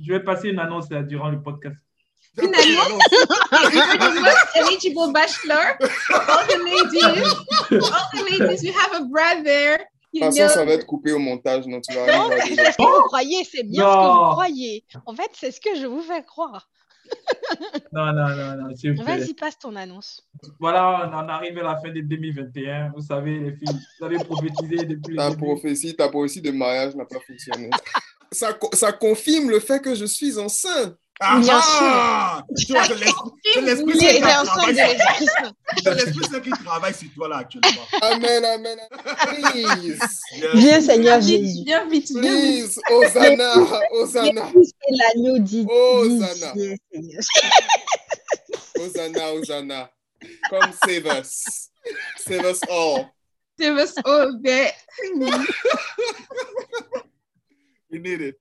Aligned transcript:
je 0.00 0.12
vais 0.12 0.20
passer 0.20 0.48
une 0.48 0.58
annonce 0.58 0.88
durant 0.88 1.30
le 1.30 1.42
podcast. 1.42 1.76
Une 2.42 2.52
annonce? 2.52 3.02
eligible 4.56 5.12
bachelor. 5.12 5.78
All 6.10 6.46
the 6.48 6.58
ladies, 6.64 7.04
all 7.70 8.10
the 8.12 8.38
ladies, 8.40 8.62
you 8.64 8.72
have 8.72 8.92
a 8.92 9.04
brother. 9.04 9.78
De 10.12 10.20
toute 10.20 10.34
façon, 10.36 10.54
ça 10.54 10.64
va 10.64 10.72
être 10.72 10.86
coupé 10.86 11.12
au 11.12 11.18
montage, 11.18 11.66
non, 11.66 11.80
tu 11.80 11.92
vas 11.94 12.06
Non, 12.06 12.28
rien 12.28 12.38
c'est 12.38 12.72
ce 12.72 12.76
que 12.76 12.82
vous 12.82 13.04
croyez, 13.04 13.44
c'est 13.44 13.64
bien 13.64 13.82
ce 13.82 13.94
que 13.94 14.12
vous 14.12 14.30
croyez. 14.32 14.84
En 15.06 15.14
fait, 15.14 15.30
c'est 15.32 15.50
ce 15.50 15.60
que 15.60 15.76
je 15.76 15.86
vous 15.86 16.02
fais 16.02 16.22
croire. 16.22 16.68
Non, 17.92 18.12
non, 18.12 18.28
non, 18.28 18.56
non, 18.56 18.76
s'il 18.76 18.94
vous 18.96 19.04
plaît. 19.04 19.18
Vas-y, 19.18 19.34
passe 19.34 19.58
ton 19.58 19.76
annonce. 19.76 20.26
Voilà, 20.58 21.08
on 21.08 21.14
en 21.14 21.28
arrive 21.28 21.58
à 21.58 21.62
la 21.62 21.76
fin 21.76 21.90
de 21.90 22.00
2021. 22.00 22.92
Vous 22.94 23.02
savez, 23.02 23.38
les 23.38 23.52
filles, 23.52 23.78
vous 23.98 24.06
avez 24.06 24.18
prophétisé 24.18 24.84
depuis 24.86 25.16
Ta 25.16 25.30
prophétie, 25.34 25.94
ta 25.94 26.08
prophétie 26.08 26.40
de 26.40 26.50
mariage 26.50 26.94
n'a 26.94 27.04
pas 27.04 27.20
fonctionné. 27.26 27.70
ça, 28.34 28.58
ça 28.74 28.92
confirme 28.92 29.48
le 29.50 29.60
fait 29.60 29.80
que 29.80 29.94
je 29.94 30.04
suis 30.04 30.36
enceinte. 30.38 30.94
Ah, 31.20 31.38
Bien 31.40 31.60
ah 31.62 32.42
Tu 32.58 32.72
vois, 32.72 32.84
c'est 32.86 32.96
l'es- 32.98 33.06
c'est 33.44 33.60
l'Esprit 33.62 33.92
qui 33.94 34.00
Saint 36.28 36.40
qui 36.40 36.50
travaille 36.50 36.92
sur 36.92 37.08
toi 37.14 37.28
là 37.28 37.36
actuellement. 37.36 37.86
Amen, 38.02 38.44
amen. 38.44 38.76
Please, 39.28 40.00
Yes. 40.36 40.54
Viens, 40.54 40.80
Seigneur 40.80 41.20
Jésus. 41.20 41.62
Viens 41.64 41.86
vite, 41.88 42.10
viens 42.10 42.20
vite. 42.20 42.66
please, 42.66 42.80
Hosanna, 42.90 43.54
Hosanna, 43.92 44.50
C'est 44.52 44.90
l'agneau 44.90 45.38
dit. 45.38 45.64
Hosanna. 45.70 46.52
Hosanna, 48.76 49.32
Hosanna. 49.32 49.90
Come 50.50 50.72
save 50.72 51.06
us. 51.06 51.70
Save 52.26 52.44
us 52.44 52.60
all. 52.68 53.06
Save 53.58 53.78
us 53.78 53.94
all 54.04 54.32
there. 54.42 54.72
We 57.94 58.00
need 58.00 58.22
it. 58.22 58.40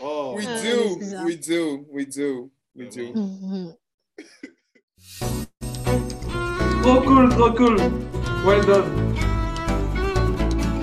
Oh. 0.00 0.36
We 0.36 0.46
Ah, 0.48 0.62
do, 0.62 0.96
c'est 0.98 1.10
ça. 1.10 1.22
we 1.26 1.36
do, 1.36 1.84
we 1.92 2.06
do, 2.06 2.50
we 2.74 2.88
do. 2.88 3.12
Mhm. 3.12 3.76
Trop 6.82 7.04
cool, 7.08 7.28
trop 7.28 7.54
cool. 7.58 7.76
Well 8.46 8.62
done. 8.64 9.14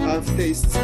Have 0.05 0.27
taste. 0.37 0.77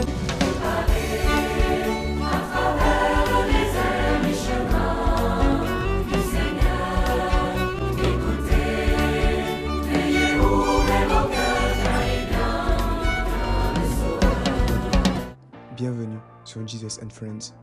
Bienvenue 15.75 16.19
sur 16.58 16.67
Jesus 16.67 17.00
and 17.03 17.09
Friends. 17.09 17.53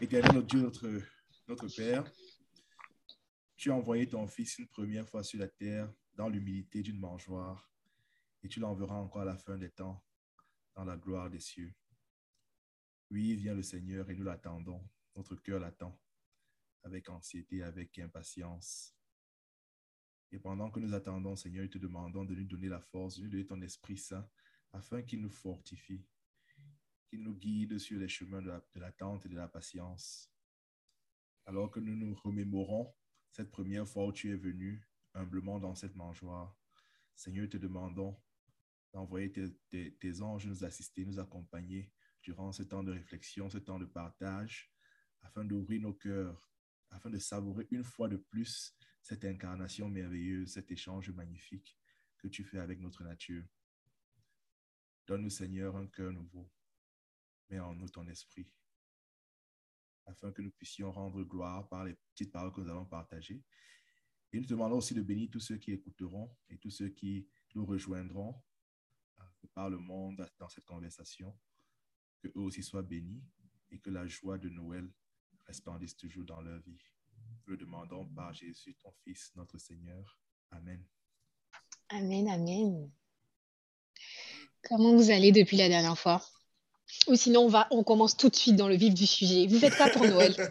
Éternel 0.00 0.34
notre 0.34 0.46
Dieu, 0.46 0.60
notre, 0.60 0.88
notre 1.48 1.68
Père, 1.68 2.04
tu 3.56 3.70
as 3.70 3.74
envoyé 3.74 4.06
ton 4.06 4.26
Fils 4.26 4.58
une 4.58 4.66
première 4.66 5.08
fois 5.08 5.22
sur 5.22 5.38
la 5.38 5.48
terre 5.48 5.90
dans 6.14 6.28
l'humilité 6.28 6.82
d'une 6.82 6.98
mangeoire 6.98 7.70
et 8.42 8.48
tu 8.48 8.60
l'enverras 8.60 8.96
encore 8.96 9.22
à 9.22 9.24
la 9.24 9.36
fin 9.36 9.56
des 9.56 9.70
temps 9.70 10.04
dans 10.74 10.84
la 10.84 10.96
gloire 10.96 11.30
des 11.30 11.40
cieux. 11.40 11.72
Oui, 13.10 13.34
vient 13.36 13.54
le 13.54 13.62
Seigneur 13.62 14.10
et 14.10 14.14
nous 14.14 14.24
l'attendons. 14.24 14.82
Notre 15.16 15.36
cœur 15.36 15.60
l'attend 15.60 15.98
avec 16.82 17.08
anxiété, 17.08 17.62
avec 17.62 17.98
impatience. 17.98 18.94
Et 20.32 20.38
pendant 20.38 20.70
que 20.70 20.80
nous 20.80 20.92
attendons, 20.92 21.36
Seigneur, 21.36 21.62
nous 21.62 21.70
te 21.70 21.78
demandons 21.78 22.24
de 22.24 22.34
nous 22.34 22.44
donner 22.44 22.68
la 22.68 22.80
force, 22.80 23.16
de 23.18 23.22
nous 23.22 23.30
donner 23.30 23.46
ton 23.46 23.60
Esprit 23.62 23.96
Saint 23.96 24.28
afin 24.72 25.02
qu'il 25.02 25.20
nous 25.20 25.30
fortifie, 25.30 26.04
qu'il 27.12 27.22
nous 27.22 27.34
guide 27.34 27.78
sur 27.78 27.98
les 27.98 28.08
chemins 28.08 28.40
de 28.40 28.48
la- 28.48 28.64
de 28.72 28.80
l'attente 28.80 29.26
et 29.26 29.28
de 29.28 29.36
la 29.36 29.46
patience. 29.46 30.32
Alors 31.44 31.70
que 31.70 31.78
nous 31.78 31.94
nous 31.94 32.14
remémorons 32.14 32.90
cette 33.30 33.50
première 33.50 33.86
fois 33.86 34.06
où 34.06 34.12
tu 34.12 34.30
es 34.30 34.34
venu 34.34 34.82
humblement 35.12 35.60
dans 35.60 35.74
cette 35.74 35.94
mangeoire, 35.94 36.56
Seigneur, 37.14 37.50
te 37.50 37.58
demandons 37.58 38.18
d'envoyer 38.94 39.30
tes 39.30 40.22
anges 40.22 40.46
nous 40.46 40.64
assister, 40.64 41.04
nous 41.04 41.18
accompagner 41.18 41.92
durant 42.22 42.50
ce 42.50 42.62
temps 42.62 42.82
de 42.82 42.92
réflexion, 42.92 43.50
ce 43.50 43.58
temps 43.58 43.78
de 43.78 43.84
partage, 43.84 44.72
afin 45.20 45.44
d'ouvrir 45.44 45.82
nos 45.82 45.92
cœurs, 45.92 46.50
afin 46.88 47.10
de 47.10 47.18
savourer 47.18 47.66
une 47.70 47.84
fois 47.84 48.08
de 48.08 48.16
plus 48.16 48.74
cette 49.02 49.26
incarnation 49.26 49.86
merveilleuse, 49.90 50.52
cet 50.54 50.70
échange 50.70 51.10
magnifique 51.10 51.78
que 52.16 52.28
tu 52.28 52.42
fais 52.42 52.58
avec 52.58 52.80
notre 52.80 53.04
nature. 53.04 53.44
Donne-nous, 55.06 55.28
Seigneur, 55.28 55.76
un 55.76 55.88
cœur 55.88 56.10
nouveau. 56.10 56.50
En 57.60 57.74
nous 57.74 57.88
ton 57.88 58.06
esprit, 58.08 58.48
afin 60.06 60.32
que 60.32 60.42
nous 60.42 60.50
puissions 60.50 60.90
rendre 60.90 61.22
gloire 61.22 61.68
par 61.68 61.84
les 61.84 61.94
petites 62.12 62.32
paroles 62.32 62.52
que 62.52 62.60
nous 62.60 62.70
allons 62.70 62.86
partager. 62.86 63.42
Et 64.32 64.40
nous 64.40 64.46
demandons 64.46 64.78
aussi 64.78 64.94
de 64.94 65.02
bénir 65.02 65.28
tous 65.30 65.40
ceux 65.40 65.58
qui 65.58 65.72
écouteront 65.72 66.34
et 66.48 66.58
tous 66.58 66.70
ceux 66.70 66.88
qui 66.88 67.28
nous 67.54 67.66
rejoindront 67.66 68.42
euh, 69.20 69.24
par 69.54 69.68
le 69.68 69.78
monde 69.78 70.26
dans 70.38 70.48
cette 70.48 70.64
conversation. 70.64 71.38
Que 72.22 72.28
eux 72.28 72.40
aussi 72.40 72.62
soient 72.62 72.82
bénis 72.82 73.22
et 73.70 73.78
que 73.78 73.90
la 73.90 74.06
joie 74.06 74.38
de 74.38 74.48
Noël 74.48 74.90
resplendisse 75.46 75.96
toujours 75.96 76.24
dans 76.24 76.40
leur 76.40 76.60
vie. 76.60 76.82
Nous 77.46 77.52
le 77.52 77.56
demandons 77.56 78.06
par 78.14 78.32
Jésus, 78.32 78.74
ton 78.76 78.92
Fils, 79.04 79.32
notre 79.34 79.58
Seigneur. 79.58 80.18
Amen. 80.50 80.82
Amen, 81.90 82.28
amen. 82.28 82.90
Comment 84.62 84.94
vous 84.94 85.10
allez 85.10 85.32
depuis 85.32 85.56
la 85.56 85.68
dernière 85.68 85.98
fois? 85.98 86.24
Ou 87.08 87.16
sinon, 87.16 87.42
on, 87.42 87.48
va, 87.48 87.66
on 87.70 87.82
commence 87.82 88.16
tout 88.16 88.28
de 88.28 88.36
suite 88.36 88.56
dans 88.56 88.68
le 88.68 88.76
vif 88.76 88.94
du 88.94 89.06
sujet. 89.06 89.46
Vous 89.46 89.58
faites 89.58 89.76
quoi 89.76 89.88
pour 89.88 90.06
Noël 90.06 90.34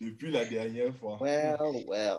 Depuis 0.00 0.30
la 0.30 0.44
dernière 0.44 0.94
fois. 0.96 1.18
Well, 1.20 1.84
well. 1.86 2.18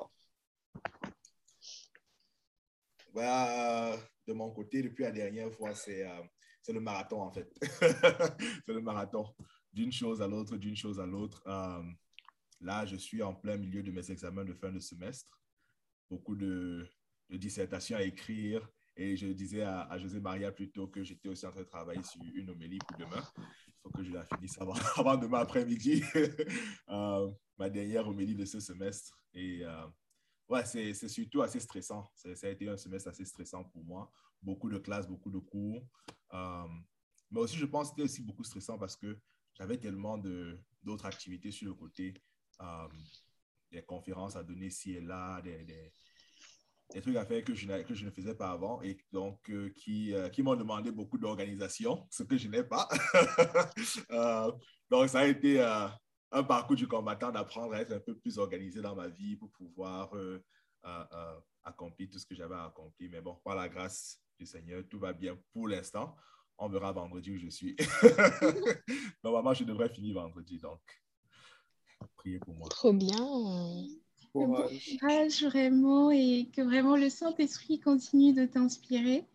Bah, 3.14 3.98
de 4.28 4.34
mon 4.34 4.52
côté, 4.52 4.82
depuis 4.82 5.04
la 5.04 5.12
dernière 5.12 5.52
fois, 5.54 5.74
c'est 5.74 6.06
euh, 6.06 6.22
c'est 6.62 6.74
le 6.74 6.82
marathon 6.82 7.22
en 7.22 7.32
fait. 7.32 7.52
c'est 7.62 8.74
le 8.74 8.82
marathon. 8.82 9.26
D'une 9.74 9.92
chose 9.92 10.22
à 10.22 10.28
l'autre, 10.28 10.58
d'une 10.58 10.76
chose 10.76 11.00
à 11.00 11.06
l'autre. 11.06 11.42
Euh, 11.48 11.84
là, 12.62 12.86
je 12.86 12.96
suis 12.96 13.24
en 13.24 13.34
plein 13.34 13.58
milieu 13.58 13.82
de 13.82 13.92
mes 13.92 14.12
examens 14.12 14.46
de 14.46 14.54
fin 14.54 14.72
de 14.72 14.80
semestre. 14.80 15.42
Beaucoup 16.10 16.36
de, 16.36 16.88
de 17.30 17.38
dissertations 17.38 17.98
à 17.98 18.04
écrire. 18.04 18.70
Et 19.02 19.16
je 19.16 19.28
disais 19.28 19.62
à, 19.62 19.98
José 19.98 20.20
Maria 20.20 20.52
plus 20.52 20.70
tôt 20.72 20.90
que 20.90 21.02
j'étais 21.04 21.30
aussi 21.30 21.46
en 21.46 21.52
train 21.52 21.62
de 21.62 21.68
travailler 21.68 22.04
sur 22.04 22.22
une 22.36 22.50
homélie 22.50 22.80
pour 22.80 22.98
demain. 22.98 23.24
Il 23.38 23.74
faut 23.82 23.90
que 23.92 24.04
je 24.04 24.12
la 24.12 24.26
finisse 24.26 24.60
avant, 24.60 24.76
demain 25.18 25.40
après-midi. 25.40 26.04
Euh, 26.90 27.32
ma 27.58 27.70
dernière 27.70 28.08
homélie 28.08 28.36
de 28.36 28.44
ce 28.44 28.60
semestre. 28.60 29.18
Et 29.34 29.64
euh, 29.64 29.86
ouais, 30.50 30.66
c'est 30.66 30.94
surtout 31.08 31.42
assez 31.44 31.62
stressant. 31.62 32.12
Ça 32.14 32.48
a 32.48 32.50
été 32.50 32.68
un 32.68 32.76
semestre 32.76 33.10
assez 33.10 33.24
stressant 33.24 33.64
pour 33.64 33.86
moi. 33.86 34.12
Beaucoup 34.42 34.70
de 34.70 34.80
classes, 34.80 35.08
beaucoup 35.08 35.30
de 35.32 35.38
cours. 35.38 35.88
Euh, 36.34 36.68
mais 37.32 37.40
aussi, 37.40 37.56
je 37.56 37.66
pense 37.68 37.88
que 37.88 37.90
c'était 37.92 38.04
aussi 38.04 38.22
beaucoup 38.22 38.44
stressant 38.44 38.78
parce 38.78 38.98
que 38.98 39.18
j'avais 39.54 39.78
tellement 39.78 40.18
d'autres 40.84 41.06
activités 41.06 41.52
sur 41.52 41.68
le 41.68 41.74
côté. 41.74 42.16
Des 43.72 43.84
conférences 43.84 44.36
à 44.36 44.44
donner 44.44 44.66
ici 44.66 44.94
et 44.94 45.02
là, 45.02 45.40
des- 45.42 45.94
des 46.94 47.02
trucs 47.02 47.16
à 47.16 47.26
faire 47.26 47.44
que 47.44 47.54
je, 47.54 47.68
que 47.84 47.94
je 47.94 48.06
ne 48.06 48.10
faisais 48.10 48.34
pas 48.34 48.50
avant 48.52 48.82
et 48.82 48.98
donc 49.12 49.50
euh, 49.50 49.70
qui, 49.76 50.14
euh, 50.14 50.30
qui 50.30 50.42
m'ont 50.42 50.56
demandé 50.56 50.92
beaucoup 50.92 51.18
d'organisation, 51.18 52.08
ce 52.10 52.24
que 52.24 52.38
je 52.38 52.48
n'ai 52.48 52.64
pas. 52.64 52.88
Euh, 54.12 54.52
donc, 54.90 55.10
ça 55.10 55.20
a 55.20 55.26
été 55.26 55.62
un 55.62 56.44
parcours 56.44 56.76
du 56.76 56.88
combattant 56.88 57.32
d'apprendre 57.32 57.74
à 57.74 57.82
être 57.82 57.94
un 57.94 58.00
peu 58.00 58.18
plus 58.18 58.38
organisé 58.38 58.82
dans 58.82 58.96
ma 58.96 59.08
vie 59.08 59.36
pour 59.36 59.52
pouvoir 59.52 60.12
accomplir 61.64 62.10
tout 62.10 62.20
ce 62.20 62.26
que 62.26 62.36
j'avais 62.36 62.56
à 62.56 62.66
accomplir. 62.66 63.10
Mais 63.12 63.22
bon, 63.22 63.36
par 63.44 63.56
la 63.56 63.70
grâce 63.70 64.20
du 64.38 64.46
Seigneur, 64.46 64.84
tout 64.90 65.00
va 65.00 65.14
bien 65.14 65.38
pour 65.54 65.68
l'instant. 65.68 66.16
On 66.58 66.70
verra 66.70 66.92
vendredi 66.92 67.32
où 67.32 67.38
je 67.38 67.50
suis. 67.50 67.76
Normalement, 69.24 69.54
je 69.54 69.64
devrais 69.64 69.90
finir 69.90 70.16
vendredi, 70.16 70.60
donc 70.60 70.82
priez 72.16 72.40
pour 72.40 72.56
moi. 72.56 72.68
Trop 72.70 72.94
bien. 72.94 73.26
Courage. 74.32 74.98
Courage 75.00 75.44
vraiment 75.44 76.12
et 76.12 76.50
que 76.56 76.62
vraiment 76.62 76.96
le 76.96 77.10
Saint-Esprit 77.10 77.80
continue 77.80 78.34
de 78.34 78.46
t'inspirer 78.46 79.26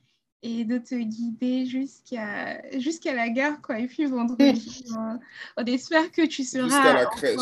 et 0.42 0.64
de 0.64 0.78
te 0.78 0.94
guider 0.94 1.66
jusqu'à 1.66 2.60
jusqu'à 2.78 3.14
la 3.14 3.30
gare 3.30 3.62
quoi 3.62 3.78
et 3.78 3.86
puis 3.86 4.04
vendredi 4.04 4.84
on, 4.96 5.18
on 5.56 5.64
espère 5.64 6.12
que 6.12 6.26
tu 6.26 6.44
seras 6.44 6.64
Jusqu'à 6.64 6.92
la 6.92 7.06
crèche. 7.06 7.40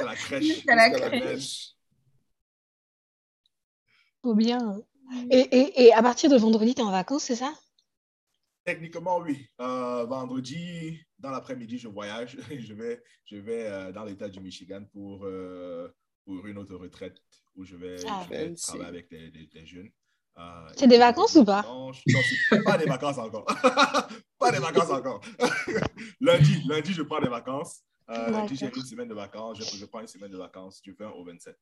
À 0.00 0.04
la 0.04 0.14
crèche. 0.16 0.44
Jusqu'à 0.44 0.74
la 0.74 0.90
crèche. 0.90 1.22
crèche. 1.22 1.76
Trop 4.22 4.34
bien. 4.34 4.82
Et, 5.30 5.38
et, 5.38 5.82
et 5.84 5.92
à 5.92 6.02
partir 6.02 6.30
de 6.30 6.36
vendredi, 6.36 6.74
tu 6.74 6.82
es 6.82 6.84
en 6.84 6.90
vacances, 6.90 7.24
c'est 7.24 7.36
ça? 7.36 7.52
Techniquement, 8.64 9.18
oui. 9.18 9.48
Euh, 9.60 10.04
vendredi, 10.04 11.00
dans 11.18 11.30
l'après-midi, 11.30 11.78
je 11.78 11.88
voyage. 11.88 12.36
je 12.50 12.74
vais, 12.74 13.02
je 13.24 13.36
vais 13.36 13.66
euh, 13.66 13.92
dans 13.92 14.04
l'État 14.04 14.28
du 14.28 14.40
Michigan 14.40 14.84
pour, 14.92 15.24
euh, 15.24 15.88
pour 16.36 16.46
une 16.46 16.58
autre 16.58 16.76
retraite 16.76 17.20
où 17.56 17.64
je 17.64 17.76
vais, 17.76 17.96
Ah. 18.08 18.22
je 18.24 18.28
vais 18.30 18.48
Fancy. 18.50 18.66
travailler 18.68 18.88
avec 18.88 19.08
des 19.52 19.66
jeunes. 19.66 19.90
Euh, 20.38 20.68
C'est 20.76 20.86
des 20.86 20.98
vacances 20.98 21.34
ou 21.34 21.44
pas? 21.44 21.62
Non, 21.62 21.92
c'est 21.92 22.62
pas 22.62 22.78
des 22.78 22.86
vacances 22.86 23.18
encore. 23.18 23.44
Pas 24.38 24.52
des 24.52 24.58
vacances 24.58 24.88
encore. 24.90 25.20
lundi, 26.20 26.62
lundi, 26.66 26.92
je 26.94 27.02
prends 27.02 27.20
des 27.20 27.28
vacances. 27.28 27.80
Euh, 28.08 28.30
lundi, 28.30 28.56
j'ai 28.56 28.66
une 28.74 28.82
semaine 28.82 29.08
de 29.08 29.14
vacances. 29.14 29.58
Je, 29.58 29.76
je 29.76 29.84
prends 29.84 30.00
une 30.00 30.06
semaine 30.06 30.30
de 30.30 30.38
vacances 30.38 30.80
du 30.80 30.92
20 30.92 31.10
au 31.10 31.24
27. 31.24 31.58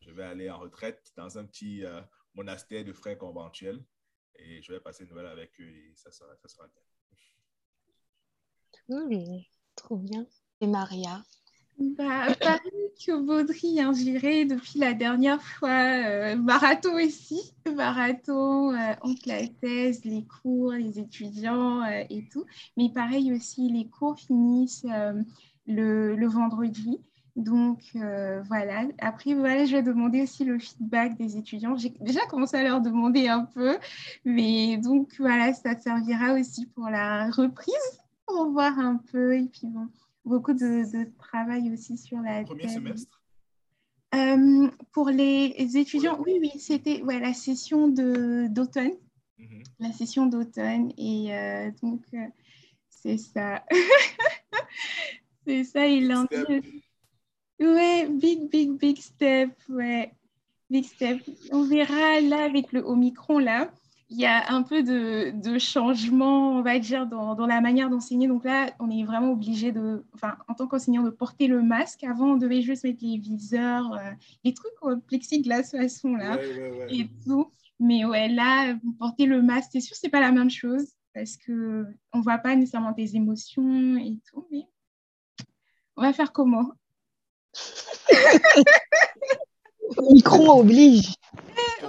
Je 0.00 0.10
vais 0.10 0.24
aller 0.24 0.50
en 0.50 0.58
retraite 0.58 1.10
dans 1.16 1.38
un 1.38 1.46
petit 1.46 1.84
euh, 1.86 2.00
monastère 2.34 2.84
de 2.84 2.92
frères 2.92 3.16
conventuels 3.16 3.82
et 4.34 4.60
je 4.62 4.72
vais 4.72 4.80
passer 4.80 5.04
une 5.04 5.10
Noël 5.10 5.26
avec 5.26 5.58
eux 5.60 5.68
et 5.68 5.92
ça 5.96 6.10
sera, 6.10 6.36
ça 6.36 6.48
sera 6.48 6.66
bien. 6.68 6.82
Cool. 8.88 9.42
Trop 9.74 9.96
bien. 9.96 10.26
Et 10.60 10.66
Maria? 10.66 11.22
Bah, 11.78 12.34
pareil 12.40 12.90
que 13.04 13.20
Baudry, 13.20 13.78
j'irai 13.94 14.46
depuis 14.46 14.78
la 14.78 14.94
dernière 14.94 15.42
fois. 15.42 15.68
euh, 15.68 16.36
marathon 16.36 16.94
aussi. 16.94 17.52
Marathon 17.74 18.72
euh, 18.72 18.94
entre 19.02 19.28
la 19.28 19.46
thèse, 19.46 20.04
les 20.04 20.24
cours, 20.24 20.72
les 20.72 20.98
étudiants 20.98 21.82
euh, 21.82 22.02
et 22.08 22.28
tout. 22.30 22.44
Mais 22.78 22.88
pareil 22.90 23.32
aussi, 23.34 23.68
les 23.70 23.86
cours 23.88 24.18
finissent 24.18 24.86
euh, 24.90 25.22
le, 25.66 26.16
le 26.16 26.26
vendredi. 26.28 26.98
Donc 27.36 27.82
euh, 27.96 28.40
voilà. 28.44 28.84
Après, 28.98 29.34
voilà, 29.34 29.66
je 29.66 29.76
vais 29.76 29.82
demander 29.82 30.22
aussi 30.22 30.44
le 30.44 30.58
feedback 30.58 31.18
des 31.18 31.36
étudiants. 31.36 31.76
J'ai 31.76 31.90
déjà 32.00 32.24
commencé 32.26 32.56
à 32.56 32.62
leur 32.62 32.80
demander 32.80 33.28
un 33.28 33.44
peu. 33.44 33.76
Mais 34.24 34.78
donc 34.78 35.14
voilà, 35.18 35.52
ça 35.52 35.76
servira 35.76 36.32
aussi 36.32 36.64
pour 36.68 36.88
la 36.88 37.30
reprise, 37.30 38.00
pour 38.26 38.50
voir 38.50 38.78
un 38.78 38.96
peu. 39.12 39.36
Et 39.36 39.44
puis 39.44 39.66
bon 39.66 39.88
beaucoup 40.26 40.52
de, 40.52 40.84
de 40.92 41.10
travail 41.18 41.72
aussi 41.72 41.96
sur 41.96 42.20
la 42.20 42.42
Premier 42.44 42.68
semestre 42.68 43.22
Euh, 44.14 44.68
pour 44.92 45.10
les 45.10 45.54
étudiants, 45.76 46.18
oui, 46.24 46.38
oui, 46.40 46.52
c'était 46.58 47.02
ouais, 47.02 47.18
la 47.20 47.34
session 47.34 47.88
d'automne, 47.88 48.92
Mhm. 49.38 49.62
la 49.80 49.92
session 49.92 50.26
d'automne. 50.26 50.92
Et 50.96 51.34
euh, 51.34 51.70
donc, 51.82 52.02
euh, 52.14 52.26
c'est 52.88 53.18
ça. 53.18 53.64
c'est 55.46 55.64
ça, 55.64 55.86
lundi. 55.86 56.26
Step. 56.32 56.64
Ouais, 57.60 58.08
big, 58.08 58.48
big, 58.50 58.72
big 58.78 58.98
step, 58.98 59.50
ouais. 59.68 60.12
Big 60.70 60.84
step. 60.84 61.22
On 61.52 61.64
verra 61.64 62.20
là 62.20 62.44
avec 62.44 62.72
le 62.72 62.80
Omicron, 62.80 63.38
là, 63.38 63.70
il 64.08 64.18
y 64.20 64.26
a 64.26 64.52
un 64.52 64.62
peu 64.62 64.82
de, 64.82 65.32
de 65.32 65.58
changement, 65.58 66.52
on 66.52 66.62
va 66.62 66.78
dire, 66.78 67.06
dans, 67.06 67.34
dans 67.34 67.46
la 67.46 67.60
manière 67.60 67.90
d'enseigner. 67.90 68.28
Donc 68.28 68.44
là, 68.44 68.72
on 68.78 68.88
est 68.90 69.02
vraiment 69.04 69.32
obligé 69.32 69.72
de, 69.72 70.04
enfin, 70.14 70.36
en 70.48 70.54
tant 70.54 70.68
qu'enseignant, 70.68 71.02
de 71.02 71.10
porter 71.10 71.48
le 71.48 71.60
masque. 71.62 72.04
Avant, 72.04 72.32
on 72.32 72.36
devait 72.36 72.62
juste 72.62 72.84
mettre 72.84 73.02
les 73.02 73.18
viseurs, 73.18 73.92
euh, 73.94 74.10
les 74.44 74.54
trucs 74.54 74.72
en 74.82 74.98
plexiglas 75.00 75.64
façon, 75.70 76.14
là 76.14 76.36
Ouais, 76.36 76.46
ouais, 76.46 76.70
ouais. 76.78 76.86
et 76.90 77.10
tout. 77.24 77.50
Mais 77.80 78.04
ouais, 78.04 78.28
là, 78.28 78.76
porter 78.98 79.26
le 79.26 79.42
masque, 79.42 79.70
c'est 79.72 79.80
sûr, 79.80 79.96
c'est 79.96 80.08
pas 80.08 80.20
la 80.20 80.32
même 80.32 80.50
chose 80.50 80.86
parce 81.12 81.36
que 81.36 81.86
on 82.12 82.20
voit 82.20 82.38
pas 82.38 82.54
nécessairement 82.54 82.92
des 82.92 83.16
émotions 83.16 83.96
et 83.96 84.18
tout. 84.30 84.46
Mais 84.52 84.68
on 85.96 86.02
va 86.02 86.12
faire 86.12 86.32
comment? 86.32 86.72
Micron 90.12 90.60
oblige. 90.60 91.14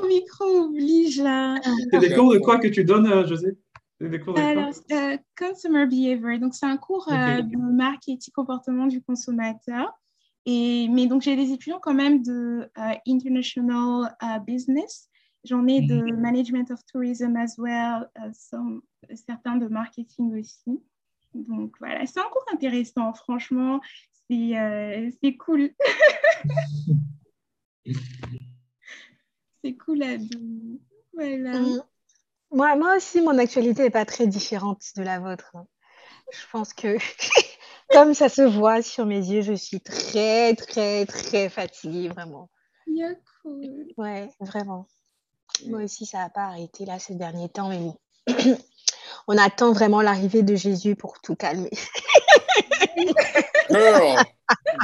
Au 0.01 0.05
micro 0.07 0.45
oblige 0.45 1.21
là. 1.21 1.55
C'est 1.91 1.99
des 1.99 2.13
cours 2.13 2.33
de 2.33 2.39
quoi 2.39 2.57
que 2.59 2.67
tu 2.67 2.83
donnes, 2.83 3.07
euh, 3.07 3.25
José? 3.25 3.57
C'est 3.99 4.09
des 4.09 4.19
cours 4.19 4.33
de 4.33 4.39
quoi? 4.41 4.51
Alors, 4.51 4.73
euh, 4.91 5.17
consumer 5.37 5.85
behavior, 5.87 6.39
donc 6.39 6.53
c'est 6.53 6.65
un 6.65 6.77
cours 6.77 7.07
euh, 7.09 7.41
de 7.41 7.57
marketing 7.73 8.31
comportement 8.33 8.85
du 8.87 9.01
consommateur. 9.01 9.91
Et, 10.45 10.87
mais 10.89 11.07
donc 11.07 11.23
j'ai 11.23 11.35
des 11.35 11.51
étudiants 11.51 11.79
quand 11.81 11.93
même 11.93 12.21
de 12.21 12.69
euh, 12.77 12.93
international 13.07 14.15
business. 14.45 15.09
J'en 15.43 15.65
ai 15.67 15.81
de 15.81 16.15
management 16.15 16.69
of 16.71 16.79
tourism 16.91 17.35
as 17.37 17.55
well, 17.57 18.09
some- 18.33 18.81
certains 19.27 19.55
de 19.57 19.67
marketing 19.67 20.37
aussi. 20.39 20.79
Donc 21.33 21.73
voilà, 21.79 22.05
c'est 22.05 22.19
un 22.19 22.29
cours 22.31 22.45
intéressant, 22.51 23.13
franchement, 23.13 23.79
c'est 24.29 24.57
euh, 24.57 25.09
c'est 25.21 25.35
cool. 25.37 25.69
c'est 29.63 29.73
cool 29.73 30.03
à 30.03 30.17
deux. 30.17 30.79
Voilà. 31.13 31.59
Mm. 31.59 31.83
Moi, 32.51 32.75
moi 32.75 32.95
aussi, 32.95 33.21
mon 33.21 33.37
actualité 33.37 33.83
n'est 33.83 33.89
pas 33.89 34.05
très 34.05 34.27
différente 34.27 34.81
de 34.95 35.03
la 35.03 35.19
vôtre. 35.19 35.53
Je 36.31 36.39
pense 36.51 36.73
que, 36.73 36.97
comme 37.89 38.13
ça 38.13 38.29
se 38.29 38.41
voit 38.41 38.81
sur 38.81 39.05
mes 39.05 39.19
yeux, 39.19 39.41
je 39.41 39.53
suis 39.53 39.81
très, 39.81 40.55
très, 40.55 41.05
très 41.05 41.49
fatiguée, 41.49 42.09
vraiment. 42.09 42.49
Yeah, 42.87 43.15
cool. 43.41 43.87
Ouais, 43.97 44.29
vraiment. 44.39 44.87
Moi 45.65 45.83
aussi, 45.83 46.05
ça 46.05 46.19
n'a 46.19 46.29
pas 46.29 46.45
arrêté 46.45 46.85
là 46.85 46.99
ces 46.99 47.15
derniers 47.15 47.49
temps, 47.49 47.69
mais 47.69 47.79
bon. 47.79 47.97
On 49.27 49.37
attend 49.37 49.73
vraiment 49.73 50.01
l'arrivée 50.01 50.43
de 50.43 50.55
Jésus 50.55 50.95
pour 50.95 51.19
tout 51.21 51.35
calmer. 51.35 51.71
Girl, 53.69 54.23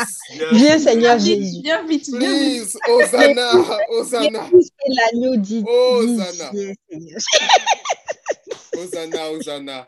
Viens, 0.51 0.79
Seigneur 0.79 1.17
Jésus. 1.19 1.61
Viens 1.63 1.83
vite, 1.87 2.07
viens 2.07 2.19
vite. 2.19 2.19
please, 2.19 2.77
Hosanna, 2.87 3.51
Hosanna, 3.89 4.49
Jésus, 4.51 4.69
c'est 4.79 4.93
l'agneau 4.93 5.35
dit. 5.37 5.63
Hosanna. 5.67 6.51
dit, 6.51 6.73
Seigneur. 6.89 7.19
Hosanna, 8.77 9.29
Hosanna. 9.31 9.87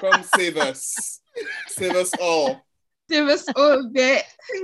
Come 0.00 0.22
save 0.36 0.56
us, 0.56 1.20
save 1.68 1.94
us 1.96 2.10
all. 2.20 2.56
Save 3.10 3.28
us 3.28 3.44
all 3.56 3.90
there. 3.92 4.22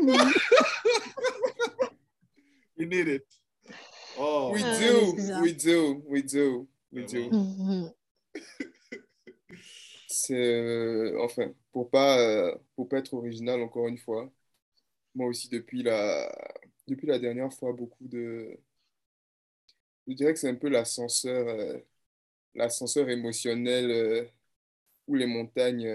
We 2.76 2.86
need 2.86 3.06
it. 3.08 3.22
Oh. 4.18 4.50
We 4.52 4.62
Ah, 4.64 4.76
do, 4.78 5.14
we 5.42 5.52
do, 5.52 6.02
we 6.08 6.22
do, 6.22 6.66
we 6.92 7.04
do. 7.04 7.30
Mhm. 7.30 7.92
C'est 10.08 10.34
euh, 10.34 11.16
enfin 11.22 11.52
pour 11.74 11.90
pas 11.90 12.18
euh, 12.20 12.56
pour 12.76 12.88
pas 12.88 12.98
être 12.98 13.14
original 13.14 13.60
encore 13.62 13.88
une 13.88 13.98
fois. 13.98 14.32
Moi 15.14 15.28
aussi 15.28 15.48
depuis 15.50 15.82
la 15.84 16.30
depuis 16.88 17.06
la 17.08 17.18
dernière 17.20 17.52
fois 17.54 17.72
beaucoup 17.74 18.08
de 18.08 18.58
je 20.06 20.12
dirais 20.14 20.32
que 20.34 20.38
c'est 20.38 20.48
un 20.50 20.54
peu 20.54 20.68
l'ascenseur 20.68 21.48
euh, 21.48 21.78
l'ascenseur 22.54 23.10
émotionnel 23.10 23.90
euh, 23.90 24.24
ou 25.08 25.16
les 25.16 25.26
montagnes 25.26 25.88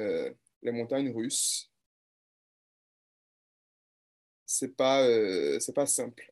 les 0.64 0.72
montagnes 0.72 1.12
russes. 1.12 1.72
C'est 4.46 4.76
pas 4.76 5.06
c'est 5.60 5.74
pas 5.74 5.86
simple. 5.86 6.32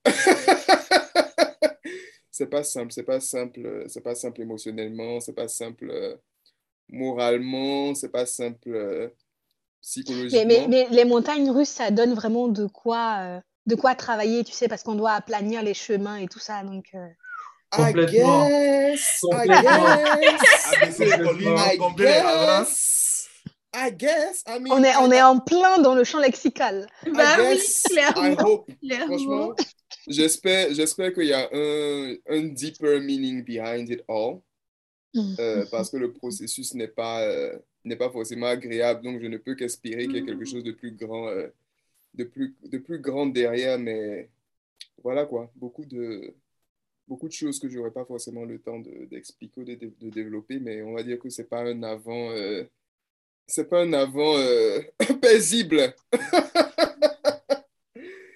c'est 2.31 2.47
pas 2.49 2.63
simple, 2.63 2.91
c'est 2.91 3.03
pas 3.03 3.19
simple, 3.19 3.85
c'est 3.89 4.01
pas 4.01 4.15
simple 4.15 4.41
émotionnellement, 4.41 5.19
c'est 5.19 5.33
pas 5.33 5.47
simple 5.47 6.19
moralement, 6.89 7.95
c'est 7.95 8.09
pas 8.11 8.25
simple 8.25 9.11
Mais, 10.31 10.45
mais- 10.45 10.65
mais 10.67 10.87
les 10.91 11.05
montagnes 11.05 11.49
russes, 11.51 11.69
ça 11.69 11.91
donne 11.91 12.13
vraiment 12.13 12.47
de 12.47 12.67
quoi, 12.67 13.17
euh, 13.21 13.39
de 13.65 13.75
quoi 13.75 13.95
travailler, 13.95 14.43
tu 14.43 14.51
sais, 14.53 14.67
parce 14.67 14.83
qu'on 14.83 14.95
doit 14.95 15.11
aplanir 15.13 15.61
les 15.63 15.73
chemins 15.73 16.17
et 16.17 16.27
tout 16.27 16.39
ça. 16.39 16.63
Donc, 16.63 16.85
euh, 16.93 17.07
I 17.73 17.77
Complètement. 17.93 18.47
guess, 18.47 19.23
I 19.33 19.47
guess, 19.47 21.01
guess, 23.97 24.43
mean, 24.59 24.71
on, 24.71 24.83
est, 24.83 24.95
on 24.97 25.11
est 25.11 25.21
en 25.21 25.39
plein 25.39 25.77
dans 25.79 25.93
le 25.93 26.03
champ 26.03 26.19
lexical. 26.19 26.87
Bah 27.13 27.35
oui, 27.39 27.59
clairement. 27.91 28.65
clairement. 28.81 29.05
franchement, 29.07 29.55
j'espère, 30.07 30.73
j'espère 30.73 31.13
qu'il 31.13 31.25
y 31.27 31.33
a 31.33 31.49
un, 31.51 32.15
un 32.29 32.43
deeper 32.53 33.01
meaning 33.01 33.43
behind 33.43 33.89
it 33.89 34.01
all. 34.07 34.39
euh, 35.39 35.65
parce 35.71 35.89
que 35.89 35.97
le 35.97 36.11
processus 36.13 36.73
n'est 36.73 36.87
pas, 36.87 37.21
euh, 37.23 37.57
n'est 37.87 37.95
pas 37.95 38.09
forcément 38.11 38.45
agréable, 38.47 39.01
donc 39.03 39.19
je 39.21 39.27
ne 39.27 39.37
peux 39.37 39.55
qu'espérer 39.55 40.05
qu'il 40.07 40.15
y 40.15 40.19
ait 40.19 40.25
quelque 40.25 40.45
chose 40.45 40.63
de 40.63 40.71
plus 40.71 40.91
grand, 40.91 41.27
euh, 41.29 41.47
de 42.13 42.23
plus, 42.23 42.55
de 42.63 42.77
plus 42.77 42.99
grand 42.99 43.25
derrière, 43.27 43.77
mais 43.79 44.29
voilà 45.03 45.25
quoi, 45.25 45.51
beaucoup 45.55 45.85
de, 45.85 46.33
beaucoup 47.07 47.27
de 47.27 47.33
choses 47.33 47.59
que 47.59 47.69
je 47.69 47.77
n'aurais 47.77 47.91
pas 47.91 48.05
forcément 48.05 48.45
le 48.45 48.59
temps 48.59 48.79
de- 48.79 49.05
d'expliquer 49.05 49.61
ou 49.61 49.63
de, 49.63 49.75
de- 49.75 49.93
de 49.99 50.09
développer, 50.09 50.59
mais 50.59 50.81
on 50.81 50.93
va 50.93 51.03
dire 51.03 51.19
que 51.19 51.29
c'est 51.29 51.49
pas 51.49 51.61
un 51.63 51.81
avant, 51.83 52.31
euh, 52.31 52.63
c'est 53.47 53.69
pas 53.69 53.81
un 53.83 53.93
avant 53.93 54.37
euh, 54.37 54.81
paisible. 55.21 55.93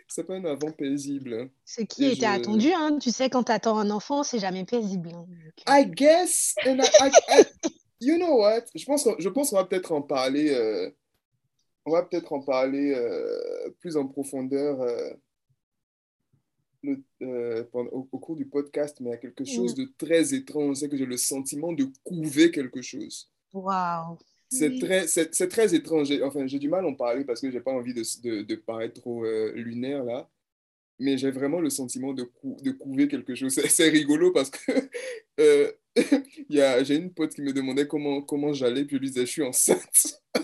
c'est 0.07 0.25
pas 0.25 0.35
un 0.35 0.45
avant 0.45 0.71
paisible. 0.71 1.49
Ce 1.65 1.81
qui 1.81 2.03
Et 2.05 2.11
était 2.13 2.25
je- 2.25 2.31
attendu, 2.31 2.71
hein? 2.73 2.97
tu 3.01 3.11
sais, 3.11 3.29
quand 3.29 3.43
tu 3.43 3.51
attends 3.51 3.77
un 3.77 3.89
enfant, 3.89 4.23
c'est 4.23 4.39
jamais 4.39 4.65
paisible. 4.65 5.09
hein. 5.15 5.25
Euh, 5.29 5.81
I 5.81 5.85
guess, 5.89 6.55
and 6.65 6.79
I, 6.79 7.07
I- 7.07 7.11
I- 7.39 7.45
you 8.01 8.17
know 8.17 8.39
what? 8.41 8.65
Je 8.75 8.83
pense, 8.85 9.03
qu'on- 9.03 9.15
je 9.19 9.29
pense 9.29 9.49
qu'on 9.49 9.57
va 9.57 9.65
peut-être 9.65 9.91
en 9.91 10.01
parler, 10.01 10.49
euh, 10.51 10.89
on 11.85 11.91
va 11.91 12.03
peut-être 12.03 12.33
en 12.33 12.41
parler 12.41 12.93
euh, 12.95 13.69
plus 13.79 13.95
en 13.97 14.07
profondeur 14.07 14.81
euh, 14.81 15.11
le- 16.83 17.63
pendant- 17.71 17.91
au, 17.91 18.07
au 18.11 18.19
cours 18.19 18.35
du 18.35 18.45
podcast, 18.45 18.97
mais 18.99 19.09
il 19.09 19.13
y 19.13 19.15
a 19.15 19.17
quelque 19.17 19.45
chose 19.45 19.75
de 19.75 19.85
très 19.97 20.33
étrange, 20.33 20.77
c'est 20.77 20.89
que 20.89 20.97
j'ai 20.97 21.05
le 21.05 21.17
sentiment 21.17 21.73
de 21.73 21.85
couver 22.03 22.49
quelque 22.51 22.81
chose. 22.81 23.29
Waouh. 23.53 24.17
C'est 24.49 24.79
très, 24.79 25.07
c'est, 25.07 25.47
très 25.47 25.73
étrange. 25.73 26.11
Enfin, 26.23 26.45
j'ai 26.45 26.59
du 26.59 26.67
mal 26.67 26.83
à 26.83 26.87
en 26.87 26.93
parler 26.95 27.23
parce 27.23 27.39
que 27.39 27.49
j'ai 27.49 27.61
pas 27.61 27.71
envie 27.71 27.93
de, 27.93 28.03
de, 28.23 28.41
de 28.41 28.55
paraître 28.55 28.99
trop 28.99 29.23
lunaire 29.53 30.03
là. 30.03 30.29
mais 30.99 31.17
j'ai 31.17 31.31
vraiment 31.31 31.61
le 31.61 31.69
sentiment 31.69 32.13
de, 32.13 32.23
cou- 32.23 32.57
de 32.61 32.71
couver 32.71 33.07
quelque 33.07 33.33
chose. 33.33 33.53
C'est 33.69 33.87
rigolo 33.89 34.31
parce 34.33 34.49
que 34.49 34.71
euh, 35.39 35.71
j'ai 36.49 36.95
une 36.95 37.13
pote 37.13 37.33
qui 37.33 37.41
me 37.41 37.53
demandait 37.53 37.87
comment, 37.87 38.21
comment 38.21 38.53
j'allais, 38.53 38.85
puis 38.85 38.97
je 38.97 39.01
lui 39.01 39.07
disais, 39.09 39.25
je 39.25 39.31
suis 39.31 39.43
enceinte. 39.43 40.21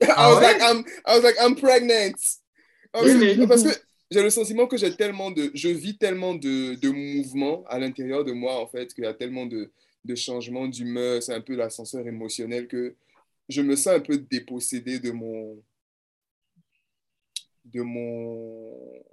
I, 0.00 0.06
Ah 0.16 0.28
was 0.30 0.40
ouais? 0.40 0.42
like, 0.42 0.60
I'm, 0.60 0.84
I 1.06 1.14
was 1.16 1.22
like, 1.24 1.36
I'm 1.40 1.54
pregnant. 1.56 2.14
Ah, 2.94 3.00
Parce 3.48 3.62
que 3.62 3.70
j'ai 4.10 4.22
le 4.22 4.30
sentiment 4.30 4.66
que 4.66 4.76
j'ai 4.76 4.94
tellement 4.94 5.30
de, 5.30 5.50
je 5.54 5.68
vis 5.68 5.96
tellement 5.96 6.34
de, 6.34 6.74
de 6.74 6.90
mouvements 6.90 7.64
à 7.68 7.78
l'intérieur 7.78 8.24
de 8.24 8.32
moi, 8.32 8.60
en 8.60 8.66
fait, 8.66 8.92
qu'il 8.92 9.04
y 9.04 9.06
a 9.06 9.14
tellement 9.14 9.46
de, 9.46 9.70
de 10.04 10.14
changements 10.14 10.68
d'humeur, 10.68 11.22
c'est 11.22 11.34
un 11.34 11.40
peu 11.40 11.54
l'ascenseur 11.56 12.06
émotionnel 12.06 12.68
que 12.68 12.94
je 13.48 13.62
me 13.62 13.76
sens 13.76 13.94
un 13.94 14.00
peu 14.00 14.18
dépossédé 14.18 14.98
de 14.98 15.10
mon, 15.12 15.62
de 17.64 17.82
mon, 17.82 19.04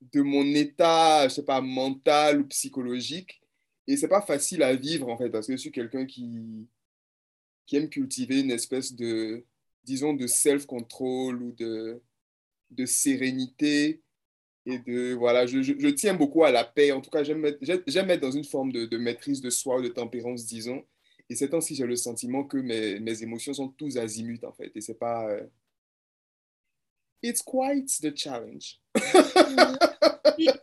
de 0.00 0.22
mon 0.22 0.44
état, 0.54 1.28
je 1.28 1.34
sais 1.34 1.44
pas, 1.44 1.60
mental 1.60 2.40
ou 2.40 2.46
psychologique. 2.46 3.40
Et 3.86 3.96
c'est 3.96 4.08
pas 4.08 4.22
facile 4.22 4.62
à 4.62 4.74
vivre, 4.74 5.08
en 5.08 5.16
fait, 5.16 5.30
parce 5.30 5.46
que 5.46 5.52
je 5.52 5.58
suis 5.58 5.72
quelqu'un 5.72 6.06
qui, 6.06 6.68
qui 7.66 7.76
aime 7.76 7.88
cultiver 7.88 8.40
une 8.40 8.50
espèce 8.50 8.94
de, 8.94 9.44
disons, 9.84 10.14
de 10.14 10.26
self-control 10.26 11.42
ou 11.42 11.52
de, 11.52 12.00
de 12.70 12.86
sérénité. 12.86 14.02
Et 14.66 14.78
de, 14.78 15.14
voilà, 15.14 15.46
je, 15.46 15.62
je, 15.62 15.88
tiens 15.88 16.14
beaucoup 16.14 16.44
à 16.44 16.50
la 16.50 16.64
paix. 16.64 16.92
En 16.92 17.00
tout 17.00 17.10
cas, 17.10 17.24
j'aime 17.24 17.44
être, 17.44 18.20
dans 18.20 18.30
une 18.30 18.44
forme 18.44 18.72
de, 18.72 18.86
de 18.86 18.98
maîtrise 18.98 19.40
de 19.40 19.50
soi, 19.50 19.80
de 19.82 19.88
tempérance, 19.88 20.46
disons. 20.46 20.84
Et 21.28 21.34
ces 21.34 21.48
temps-ci, 21.50 21.74
j'ai 21.74 21.86
le 21.86 21.96
sentiment 21.96 22.44
que 22.44 22.58
mes, 22.58 23.00
mes 23.00 23.22
émotions 23.22 23.54
sont 23.54 23.68
tous 23.68 23.96
azimuts, 23.98 24.44
en 24.44 24.52
fait. 24.52 24.70
Et 24.74 24.80
c'est 24.80 24.98
pas... 24.98 25.30
euh, 25.30 25.46
It's 27.22 27.42
quite 27.42 27.86
the 28.00 28.16
challenge. 28.16 28.80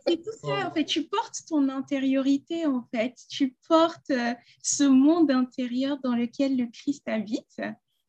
C'est 0.06 0.16
tout 0.22 0.32
ça, 0.42 0.68
en 0.68 0.70
fait. 0.72 0.84
Tu 0.84 1.04
portes 1.04 1.42
ton 1.48 1.68
intériorité, 1.68 2.66
en 2.66 2.84
fait. 2.92 3.14
Tu 3.30 3.54
portes 3.68 4.10
euh, 4.10 4.34
ce 4.62 4.84
monde 4.84 5.30
intérieur 5.30 5.98
dans 6.02 6.14
lequel 6.14 6.56
le 6.56 6.66
Christ 6.66 7.02
habite 7.06 7.60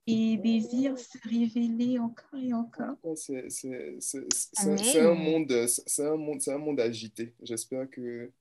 et 0.08 0.38
désire 0.38 0.98
se 0.98 1.18
révéler 1.30 2.00
encore 2.00 2.40
et 2.42 2.54
encore. 2.54 2.96
C'est 3.16 5.00
un 5.00 5.14
monde, 5.14 5.68
c'est 5.68 6.06
un 6.06 6.16
monde, 6.18 6.42
c'est 6.42 6.54
un 6.54 6.58
monde 6.58 6.80
agité. 6.80 7.36
J'espère 7.44 7.90
que. 7.90 8.32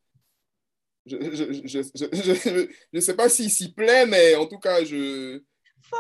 Je 1.07 1.17
ne 1.17 1.31
je, 1.35 1.53
je, 1.53 1.83
je, 1.95 2.05
je, 2.13 2.35
je- 2.35 2.69
je 2.93 3.01
sais 3.01 3.17
pas 3.17 3.29
s'il 3.31 3.51
s'y 3.51 3.73
plaît, 3.73 4.05
mais 4.07 4.35
en 4.35 4.47
tout 4.47 4.59
cas, 4.59 4.85
je, 4.85 5.43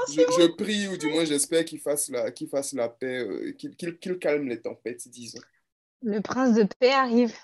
je, 0.09 0.47
prie, 0.57 0.89
ou 0.89 0.97
du 0.97 1.07
moins 1.09 1.25
j'espère 1.25 1.65
qu'il 1.65 1.81
fasse 1.81 2.09
la, 2.11 2.31
qu'il 2.31 2.49
fasse 2.49 2.73
la 2.73 2.89
paix, 2.89 3.19
euh, 3.19 3.53
qu'il 3.53 3.75
qu'il- 3.77 3.99
qu'il 3.99 4.19
calme 4.19 4.49
les 4.49 4.61
tempêtes, 4.61 5.09
disons. 5.09 5.41
Le 6.03 6.21
prince 6.21 6.55
de 6.55 6.65
paix 6.79 6.93
arrive. 6.93 7.35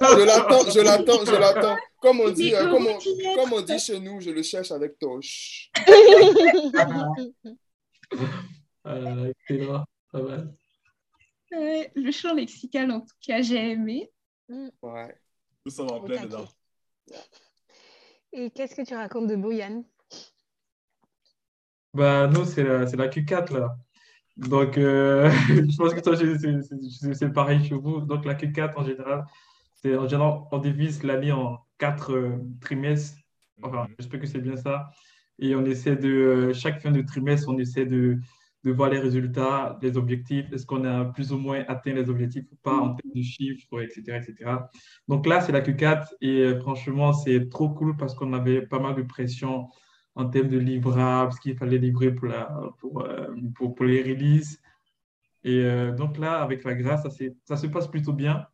Je 0.00 0.24
l'attends, 0.24 0.68
je 0.70 0.80
l'attends, 0.80 1.24
je 1.24 1.36
l'attends. 1.36 1.76
Comme 2.00 2.20
on 2.20 2.30
dit, 2.30 2.54
euh, 2.54 2.68
comme 2.70 2.86
on, 2.86 2.98
comme 3.36 3.52
on 3.52 3.60
dit 3.60 3.78
chez 3.78 4.00
nous, 4.00 4.20
je 4.20 4.30
le 4.30 4.42
cherche 4.42 4.72
avec 4.72 4.98
torche. 4.98 5.70
Euh, 8.86 9.32
excellent. 9.48 9.84
Pas 10.12 10.22
mal. 10.22 10.54
Ouais, 11.50 11.90
le 11.96 12.10
champ 12.12 12.34
lexical, 12.34 12.90
en 12.92 13.00
tout 13.00 13.16
cas, 13.26 13.42
j'ai 13.42 13.70
aimé. 13.72 14.12
Ouais. 14.48 15.16
Nous 15.64 15.72
sommes 15.72 15.90
en 15.90 16.00
plein 16.02 16.22
dedans. 16.22 16.46
Et 18.32 18.50
qu'est-ce 18.50 18.76
que 18.76 18.82
tu 18.82 18.94
racontes 18.94 19.26
de 19.26 19.34
beau, 19.36 19.50
Yann? 19.50 19.84
Bah, 21.96 22.28
nous, 22.32 22.44
c'est 22.44 22.62
la, 22.64 22.80
la 22.84 23.08
Q4, 23.08 23.52
là. 23.54 23.76
Donc, 24.36 24.76
euh, 24.78 25.30
je 25.48 25.76
pense 25.76 25.94
que 25.94 26.00
toi, 26.00 26.14
c'est 27.14 27.32
pareil 27.32 27.64
chez 27.64 27.74
vous. 27.74 28.00
Donc, 28.00 28.24
la 28.24 28.34
Q4, 28.34 28.72
en 28.76 28.84
général, 28.84 29.24
c'est 29.74 29.96
en 29.96 30.06
général, 30.08 30.40
on 30.52 30.58
divise 30.58 31.02
l'année 31.02 31.32
en 31.32 31.58
quatre 31.78 32.12
euh, 32.12 32.36
trimestres. 32.60 33.18
Enfin, 33.62 33.84
Mhm. 33.84 33.94
j'espère 33.98 34.20
que 34.20 34.26
c'est 34.26 34.40
bien 34.40 34.56
ça. 34.56 34.90
Et 35.38 35.54
on 35.54 35.64
essaie 35.64 35.96
de, 35.96 36.08
euh, 36.08 36.54
chaque 36.54 36.80
fin 36.82 36.90
de 36.90 37.02
trimestre, 37.02 37.48
on 37.48 37.58
essaie 37.58 37.86
de, 37.86 38.18
de 38.64 38.70
voir 38.72 38.90
les 38.90 38.98
résultats, 38.98 39.78
les 39.82 39.96
objectifs. 39.96 40.52
Est-ce 40.52 40.66
qu'on 40.66 40.84
a 40.84 41.04
plus 41.06 41.32
ou 41.32 41.38
moins 41.38 41.64
atteint 41.68 41.94
les 41.94 42.08
objectifs 42.10 42.44
ou 42.52 42.56
pas 42.62 42.76
en 42.76 42.94
termes 42.94 43.12
de 43.14 43.22
chiffres, 43.22 43.80
etc., 43.82 44.18
etc. 44.18 44.68
Donc 45.08 45.26
là, 45.26 45.40
c'est 45.40 45.52
la 45.52 45.62
Q4 45.62 46.08
et 46.20 46.54
franchement, 46.60 47.12
c'est 47.14 47.48
trop 47.48 47.70
cool 47.70 47.96
parce 47.96 48.14
qu'on 48.14 48.32
avait 48.34 48.62
pas 48.62 48.78
mal 48.80 48.94
de 48.96 49.02
pression 49.02 49.68
en 50.16 50.26
termes 50.28 50.48
de 50.48 50.58
livrables, 50.58 51.32
ce 51.32 51.40
qu'il 51.40 51.56
fallait 51.56 51.78
livrer 51.78 52.10
pour, 52.12 52.26
la, 52.28 52.48
pour, 52.80 53.02
euh, 53.02 53.26
pour, 53.54 53.74
pour 53.74 53.84
les 53.86 54.02
releases. 54.02 54.60
Et 55.44 55.60
euh, 55.64 55.92
donc 55.92 56.18
là, 56.18 56.40
avec 56.42 56.64
la 56.64 56.74
grâce, 56.74 57.02
ça, 57.04 57.10
ça 57.44 57.56
se 57.56 57.66
passe 57.68 57.86
plutôt 57.86 58.12
bien. 58.12 58.46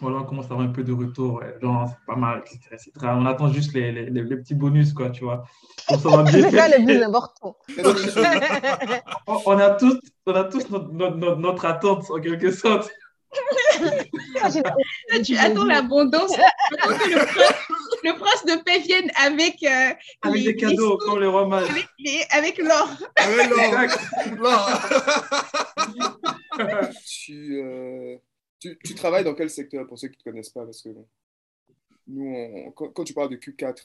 Voilà, 0.00 0.18
on 0.18 0.24
commence 0.24 0.46
à 0.46 0.52
avoir 0.54 0.68
un 0.68 0.72
peu 0.72 0.82
de 0.82 0.92
retour, 0.92 1.34
ouais, 1.34 1.56
genre 1.62 1.88
c'est 1.88 2.04
pas 2.04 2.16
mal, 2.16 2.40
etc., 2.44 2.58
etc. 2.72 2.90
On 3.14 3.26
attend 3.26 3.48
juste 3.48 3.72
les, 3.74 3.92
les, 3.92 4.10
les- 4.10 4.24
les 4.24 4.36
petits 4.36 4.54
bonus, 4.56 4.92
quoi, 4.92 5.08
tu 5.10 5.24
vois. 5.24 5.44
On 5.88 5.96
va 5.96 6.22
bien 6.30 6.32
C'est 6.32 6.50
ça 6.50 6.66
le 6.66 6.72
fêter. 6.74 6.84
plus 6.84 7.02
important. 7.02 7.56
Qu'est-ce 7.68 7.92
que 7.94 8.10
je- 8.10 9.00
On 9.28 9.38
on 9.46 9.58
a 9.58 9.70
tous, 9.70 9.98
on 10.26 10.34
a 10.34 10.44
tous 10.44 10.68
notre, 10.70 10.92
notre, 10.92 11.16
notre- 11.16 11.38
notre 11.40 11.64
attente, 11.64 12.10
en 12.10 12.20
quelque 12.20 12.50
sorte. 12.50 12.90
Là, 15.10 15.20
tu 15.24 15.36
attends 15.36 15.64
l'abondance. 15.64 16.32
Tu 16.32 16.40
attends 16.80 16.98
que 16.98 17.10
le 17.10 17.26
prince, 17.26 17.54
le 18.02 18.12
prince 18.18 18.44
de 18.46 18.62
paix 18.62 18.78
vienne 18.80 19.10
avec, 19.16 19.62
euh, 19.62 19.92
Avec 20.22 20.34
les- 20.44 20.52
des 20.52 20.56
cadeaux, 20.56 20.98
les- 21.18 21.48
mages. 21.48 21.70
avec, 21.70 21.86
les- 21.98 22.24
avec 22.30 22.58
l'or. 22.58 22.88
Avec 23.16 24.38
l'or. 24.38 24.68
Tu, 27.06 27.60
euh, 27.62 28.16
tu, 28.60 28.78
tu 28.84 28.94
travailles 28.94 29.24
dans 29.24 29.34
quel 29.34 29.50
secteur 29.50 29.86
pour 29.86 29.98
ceux 29.98 30.08
qui 30.08 30.16
ne 30.18 30.18
te 30.20 30.24
connaissent 30.30 30.50
pas? 30.50 30.64
Parce 30.64 30.82
que 30.82 30.90
nous, 32.06 32.26
on- 32.34 32.70
quand, 32.72 32.88
quand 32.90 33.04
tu 33.04 33.12
parles 33.14 33.30
de 33.30 33.36
Q4, 33.36 33.76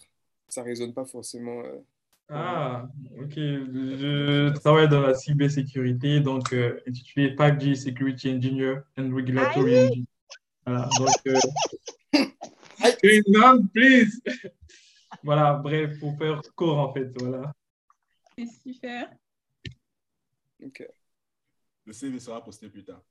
ça 0.48 0.62
ne 0.62 0.68
résonne 0.68 0.94
pas 0.94 1.06
forcément. 1.06 1.62
euh, 1.62 1.80
Ah, 2.30 2.88
ok. 3.20 3.34
Je 3.36 4.50
travaille 4.60 4.88
dans 4.88 5.02
la 5.02 5.16
cybersécurité, 5.16 6.20
donc 6.20 6.54
euh, 6.54 6.80
intitulé 6.88 7.36
5G 7.36 7.76
Security 7.76 8.32
Engineer 8.32 8.84
and 8.98 9.14
Regulatory 9.16 9.80
Engineer. 9.80 10.06
Voilà, 10.66 10.90
donc. 10.98 11.10
Euh... 11.28 13.22
non, 13.28 13.66
please! 13.74 14.22
Voilà, 15.24 15.54
bref, 15.54 16.00
pour 16.00 16.18
faire 16.18 16.42
court 16.56 16.78
en 16.78 16.94
fait, 16.94 17.12
voilà. 17.20 17.52
C'est 18.38 18.48
super. 18.64 19.10
ok. 20.64 20.88
Le 21.86 21.94
CV 21.94 22.20
sera 22.20 22.44
posté 22.44 22.70
plus 22.70 22.84
tard. 22.84 23.02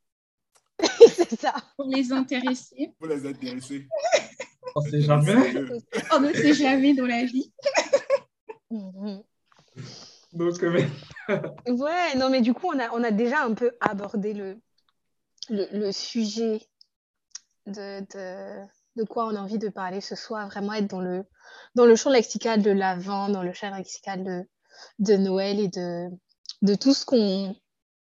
C'est 1.08 1.40
ça. 1.40 1.54
Pour 1.76 1.86
les 1.86 2.12
intéressés, 2.12 2.94
Pour 2.98 3.08
les 3.08 3.26
intéressés. 3.26 3.88
On 4.76 4.80
sait 4.82 5.00
jamais. 5.00 5.34
on 6.12 6.20
ne 6.20 6.32
sait 6.32 6.54
jamais 6.54 6.94
dans 6.94 7.06
la 7.06 7.24
vie. 7.24 7.52
Mhm. 8.70 9.22
Donc, 10.32 10.62
euh, 10.62 10.86
Ouais, 11.66 12.14
non, 12.16 12.30
mais 12.30 12.40
du 12.40 12.54
coup, 12.54 12.68
on 12.72 12.78
a, 12.78 12.90
on 12.92 13.02
a 13.02 13.10
déjà 13.10 13.42
un 13.42 13.54
peu 13.54 13.72
abordé 13.80 14.32
le, 14.34 14.60
le, 15.48 15.66
le 15.72 15.92
sujet 15.92 16.60
de, 17.66 18.00
de, 18.00 18.66
de 18.96 19.04
quoi 19.04 19.26
on 19.26 19.34
a 19.34 19.40
envie 19.40 19.58
de 19.58 19.68
parler 19.68 20.00
ce 20.00 20.14
soir, 20.14 20.48
vraiment 20.48 20.72
être 20.74 20.86
dans 20.86 21.00
le, 21.00 21.24
dans 21.74 21.86
le 21.86 21.96
champ 21.96 22.10
lexical 22.10 22.62
de 22.62 22.70
l'Avent, 22.70 23.28
dans 23.28 23.42
le 23.42 23.52
champ 23.52 23.74
lexical 23.74 24.24
de, 24.24 24.48
de 24.98 25.16
Noël 25.16 25.60
et 25.60 25.68
de, 25.68 26.08
de 26.62 26.74
tout 26.74 26.94
ce 26.94 27.04
qu'on 27.04 27.54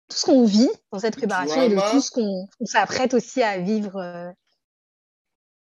tout 0.08 0.16
ce 0.16 0.26
qu'on 0.26 0.44
vit 0.44 0.70
dans 0.92 1.00
cette 1.00 1.16
préparation 1.16 1.62
et 1.62 1.68
de 1.68 1.80
tout 1.90 2.00
ce 2.00 2.12
qu'on 2.12 2.46
on 2.60 2.64
s'apprête 2.66 3.12
aussi 3.12 3.42
à 3.42 3.58
vivre 3.58 3.96
euh, 3.96 4.30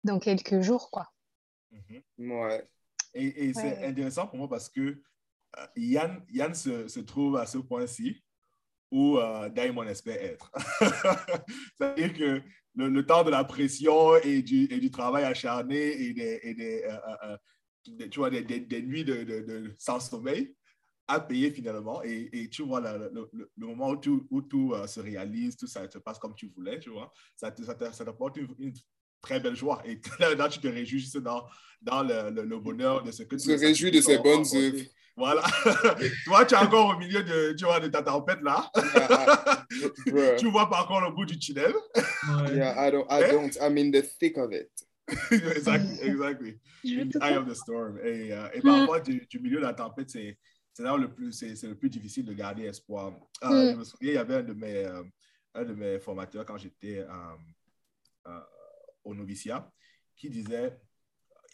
dans 0.04 0.18
quelques 0.18 0.61
jours, 0.61 0.90
quoi. 0.90 1.12
Mhm. 1.70 2.30
Ouais. 2.30 2.66
Et, 3.14 3.49
et 3.49 3.54
c'est 3.54 3.85
intéressant 3.85 4.26
pour 4.26 4.38
moi 4.38 4.49
parce 4.49 4.69
que 4.69 4.81
euh, 4.81 5.66
Yann, 5.76 6.25
Yann 6.31 6.54
se, 6.54 6.88
se 6.88 7.00
trouve 7.00 7.37
à 7.37 7.47
ce 7.47 7.59
point-ci 7.59 8.23
où 8.90 9.19
euh, 9.19 9.49
Daimon 9.49 9.85
espère 9.85 10.23
être. 10.23 10.50
C'est-à-dire 11.78 12.12
que 12.14 12.42
le, 12.75 12.88
le 12.88 13.07
temps 13.07 13.25
de 13.25 13.31
la 13.31 13.45
pression 13.45 14.16
et 14.16 14.42
du, 14.42 14.64
et 14.64 14.78
du 14.81 14.90
travail 14.90 15.25
acharné 15.25 15.76
et 16.02 16.12
des, 16.14 16.40
et 16.42 16.54
des, 16.54 16.83
euh, 16.85 16.97
euh, 17.25 17.37
des- 17.87 18.09
tu 18.11 18.19
vois, 18.19 18.31
des, 18.31 18.42
des- 18.42 18.83
nuits 18.83 19.04
de, 19.04 19.25
de- 19.25 19.40
de- 19.40 19.75
sans 19.78 20.00
sommeil 20.00 20.54
à 21.09 21.21
payer 21.21 21.50
finalement. 21.50 22.02
Et, 22.02 22.31
et 22.33 22.49
tu 22.49 22.62
vois 22.62 22.81
le, 22.81 23.11
le- 23.12 23.28
le- 23.33 23.50
le 23.57 23.66
moment 23.66 23.90
où 23.90 23.97
tout, 23.97 24.26
où 24.31 24.40
tout 24.42 24.75
se 24.87 25.00
réalise, 25.00 25.57
tout 25.57 25.66
ça 25.66 25.90
se 25.90 25.99
passe 25.99 26.19
comme 26.19 26.35
tu 26.35 26.47
voulais, 26.49 26.78
tu 26.78 26.90
vois, 26.90 27.12
ça 27.37 27.50
te- 27.50 27.62
ça 27.62 27.75
t'apporte 27.75 28.37
une, 28.38 28.54
une 28.59 28.73
très 29.23 29.41
belle 29.41 29.57
joie. 29.57 29.81
Et 29.87 29.99
là, 30.21 30.35
là, 30.35 30.49
tu 30.49 30.59
te 30.61 30.69
réjouis 30.69 31.00
juste 31.00 31.17
dans, 31.19 31.45
dans 31.81 32.02
le, 32.02 32.31
le- 32.31 32.45
le 32.45 32.59
bonheur 32.59 33.02
de 33.02 33.11
ce 33.12 33.23
que 33.23 33.38
Se 33.38 33.52
réjouit 33.52 33.91
de 33.91 34.00
ses 34.00 34.19
bonnes 34.19 34.45
œuvres. 34.55 34.85
Voilà. 35.17 35.43
Toi, 36.25 36.45
tu 36.47 36.55
es 36.55 36.57
encore 36.59 36.97
au 36.97 36.99
milieu 36.99 37.23
de, 37.23 37.52
tu 37.52 37.64
vois, 37.64 37.81
de 37.81 37.88
ta 37.88 38.02
tempête 38.02 38.41
là. 38.43 38.71
Yeah, 39.75 39.88
I- 40.07 40.11
bruh. 40.11 40.37
tu 40.38 40.50
vois 40.50 40.69
pas 40.69 40.83
encore 40.83 41.00
le 41.00 41.11
bout 41.14 41.25
du 41.25 41.38
tunnel. 41.38 41.73
Yeah, 42.55 42.75
I 42.88 42.91
don't, 42.91 43.07
I 43.11 43.31
don't. 43.31 43.57
I'm 43.61 43.76
in 43.79 43.91
the 43.91 44.02
thick 44.19 44.37
of 44.38 44.52
it. 44.52 44.69
exactly, 45.31 45.99
exactly. 46.02 46.59
Je 46.85 47.00
In 47.00 47.09
te 47.09 47.19
the 47.19 47.23
eye 47.23 47.37
of 47.37 47.47
the 47.49 47.55
storm. 47.55 47.99
Et, 48.05 48.33
euh, 48.33 48.49
et 48.55 48.61
parfois, 48.61 49.00
du, 49.00 49.26
du 49.29 49.38
milieu 49.41 49.57
de 49.59 49.62
la 49.62 49.73
tempête, 49.75 50.11
c'est 50.11 50.38
c'est 50.75 50.83
là 50.83 50.95
où 50.95 50.99
le 50.99 51.12
plus, 51.12 51.33
c'est 51.33 51.55
c'est 51.57 51.69
le 51.69 51.75
plus 51.75 51.91
difficile 51.91 52.25
de 52.25 52.33
garder 52.33 52.64
espoir. 52.64 53.12
Euh, 53.45 53.49
Mm. 53.49 53.73
Je 53.73 53.76
me 53.79 53.85
souviens, 53.85 54.11
il 54.12 54.14
y 54.14 54.19
avait 54.19 54.37
un 54.37 54.43
de 54.43 54.52
mes, 54.55 54.85
euh, 54.87 55.02
un 55.55 55.64
de 55.64 55.75
mes 55.75 55.99
formateurs 55.99 56.45
quand 56.47 56.57
j'étais 56.59 57.05
au 59.04 59.14
noviciat 59.14 59.71
qui 60.16 60.28
disait, 60.30 60.78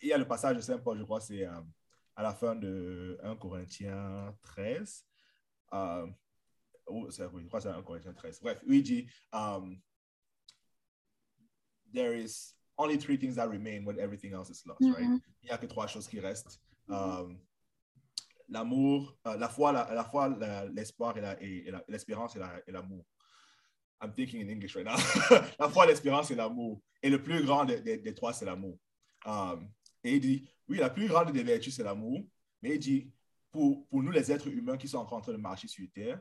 il 0.03 0.09
y 0.09 0.13
a 0.13 0.19
le 0.19 0.27
passage 0.27 0.57
de 0.57 0.61
Saint 0.61 0.79
Paul, 0.79 0.99
je 0.99 1.05
crois, 1.05 1.21
c'est 1.21 1.45
à 1.45 2.23
la 2.23 2.35
fin 2.35 2.55
de 2.57 3.19
1 3.23 3.37
Corinthiens 3.37 4.37
13. 4.43 5.05
je 5.71 7.47
crois 7.47 7.61
que 7.61 7.61
c'est 7.61 7.69
1 7.69 7.83
Corinthiens 7.83 8.13
13. 8.15 8.41
Bref, 8.41 8.63
il 8.67 8.83
dit, 8.83 9.07
um, 9.33 9.81
there 11.93 12.15
is 12.15 12.55
only 12.77 12.97
three 12.99 13.17
things 13.19 13.35
that 13.37 13.49
remain 13.49 13.85
when 13.85 13.99
everything 13.99 14.33
else 14.33 14.51
is 14.51 14.65
lost, 14.67 14.81
right? 14.83 15.09
Mhm. 15.09 15.21
Il 15.43 15.47
n'y 15.47 15.51
a 15.51 15.59
que 15.59 15.67
trois 15.67 15.87
choses 15.87 16.07
qui 16.09 16.21
restent. 16.21 16.59
Um, 16.89 17.39
L'amour, 18.51 19.15
euh, 19.27 19.37
la 19.37 19.49
foi, 19.51 19.73
la, 19.73 19.93
la 19.93 20.05
foi, 20.05 20.27
l'espoir 20.73 21.15
et 21.19 21.21
la- 21.21 21.37
et- 21.43 21.67
et 21.69 21.71
la- 21.71 21.85
l'espérance 21.87 22.35
et 22.35 22.39
la- 22.39 22.63
et 22.67 22.73
l'amour. 22.73 23.05
I'm 24.01 24.13
thinking 24.13 24.41
in 24.41 24.49
English 24.51 24.77
right 24.77 24.87
now. 24.87 24.97
la 25.59 25.69
foi, 25.69 25.87
l'espérance 25.87 26.31
et 26.31 26.35
l'amour. 26.37 26.81
Et 27.03 27.11
le 27.11 27.23
plus 27.23 27.43
grand 27.45 27.65
des, 27.65 27.99
des- 27.99 28.15
trois, 28.15 28.33
c'est 28.33 28.45
l'amour. 28.45 28.79
Um, 29.27 29.69
et 30.05 30.15
il 30.17 30.21
dit, 30.21 30.49
oui, 30.69 30.79
la 30.79 30.91
plus 30.91 31.09
grande 31.09 31.33
des 31.33 31.43
vertus, 31.43 31.75
c'est 31.75 31.83
l'amour. 31.85 32.25
Mais 32.63 32.75
il 32.75 32.79
dit, 32.79 33.11
pour, 33.51 33.87
pour 33.89 34.03
nous, 34.03 34.11
les 34.13 34.31
êtres 34.31 34.49
humains 34.49 34.77
qui 34.77 34.89
sont 34.89 34.99
encore 34.99 35.19
en 35.19 35.21
train 35.21 35.33
de 35.33 35.39
marcher 35.39 35.69
sur 35.69 35.87
Terre, 35.93 36.21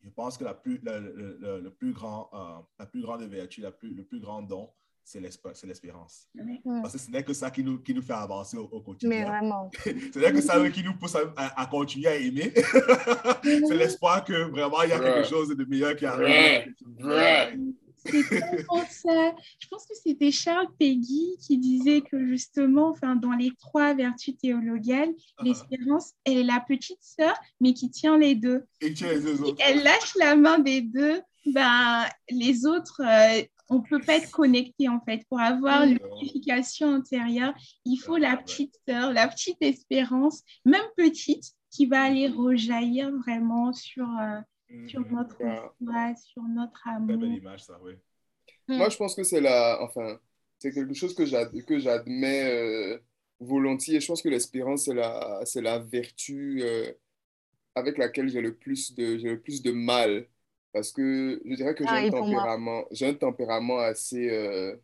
je 0.00 0.08
pense 0.10 0.36
que 0.38 0.44
la 0.44 0.54
plus, 0.54 0.80
le- 0.82 1.60
le 1.60 1.70
plus 1.70 1.92
grand, 1.92 2.30
euh, 2.32 2.62
la 2.78 2.86
plus 2.86 3.02
grande 3.02 3.22
vertu, 3.24 3.60
la 3.60 3.72
plus, 3.72 3.94
le 3.94 4.04
plus 4.04 4.20
grand 4.20 4.42
don, 4.42 4.70
c'est 5.04 5.20
l'espérance. 5.20 6.28
Parce 6.64 6.92
que 6.92 6.98
ce 6.98 7.10
n'est 7.10 7.22
que 7.24 7.32
ça 7.32 7.50
qui 7.50 7.62
nous, 7.64 7.78
qui 7.82 7.92
nous 7.94 8.02
fait 8.02 8.12
avancer 8.12 8.56
au, 8.56 8.64
au 8.64 8.78
Mais 8.78 8.84
quotidien. 8.84 9.24
vraiment. 9.26 9.70
Ce 9.84 10.18
n'est 10.18 10.32
que 10.32 10.40
ça 10.40 10.70
qui 10.70 10.82
nous 10.84 10.94
pousse 10.96 11.16
à, 11.16 11.20
à- 11.36 11.62
à 11.62 11.66
continuer 11.66 12.08
à 12.08 12.16
aimer. 12.16 12.52
c'est 13.42 13.76
l'espoir 13.76 14.24
que 14.24 14.50
vraiment 14.50 14.82
il 14.82 14.90
y 14.90 14.92
a 14.92 14.98
quelque 15.00 15.28
chose 15.28 15.48
de 15.48 15.64
meilleur 15.64 15.96
qui 15.96 16.06
arrive. 16.06 16.72
Ouais. 17.00 17.58
C'est 18.04 18.28
tellement 18.28 18.84
ça. 18.90 19.34
Je 19.60 19.68
pense 19.68 19.86
que 19.86 19.94
c'était 19.94 20.32
Charles 20.32 20.66
Péguy 20.78 21.36
qui 21.40 21.58
disait 21.58 22.00
que 22.00 22.26
justement, 22.26 22.88
enfin, 22.90 23.14
dans 23.16 23.32
les 23.32 23.52
trois 23.60 23.94
vertus 23.94 24.36
théologales, 24.36 25.10
Uh-huh. 25.10 25.44
l'espérance, 25.44 26.12
elle 26.24 26.38
est 26.38 26.42
la 26.44 26.60
petite 26.60 26.98
sœur, 27.00 27.34
mais 27.60 27.72
qui 27.74 27.90
tient 27.90 28.18
les 28.18 28.34
deux. 28.34 28.64
Et 28.80 28.86
es 28.88 29.14
les 29.14 29.20
deux 29.20 29.40
autres. 29.42 29.62
elle 29.66 29.82
lâche 29.82 30.14
la 30.18 30.34
main 30.36 30.58
des 30.58 30.80
deux, 30.82 31.20
ben, 31.46 32.04
les 32.30 32.66
autres, 32.66 33.00
euh, 33.04 33.42
on 33.68 33.76
ne 33.76 33.82
peut 33.82 34.00
pas 34.04 34.16
être 34.16 34.30
connecté 34.30 34.88
en 34.88 35.00
fait. 35.00 35.24
Pour 35.28 35.40
avoir 35.40 35.86
Mhm. 35.86 35.98
l'unification 36.20 36.94
intérieure, 36.94 37.54
il 37.84 37.96
faut 37.96 38.14
Ouais, 38.14 38.20
la 38.20 38.36
petite 38.36 38.74
sœur, 38.88 39.12
la 39.12 39.28
petite 39.28 39.58
espérance, 39.60 40.42
même 40.64 40.82
petite, 40.96 41.44
qui 41.70 41.86
va 41.86 42.02
aller 42.02 42.28
rejaillir 42.28 43.10
vraiment 43.18 43.72
sur, 43.72 44.06
euh, 44.18 44.40
sur 44.86 45.00
Mhm. 45.00 45.12
notre 45.12 45.36
Ouais. 45.40 45.60
foi, 45.84 46.14
sur 46.16 46.42
notre 46.42 46.86
Très 46.86 46.92
amour. 46.96 47.18
belle 47.18 47.34
image, 47.34 47.64
ça, 47.64 47.78
oui. 47.82 47.92
Moi, 48.76 48.88
je 48.88 48.96
pense 48.96 49.14
que 49.14 49.22
c'est 49.24 49.40
la, 49.40 49.78
enfin, 49.82 50.20
c'est 50.58 50.72
quelque 50.72 50.94
chose 50.94 51.14
que 51.14 51.26
j'ad- 51.26 51.64
que 51.64 51.78
j'admets 51.78 52.44
euh, 52.50 52.98
volontiers. 53.40 54.00
Je 54.00 54.06
pense 54.06 54.22
que 54.22 54.28
l'espérance, 54.28 54.84
c'est 54.86 54.94
la, 54.94 55.40
c'est 55.44 55.62
la 55.62 55.78
vertu 55.78 56.62
euh, 56.62 56.92
avec 57.74 57.98
laquelle 57.98 58.28
j'ai 58.28 58.40
le 58.40 58.56
plus 58.56 58.94
de, 58.94 59.18
j'ai 59.18 59.30
le 59.30 59.40
plus 59.42 59.62
de 59.62 59.72
mal. 59.72 60.28
Parce 60.72 60.90
que 60.92 61.40
je 61.44 61.54
dirais 61.54 61.74
que 61.74 61.84
j'ai 61.84 61.90
Pareil 61.90 62.08
un 62.08 62.10
pour 62.10 62.26
moi. 62.26 62.40
tempérament, 62.40 62.84
j'ai 62.90 63.06
un 63.08 63.14
tempérament 63.14 63.78
assez 63.78 64.30
euh, 64.30 64.74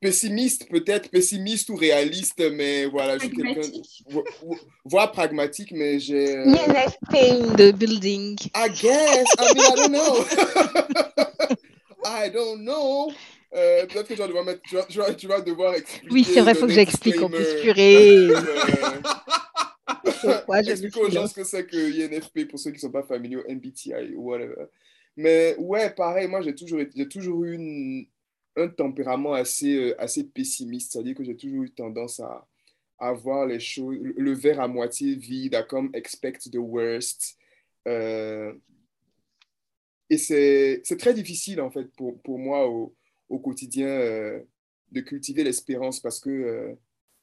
pessimiste, 0.00 0.68
peut-être, 0.70 1.10
pessimiste 1.10 1.68
ou 1.68 1.76
réaliste, 1.76 2.40
mais 2.52 2.86
voilà, 2.86 3.18
je 3.18 3.24
suis 3.24 3.32
quelqu'un, 3.36 3.60
Pragmatique. 3.60 4.02
vo- 4.08 4.24
vo- 4.42 4.58
voire 4.86 5.12
pragmatique, 5.12 5.72
mais 5.72 5.98
j'ai. 6.00 6.36
euh, 6.36 6.46
INFP 6.46 7.14
in 7.14 7.56
the 7.56 7.72
building. 7.74 8.36
I 8.54 8.68
guess. 8.70 9.26
I 9.38 9.54
mean, 9.54 9.64
I 9.64 9.76
don't 9.76 9.92
know. 9.92 10.24
I 12.04 12.30
don't 12.30 12.62
know. 12.64 13.12
Euh, 13.54 13.84
Peut-être 13.86 14.08
que 14.08 14.14
tu 14.14 14.20
vas 14.20 14.28
devoir 14.28 14.44
mettre, 14.44 14.62
tu 14.62 14.76
vas, 14.76 14.84
tu 14.84 14.98
vas- 14.98 15.12
tu 15.14 15.26
vas 15.26 15.40
devoir 15.42 15.74
expliquer. 15.74 16.06
Oui, 16.10 16.24
c'est 16.24 16.40
vrai, 16.40 16.54
faut 16.54 16.60
que 16.66 16.72
donner 16.72 16.74
j'explique 16.76 17.20
en 17.20 17.28
plus, 17.28 17.38
disclaimer. 17.40 17.62
purée. 17.62 18.28
Euh, 18.30 19.00
Pourquoi 20.20 20.62
je 20.62 20.70
expliquer 20.70 21.00
me 21.00 21.06
aux 21.06 21.10
gens 21.10 21.26
ce 21.26 21.34
que 21.34 21.44
c'est 21.44 21.66
que 21.66 21.76
INFP 21.76 22.46
pour 22.48 22.58
ceux 22.58 22.70
qui 22.70 22.76
ne 22.76 22.80
sont 22.80 22.90
pas 22.90 23.02
familiers, 23.02 23.42
MBTI 23.48 24.14
ou 24.16 24.30
whatever? 24.30 24.66
Mais 25.16 25.56
ouais, 25.58 25.90
pareil, 25.90 26.28
moi 26.28 26.40
j'ai 26.42 26.54
toujours, 26.54 26.80
j'ai 26.94 27.08
toujours 27.08 27.44
eu 27.44 27.54
une- 27.54 28.06
un 28.56 28.68
tempérament 28.68 29.32
assez, 29.34 29.76
euh, 29.90 30.00
assez 30.00 30.24
pessimiste, 30.24 30.92
c'est-à-dire 30.92 31.14
que 31.14 31.24
j'ai 31.24 31.36
toujours 31.36 31.64
eu 31.64 31.70
tendance 31.70 32.20
à, 32.20 32.46
à 32.98 33.12
voir 33.12 33.46
les 33.46 33.60
choses, 33.60 33.96
le 33.98 34.32
verre 34.32 34.60
à 34.60 34.68
moitié 34.68 35.14
vide, 35.14 35.54
à 35.54 35.62
comme 35.62 35.90
expect 35.94 36.50
the 36.50 36.56
worst. 36.56 37.36
Euh, 37.88 38.52
et 40.08 40.18
c'est 40.18 40.82
très 40.98 41.14
difficile 41.14 41.60
en 41.60 41.70
fait 41.70 41.84
pour, 41.96 42.20
pour 42.22 42.38
moi 42.38 42.68
au, 42.68 42.94
au 43.28 43.38
quotidien 43.38 43.86
euh, 43.86 44.40
de 44.90 45.00
cultiver 45.00 45.44
l'espérance 45.44 46.00
parce 46.00 46.18
que 46.20 46.76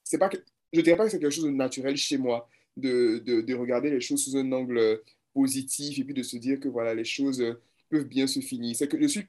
c'est 0.04 0.18
pas 0.18 0.30
je 0.74 0.82
dirais 0.82 0.98
pas 0.98 1.06
que 1.06 1.12
c'est 1.12 1.20
quelque 1.20 1.32
chose 1.32 1.46
de 1.46 1.50
naturel 1.52 1.98
chez 1.98 2.18
moi 2.18 2.50
de, 2.78 3.20
de, 3.26 3.42
de 3.42 3.54
regarder 3.56 3.90
les 3.90 4.02
choses 4.02 4.24
sous 4.24 4.38
un 4.38 4.52
angle 4.52 5.02
positif 5.34 6.00
et 6.00 6.04
puis 6.04 6.14
de 6.14 6.24
se 6.24 6.38
dire 6.38 6.60
que 6.60 6.68
voilà 6.68 6.94
les 6.96 7.06
choses 7.06 7.42
euh, 7.42 7.62
peuvent 7.90 8.08
bien 8.08 8.28
se 8.28 8.40
finir. 8.40 8.76
C'est 8.76 8.88
que 8.88 9.02
je 9.02 9.08
suis 9.08 9.28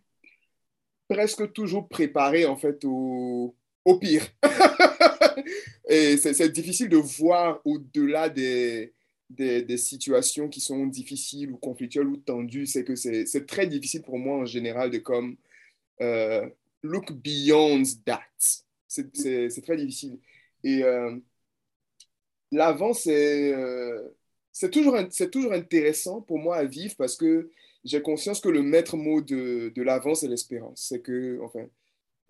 presque 1.08 1.52
toujours 1.52 1.88
préparé 1.88 2.46
en 2.46 2.56
fait 2.56 2.84
au, 2.84 3.54
au 3.84 3.98
pire. 3.98 4.26
et 5.88 6.16
c'est 6.16 6.48
difficile 6.50 6.88
de 6.88 6.96
voir 6.96 7.60
au-delà 7.64 8.28
des, 8.28 8.92
des, 9.30 9.76
situations 9.76 10.48
qui 10.48 10.60
sont 10.60 10.86
difficiles 10.86 11.50
ou 11.52 11.56
conflictuelles 11.56 12.06
ou 12.06 12.16
tendues. 12.16 12.66
C'est 12.66 12.84
que 12.84 12.96
c'est 12.96 13.46
très 13.46 13.66
difficile 13.66 14.02
pour 14.02 14.18
moi 14.18 14.38
en 14.38 14.46
général 14.46 14.90
de 14.90 14.98
comme 14.98 15.36
euh, 16.00 16.48
look 16.82 17.12
beyond 17.12 17.82
that. 18.04 18.22
C'est 18.86 19.62
très 19.62 19.76
difficile. 19.76 20.18
Et 20.64 20.82
euh, 20.84 21.16
l'avant, 22.52 22.92
c'est 22.92 23.52
euh, 23.54 24.08
toujours, 24.72 24.96
toujours 25.32 25.52
intéressant 25.52 26.22
pour 26.22 26.38
moi 26.38 26.56
à 26.56 26.64
vivre 26.64 26.94
parce 26.96 27.16
que 27.16 27.50
j'ai 27.84 28.02
conscience 28.02 28.40
que 28.40 28.48
le 28.48 28.62
maître 28.62 28.96
mot 28.96 29.20
de, 29.20 29.72
de 29.74 29.82
l'avant, 29.82 30.14
c'est 30.14 30.28
l'espérance. 30.28 30.86
C'est 30.88 31.00
que, 31.00 31.40
enfin, 31.42 31.66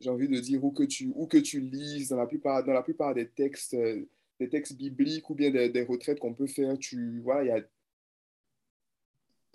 j'ai 0.00 0.10
envie 0.10 0.28
de 0.28 0.40
dire 0.40 0.64
où 0.64 0.72
que 0.72 0.84
tu, 0.84 1.12
où 1.16 1.26
que 1.26 1.38
tu 1.38 1.60
lises, 1.60 2.10
dans 2.10 2.16
la 2.18 2.26
plupart, 2.26 2.64
dans 2.64 2.72
la 2.74 2.82
plupart 2.82 3.14
des 3.14 3.28
textes, 3.28 3.74
euh, 3.74 4.06
des 4.40 4.48
textes 4.50 4.76
bibliques 4.76 5.30
ou 5.30 5.34
bien 5.34 5.50
des, 5.50 5.84
retraites 5.84 6.20
qu'on 6.20 6.34
peut 6.34 6.46
faire, 6.48 6.78
tu 6.78 7.20
vois, 7.22 7.44
il 7.44 7.48
y 7.48 7.52
a, 7.52 7.60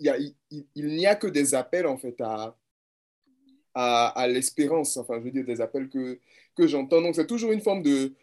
y 0.00 0.08
a- 0.08 0.18
il- 0.50 0.86
n'y 0.86 1.06
a 1.06 1.16
que 1.16 1.26
des 1.26 1.54
appels, 1.54 1.86
en 1.86 1.96
fait, 1.98 2.20
à, 2.20 2.56
à, 3.74 4.08
à 4.08 4.28
l'espérance. 4.28 4.96
Enfin, 4.96 5.18
je 5.18 5.24
veux 5.24 5.30
dire, 5.30 5.44
des 5.44 5.60
appels 5.60 5.88
que, 5.88 6.20
que 6.56 6.66
j'entends. 6.66 7.00
Donc, 7.02 7.14
c'est 7.14 7.26
toujours 7.26 7.52
une 7.52 7.60
forme 7.60 7.82
de 7.82 8.14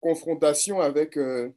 confrontation 0.00 0.80
avec, 0.80 1.16
euh, 1.16 1.50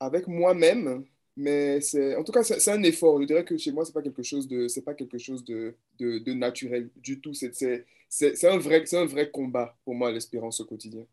avec 0.00 0.26
moi-même. 0.26 1.04
Mais 1.36 1.80
c'est, 1.80 2.16
en 2.16 2.24
tout 2.24 2.32
cas, 2.32 2.42
c'est 2.42 2.70
un 2.70 2.82
effort. 2.82 3.20
Je 3.20 3.26
dirais 3.26 3.44
que 3.44 3.56
chez 3.56 3.72
moi, 3.72 3.84
c'est 3.84 3.92
pas 3.92 4.02
quelque 4.02 4.22
chose 4.22 4.48
de, 4.48 4.68
c'est 4.68 4.82
pas 4.82 4.94
quelque 4.94 5.18
chose 5.18 5.44
de, 5.44 5.74
de, 5.98 6.32
naturel 6.32 6.90
du 6.96 7.20
tout. 7.20 7.32
C'est, 7.32 7.54
c'est, 7.54 7.86
c'est, 8.08 8.48
un 8.48 8.58
vrai, 8.58 8.84
un 8.92 9.04
vrai 9.04 9.30
combat 9.30 9.76
pour 9.84 9.94
moi, 9.94 10.10
l'espérance 10.10 10.60
au 10.60 10.64
quotidien. 10.64 11.04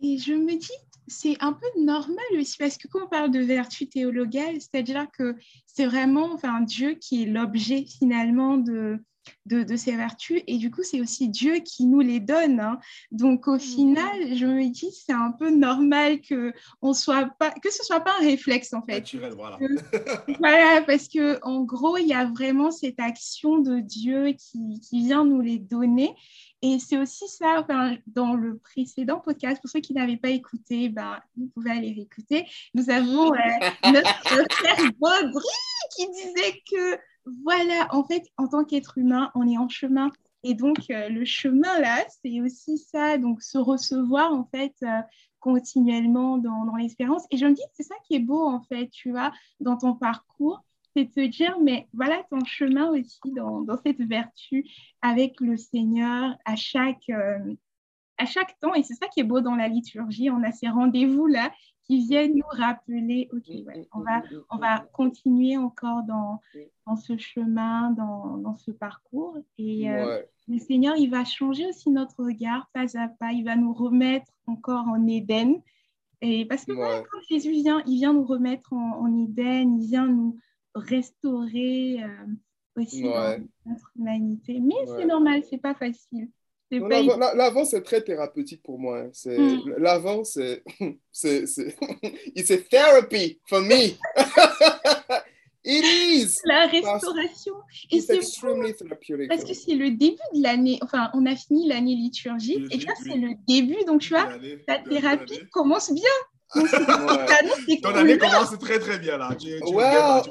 Et 0.00 0.16
je 0.16 0.32
me 0.32 0.56
dis, 0.56 0.70
c'est 1.08 1.36
un 1.40 1.52
peu 1.52 1.66
normal 1.76 2.24
aussi, 2.38 2.56
parce 2.56 2.78
que 2.78 2.86
quand 2.86 3.04
on 3.04 3.08
parle 3.08 3.32
de 3.32 3.40
vertu 3.40 3.88
théologale, 3.88 4.60
c'est-à-dire 4.60 5.08
que 5.10 5.34
c'est 5.66 5.86
vraiment 5.86 6.32
enfin, 6.32 6.60
Dieu 6.60 6.94
qui 6.94 7.24
est 7.24 7.26
l'objet 7.26 7.84
finalement 7.84 8.58
de, 8.58 9.00
de, 9.46 9.62
de 9.62 9.76
ces 9.76 9.96
vertus, 9.96 10.42
et 10.46 10.58
du 10.58 10.70
coup, 10.70 10.82
c'est 10.82 11.00
aussi 11.00 11.28
Dieu 11.28 11.56
qui 11.64 11.86
nous 11.86 12.00
les 12.00 12.20
donne. 12.20 12.60
hein. 12.60 12.78
Donc, 13.10 13.48
au 13.48 13.58
final, 13.58 14.36
je 14.36 14.46
me 14.46 14.68
dis, 14.68 14.90
c'est 14.92 15.12
un 15.12 15.32
peu 15.32 15.50
normal 15.50 16.20
que, 16.20 16.52
on 16.82 16.92
soit 16.92 17.26
pas, 17.38 17.50
que 17.50 17.70
ce 17.70 17.82
ne 17.82 17.84
soit 17.86 18.00
pas 18.00 18.14
un 18.20 18.24
réflexe, 18.24 18.72
en 18.72 18.82
fait. 18.82 18.98
Naturel, 19.00 19.32
voilà. 19.34 19.58
Voilà, 20.38 20.82
parce 20.82 21.08
que 21.08 21.38
en 21.42 21.62
gros, 21.62 21.96
il 21.96 22.06
y 22.06 22.14
a 22.14 22.26
vraiment 22.26 22.70
cette 22.70 23.00
action 23.00 23.58
de 23.58 23.80
Dieu 23.80 24.32
qui, 24.38 24.80
qui 24.80 25.00
vient 25.04 25.24
nous 25.24 25.40
les 25.40 25.58
donner. 25.58 26.14
Et 26.60 26.78
c'est 26.80 26.98
aussi 26.98 27.28
ça, 27.28 27.60
enfin, 27.60 27.96
dans 28.08 28.34
le 28.34 28.58
précédent 28.58 29.20
podcast, 29.20 29.60
pour 29.60 29.70
ceux 29.70 29.80
qui 29.80 29.94
n'avaient 29.94 30.16
pas 30.16 30.30
écouté, 30.30 30.88
ben, 30.88 31.20
vous 31.36 31.46
pouvez 31.54 31.70
aller 31.70 31.92
réécouter. 31.92 32.46
Nous 32.74 32.90
avons 32.90 33.32
euh, 33.32 33.38
notre 33.92 34.14
frère 34.50 34.90
Baudry 34.98 35.44
qui 35.96 36.06
disait 36.10 36.62
que, 36.70 36.98
voilà, 37.44 37.88
en 37.90 38.04
fait, 38.04 38.24
en 38.36 38.48
tant 38.48 38.64
qu'être 38.64 38.98
humain, 38.98 39.30
on 39.34 39.46
est 39.48 39.58
en 39.58 39.68
chemin. 39.68 40.10
Et 40.44 40.54
donc, 40.54 40.78
euh, 40.90 41.08
le 41.08 41.24
chemin, 41.24 41.80
là, 41.80 42.04
c'est 42.22 42.40
aussi 42.40 42.78
ça, 42.78 43.18
donc 43.18 43.42
se 43.42 43.58
recevoir, 43.58 44.32
en 44.32 44.44
fait, 44.44 44.74
euh, 44.82 45.00
continuellement 45.40 46.38
dans, 46.38 46.64
dans 46.64 46.76
l'espérance. 46.76 47.24
Et 47.30 47.36
je 47.36 47.46
me 47.46 47.54
dis 47.54 47.62
c'est 47.74 47.82
ça 47.82 47.94
qui 48.06 48.14
est 48.14 48.20
beau, 48.20 48.46
en 48.46 48.62
fait, 48.62 48.88
tu 48.90 49.10
vois, 49.10 49.32
dans 49.60 49.76
ton 49.76 49.94
parcours, 49.94 50.64
c'est 50.96 51.10
te 51.10 51.24
dire, 51.26 51.58
mais 51.62 51.88
voilà 51.92 52.22
ton 52.30 52.44
chemin 52.44 52.88
aussi 52.90 53.20
dans, 53.36 53.60
dans 53.62 53.76
cette 53.78 54.00
vertu 54.00 54.64
avec 55.02 55.40
le 55.40 55.56
Seigneur 55.56 56.36
à 56.44 56.56
chaque, 56.56 57.08
euh, 57.10 57.54
à 58.16 58.26
chaque 58.26 58.58
temps, 58.60 58.74
et 58.74 58.82
c'est 58.82 58.94
ça 58.94 59.06
qui 59.08 59.20
est 59.20 59.24
beau 59.24 59.40
dans 59.40 59.54
la 59.54 59.68
liturgie, 59.68 60.30
on 60.30 60.42
a 60.42 60.52
ces 60.52 60.68
rendez-vous-là 60.68 61.52
qui 61.88 62.06
viennent 62.06 62.34
nous 62.34 62.44
rappeler, 62.50 63.30
OK, 63.32 63.50
on, 63.92 64.00
va, 64.00 64.22
on 64.50 64.58
va 64.58 64.80
continuer 64.92 65.56
encore 65.56 66.02
dans, 66.02 66.40
dans 66.86 66.96
ce 66.96 67.16
chemin, 67.16 67.92
dans, 67.92 68.36
dans 68.36 68.56
ce 68.58 68.70
parcours. 68.70 69.38
Et 69.56 69.90
euh, 69.90 70.20
le 70.48 70.58
Seigneur, 70.58 70.96
il 70.96 71.10
va 71.10 71.24
changer 71.24 71.66
aussi 71.66 71.90
notre 71.90 72.22
regard 72.22 72.68
pas 72.74 72.98
à 72.98 73.08
pas, 73.08 73.32
il 73.32 73.42
va 73.42 73.56
nous 73.56 73.72
remettre 73.72 74.30
encore 74.46 74.86
en 74.86 75.06
Éden. 75.06 75.62
Et 76.20 76.44
parce 76.44 76.66
que 76.66 76.72
quand 76.72 77.20
Jésus 77.30 77.52
vient, 77.52 77.82
il 77.86 77.96
vient 77.96 78.12
nous 78.12 78.26
remettre 78.26 78.74
en, 78.74 79.00
en 79.00 79.24
Éden, 79.24 79.80
il 79.80 79.86
vient 79.86 80.06
nous 80.06 80.38
restaurer 80.74 82.02
euh, 82.02 82.26
aussi 82.76 83.04
notre 83.64 83.90
humanité. 83.96 84.60
Mais 84.60 84.74
c'est 84.86 85.06
normal, 85.06 85.42
c'est 85.48 85.58
pas 85.58 85.74
facile. 85.74 86.28
L'avant, 86.70 87.64
c'est 87.64 87.82
très 87.82 88.02
thérapeutique 88.02 88.62
pour 88.62 88.78
moi. 88.78 89.00
Hein. 89.00 89.10
C'est, 89.12 89.38
hmm. 89.38 89.74
L'avant, 89.78 90.24
c'est, 90.24 90.62
c'est, 91.12 91.46
c'est, 91.46 91.76
it's 92.34 92.50
a 92.50 92.58
therapy 92.58 93.40
for 93.48 93.60
me. 93.60 93.96
It 95.64 95.84
is. 95.84 96.38
La 96.44 96.66
restauration. 96.66 97.54
Et 97.90 98.00
c'est 98.00 98.16
extremely 98.16 98.74
therapeutic. 98.74 99.28
Parce 99.28 99.44
que 99.44 99.52
c'est 99.52 99.74
le 99.74 99.90
début 99.90 100.16
de 100.34 100.42
l'année. 100.42 100.78
Enfin, 100.82 101.10
on 101.12 101.26
a 101.26 101.36
fini 101.36 101.68
l'année 101.68 101.94
liturgique. 101.94 102.66
Et 102.70 102.78
là, 102.78 102.92
c'est 103.04 103.16
le 103.16 103.32
début. 103.46 103.84
Donc, 103.84 104.00
tu 104.00 104.10
vois, 104.10 104.28
ta 104.66 104.78
thérapie 104.78 105.40
commence 105.52 105.92
bien. 105.92 106.10
Donc, 106.54 106.70
ton 107.82 107.94
année 107.94 108.16
commence 108.16 108.58
très 108.58 108.78
très 108.78 108.98
bien 108.98 109.18
là. 109.18 109.34
Tu, 109.38 109.60
tu 109.66 109.74
well, 109.74 110.22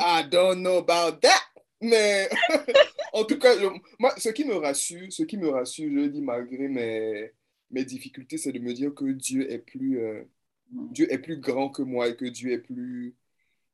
I 0.00 0.22
don't 0.30 0.62
know 0.62 0.78
about 0.78 1.20
that. 1.22 1.51
Mais 1.82 2.28
en 3.12 3.24
tout 3.24 3.38
cas, 3.38 3.54
moi, 3.98 4.14
ce 4.16 4.28
qui 4.30 4.44
me 4.44 4.54
rassure, 4.54 5.12
ce 5.12 5.24
qui 5.24 5.36
me 5.36 5.48
rassure, 5.48 5.90
je 5.90 5.94
le 5.94 6.08
dis 6.08 6.22
malgré 6.22 6.68
mes, 6.68 7.32
mes 7.70 7.84
difficultés, 7.84 8.38
c'est 8.38 8.52
de 8.52 8.60
me 8.60 8.72
dire 8.72 8.94
que 8.94 9.04
Dieu 9.12 9.50
est 9.50 9.58
plus, 9.58 10.00
euh, 10.00 10.22
Dieu 10.70 11.12
est 11.12 11.18
plus 11.18 11.38
grand 11.38 11.70
que 11.70 11.82
moi 11.82 12.08
et 12.08 12.16
que 12.16 12.24
Dieu 12.24 12.52
est 12.52 12.58
plus, 12.58 13.16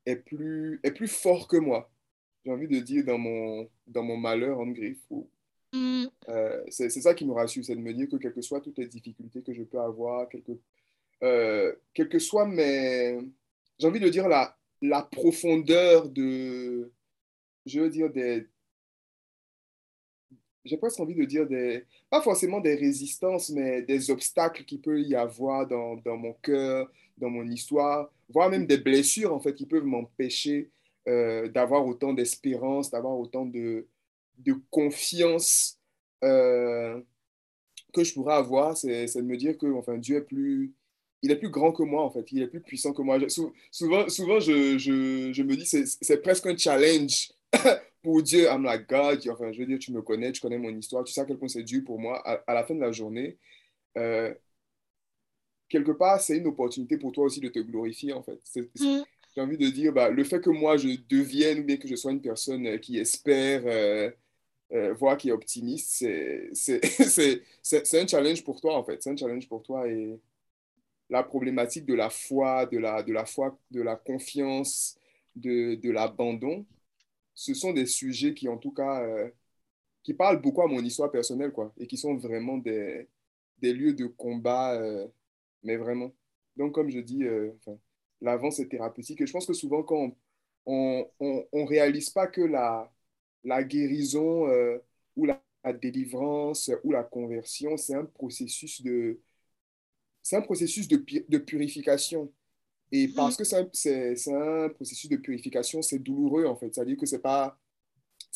est 0.05 0.15
plus, 0.15 0.79
est 0.83 0.91
plus 0.91 1.07
fort 1.07 1.47
que 1.47 1.57
moi. 1.57 1.91
J'ai 2.43 2.51
envie 2.51 2.67
de 2.67 2.79
dire 2.79 3.05
dans 3.05 3.17
mon, 3.17 3.69
dans 3.85 4.03
mon 4.03 4.17
malheur 4.17 4.59
en 4.59 4.67
griffe. 4.67 5.05
Mm. 5.73 6.05
Euh, 6.29 6.63
c'est 6.69 6.89
ça 6.89 7.13
qui 7.13 7.25
me 7.25 7.33
rassure, 7.33 7.63
c'est 7.63 7.75
de 7.75 7.81
me 7.81 7.93
dire 7.93 8.09
que 8.09 8.15
quelles 8.15 8.33
que 8.33 8.41
soient 8.41 8.61
toutes 8.61 8.79
les 8.79 8.87
difficultés 8.87 9.43
que 9.43 9.53
je 9.53 9.63
peux 9.63 9.79
avoir, 9.79 10.27
quelles 10.29 10.43
que, 10.43 10.59
euh, 11.23 11.75
quelle 11.93 12.09
que 12.09 12.19
soit 12.19 12.45
mes... 12.47 13.19
J'ai 13.77 13.87
envie 13.87 13.99
de 13.99 14.09
dire 14.09 14.27
la, 14.27 14.57
la 14.81 15.03
profondeur 15.03 16.09
de 16.09 16.91
je 17.65 17.81
veux 17.81 17.89
dire, 17.89 18.11
des... 18.11 18.47
J'ai 20.65 20.77
presque 20.77 20.99
envie 20.99 21.15
de 21.15 21.25
dire 21.25 21.47
des... 21.47 21.85
Pas 22.09 22.21
forcément 22.21 22.59
des 22.59 22.75
résistances, 22.75 23.49
mais 23.49 23.81
des 23.81 24.11
obstacles 24.11 24.65
qu'il 24.65 24.81
peut 24.81 25.01
y 25.01 25.15
avoir 25.15 25.67
dans, 25.67 26.17
mon 26.17 26.33
cœur, 26.33 26.91
dans 27.17 27.29
mon 27.29 27.47
histoire, 27.47 28.11
voire 28.29 28.49
même 28.49 28.65
des 28.65 28.77
blessures, 28.77 29.33
en 29.33 29.39
fait, 29.39 29.55
qui 29.55 29.65
peuvent 29.65 29.85
m'empêcher 29.85 30.69
euh, 31.07 31.47
d'avoir 31.47 31.85
autant 31.85 32.13
d'espérance, 32.13 32.91
d'avoir 32.91 33.17
autant 33.17 33.45
de, 33.45 33.87
de 34.37 34.55
confiance 34.69 35.79
euh, 36.23 37.01
que 37.93 38.03
je 38.03 38.13
pourrais 38.13 38.35
avoir. 38.35 38.77
C'est 38.77 39.15
de 39.15 39.21
me 39.21 39.37
dire 39.37 39.57
que 39.57 39.71
enfin, 39.73 39.97
Dieu 39.97 40.17
est 40.17 40.21
plus 40.21 40.73
il 41.21 41.31
est 41.31 41.35
plus 41.35 41.49
grand 41.49 41.71
que 41.71 41.83
moi, 41.83 42.03
en 42.03 42.09
fait. 42.09 42.31
Il 42.31 42.41
est 42.41 42.47
plus 42.47 42.61
puissant 42.61 42.93
que 42.93 43.01
moi. 43.01 43.17
souvent, 43.27 44.07
souvent 44.09 44.39
je, 44.39 44.77
je, 44.77 45.43
me 45.43 45.55
dis, 45.55 45.65
c'est 45.65 46.21
presque 46.21 46.45
un 46.45 46.57
challenge 46.57 47.31
pour 48.03 48.21
Dieu, 48.23 48.45
I'm 48.45 48.63
like 48.63 48.87
God, 48.87 49.27
enfin, 49.29 49.51
je 49.51 49.59
veux 49.59 49.65
dire, 49.65 49.79
tu 49.79 49.91
me 49.91 50.01
connais, 50.01 50.31
tu 50.31 50.41
connais 50.41 50.57
mon 50.57 50.69
histoire, 50.69 51.03
tu 51.03 51.13
sais 51.13 51.21
à 51.21 51.25
quel 51.25 51.37
point 51.37 51.47
c'est 51.47 51.63
dur 51.63 51.83
pour 51.85 51.99
moi. 51.99 52.19
À, 52.25 52.53
la 52.53 52.63
fin 52.63 52.75
de 52.75 52.79
la 52.79 52.91
journée, 52.91 53.37
euh, 53.97 54.33
quelque 55.67 55.91
part, 55.91 56.21
c'est 56.21 56.37
une 56.37 56.47
opportunité 56.47 56.97
pour 56.97 57.11
toi 57.11 57.25
aussi 57.25 57.39
de 57.39 57.49
te 57.49 57.59
glorifier, 57.59 58.13
en 58.13 58.23
fait. 58.23 58.39
Mm. 58.79 59.01
J'ai 59.35 59.41
envie 59.41 59.57
de 59.57 59.69
dire, 59.69 59.93
bah, 59.93 60.09
le 60.09 60.23
fait 60.23 60.39
que 60.41 60.49
moi, 60.49 60.77
je 60.77 60.89
devienne 61.07 61.59
ou 61.59 61.63
bien 61.63 61.77
que 61.77 61.87
je 61.87 61.95
sois 61.95 62.11
une 62.11 62.21
personne 62.21 62.79
qui 62.79 62.97
espère, 62.97 63.61
euh, 63.65 64.09
euh, 64.71 64.93
voire 64.93 65.17
qui 65.17 65.29
est 65.29 65.31
optimiste, 65.31 66.05
c'est 66.53 68.01
un 68.01 68.07
challenge 68.07 68.43
pour 68.43 68.61
toi, 68.61 68.75
en 68.77 68.83
fait. 68.83 69.01
C'est 69.03 69.11
un 69.11 69.17
challenge 69.17 69.47
pour 69.47 69.63
toi 69.63 69.87
et 69.87 70.19
la 71.09 71.23
problématique 71.23 71.85
de 71.85 71.93
la 71.95 72.09
foi, 72.09 72.65
de 72.65 72.77
la, 72.77 73.03
de 73.03 73.13
la 73.13 73.25
foi, 73.25 73.57
de 73.71 73.81
la 73.81 73.95
confiance, 73.95 74.97
de, 75.35 75.75
de 75.75 75.91
l'abandon, 75.91 76.65
ce 77.39 77.53
sont 77.53 77.71
des 77.73 77.85
sujets 77.85 78.33
qui, 78.33 78.49
en 78.49 78.57
tout 78.57 78.71
cas, 78.73 79.01
euh, 79.03 79.29
qui 80.03 80.13
parlent 80.13 80.41
beaucoup 80.41 80.61
à 80.63 80.67
mon 80.67 80.81
histoire 80.83 81.11
personnelle, 81.11 81.53
quoi, 81.53 81.73
et 81.77 81.87
qui 81.87 81.97
sont 81.97 82.15
vraiment 82.17 82.57
des, 82.57 83.07
des 83.59 83.73
lieux 83.73 83.93
de 83.93 84.07
combat, 84.07 84.75
euh, 84.75 85.07
mais 85.63 85.77
vraiment. 85.77 86.13
Donc, 86.57 86.73
comme 86.75 86.89
je 86.91 86.99
dis, 86.99 87.23
euh, 87.23 87.51
l'avance 88.21 88.59
est 88.59 88.67
thérapeutique. 88.69 89.21
Et 89.21 89.27
je 89.27 89.31
pense 89.33 89.45
que 89.47 89.53
souvent, 89.53 89.83
quand 89.83 90.13
on 90.65 91.07
ne 91.21 91.67
réalise 91.67 92.09
pas 92.09 92.27
que 92.27 92.41
la, 92.41 92.91
la 93.45 93.63
guérison 93.63 94.47
ou 95.15 95.25
la, 95.25 95.41
la, 95.63 95.73
délivrance 95.73 96.71
ou 96.83 96.91
la 96.91 97.03
conversion, 97.03 97.77
c'est 97.77 97.95
un 97.95 98.05
processus 98.05 98.81
de, 98.81 99.21
un 100.33 100.41
processus 100.41 100.87
de, 100.87 101.03
de 101.29 101.37
purification. 101.37 102.31
Et 102.91 103.07
mm. 103.07 103.13
parce 103.13 103.35
que 103.37 103.43
c'est 103.43 104.33
un, 104.33 104.69
processus 104.69 105.09
de 105.09 105.17
purification, 105.17 105.81
c'est 105.81 105.99
douloureux 105.99 106.45
en 106.45 106.55
fait. 106.55 106.73
C'est-à-dire 106.73 106.97
que 106.97 107.05
ce 107.05 107.15
n'est 107.15 107.21
pas, 107.21 107.57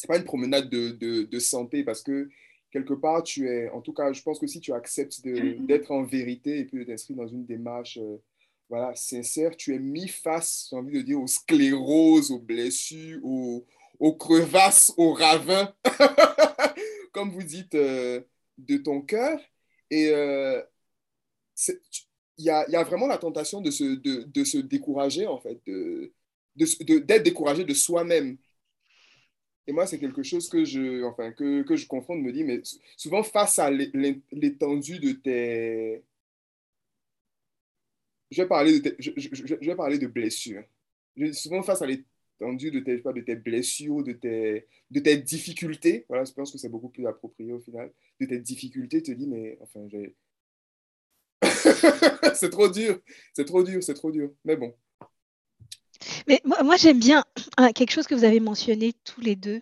pas 0.07 0.17
une 0.17 0.23
promenade 0.23 0.69
de, 0.69 0.89
de, 0.89 1.23
de, 1.23 1.39
santé 1.39 1.83
parce 1.83 2.01
que 2.01 2.29
quelque 2.71 2.93
part, 2.93 3.23
tu 3.23 3.47
es, 3.47 3.69
en 3.69 3.81
tout 3.81 3.93
cas, 3.93 4.13
je 4.13 4.21
pense 4.21 4.39
que 4.39 4.47
si 4.47 4.59
tu 4.59 4.73
acceptes 4.73 5.19
mm-hmm. 5.23 5.65
d'être 5.65 5.91
en 5.91 6.03
vérité 6.03 6.59
et 6.59 6.65
puis 6.65 6.79
de 6.79 6.83
t'inscrire 6.83 7.17
dans 7.17 7.27
une 7.27 7.45
démarche 7.45 7.97
euh, 8.01 8.17
voilà, 8.69 8.95
sincère, 8.95 9.55
tu 9.55 9.75
es 9.75 9.79
mis 9.79 10.07
face, 10.07 10.67
j'ai 10.69 10.75
envie 10.75 10.97
de 10.97 11.01
dire, 11.01 11.21
aux 11.21 11.27
scléroses, 11.27 12.31
aux 12.31 12.39
blessures, 12.39 13.19
aux, 13.23 13.65
aux 13.99 14.15
crevasses, 14.15 14.91
aux 14.97 15.13
ravins, 15.13 15.73
comme 17.13 17.29
vous 17.31 17.43
dites, 17.43 17.75
euh, 17.75 18.21
de 18.57 18.77
ton 18.77 19.01
cœur. 19.01 19.39
Et 19.91 20.09
euh, 20.09 20.61
il 22.37 22.45
y 22.45 22.49
a, 22.49 22.83
vraiment 22.83 23.07
la 23.07 23.17
tentation 23.17 23.61
de 23.61 23.71
se, 23.71 23.83
de, 23.83 24.43
se 24.43 24.57
décourager, 24.57 25.27
en 25.27 25.39
fait, 25.39 25.59
d'être 25.65 26.83
de, 26.83 26.99
de, 26.99 27.23
découragé 27.23 27.63
de 27.63 27.73
soi-même. 27.73 28.37
Et 29.67 29.71
moi, 29.71 29.87
c'est 29.87 29.99
quelque 29.99 30.23
chose 30.23 30.49
que 30.49 30.65
je, 30.65 31.03
enfin, 31.03 31.31
que, 31.31 31.63
que 31.63 31.75
je 31.75 31.87
me 31.87 32.31
dis, 32.31 32.43
mais 32.43 32.61
souvent 32.97 33.23
face 33.23 33.59
à 33.59 33.69
l'étendue 33.71 34.99
de 34.99 35.13
tes... 35.13 36.03
Je 38.31 38.41
vais 38.41 38.47
parler 38.47 38.79
de, 38.79 38.95
je, 38.99 39.11
vais 39.65 39.75
parler 39.75 39.99
de 39.99 40.07
blessures. 40.07 40.63
souvent 41.33 41.61
face 41.61 41.81
à 41.83 41.85
l'étendue 41.85 42.71
de 42.71 42.79
tes, 42.79 42.97
de 42.97 43.21
tes 43.21 43.35
blessures, 43.35 44.03
de 44.03 44.13
tes, 44.13 44.67
de 44.89 44.99
tes 44.99 45.17
difficultés, 45.17 46.05
voilà, 46.09 46.25
je 46.25 46.33
pense 46.33 46.51
que 46.51 46.57
c'est 46.57 46.69
beaucoup 46.69 46.89
plus 46.89 47.05
approprié 47.07 47.53
au 47.53 47.59
final, 47.59 47.91
de 48.19 48.25
tes 48.25 48.39
difficultés, 48.39 49.03
te 49.03 49.11
dis, 49.11 49.27
mais 49.27 49.57
enfin, 49.61 49.87
j'ai 49.87 50.15
c'est 52.35 52.49
trop 52.49 52.69
dur, 52.69 52.99
c'est 53.33 53.45
trop 53.45 53.63
dur, 53.63 53.81
c'est 53.83 53.93
trop 53.93 54.11
dur. 54.11 54.31
Mais 54.45 54.55
bon. 54.55 54.73
Mais 56.27 56.41
moi, 56.45 56.75
j'aime 56.75 56.99
bien 56.99 57.23
hein, 57.57 57.71
quelque 57.71 57.91
chose 57.91 58.07
que 58.07 58.15
vous 58.15 58.23
avez 58.23 58.39
mentionné 58.39 58.93
tous 59.03 59.21
les 59.21 59.35
deux, 59.35 59.61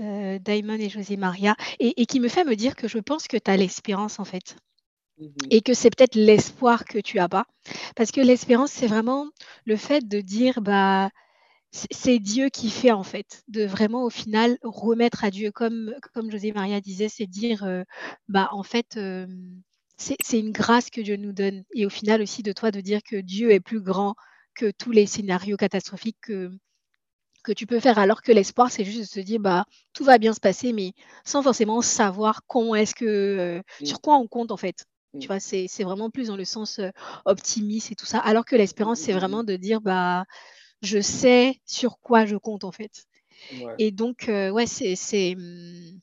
euh, 0.00 0.38
Daimon 0.38 0.74
et 0.74 0.88
José 0.88 1.16
Maria, 1.16 1.56
et, 1.78 2.06
qui 2.06 2.20
me 2.20 2.28
fait 2.28 2.44
me 2.44 2.56
dire 2.56 2.74
que 2.76 2.88
je 2.88 2.98
pense 2.98 3.28
que 3.28 3.36
tu 3.36 3.50
as 3.50 3.56
l'espérance 3.56 4.18
en 4.18 4.24
fait. 4.24 4.56
Mhm. 5.18 5.32
Et 5.50 5.60
que 5.60 5.74
c'est 5.74 5.90
peut-être 5.90 6.16
l'espoir 6.16 6.84
que 6.84 6.98
tu 6.98 7.18
as 7.18 7.28
pas. 7.28 7.46
Parce 7.94 8.10
que 8.10 8.20
l'espérance, 8.20 8.72
c'est 8.72 8.88
vraiment 8.88 9.28
le 9.64 9.76
fait 9.76 10.06
de 10.06 10.20
dire, 10.20 10.60
bah, 10.60 11.10
c'est 11.90 12.18
Dieu 12.18 12.48
qui 12.50 12.70
fait 12.70 12.92
en 12.92 13.02
fait, 13.02 13.42
de 13.48 13.64
vraiment 13.64 14.04
au 14.04 14.10
final 14.10 14.58
remettre 14.62 15.24
à 15.24 15.30
Dieu, 15.30 15.50
comme, 15.50 15.94
comme 16.12 16.30
José 16.30 16.52
Maria 16.52 16.80
disait, 16.80 17.08
c'est 17.08 17.26
dire, 17.26 17.64
euh, 17.64 17.82
bah, 18.28 18.48
en 18.52 18.62
fait, 18.62 18.96
euh, 18.96 19.26
c'est 19.96 20.38
une 20.38 20.52
grâce 20.52 20.90
que 20.90 21.00
Dieu 21.00 21.16
nous 21.16 21.32
donne. 21.32 21.64
Et 21.74 21.86
au 21.86 21.90
final 21.90 22.22
aussi 22.22 22.42
de 22.42 22.52
toi 22.52 22.70
de 22.70 22.80
dire 22.80 23.02
que 23.02 23.16
Dieu 23.16 23.50
est 23.52 23.60
plus 23.60 23.80
grand 23.80 24.14
que 24.54 24.70
tous 24.70 24.92
les 24.92 25.06
scénarios 25.06 25.56
catastrophiques 25.56 26.18
que, 26.20 26.50
que 27.44 27.52
tu 27.52 27.66
peux 27.66 27.80
faire, 27.80 27.98
alors 27.98 28.22
que 28.22 28.32
l'espoir, 28.32 28.70
c'est 28.70 28.84
juste 28.84 29.00
de 29.00 29.04
se 29.04 29.20
dire, 29.20 29.40
bah, 29.40 29.66
tout 29.92 30.04
va 30.04 30.18
bien 30.18 30.32
se 30.32 30.40
passer, 30.40 30.72
mais 30.72 30.92
sans 31.24 31.42
forcément 31.42 31.82
savoir 31.82 32.42
comment 32.46 32.74
est-ce 32.74 32.94
que, 32.94 33.04
euh, 33.04 33.62
mmh. 33.80 33.86
sur 33.86 34.00
quoi 34.00 34.16
on 34.16 34.26
compte 34.26 34.50
en 34.50 34.56
fait. 34.56 34.84
Tu 35.12 35.18
mmh. 35.18 35.26
vois, 35.26 35.40
c'est 35.40 35.84
vraiment 35.84 36.10
plus 36.10 36.28
dans 36.28 36.36
le 36.36 36.44
sens 36.44 36.78
euh, 36.78 36.90
optimiste 37.24 37.92
et 37.92 37.94
tout 37.94 38.06
ça, 38.06 38.18
alors 38.18 38.44
que 38.44 38.56
l'espérance, 38.56 39.00
c'est 39.00 39.12
vraiment 39.12 39.44
de 39.44 39.56
dire, 39.56 39.80
bah, 39.80 40.24
je 40.82 41.00
sais 41.00 41.60
sur 41.66 41.98
quoi 42.00 42.26
je 42.26 42.36
compte 42.36 42.64
en 42.64 42.72
fait. 42.72 43.04
Et 43.78 43.90
donc, 43.90 44.28
euh, 44.28 44.50
ouais, 44.50 44.66
c'est 44.66 45.34
mmh, 45.36 46.00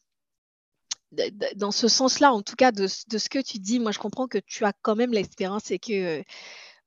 dans 1.56 1.72
ce 1.72 1.88
sens-là, 1.88 2.34
en 2.34 2.42
tout 2.42 2.56
cas, 2.56 2.72
de, 2.72 2.88
ce 2.88 3.30
que 3.30 3.40
tu 3.40 3.60
dis, 3.60 3.80
moi, 3.80 3.92
je 3.92 4.00
comprends 4.00 4.28
que 4.28 4.38
tu 4.38 4.64
as 4.66 4.74
quand 4.82 4.96
même 4.96 5.12
l'espérance 5.12 5.72
et 5.72 5.80
que, 5.80 6.20
euh, 6.20 6.24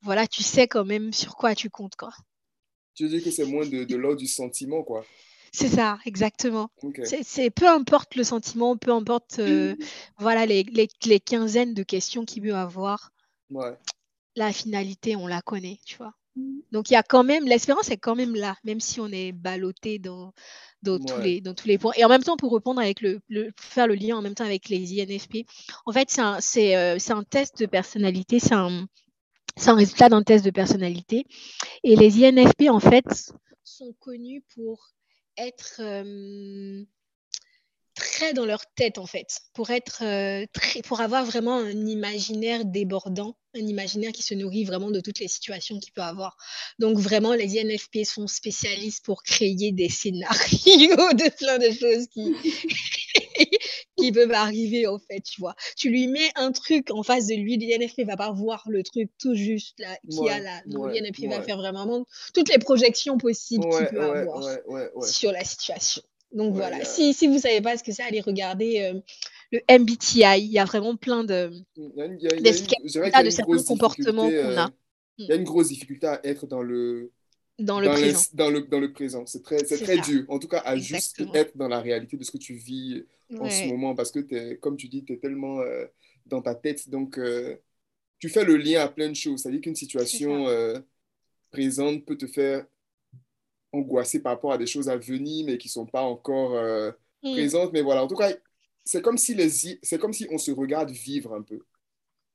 voilà, 0.02 0.26
tu 0.26 0.42
sais 0.42 0.66
quand 0.68 0.84
même 0.84 1.12
sur 1.12 1.36
quoi 1.36 1.54
tu 1.54 1.70
comptes, 1.70 1.96
quoi. 1.96 2.12
Tu 2.94 3.08
dis 3.08 3.22
que 3.22 3.30
c'est 3.30 3.44
moins 3.44 3.66
de, 3.66 3.96
l'ordre 3.96 4.18
du 4.18 4.26
sentiment, 4.26 4.82
quoi. 4.82 5.04
C'est 5.52 5.68
ça, 5.68 5.98
exactement. 6.04 6.70
C'est 7.04 7.50
peu 7.50 7.68
importe 7.68 8.16
le 8.16 8.24
sentiment, 8.24 8.76
peu 8.76 8.90
importe 8.90 9.38
euh, 9.38 9.76
voilà 10.18 10.46
les, 10.46 10.64
les, 10.64 10.88
les 11.04 11.20
quinzaines 11.20 11.74
de 11.74 11.84
questions 11.84 12.24
qu'il 12.24 12.42
peut 12.42 12.54
avoir, 12.54 13.12
Ouais. 13.50 13.76
la 14.34 14.52
finalité, 14.52 15.14
on 15.16 15.26
la 15.28 15.42
connaît, 15.42 15.78
tu 15.84 15.96
vois. 15.96 16.14
Donc 16.72 16.90
il 16.90 16.94
y 16.94 16.96
a 16.96 17.02
quand 17.02 17.24
même, 17.24 17.44
l'espérance 17.44 17.90
est 17.90 17.96
quand 17.96 18.16
même 18.16 18.34
là, 18.34 18.56
même 18.64 18.80
si 18.80 19.00
on 19.00 19.08
est 19.08 19.32
ballotté 19.32 19.98
dans, 19.98 20.32
dans, 20.82 20.98
tous 20.98 21.20
les, 21.20 21.40
dans 21.40 21.54
tous 21.54 21.68
les 21.68 21.78
points. 21.78 21.92
Et 21.96 22.04
en 22.04 22.08
même 22.08 22.22
temps, 22.22 22.36
pour 22.36 22.52
répondre 22.54 22.80
avec 22.80 23.00
le, 23.00 23.20
le- 23.28 23.52
pour 23.52 23.64
faire 23.66 23.86
le 23.86 23.94
lien 23.94 24.16
en 24.16 24.22
même 24.22 24.34
temps 24.34 24.44
avec 24.44 24.68
les 24.68 25.00
INFP, 25.00 25.46
en 25.86 25.92
fait, 25.92 26.10
c'est 26.10 26.20
un, 26.22 26.40
c'est, 26.40 26.76
euh, 26.76 26.98
c'est 26.98 27.12
un 27.12 27.22
test 27.24 27.58
de 27.60 27.66
personnalité, 27.66 28.40
c'est 28.40 28.54
un, 28.54 28.86
c'est 29.56 29.70
un 29.70 29.76
résultat 29.76 30.08
d'un 30.08 30.22
test 30.22 30.44
de 30.44 30.50
personnalité. 30.50 31.26
Et 31.84 31.96
les 31.96 32.24
INFP, 32.24 32.68
en 32.70 32.80
fait, 32.80 33.32
sont 33.64 33.94
connus 34.00 34.44
pour 34.54 34.90
être 35.36 35.80
euh, 35.80 36.84
très 37.94 38.34
dans 38.34 38.44
leur 38.44 38.64
tête, 38.74 38.98
en 38.98 39.06
fait, 39.06 39.40
pour 39.54 39.70
être 39.70 40.02
euh, 40.02 40.46
très, 40.52 40.82
pour 40.82 41.00
avoir 41.00 41.24
vraiment 41.24 41.56
un 41.56 41.86
imaginaire 41.86 42.64
débordant, 42.64 43.36
un 43.54 43.60
imaginaire 43.60 44.12
qui 44.12 44.22
se 44.22 44.34
nourrit 44.34 44.64
vraiment 44.64 44.90
de 44.90 45.00
toutes 45.00 45.20
les 45.20 45.28
situations 45.28 45.78
qu'il 45.78 45.92
peut 45.92 46.02
avoir. 46.02 46.36
Donc 46.78 46.98
vraiment, 46.98 47.34
les 47.34 47.58
INFP 47.58 48.04
sont 48.04 48.26
spécialistes 48.26 49.04
pour 49.04 49.22
créer 49.22 49.72
des 49.72 49.88
scénarios 49.88 50.26
de 51.12 51.36
plein 51.36 51.58
de 51.58 51.70
choses 51.70 52.06
qui 52.08 52.34
qui 53.96 54.12
peuvent 54.12 54.32
arriver 54.32 54.86
en 54.86 54.98
fait, 54.98 55.20
tu 55.20 55.40
vois. 55.40 55.54
Tu 55.76 55.88
lui 55.88 56.08
mets 56.08 56.30
un 56.34 56.52
truc 56.52 56.90
en 56.90 57.02
face 57.02 57.26
de 57.26 57.34
lui, 57.34 57.56
l'INFP 57.56 58.02
va 58.06 58.16
pas 58.16 58.32
voir 58.32 58.64
le 58.68 58.82
truc 58.82 59.10
tout 59.20 59.34
juste 59.34 59.78
là 59.78 59.96
qui 60.10 60.28
a 60.28 60.40
là. 60.40 60.62
Non, 60.66 60.80
ouais, 60.80 61.00
l'INFP 61.00 61.28
va 61.28 61.42
faire 61.42 61.56
vraiment 61.56 62.04
toutes 62.34 62.48
les 62.48 62.58
projections 62.58 63.18
possibles 63.18 63.64
qu'il 63.68 63.86
peut 63.86 64.02
avoir 64.02 64.42
sur 65.02 65.32
la 65.32 65.44
situation. 65.44 66.02
Donc 66.34 66.52
voilà, 66.54 66.84
si, 66.84 67.14
si 67.14 67.28
vous 67.28 67.38
savez 67.38 67.60
pas 67.60 67.76
ce 67.76 67.84
que 67.84 67.92
c'est, 67.92 68.02
allez 68.02 68.20
regarder 68.20 68.80
euh, 68.82 69.00
le 69.52 69.60
MBTI. 69.70 70.40
Il 70.40 70.50
y 70.52 70.58
a 70.58 70.64
vraiment 70.64 70.96
plein 70.96 71.22
de, 71.24 71.50
certains 72.86 73.42
grosse 73.42 73.64
comportements 73.64 74.28
difficulté, 74.28 74.54
qu'on 74.54 74.60
a 74.60 74.66
euh, 74.66 74.70
Il 75.18 75.26
y 75.26 75.32
a 75.32 75.36
une 75.36 75.44
grosse 75.44 75.68
difficulté 75.68 76.06
à 76.08 76.20
être 76.24 76.46
dans 76.46 76.62
le, 76.62 77.12
dans 77.60 77.78
le 77.78 77.86
dans, 77.86 77.92
présent. 77.92 78.18
l'ins- 78.18 78.28
dans 78.32 78.50
le, 78.50 78.60
dans 78.62 78.80
le 78.80 78.92
présent. 78.92 79.24
C'est 79.26 79.42
très, 79.42 79.64
c'est 79.64 79.78
très 79.78 79.96
ça. 79.96 80.02
dur. 80.02 80.24
En 80.28 80.38
tout 80.40 80.48
cas, 80.48 80.58
à 80.64 80.76
juste 80.76 81.22
être 81.34 81.56
dans 81.56 81.68
la 81.68 81.80
réalité 81.80 82.16
de 82.16 82.24
ce 82.24 82.32
que 82.32 82.38
tu 82.38 82.54
vis 82.54 83.04
en 83.38 83.48
ce 83.48 83.66
moment. 83.68 83.94
Parce 83.94 84.10
que, 84.10 84.54
comme 84.54 84.76
tu 84.76 84.88
dis, 84.88 85.04
tu 85.04 85.12
es 85.12 85.18
tellement 85.18 85.60
euh, 85.60 85.86
dans 86.26 86.42
ta 86.42 86.56
tête. 86.56 86.88
Donc, 86.88 87.16
euh, 87.18 87.56
tu 88.18 88.28
fais 88.28 88.44
le 88.44 88.56
lien 88.56 88.80
à 88.80 88.88
plein 88.88 89.08
de 89.08 89.14
choses. 89.14 89.42
C'est-à-dire 89.42 89.60
qu'une 89.60 89.76
situation 89.76 90.48
euh, 90.48 90.80
présente 91.52 92.04
peut 92.04 92.16
te 92.16 92.26
faire 92.26 92.66
angoisser 93.74 94.20
par 94.20 94.32
rapport 94.32 94.52
à 94.52 94.58
des 94.58 94.66
choses 94.66 94.88
à 94.88 94.96
venir, 94.96 95.46
mais 95.46 95.58
qui 95.58 95.68
ne 95.68 95.72
sont 95.72 95.86
pas 95.86 96.02
encore 96.02 96.54
euh, 96.54 96.90
Mm. 97.22 97.32
présentes. 97.32 97.72
Mais 97.72 97.80
voilà, 97.82 98.04
en 98.04 98.06
tout 98.06 98.16
cas, 98.16 98.30
c'est 98.84 99.00
comme 99.02 99.16
si 99.18 99.34
les, 99.34 99.48
c'est 99.82 99.98
comme 99.98 100.12
si 100.12 100.26
on 100.30 100.36
se 100.38 100.50
regarde 100.50 100.90
vivre 100.90 101.32
un 101.34 101.42
peu. 101.42 101.58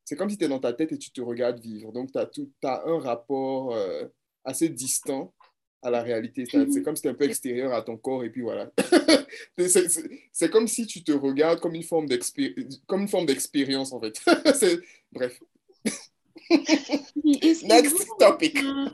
C'est 0.03 0.15
comme 0.15 0.29
si 0.31 0.37
tu 0.37 0.45
es 0.45 0.47
dans 0.47 0.59
ta 0.59 0.73
tête 0.73 0.91
et 0.91 0.97
tu 0.97 1.11
te 1.11 1.21
regardes 1.21 1.59
vivre. 1.59 1.91
Donc, 1.91 2.09
tu 2.11 2.17
as, 2.63 2.83
un 2.87 2.99
rapport 2.99 3.75
euh, 3.75 4.05
assez 4.43 4.67
distant 4.69 5.31
à 5.83 5.91
la 5.91 6.01
réalité. 6.01 6.45
C'est 6.49 6.71
c'est 6.71 6.81
comme 6.81 6.95
si 6.95 7.03
tu 7.03 7.07
es 7.07 7.11
un 7.11 7.13
peu 7.13 7.25
extérieur 7.25 7.71
à 7.73 7.83
ton 7.83 7.97
corps 7.97 8.23
et 8.23 8.31
puis 8.31 8.41
voilà. 8.41 8.71
C'est- 9.59 9.87
c'est 9.89 10.09
c'est 10.33 10.49
comme 10.49 10.67
si 10.67 10.87
tu 10.87 11.03
te 11.03 11.11
regardes 11.11 11.59
comme 11.59 11.75
une 11.75 11.83
forme 11.83 12.07
d'expé- 12.07 12.55
comme 12.87 13.01
une 13.01 13.07
forme 13.07 13.27
d'expérience 13.27 13.93
en 13.93 13.99
fait. 14.01 14.19
Bref. 15.11 15.39
Next 16.49 18.07
vous, 18.07 18.15
topic. 18.19 18.57
euh, 18.57 18.89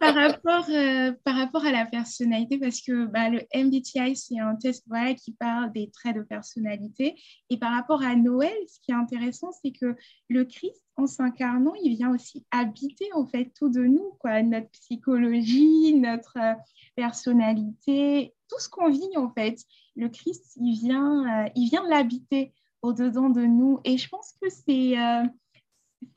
par, 0.00 0.14
rapport, 0.14 0.66
euh, 0.70 1.12
par 1.24 1.36
rapport 1.36 1.64
à 1.64 1.70
la 1.70 1.86
personnalité, 1.86 2.58
parce 2.58 2.80
que 2.80 3.06
bah, 3.06 3.28
le 3.28 3.42
MBTI, 3.54 4.16
c'est 4.16 4.40
un 4.40 4.56
test 4.56 4.84
voilà, 4.88 5.14
qui 5.14 5.32
parle 5.32 5.72
des 5.72 5.90
traits 5.90 6.16
de 6.16 6.22
personnalité. 6.22 7.14
Et 7.48 7.58
par 7.58 7.72
rapport 7.72 8.02
à 8.02 8.16
Noël, 8.16 8.56
ce 8.66 8.80
qui 8.80 8.90
est 8.90 8.94
intéressant, 8.94 9.50
c'est 9.62 9.70
que 9.70 9.94
le 10.28 10.44
Christ, 10.44 10.82
en 10.96 11.06
s'incarnant, 11.06 11.74
il 11.82 11.94
vient 11.94 12.12
aussi 12.12 12.44
habiter 12.50 13.08
en 13.14 13.26
fait 13.26 13.52
tout 13.56 13.68
de 13.68 13.82
nous, 13.82 14.12
quoi, 14.18 14.42
notre 14.42 14.70
psychologie, 14.70 15.94
notre 15.94 16.38
euh, 16.38 16.54
personnalité, 16.96 18.34
tout 18.48 18.58
ce 18.58 18.68
qu'on 18.68 18.90
vit 18.90 19.16
en 19.16 19.30
fait. 19.30 19.58
Le 19.94 20.08
Christ, 20.08 20.56
il 20.56 20.72
vient, 20.72 21.44
euh, 21.44 21.48
il 21.54 21.68
vient 21.68 21.86
l'habiter 21.88 22.52
au-dedans 22.82 23.30
de 23.30 23.42
nous. 23.42 23.80
Et 23.84 23.96
je 23.96 24.08
pense 24.08 24.34
que 24.40 24.48
c'est... 24.48 24.96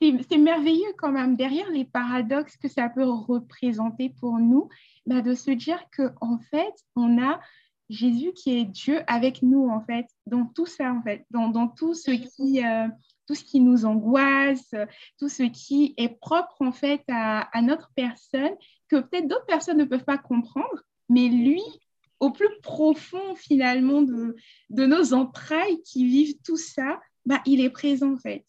c'est 0.00 0.38
merveilleux 0.38 0.92
quand 0.96 1.12
même, 1.12 1.36
derrière 1.36 1.70
les 1.70 1.84
paradoxes 1.84 2.56
que 2.56 2.68
ça 2.68 2.88
peut 2.88 3.04
représenter 3.04 4.10
pour 4.20 4.38
nous, 4.38 4.68
bah, 5.06 5.20
de 5.20 5.34
se 5.34 5.50
dire 5.50 5.82
qu'en 5.94 6.38
fait, 6.50 6.72
on 6.96 7.22
a 7.22 7.40
Jésus 7.90 8.32
qui 8.32 8.56
est 8.56 8.64
Dieu 8.64 9.02
avec 9.06 9.42
nous, 9.42 9.68
en 9.68 9.80
fait, 9.80 10.06
dans 10.26 10.46
tout 10.46 10.66
ça, 10.66 10.92
en 10.92 11.02
fait, 11.02 11.26
dans, 11.30 11.48
dans 11.48 11.68
tout, 11.68 11.92
ce 11.92 12.12
qui, 12.12 12.64
euh, 12.64 12.88
tout 13.26 13.34
ce 13.34 13.44
qui 13.44 13.60
nous 13.60 13.84
angoisse, 13.84 14.74
tout 15.18 15.28
ce 15.28 15.42
qui 15.42 15.94
est 15.96 16.20
propre, 16.20 16.56
en 16.60 16.72
fait, 16.72 17.02
à, 17.08 17.40
à 17.56 17.62
notre 17.62 17.90
personne, 17.94 18.54
que 18.88 19.00
peut-être 19.00 19.28
d'autres 19.28 19.46
personnes 19.46 19.78
ne 19.78 19.84
peuvent 19.84 20.04
pas 20.04 20.18
comprendre, 20.18 20.82
mais 21.08 21.28
lui, 21.28 21.62
au 22.20 22.30
plus 22.30 22.48
profond, 22.62 23.34
finalement, 23.34 24.02
de, 24.02 24.36
de 24.70 24.86
nos 24.86 25.12
entrailles 25.12 25.82
qui 25.82 26.06
vivent 26.06 26.36
tout 26.44 26.56
ça, 26.56 27.00
bah, 27.26 27.42
il 27.44 27.60
est 27.60 27.70
présent, 27.70 28.14
en 28.14 28.18
fait. 28.18 28.44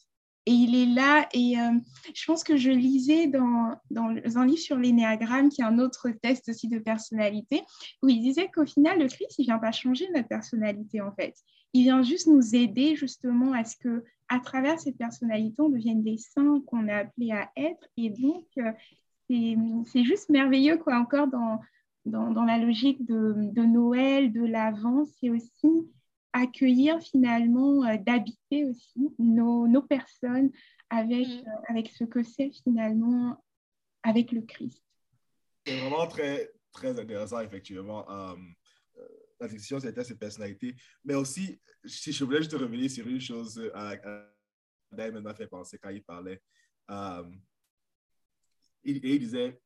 Et 0.48 0.54
il 0.54 0.76
est 0.76 0.88
là, 0.88 1.28
et 1.34 1.60
euh, 1.60 1.78
je 2.16 2.26
pense 2.26 2.44
que 2.44 2.58
je 2.58 2.72
lisais 2.72 3.28
dans, 3.28 3.76
dans 3.92 4.10
un 4.36 4.46
livre 4.46 4.60
sur 4.60 4.76
l'énéagramme, 4.76 5.50
qui 5.50 5.62
est 5.62 5.66
un 5.66 5.78
autre 5.78 6.10
test 6.10 6.50
aussi 6.50 6.68
de 6.68 6.80
personnalité, 6.80 7.62
où 8.02 8.10
il 8.10 8.22
disait 8.22 8.50
qu'au 8.50 8.66
final, 8.66 9.00
le 9.00 9.08
Christ, 9.08 9.36
il 9.38 9.46
vient 9.46 9.60
pas 9.60 9.72
changer 9.72 10.08
notre 10.16 10.28
personnalité, 10.28 11.00
en 11.00 11.12
fait. 11.12 11.36
Il 11.74 11.84
vient 11.84 12.02
juste 12.02 12.26
nous 12.26 12.56
aider, 12.56 12.96
justement, 12.96 13.54
à 13.54 13.64
ce 13.64 13.78
que, 13.78 14.04
à 14.30 14.40
travers 14.40 14.80
cette 14.80 14.98
personnalité, 14.98 15.62
on 15.62 15.70
devienne 15.70 16.02
des 16.02 16.18
saints 16.18 16.62
qu'on 16.66 16.88
est 16.88 16.94
appelés 16.94 17.34
à 17.34 17.52
être. 17.56 17.88
Et 17.98 18.10
donc, 18.10 18.46
euh, 18.58 18.72
c'est 19.30 19.56
c'est 19.86 20.04
juste 20.04 20.30
merveilleux, 20.30 20.78
quoi, 20.78 20.98
encore 20.98 21.28
dans, 21.28 21.60
dans, 22.06 22.32
dans 22.32 22.46
la 22.46 22.58
logique 22.58 23.06
de, 23.06 23.36
de 23.38 23.62
Noël, 23.62 24.32
de 24.32 24.44
l'Avent, 24.44 25.06
c'est 25.20 25.30
aussi 25.30 25.70
accueillir 26.34 27.00
finalement, 27.02 27.86
euh, 27.86 27.98
d'habiter 27.98 28.66
aussi 28.66 29.10
nos, 29.20 29.68
nos 29.68 29.82
personnes 29.82 30.52
avec, 30.90 31.28
Mm. 31.28 31.48
euh, 31.48 31.62
avec 31.70 31.90
ce 31.90 32.04
que 32.04 32.24
c'est 32.24 32.52
finalement 32.64 33.44
avec 34.04 34.32
le 34.32 34.42
Christ. 34.42 34.84
C'est 35.66 35.80
vraiment 35.80 36.08
très, 36.08 36.52
très 36.72 37.00
intéressant, 37.00 37.40
effectivement. 37.42 38.10
Euh, 38.10 38.36
la 39.40 39.48
discussion, 39.48 39.80
c'était 39.80 40.04
ses 40.04 40.18
personnalités. 40.18 40.76
Mais 41.04 41.16
aussi, 41.16 41.60
si 41.86 42.12
je 42.12 42.24
voulais 42.24 42.40
juste 42.40 42.54
revenir 42.54 42.90
sur 42.90 43.08
une 43.08 43.22
chose 43.22 43.62
à 43.74 43.96
laquelle 44.92 45.22
m'a 45.22 45.34
fait 45.34 45.48
penser 45.48 45.78
quand 45.80 45.90
il 45.90 46.04
parlait. 46.04 46.42
Il, 48.84 48.98
et 49.06 49.16
il 49.16 49.20
disait, 49.20 49.60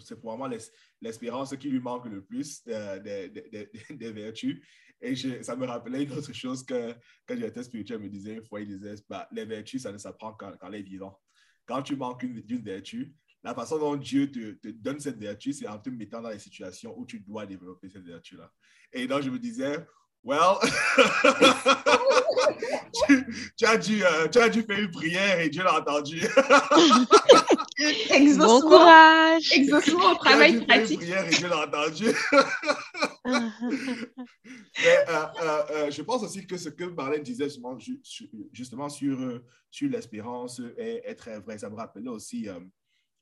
c'est 0.00 0.18
probablement 0.18 0.48
l'es- 0.48 0.70
l'espérance 1.00 1.54
qui 1.56 1.68
lui 1.68 1.80
manque 1.80 2.06
le 2.06 2.24
plus 2.24 2.62
euh, 2.68 2.98
des, 3.00 3.28
des- 3.28 3.70
des 3.90 4.12
vertus. 4.22 4.64
Et 5.00 5.14
je- 5.14 5.42
ça 5.42 5.56
me 5.56 5.66
rappelait 5.66 6.04
une 6.04 6.12
autre 6.12 6.32
chose 6.32 6.64
que, 6.64 6.94
le 7.28 7.36
directeur 7.36 7.64
spirituel 7.64 7.98
me 8.00 8.08
disait 8.08 8.34
une 8.34 8.44
fois. 8.44 8.60
Il 8.60 8.68
disait, 8.68 8.94
bah, 9.08 9.28
les 9.32 9.44
vertus, 9.44 9.82
ça 9.82 9.92
ne 9.92 9.98
s'apprend 9.98 10.32
qu'en 10.32 10.68
les 10.68 10.82
vivant. 10.82 11.20
Quand 11.66 11.82
tu 11.82 11.96
manques 11.96 12.22
une- 12.22 12.40
d'une 12.40 12.62
vertu, 12.62 13.12
la 13.42 13.54
façon 13.54 13.78
dont 13.78 13.96
Dieu 13.96 14.30
te, 14.30 14.52
te 14.52 14.68
donne 14.68 14.98
cette 15.00 15.18
vertu, 15.18 15.52
c'est 15.52 15.68
en 15.68 15.78
te 15.78 15.90
mettant 15.90 16.20
dans 16.22 16.30
les 16.30 16.38
situations 16.38 16.94
où 16.98 17.04
tu 17.06 17.20
dois 17.20 17.46
développer 17.46 17.88
cette 17.90 18.04
vertu-là. 18.04 18.50
Et 18.92 19.06
donc, 19.06 19.22
je 19.22 19.30
me 19.30 19.38
disais, 19.38 19.76
well, 20.24 20.56
tu, 23.06 23.52
tu 23.56 23.64
as 23.66 23.76
dû, 23.76 24.02
euh, 24.04 24.28
tu 24.28 24.38
as 24.38 24.48
dû 24.48 24.62
faire 24.62 24.78
une 24.80 24.90
prière 24.90 25.40
et 25.40 25.48
Dieu 25.50 25.62
l'a 25.62 25.78
entendu. 25.78 26.22
Bon 27.78 28.60
courage. 28.62 29.52
Exaucement 29.52 30.12
au 30.12 30.14
travail 30.16 30.64
pratique. 30.66 30.98
prière 31.00 31.26
et 31.26 31.30
Dieu 31.30 31.48
l'a 31.48 31.66
entendu. 31.66 32.06
Mais, 33.26 34.98
euh, 35.08 35.26
euh, 35.42 35.64
euh, 35.70 35.90
je 35.90 36.02
pense 36.02 36.22
aussi 36.22 36.46
que 36.46 36.56
ce 36.56 36.68
que 36.68 36.84
Marlène 36.84 37.22
disait 37.22 37.44
justement, 37.44 37.78
ju- 37.78 38.00
su- 38.02 38.30
justement 38.52 38.88
sur, 38.88 39.42
sur 39.70 39.88
l'espérance 39.90 40.60
est, 40.76 41.02
est 41.04 41.14
très 41.14 41.38
vrai. 41.40 41.58
Ça 41.58 41.68
me 41.70 41.74
rappelait 41.76 42.08
aussi 42.08 42.48
euh, 42.48 42.60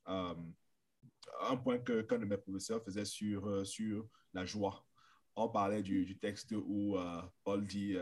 euh, 0.09 0.33
un 1.49 1.57
point 1.57 1.79
que 1.79 2.01
qu'un 2.01 2.19
de 2.19 2.25
mes 2.25 2.37
professeurs 2.37 2.83
faisait 2.83 3.05
sur, 3.05 3.65
sur 3.65 4.07
la 4.33 4.45
joie. 4.45 4.85
On 5.35 5.49
parlait 5.49 5.81
du, 5.81 6.05
du 6.05 6.17
texte 6.17 6.53
où 6.53 6.97
euh, 6.97 7.21
Paul 7.43 7.65
dit 7.65 7.95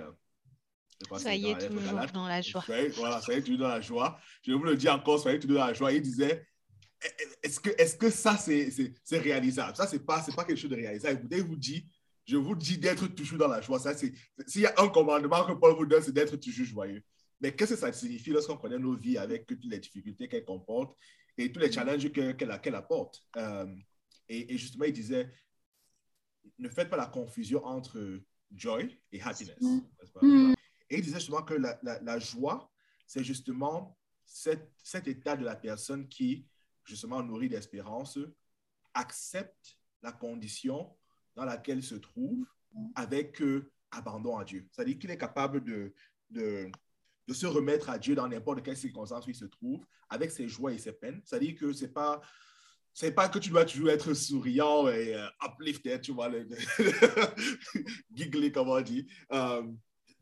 Soyez 1.19 1.53
toujours 1.67 1.81
dans 1.81 1.93
la 1.97 2.01
joie. 2.07 2.61
Soyez, 2.65 2.87
voilà, 2.89 3.21
soyez 3.21 3.41
toujours 3.41 3.59
dans 3.59 3.67
la 3.69 3.81
joie. 3.81 4.19
Je 4.41 4.51
vous 4.53 4.63
le 4.63 4.75
dis 4.75 4.89
encore, 4.89 5.19
soyez 5.19 5.39
toujours 5.39 5.59
dans 5.59 5.67
la 5.67 5.73
joie. 5.73 5.91
Il 5.91 6.01
disait, 6.01 6.45
est-ce 7.41 7.59
que, 7.59 7.69
est 7.69 7.97
que 7.97 8.09
ça, 8.09 8.37
c'est 8.37 9.17
réalisable? 9.19 9.75
Ça, 9.75 9.87
c'est 9.87 10.05
pas, 10.05 10.21
c'est 10.21 10.35
pas 10.35 10.45
quelque 10.45 10.57
chose 10.59 10.69
de 10.69 10.75
réalisable. 10.75 11.19
Écoutez, 11.19 11.37
il 11.37 11.43
vous 11.43 11.55
dit, 11.57 11.87
je 12.25 12.37
vous 12.37 12.55
dis 12.55 12.77
d'être 12.77 13.07
toujours 13.07 13.37
dans 13.37 13.47
la 13.49 13.59
joie. 13.61 13.79
S'il 14.47 14.61
y 14.61 14.65
a 14.65 14.73
un 14.77 14.87
commandement 14.87 15.43
que 15.45 15.53
Paul 15.53 15.75
vous 15.75 15.85
donne, 15.85 16.01
c'est 16.01 16.13
d'être 16.13 16.37
toujours 16.37 16.65
joyeux. 16.65 17.03
Mais 17.41 17.53
qu'est-ce 17.53 17.73
que 17.73 17.79
ça 17.79 17.91
signifie 17.91 18.29
lorsqu'on 18.29 18.55
connaît 18.55 18.79
nos 18.79 18.95
vies 18.95 19.17
avec 19.17 19.45
toutes 19.45 19.65
les 19.65 19.79
difficultés 19.79 20.29
qu'elles 20.29 20.45
comportent 20.45 20.97
et 21.37 21.51
tous 21.51 21.59
les 21.59 21.69
challenges 21.71 22.09
que- 22.09 22.31
qu'elle 22.31 22.61
qu'elle 22.61 22.75
apporte? 22.75 23.21
Euh, 23.35 23.65
et, 24.29 24.53
et 24.53 24.57
justement, 24.57 24.85
il 24.85 24.93
disait, 24.93 25.29
ne 26.59 26.69
faites 26.69 26.89
pas 26.89 26.95
la 26.95 27.07
confusion 27.07 27.65
entre 27.65 28.21
joy 28.55 28.97
et 29.11 29.21
happiness. 29.21 29.57
Mm. 30.21 30.53
Et 30.93 30.97
il 30.97 31.01
disait 31.01 31.19
justement 31.19 31.41
que 31.41 31.55
la, 31.55 32.19
joie, 32.19 32.71
c'est 33.07 33.23
justement 33.23 33.97
cet, 34.25 35.07
état 35.07 35.35
de 35.35 35.43
la 35.43 35.55
personne 35.55 36.07
qui, 36.07 36.45
justement, 36.85 37.23
nourrit 37.23 37.49
d'espérance, 37.49 38.19
accepte 38.93 39.79
la 40.03 40.11
condition 40.11 40.95
dans 41.35 41.45
laquelle 41.45 41.79
il 41.79 41.83
se 41.83 41.95
trouve 41.95 42.45
avec 42.93 43.41
euh, 43.41 43.71
abandon 43.89 44.37
à 44.37 44.43
Dieu. 44.43 44.67
C'est-à-dire 44.71 44.99
qu'il 44.99 45.09
est 45.09 45.17
capable 45.17 45.63
de, 45.63 45.95
de, 46.29 46.69
se 47.33 47.47
remettre 47.47 47.89
à 47.89 47.97
Dieu 47.97 48.13
dans 48.13 48.27
n'importe 48.27 48.61
quelle 48.61 48.77
circonstance 48.77 49.25
où 49.25 49.31
il 49.31 49.35
se 49.35 49.45
trouve, 49.45 49.83
avec 50.09 50.29
ses 50.29 50.47
joies 50.47 50.73
et 50.73 50.77
ses 50.77 50.93
peines. 50.93 51.23
C'est-à-dire 51.25 51.55
que 51.55 51.73
c'est 51.73 51.91
pas 51.91 52.21
pas 53.15 53.29
que 53.29 53.39
tu 53.39 53.49
dois 53.49 53.65
toujours 53.65 53.89
être 53.89 54.13
souriant 54.13 54.87
et 54.89 55.15
euh, 55.15 55.25
uplifted, 55.43 56.01
tu 56.01 56.11
vois, 56.11 56.29
le, 56.29 56.47
giggler, 58.13 58.51
comme 58.51 58.69
on 58.69 58.81
dit. 58.81 59.07
Euh, 59.31 59.63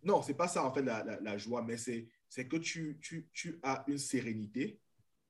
non, 0.03 0.21
c'est 0.21 0.33
pas 0.33 0.47
ça, 0.47 0.65
en 0.65 0.73
fait, 0.73 0.81
la, 0.81 1.03
la- 1.03 1.19
la 1.19 1.37
joie, 1.37 1.61
mais 1.61 1.77
c'est 1.77 2.07
c'est 2.29 2.47
que 2.47 2.55
tu, 2.57 2.97
tu, 3.01 3.27
tu 3.33 3.59
as 3.61 3.83
une 3.87 3.97
sérénité 3.97 4.79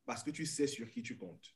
parce 0.06 0.24
que 0.24 0.30
tu 0.32 0.46
sais 0.46 0.68
sur 0.68 0.90
qui 0.90 1.02
tu 1.02 1.18
comptes. 1.18 1.56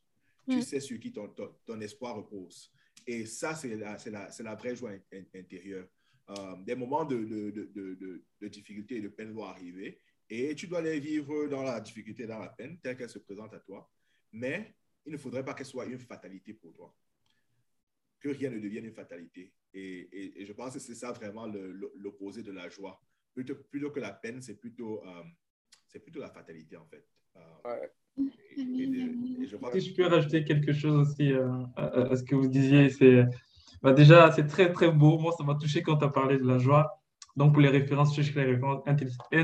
Tu 0.49 0.57
Mm. 0.57 0.61
sais 0.61 0.79
sur 0.79 0.99
qui 0.99 1.11
ton, 1.11 1.27
ton, 1.29 1.55
ton 1.65 1.79
espoir 1.81 2.15
repose. 2.15 2.71
Et 3.07 3.25
ça, 3.27 3.55
c'est 3.55 3.75
la, 3.77 3.97
c'est 3.99 4.09
la, 4.11 4.31
c'est 4.31 4.43
la 4.43 4.55
vraie 4.55 4.75
joie 4.75 4.91
in- 4.91 5.01
in- 5.13 5.39
intérieure. 5.39 5.87
Euh, 6.31 6.55
des 6.57 6.73
moments 6.75 7.05
de, 7.05 7.17
de, 7.23 7.51
de, 7.51 8.23
de, 8.41 8.47
difficulté 8.47 8.95
et 8.97 9.01
de 9.01 9.09
peine 9.09 9.31
vont 9.31 9.43
arriver 9.45 10.01
et 10.27 10.55
tu 10.55 10.65
dois 10.65 10.81
les 10.81 10.99
vivre 10.99 11.45
dans 11.47 11.61
la 11.61 11.79
difficulté 11.79 12.23
et 12.23 12.27
dans 12.27 12.39
la 12.39 12.49
peine 12.49 12.79
telle 12.79 12.97
qu'elle 12.97 13.09
se 13.09 13.19
présente 13.19 13.53
à 13.53 13.59
toi. 13.59 13.87
Mais 14.31 14.75
il 15.05 15.11
ne 15.11 15.17
faudrait 15.17 15.45
pas 15.45 15.53
qu'elle 15.53 15.67
soit 15.67 15.85
une 15.85 15.99
fatalité 15.99 16.53
pour 16.55 16.73
toi. 16.73 16.95
Que 18.19 18.29
rien 18.29 18.49
ne 18.49 18.59
devienne 18.59 18.85
une 18.85 18.93
fatalité. 18.95 19.53
Et, 19.75 20.07
et- 20.11 20.41
et 20.41 20.45
je 20.45 20.53
pense 20.53 20.73
que 20.73 20.79
c'est 20.79 20.95
ça 20.95 21.11
vraiment 21.11 21.45
l'opposé 21.97 22.41
de 22.43 22.51
la 22.51 22.69
joie. 22.69 22.99
Plutôt, 23.33 23.55
plutôt 23.69 23.91
que 23.91 23.99
la 23.99 24.11
peine, 24.13 24.41
c'est 24.41 24.55
plutôt, 24.59 25.01
euh, 25.05 25.21
c'est 25.87 25.99
plutôt 25.99 26.21
la 26.21 26.29
fatalité, 26.29 26.77
en 26.77 26.85
fait. 26.85 27.05
Euh, 27.35 27.39
Ouais. 27.69 27.91
et, 28.57 28.61
et 28.61 28.87
de- 28.87 29.43
et 29.43 29.47
je 29.47 29.57
que- 29.91 29.95
peux 29.97 30.05
rajouter 30.07 30.45
quelque 30.45 30.71
chose 30.71 30.95
aussi 30.95 31.33
euh, 31.33 31.49
à, 31.75 31.85
à 32.11 32.15
ce 32.15 32.23
que 32.23 32.35
vous 32.35 32.47
disiez, 32.47 32.89
c'est 32.89 33.25
bah 33.81 33.91
déjà, 33.93 34.31
c'est 34.31 34.47
très 34.47 34.71
très 34.71 34.89
beau. 34.91 35.19
Moi, 35.19 35.33
ça 35.37 35.43
m'a 35.43 35.55
touché 35.55 35.81
quand 35.83 35.97
tu 35.97 36.05
as 36.05 36.09
parlé 36.09 36.37
de 36.37 36.45
la 36.47 36.57
joie. 36.57 37.01
Donc, 37.35 37.51
pour 37.53 37.61
les 37.61 37.67
références, 37.69 38.15
je 38.15 38.21
cherche 38.23 38.33
les 38.35 38.45
références 38.53 38.81
1 38.87 38.95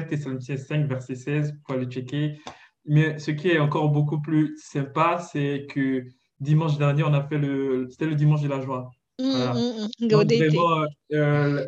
Thessaloniciens 0.01 0.55
5, 0.57 0.87
verset 0.87 1.15
16, 1.15 1.53
pour 1.65 1.75
aller 1.75 1.85
checker. 1.87 2.39
Mais 2.85 3.19
ce 3.19 3.31
qui 3.31 3.49
est 3.49 3.59
encore 3.59 3.89
beaucoup 3.91 4.21
plus 4.21 4.55
sympa, 4.57 5.19
c'est 5.19 5.67
que 5.69 6.05
dimanche 6.39 6.77
dernier, 6.77 7.03
on 7.03 7.13
a 7.13 7.21
fait 7.27 7.37
le. 7.37 7.87
C'était 7.89 8.07
le 8.07 8.15
dimanche 8.15 8.41
de 8.41 8.47
la 8.47 8.61
joie. 8.61 8.89
Voilà. 9.21 9.53
Mm, 9.53 9.57
mm, 9.57 9.87
mm. 10.03 10.07
Donc, 10.07 10.27
vraiment, 10.33 10.85
euh, 11.13 11.65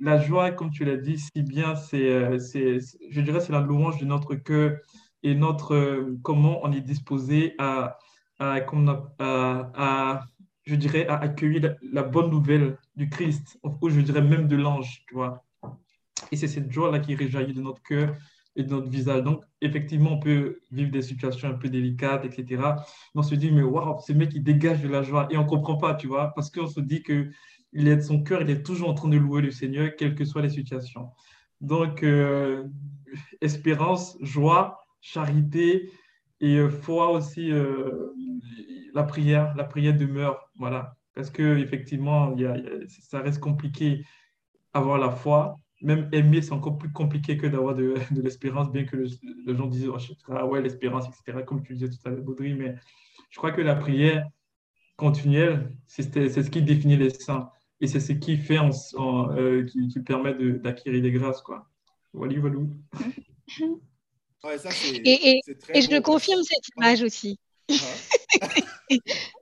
la, 0.00 0.16
la- 0.16 0.22
joie, 0.22 0.50
comme 0.52 0.70
tu 0.70 0.84
l'as 0.84 0.96
dit 0.96 1.18
si 1.18 1.42
bien, 1.42 1.74
c'est, 1.76 2.08
euh, 2.10 2.38
c'est, 2.38 2.80
c'est- 2.80 2.98
je 3.10 3.20
dirais, 3.20 3.40
c'est 3.40 3.52
la 3.52 3.60
louange 3.60 3.98
de 3.98 4.04
notre 4.06 4.34
cœur 4.34 4.78
et 5.22 5.34
notre, 5.34 5.74
euh, 5.74 6.18
comment 6.22 6.60
on 6.64 6.72
est 6.72 6.80
disposé 6.80 7.54
à, 7.58 7.98
à, 8.38 8.54
à- 9.18 9.70
à, 9.74 10.24
je 10.64 10.74
dirais, 10.74 11.06
à 11.08 11.16
accueillir 11.18 11.62
la, 11.62 11.74
la 11.92 12.02
bonne 12.02 12.30
nouvelle 12.30 12.76
du 12.96 13.08
Christ, 13.08 13.58
ou 13.62 13.88
je 13.88 14.00
dirais 14.00 14.22
même 14.22 14.48
de 14.48 14.56
l'ange, 14.56 15.02
tu 15.08 15.14
vois. 15.14 15.44
Et 16.32 16.36
c'est 16.36 16.48
cette 16.48 16.70
joie-là 16.72 16.98
qui 17.00 17.14
réjaillit 17.14 17.52
de 17.54 17.60
notre 17.60 17.82
cœur 17.82 18.16
et 18.56 18.64
de 18.64 18.70
notre 18.70 18.88
visage. 18.88 19.22
Donc, 19.22 19.44
effectivement, 19.60 20.12
on 20.14 20.18
peut 20.20 20.60
vivre 20.72 20.90
des 20.90 21.02
situations 21.02 21.48
un 21.48 21.54
peu 21.54 21.68
délicates, 21.68 22.24
etc. 22.24 22.84
Mais 23.14 23.20
on 23.20 23.22
se 23.22 23.34
dit, 23.34 23.50
mais 23.52 23.62
waouh, 23.62 23.98
ce 24.00 24.12
mec, 24.12 24.32
il 24.34 24.42
dégage 24.42 24.82
de 24.82 24.88
la 24.88 25.02
joie. 25.02 25.28
Et 25.30 25.36
on 25.36 25.44
ne 25.44 25.48
comprend 25.48 25.76
pas, 25.76 25.94
tu 25.94 26.06
vois, 26.08 26.32
parce 26.34 26.50
qu'on 26.50 26.66
se 26.66 26.80
dit 26.80 27.02
que 27.02 27.28
il 27.72 27.88
est, 27.88 28.00
son 28.00 28.22
cœur, 28.22 28.42
il 28.42 28.50
est 28.50 28.62
toujours 28.64 28.88
en 28.90 28.94
train 28.94 29.08
de 29.08 29.16
louer 29.18 29.42
le 29.42 29.50
Seigneur, 29.50 29.90
quelles 29.96 30.14
que 30.14 30.24
soient 30.24 30.42
les 30.42 30.48
situations. 30.50 31.10
Donc, 31.60 32.02
euh, 32.02 32.64
espérance, 33.40 34.16
joie, 34.20 34.80
charité 35.00 35.90
et 36.40 36.56
euh, 36.58 36.68
foi 36.70 37.10
aussi, 37.10 37.50
euh, 37.52 38.12
la 38.94 39.02
prière, 39.04 39.54
la 39.56 39.64
prière 39.64 39.96
demeure, 39.96 40.50
voilà. 40.58 40.96
Parce 41.14 41.30
que 41.30 41.58
effectivement, 41.58 42.34
y 42.36 42.42
y 42.42 42.46
a- 42.46 42.56
ça 42.88 43.20
reste 43.20 43.40
compliqué 43.40 44.04
avoir 44.74 44.98
la 44.98 45.10
foi. 45.10 45.58
Même 45.82 46.08
aimer, 46.12 46.40
c'est 46.42 46.52
encore 46.52 46.78
plus 46.78 46.90
compliqué 46.90 47.36
que 47.36 47.46
d'avoir 47.46 47.74
de, 47.74 47.94
de 48.10 48.22
l'espérance, 48.22 48.70
bien 48.72 48.84
que 48.84 48.96
le- 48.96 49.08
les 49.46 49.56
gens 49.56 49.66
disent, 49.66 49.88
oh, 49.88 49.98
ah 50.30 50.46
ouais, 50.46 50.62
l'espérance, 50.62 51.04
etc., 51.06 51.42
comme 51.44 51.62
tu 51.62 51.74
disais 51.74 51.88
tout 51.90 51.98
à 52.06 52.10
l'heure, 52.10 52.22
Baudry, 52.22 52.54
mais 52.54 52.76
je 53.30 53.36
crois 53.38 53.52
que 53.52 53.60
la 53.60 53.76
prière 53.76 54.26
continuelle, 54.96 55.74
c'est 55.86 56.12
c'est 56.30 56.42
ce 56.42 56.50
qui 56.50 56.62
définit 56.62 56.96
les 56.96 57.10
saints. 57.10 57.50
Et 57.82 57.86
c'est 57.88 58.00
ce 58.00 58.12
qui 58.12 58.38
fait, 58.38 58.56
en, 58.58 58.70
en, 58.96 59.36
euh, 59.36 59.64
qui, 59.64 59.88
qui 59.88 60.00
permet 60.00 60.32
de- 60.34 60.52
d'acquérir 60.52 61.02
des 61.02 61.12
grâces, 61.12 61.42
quoi. 61.42 61.68
Ouais, 64.44 64.56
ça, 64.58 64.70
c'est- 64.70 64.96
Et, 65.04 65.30
et, 65.36 65.40
et 65.74 65.80
je 65.82 66.00
confirme 66.00 66.42
cette 66.42 66.68
image 66.76 67.02
aussi. 67.02 67.38
Hein? 67.70 67.74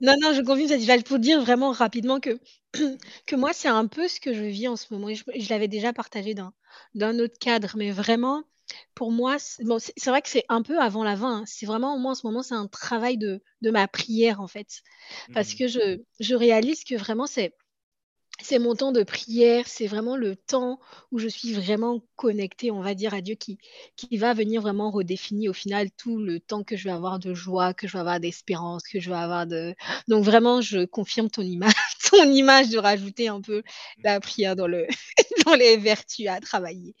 Non, 0.01 0.15
non, 0.21 0.33
je 0.33 0.41
confirme 0.41 0.67
cette 0.69 0.83
image 0.83 1.03
pour 1.03 1.19
dire 1.19 1.41
vraiment 1.41 1.71
rapidement 1.71 2.19
que, 2.19 2.39
que 3.27 3.35
moi, 3.35 3.53
c'est 3.53 3.67
un 3.67 3.87
peu 3.87 4.07
ce 4.07 4.19
que 4.19 4.33
je 4.33 4.43
vis 4.43 4.67
en 4.67 4.75
ce 4.75 4.93
moment. 4.93 5.09
Et 5.09 5.15
je, 5.15 5.23
je 5.37 5.49
l'avais 5.49 5.67
déjà 5.67 5.93
partagé 5.93 6.33
dans, 6.33 6.51
dans 6.93 7.07
un 7.07 7.19
autre 7.19 7.37
cadre, 7.39 7.73
mais 7.77 7.91
vraiment, 7.91 8.43
pour 8.95 9.11
moi, 9.11 9.37
c'est 9.39 9.63
bon, 9.63 9.77
vrai 10.07 10.21
que 10.21 10.29
c'est 10.29 10.45
un 10.49 10.61
peu 10.61 10.79
avant 10.79 11.03
la 11.03 11.15
fin. 11.17 11.39
hein. 11.41 11.43
C'est 11.45 11.65
vraiment, 11.65 11.97
moi, 11.99 12.11
en 12.11 12.15
ce 12.15 12.25
moment, 12.25 12.43
c'est 12.43 12.55
un 12.55 12.67
travail 12.67 13.17
de, 13.17 13.41
de 13.61 13.71
ma 13.71 13.87
prière, 13.87 14.41
en 14.41 14.47
fait. 14.47 14.81
Parce 15.33 15.49
Mhm. 15.49 15.57
que 15.57 15.67
je, 15.67 16.01
je 16.19 16.35
réalise 16.35 16.83
que 16.83 16.95
vraiment, 16.95 17.27
c'est. 17.27 17.53
C'est 18.41 18.59
mon 18.59 18.75
temps 18.75 18.91
de 18.91 19.03
prière, 19.03 19.65
c'est 19.65 19.87
vraiment 19.87 20.17
le 20.17 20.35
temps 20.35 20.79
où 21.11 21.19
je 21.19 21.27
suis 21.27 21.53
vraiment 21.53 22.01
connectée, 22.17 22.69
on 22.69 22.81
va 22.81 22.93
dire, 22.93 23.13
à 23.13 23.21
Dieu 23.21 23.35
qui, 23.35 23.57
va 24.17 24.33
venir 24.33 24.61
vraiment 24.61 24.91
redéfinir 24.91 25.51
au 25.51 25.53
final 25.53 25.89
tout 25.91 26.19
le 26.19 26.39
temps 26.39 26.63
que 26.63 26.75
je 26.75 26.83
vais 26.83 26.91
avoir 26.91 27.17
de 27.17 27.33
joie, 27.33 27.73
que 27.73 27.87
je 27.87 27.93
vais 27.93 27.99
avoir 27.99 28.19
d'espérance, 28.19 28.83
que 28.83 28.99
je 28.99 29.09
vais 29.09 29.15
avoir 29.15 29.47
de... 29.47 29.73
Donc 30.09 30.25
vraiment, 30.25 30.61
je 30.61 30.85
confirme 30.85 31.29
ton 31.29 31.43
image, 31.43 31.73
ton 32.11 32.29
image 32.31 32.69
de 32.69 32.77
rajouter 32.77 33.29
un 33.29 33.41
peu 33.41 33.63
la 34.03 34.19
prière 34.19 34.55
dans, 34.55 34.67
le, 34.67 34.85
dans 35.45 35.55
les 35.55 35.77
vertus 35.77 36.27
à 36.27 36.39
travailler. 36.41 36.93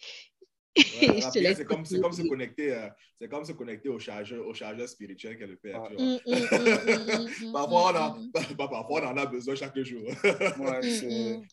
Ouais, 0.77 1.21
c'est 1.55 1.65
comme, 1.65 1.85
c'est 1.85 2.01
comme 2.01 2.11
se 2.11 2.23
connecter, 2.23 2.73
euh, 2.73 2.89
c'est 3.19 3.29
comme 3.29 3.45
se 3.45 3.53
connecter 3.53 3.89
au 3.89 3.99
chargeur, 3.99 4.45
au 4.45 4.53
chargeur 4.53 4.89
spirituel 4.89 5.37
qu'est 5.37 5.47
le 5.47 5.55
Père. 5.55 5.81
Ouais. 5.83 5.89
tu 5.89 5.95
vois. 5.95 6.05
Mm, 6.05 6.19
mm, 6.25 6.33
mm, 6.33 7.45
mm, 7.45 7.47
mm, 7.49 7.53
parfois, 7.53 7.89
on 7.89 7.93
mm, 7.93 7.95
a, 7.95 8.09
mm, 8.17 8.31
bah, 8.57 8.67
parfois, 8.67 9.01
on 9.03 9.07
en 9.07 9.17
a 9.17 9.25
besoin 9.25 9.55
chaque 9.55 9.79
jour. 9.79 10.03
Ouais, 10.03 10.79
mm, 10.79 10.81
c'est- 10.81 11.37
mm. 11.37 11.45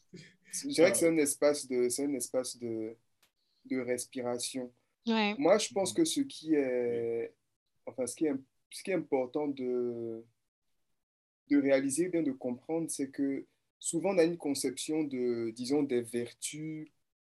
je 0.52 0.68
dirais 0.68 0.90
que 0.92 0.98
c'est 0.98 1.08
un 1.08 1.16
espace 1.18 1.68
de, 1.68 1.88
c'est 1.88 2.04
un 2.04 2.14
espace 2.14 2.58
de, 2.58 2.96
de 3.66 3.78
respiration. 3.80 4.72
Ouais. 5.06 5.34
Moi, 5.38 5.58
je 5.58 5.72
pense 5.72 5.92
que 5.92 6.04
ce 6.04 6.20
qui 6.20 6.54
est, 6.54 7.32
enfin, 7.86 8.06
ce 8.06 8.16
qui 8.16 8.26
est, 8.26 8.34
ce 8.70 8.82
qui 8.82 8.90
est 8.90 8.94
important 8.94 9.46
de, 9.48 10.24
de 11.48 11.60
réaliser, 11.60 12.08
bien 12.08 12.22
de 12.22 12.32
comprendre, 12.32 12.90
c'est 12.90 13.10
que 13.10 13.46
souvent 13.78 14.14
on 14.14 14.18
a 14.18 14.24
une 14.24 14.36
conception 14.36 15.04
de, 15.04 15.50
disons, 15.50 15.82
des 15.82 16.00
vertus, 16.02 16.88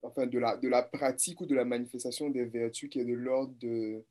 enfin, 0.03 0.27
de 0.27 0.39
la, 0.39 0.57
de 0.57 0.69
la 0.69 0.83
pratique 0.83 1.41
ou 1.41 1.47
de 1.47 1.55
la 1.55 1.65
manifestation 1.65 2.31
des 2.31 2.45
vertus 2.45 2.91
qui 2.91 3.01
est 3.01 3.05
de 3.05 3.15
l'ordre 3.15 3.55
de, 3.61 4.05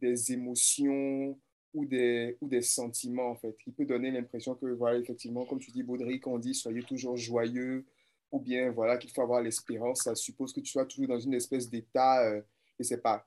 des 0.00 0.32
émotions 0.32 1.38
ou 1.74 1.84
des, 1.84 2.36
ou 2.40 2.48
des 2.48 2.62
sentiments, 2.62 3.30
en 3.30 3.36
fait, 3.36 3.54
qui 3.62 3.70
peut 3.70 3.84
donner 3.84 4.10
l'impression 4.10 4.54
que, 4.54 4.66
voilà, 4.66 4.98
effectivement, 4.98 5.44
comme 5.44 5.58
tu 5.58 5.70
dis, 5.70 5.82
Baudric, 5.82 6.26
on 6.26 6.38
dit 6.38 6.54
soyez 6.54 6.82
toujours 6.82 7.16
joyeux, 7.16 7.84
ou 8.32 8.40
bien, 8.40 8.70
voilà, 8.70 8.96
qu'il 8.96 9.10
faut 9.10 9.22
avoir 9.22 9.42
l'espérance, 9.42 10.02
ça 10.02 10.14
suppose 10.14 10.52
que 10.52 10.60
tu 10.60 10.72
sois 10.72 10.86
toujours 10.86 11.08
dans 11.08 11.20
une 11.20 11.34
espèce 11.34 11.68
d'état, 11.68 12.24
euh, 12.24 12.40
je 12.78 12.84
sais 12.84 12.98
pas, 12.98 13.26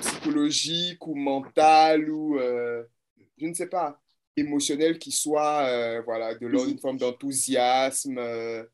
psychologique 0.00 1.06
ou 1.06 1.14
mental 1.14 2.08
ou, 2.10 2.38
euh, 2.38 2.84
je 3.36 3.46
ne 3.46 3.54
sais 3.54 3.68
pas, 3.68 4.00
émotionnel 4.36 4.98
qui 4.98 5.10
soit, 5.10 5.66
euh, 5.66 6.02
voilà, 6.02 6.34
de 6.34 6.46
l'ordre 6.46 6.68
d'une 6.68 6.78
forme 6.78 6.98
d'enthousiasme, 6.98 8.18
euh, 8.18 8.64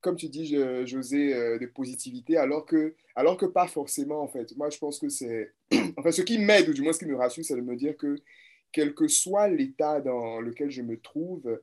comme 0.00 0.16
tu 0.16 0.28
dis, 0.28 0.46
je- 0.46 0.86
José, 0.86 1.34
euh, 1.34 1.58
de 1.58 1.66
positivité, 1.66 2.36
alors 2.36 2.66
que, 2.66 2.94
alors 3.16 3.36
que 3.36 3.46
pas 3.46 3.66
forcément, 3.66 4.22
en 4.22 4.28
fait. 4.28 4.56
Moi, 4.56 4.70
je 4.70 4.78
pense 4.78 4.98
que 4.98 5.08
c'est... 5.08 5.52
Enfin, 5.96 6.12
ce 6.12 6.22
qui 6.22 6.38
m'aide, 6.38 6.68
ou 6.68 6.72
du 6.74 6.82
moins 6.82 6.92
ce 6.92 6.98
qui 7.00 7.06
me 7.06 7.16
rassure, 7.16 7.44
c'est 7.44 7.56
de 7.56 7.60
me 7.62 7.76
dire 7.76 7.96
que, 7.96 8.16
quel 8.72 8.94
que 8.94 9.08
soit 9.08 9.48
l'état 9.48 10.00
dans 10.00 10.40
lequel 10.40 10.70
je 10.70 10.82
me 10.82 10.98
trouve, 11.00 11.60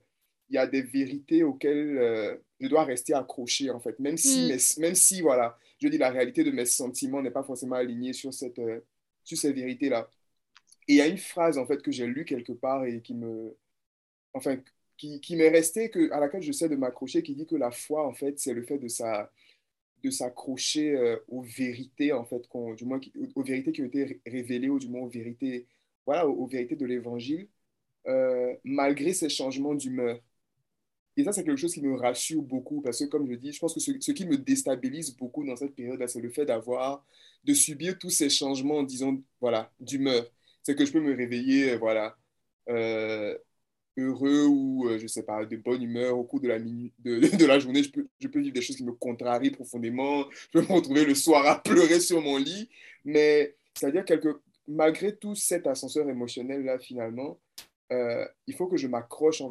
il 0.50 0.56
y 0.56 0.58
a 0.58 0.68
des 0.68 0.82
vérités 0.82 1.44
auxquelles 1.44 1.98
euh, 1.98 2.36
je 2.60 2.68
dois 2.68 2.84
rester 2.86 3.14
accroché, 3.14 3.70
en 3.72 3.80
fait. 3.80 4.00
Même 4.00 4.18
si, 4.18 4.44
Mm. 4.44 4.48
mes- 4.48 4.58
même 4.80 4.96
si, 4.96 5.22
voilà, 5.22 5.58
je 5.82 5.88
dis 5.88 5.98
la 5.98 6.10
réalité 6.12 6.44
de 6.44 6.52
mes 6.52 6.66
sentiments 6.66 7.22
n'est 7.22 7.32
pas 7.32 7.44
forcément 7.44 7.76
alignée 7.76 8.14
sur, 8.14 8.34
cette, 8.34 8.60
euh, 8.60 8.82
sur 9.24 9.38
ces 9.38 9.54
vérités-là. 9.54 10.10
Et 10.88 10.94
il 10.94 10.98
y 10.98 11.02
a 11.02 11.08
une 11.08 11.18
phrase, 11.18 11.58
en 11.58 11.66
fait, 11.68 11.82
que 11.82 11.92
j'ai 11.92 12.08
lue 12.08 12.26
quelque 12.26 12.54
part 12.54 12.86
et 12.86 13.02
qui 13.02 13.14
me... 13.16 13.56
Enfin, 14.34 14.58
qui, 14.98 15.20
qui 15.22 15.36
m'est 15.36 15.50
restée, 15.50 15.90
que, 15.90 16.12
à 16.12 16.20
laquelle 16.20 16.42
j'essaie 16.42 16.70
de 16.70 16.76
m'accrocher, 16.76 17.24
qui 17.24 17.36
dit 17.36 17.46
que 17.48 17.56
la 17.56 17.72
foi, 17.72 18.08
en 18.08 18.14
fait, 18.14 18.40
c'est 18.40 18.54
le 18.54 18.64
fait 18.64 18.78
de 18.78 18.88
sa 18.88 19.32
de 20.04 20.10
s'accrocher 20.12 20.96
euh, 20.96 21.18
aux 21.28 21.42
vérités, 21.42 22.14
en 22.14 22.26
fait, 22.26 22.48
du 22.78 22.86
moins, 22.86 23.00
aux, 23.36 23.44
vérités 23.44 23.72
qui 23.72 23.82
ont 23.82 23.86
été 23.86 24.04
ré- 24.06 24.22
révélées, 24.26 24.70
ou 24.70 24.80
du 24.80 24.88
moins 24.88 25.02
aux 25.02 25.10
vérités, 25.10 25.68
voilà, 26.06 26.28
aux, 26.28 26.46
vérités 26.48 26.76
de 26.76 26.86
l'Évangile, 26.86 27.50
euh, 28.08 28.56
malgré 28.64 29.14
ces 29.14 29.30
changements 29.30 29.76
d'humeur. 29.76 30.20
Et 31.18 31.24
ça, 31.24 31.32
c'est 31.32 31.44
quelque 31.46 31.58
chose 31.58 31.74
qui 31.74 31.82
me 31.82 31.96
rassure 31.96 32.42
beaucoup 32.42 32.82
parce 32.82 33.00
que, 33.00 33.06
comme 33.06 33.28
je 33.30 33.36
dis, 33.36 33.54
je 33.54 33.60
pense 33.60 33.74
que 33.74 33.80
ce, 33.80 34.12
qui 34.12 34.26
me 34.26 34.38
déstabilise 34.38 35.16
beaucoup 35.16 35.46
dans 35.46 35.56
cette 35.56 35.74
période-là, 35.76 36.08
c'est 36.08 36.20
le 36.22 36.30
fait 36.30 36.46
d'avoir, 36.46 37.06
de 37.46 37.54
subir 37.54 37.98
tous 37.98 38.10
ces 38.10 38.30
changements, 38.30 38.84
disons, 38.84 39.24
voilà, 39.40 39.72
d'humeur. 39.80 40.26
C'est 40.62 40.76
que 40.76 40.86
je 40.86 40.92
peux 40.92 41.00
me 41.02 41.16
réveiller, 41.16 41.74
euh, 41.74 41.78
voilà, 41.78 42.18
heureux 43.98 44.46
ou, 44.46 44.88
euh, 44.88 44.98
je 44.98 45.08
sais 45.08 45.24
pas, 45.24 45.46
de 45.46 45.56
bonne 45.58 45.82
humeur 45.82 46.18
au 46.18 46.24
cours 46.24 46.40
de 46.40 46.48
la, 46.48 46.60
de, 46.60 46.68
de, 47.38 47.46
la 47.46 47.60
journée. 47.60 47.84
Je 47.84 47.92
peux, 47.92 48.08
je 48.20 48.28
peux 48.28 48.40
vivre 48.40 48.54
des 48.54 48.62
choses 48.62 48.76
qui 48.76 48.84
me 48.84 48.94
contrarient 48.94 49.52
profondément. 49.52 50.26
Je 50.32 50.48
peux 50.52 50.62
me 50.62 50.72
retrouver 50.72 51.06
le 51.06 51.16
soir 51.16 51.46
à 51.46 51.62
pleurer 51.62 52.00
sur 52.00 52.22
mon 52.22 52.38
lit. 52.38 52.70
Mais 53.04 53.56
c'est-à-dire, 53.74 54.06
quelque, 54.06 54.42
malgré 54.68 55.16
tout 55.16 55.36
cet 55.36 55.68
ascenseur 55.68 56.10
émotionnel-là, 56.10 56.80
finalement, 56.80 57.40
il 57.92 58.56
faut 58.56 58.68
que 58.68 58.78
je 58.78 58.88
m'accroche 58.88 59.42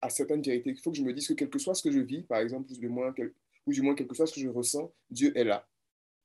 à 0.00 0.08
certaines 0.08 0.42
vérités. 0.42 0.70
Il 0.70 0.78
faut 0.78 0.90
que 0.90 0.96
je 0.96 1.02
me 1.02 1.12
dise 1.12 1.28
que 1.28 1.34
quel 1.34 1.50
que 1.50 1.58
soit 1.58 1.74
ce 1.74 1.82
que 1.82 1.90
je 1.90 2.00
vis, 2.00 2.22
par 2.22 2.38
exemple, 2.38 2.70
ou 2.72 2.88
moins, 2.88 3.12
quel, 3.12 3.32
ou 3.66 3.72
du 3.72 3.82
moins 3.82 3.94
quel 3.94 4.06
que 4.06 4.14
soit 4.14 4.26
ce 4.26 4.34
que 4.34 4.40
je 4.40 4.48
ressens, 4.48 4.92
Dieu 5.10 5.36
est 5.36 5.44
là. 5.44 5.66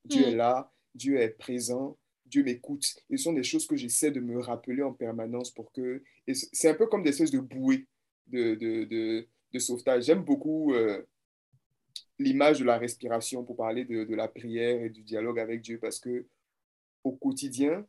Dieu 0.04 0.22
mm. 0.22 0.28
est 0.28 0.34
là, 0.36 0.72
Dieu 0.94 1.20
est 1.20 1.30
présent, 1.30 1.96
Dieu 2.26 2.42
m'écoute. 2.42 2.84
Ce 3.10 3.16
sont 3.16 3.32
des 3.32 3.42
choses 3.42 3.66
que 3.66 3.76
j'essaie 3.76 4.10
de 4.10 4.20
me 4.20 4.40
rappeler 4.40 4.82
en 4.82 4.92
permanence 4.92 5.50
pour 5.50 5.72
que... 5.72 6.02
C'est 6.32 6.68
un 6.68 6.74
peu 6.74 6.86
comme 6.86 7.02
des 7.02 7.10
espèces 7.10 7.30
de 7.30 7.40
bouées 7.40 7.86
de, 8.26 8.54
de, 8.54 8.84
de, 8.84 9.28
de 9.52 9.58
sauvetage. 9.58 10.04
J'aime 10.04 10.24
beaucoup 10.24 10.74
euh, 10.74 11.02
l'image 12.18 12.60
de 12.60 12.64
la 12.64 12.78
respiration 12.78 13.44
pour 13.44 13.56
parler 13.56 13.84
de, 13.84 14.14
la 14.14 14.28
prière 14.28 14.82
et 14.82 14.90
du 14.90 15.02
dialogue 15.02 15.38
avec 15.38 15.60
Dieu 15.62 15.78
parce 15.78 16.00
que 16.00 16.26
au 17.04 17.12
quotidien, 17.12 17.86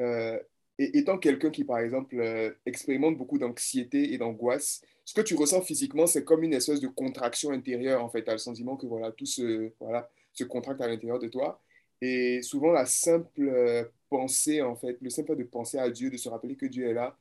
euh, 0.00 0.38
étant 0.78 1.18
quelqu'un 1.18 1.50
qui, 1.50 1.64
par 1.64 1.78
exemple, 1.78 2.18
euh, 2.18 2.52
expérimente 2.66 3.16
beaucoup 3.16 3.38
d'anxiété 3.38 4.12
et 4.12 4.18
d'angoisse, 4.18 4.82
ce 5.04 5.14
que 5.14 5.20
tu 5.20 5.36
ressens 5.36 5.62
physiquement, 5.62 6.06
c'est 6.06 6.24
comme 6.24 6.42
une 6.42 6.54
espèce 6.54 6.80
de 6.80 6.88
contraction 6.88 7.50
intérieure, 7.52 8.02
en 8.02 8.08
fait. 8.08 8.24
Tu 8.24 8.30
as 8.30 8.34
le 8.34 8.38
sentiment 8.38 8.76
que 8.76 8.86
voilà, 8.86 9.12
tout 9.12 9.26
se, 9.26 9.72
voilà, 9.78 10.10
se 10.32 10.44
contracte 10.44 10.80
à 10.80 10.88
l'intérieur 10.88 11.20
de 11.20 11.28
toi. 11.28 11.62
Et 12.00 12.42
souvent, 12.42 12.72
la 12.72 12.86
simple 12.86 13.42
euh, 13.48 13.84
pensée, 14.10 14.62
en 14.62 14.76
fait, 14.76 14.98
le 15.00 15.10
simple 15.10 15.28
fait 15.28 15.36
de 15.36 15.44
penser 15.44 15.78
à 15.78 15.90
Dieu, 15.90 16.10
de 16.10 16.16
se 16.16 16.28
rappeler 16.28 16.56
que 16.56 16.66
Dieu 16.66 16.88
est 16.88 16.94
là, 16.94 17.18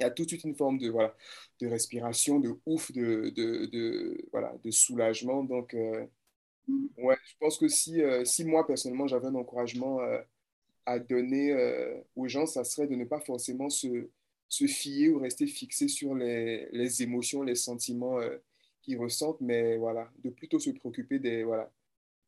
il 0.00 0.04
y 0.04 0.06
a 0.06 0.10
tout 0.10 0.24
de 0.24 0.28
suite 0.28 0.44
une 0.44 0.56
forme 0.56 0.78
de, 0.78 0.90
voilà, 0.90 1.16
de 1.60 1.68
respiration, 1.68 2.40
de 2.40 2.54
ouf, 2.66 2.92
de, 2.92 3.30
de, 3.36 3.66
de 3.66 4.28
voilà, 4.32 4.54
de 4.64 4.70
soulagement. 4.70 5.44
Donc, 5.44 5.74
euh, 5.74 6.06
ouais, 6.98 7.16
je 7.26 7.34
pense 7.40 7.58
que 7.58 7.68
si, 7.68 8.02
si 8.24 8.44
moi, 8.44 8.66
personnellement, 8.66 9.06
j'avais 9.08 9.28
un 9.28 9.34
encouragement 9.34 10.00
à 10.86 10.98
donner 10.98 11.52
euh, 11.52 11.94
aux 12.16 12.28
gens, 12.28 12.46
ça 12.46 12.64
serait 12.64 12.86
de 12.88 12.96
ne 12.96 13.04
pas 13.04 13.20
forcément 13.20 13.70
se, 13.70 14.08
se 14.48 14.66
fier 14.66 15.10
ou 15.10 15.18
rester 15.20 15.46
fixé 15.46 15.88
sur 15.88 16.14
les, 16.14 16.68
les 16.72 17.02
émotions, 17.02 17.42
les 17.42 17.54
sentiments 17.54 18.18
euh, 18.20 18.36
qu'ils 18.82 18.98
ressentent, 18.98 19.40
mais 19.40 19.76
voilà, 19.78 20.10
de 20.24 20.30
plutôt 20.30 20.58
se 20.58 20.70
préoccuper 20.70 21.18
des, 21.18 21.44
voilà, 21.44 21.70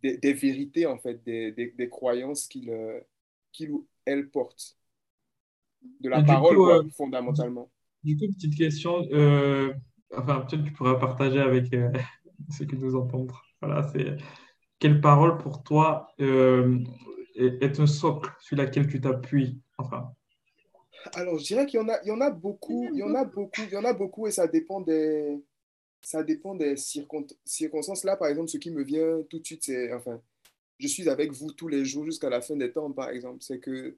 des, 0.05 0.19
des 0.19 0.35
vérités, 0.35 0.87
en 0.87 0.99
fait, 0.99 1.25
des, 1.25 1.51
des, 1.53 1.71
des 1.71 1.89
croyances 1.89 2.47
qu'ils 2.47 2.71
euh, 2.71 3.01
qu 3.53 3.71
ou 3.71 3.89
elles 4.05 4.29
portent. 4.29 4.77
De 6.01 6.11
la 6.11 6.23
parole, 6.23 6.91
fondamentalement. 6.91 7.71
Du 8.03 8.17
coup, 8.17 8.27
petite 8.35 8.57
question, 8.57 9.01
enfin, 10.15 10.41
peut-être 10.41 10.63
que 10.63 10.69
tu 10.69 10.73
pourras 10.73 10.97
partager 10.97 11.41
avec 11.41 11.75
ceux 12.51 12.67
qui 12.67 12.77
nous 12.77 12.95
entendent. 12.95 13.33
Voilà, 13.63 13.89
c'est 13.93 14.17
quelle 14.79 15.01
parole 15.01 15.39
pour 15.39 15.63
toi 15.63 16.09
est, 16.19 17.81
un 17.81 17.87
socle 17.87 18.31
sur 18.41 18.57
lequel 18.57 18.87
tu 18.87 19.01
t'appuies 19.01 19.63
enfin? 19.79 20.13
Alors, 21.15 21.39
je 21.39 21.45
dirais 21.45 21.67
qu'il 21.67 21.81
y 21.81 21.83
en 21.83 21.89
a, 21.89 21.99
il 22.03 22.09
y 22.09 22.13
en 22.13 22.21
a 22.21 22.31
beaucoup, 22.31 22.89
il 22.93 22.99
y 22.99 23.03
en 23.03 23.15
a 23.15 23.25
beaucoup, 23.25 23.63
il 23.63 23.73
y 23.73 23.77
en 23.77 23.85
a 23.85 23.93
beaucoup 23.93 24.27
et 24.27 24.31
ça 24.31 24.47
dépend 24.47 24.81
des, 24.81 25.43
ça 26.05 26.23
dépend 26.23 26.55
des 26.55 26.77
circonstances. 26.77 28.05
Là, 28.05 28.17
par 28.17 28.29
exemple, 28.29 28.49
ce 28.49 28.59
qui 28.59 28.71
me 28.71 28.83
vient 28.83 29.23
tout 29.29 29.39
de 29.39 29.47
suite, 29.47 29.65
c'est, 29.65 29.93
enfin, 29.93 30.21
je 30.79 30.87
suis 30.87 31.09
avec 31.09 31.33
vous 31.33 31.53
tous 31.53 31.69
les 31.69 31.85
jours 31.85 32.05
jusqu'à 32.05 32.29
la 32.29 32.41
fin 32.41 32.57
des 32.57 32.71
temps, 32.73 32.93
par 32.93 33.11
exemple, 33.11 33.39
c'est 33.41 33.59
que 33.59 33.97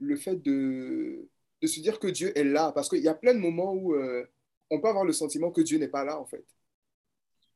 le 0.00 0.16
fait 0.16 0.36
de, 0.36 1.28
se 1.62 1.80
dire 1.80 1.98
que 2.00 2.08
Dieu 2.08 2.36
est 2.36 2.44
là, 2.44 2.72
parce 2.72 2.88
qu'il 2.88 3.02
y 3.02 3.08
a 3.08 3.14
plein 3.14 3.34
de 3.34 3.38
moments 3.38 3.72
où 3.72 3.94
euh, 3.94 4.26
on 4.70 4.80
peut 4.80 4.88
avoir 4.88 5.04
le 5.04 5.12
sentiment 5.12 5.50
que 5.50 5.60
Dieu 5.60 5.78
n'est 5.78 5.88
pas 5.88 6.04
là, 6.04 6.20
en 6.20 6.26
fait. 6.26 6.44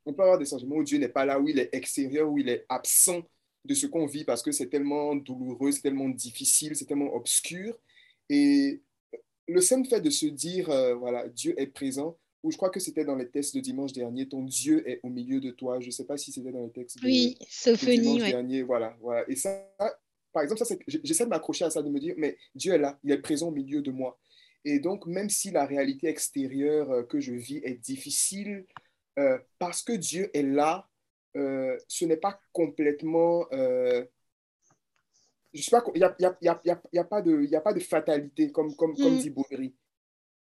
On 0.06 0.12
peut 0.12 0.22
avoir 0.22 0.38
des 0.38 0.44
sentiments 0.44 0.76
où 0.76 0.84
Dieu 0.84 0.98
n'est 0.98 1.08
pas 1.08 1.24
là, 1.24 1.40
où 1.40 1.48
il 1.48 1.58
est 1.58 1.74
extérieur, 1.74 2.30
où 2.30 2.38
il 2.38 2.48
est 2.48 2.64
absent 2.68 3.22
de 3.64 3.74
ce 3.74 3.86
qu'on 3.86 4.06
vit 4.06 4.24
parce 4.24 4.42
que 4.42 4.52
c'est 4.52 4.68
tellement 4.68 5.14
douloureux, 5.16 5.72
c'est 5.72 5.80
tellement 5.80 6.10
difficile, 6.10 6.76
c'est 6.76 6.84
tellement 6.84 7.14
obscur. 7.14 7.78
Et 8.28 8.82
le 9.48 9.60
simple 9.60 9.88
fait 9.88 10.00
de 10.00 10.10
se 10.10 10.26
dire, 10.26 10.70
euh, 10.70 10.94
voilà, 10.94 11.26
Dieu 11.28 11.54
est 11.58 11.66
présent, 11.66 12.18
ou 12.44 12.50
je 12.50 12.58
crois 12.58 12.68
que 12.68 12.78
c'était 12.78 13.06
dans 13.06 13.16
les 13.16 13.28
textes 13.28 13.54
de 13.54 13.60
dimanche 13.60 13.94
dernier, 13.94 14.28
ton 14.28 14.42
Dieu 14.42 14.86
est 14.88 15.00
au 15.02 15.08
milieu 15.08 15.40
de 15.40 15.50
toi. 15.50 15.80
Je 15.80 15.86
ne 15.86 15.90
sais 15.90 16.04
pas 16.04 16.18
si 16.18 16.30
c'était 16.30 16.52
dans 16.52 16.62
les 16.62 16.70
textes 16.70 17.00
de, 17.00 17.06
oui, 17.06 17.38
dimanche 17.84 18.30
dernier. 18.30 18.62
Voilà, 18.62 18.94
voilà. 19.00 19.24
Et 19.30 19.34
ça, 19.34 19.66
par 20.30 20.42
exemple, 20.42 20.62
ça, 20.62 20.74
j'essaie 20.86 21.24
de 21.24 21.30
m'accrocher 21.30 21.64
à 21.64 21.70
ça, 21.70 21.80
de 21.80 21.88
me 21.88 21.98
dire, 21.98 22.14
mais 22.18 22.36
Dieu 22.54 22.74
est 22.74 22.78
là, 22.78 22.98
il 23.02 23.12
est 23.12 23.18
présent 23.18 23.48
au 23.48 23.52
milieu 23.52 23.80
de 23.80 23.90
moi. 23.90 24.18
Et 24.66 24.78
donc, 24.78 25.06
même 25.06 25.30
si 25.30 25.52
la 25.52 25.64
réalité 25.64 26.08
extérieure 26.08 26.90
euh, 26.90 27.02
que 27.02 27.18
je 27.18 27.32
vis 27.32 27.62
est 27.64 27.80
difficile, 27.82 28.66
euh, 29.18 29.38
parce 29.58 29.82
que 29.82 29.92
Dieu 29.92 30.30
est 30.34 30.42
là, 30.42 30.86
euh, 31.36 31.78
ce 31.88 32.04
n'est 32.04 32.18
pas 32.18 32.38
complètement... 32.52 33.46
Euh, 33.52 34.04
je 35.54 35.62
sais 35.62 35.70
pas, 35.70 35.84
il 35.94 35.98
n'y 35.98 36.04
a, 36.04 36.16
y 36.20 36.26
a, 36.26 36.36
y 36.42 36.48
a, 36.48 36.82
y 36.92 36.98
a, 36.98 37.04
pas 37.04 37.22
de, 37.22 37.46
de 37.46 37.80
fatalité, 37.80 38.52
comme, 38.52 38.74
comme, 38.76 38.94
comme 38.96 39.14
mm. 39.14 39.18
dit 39.18 39.30
Baudry. 39.30 39.74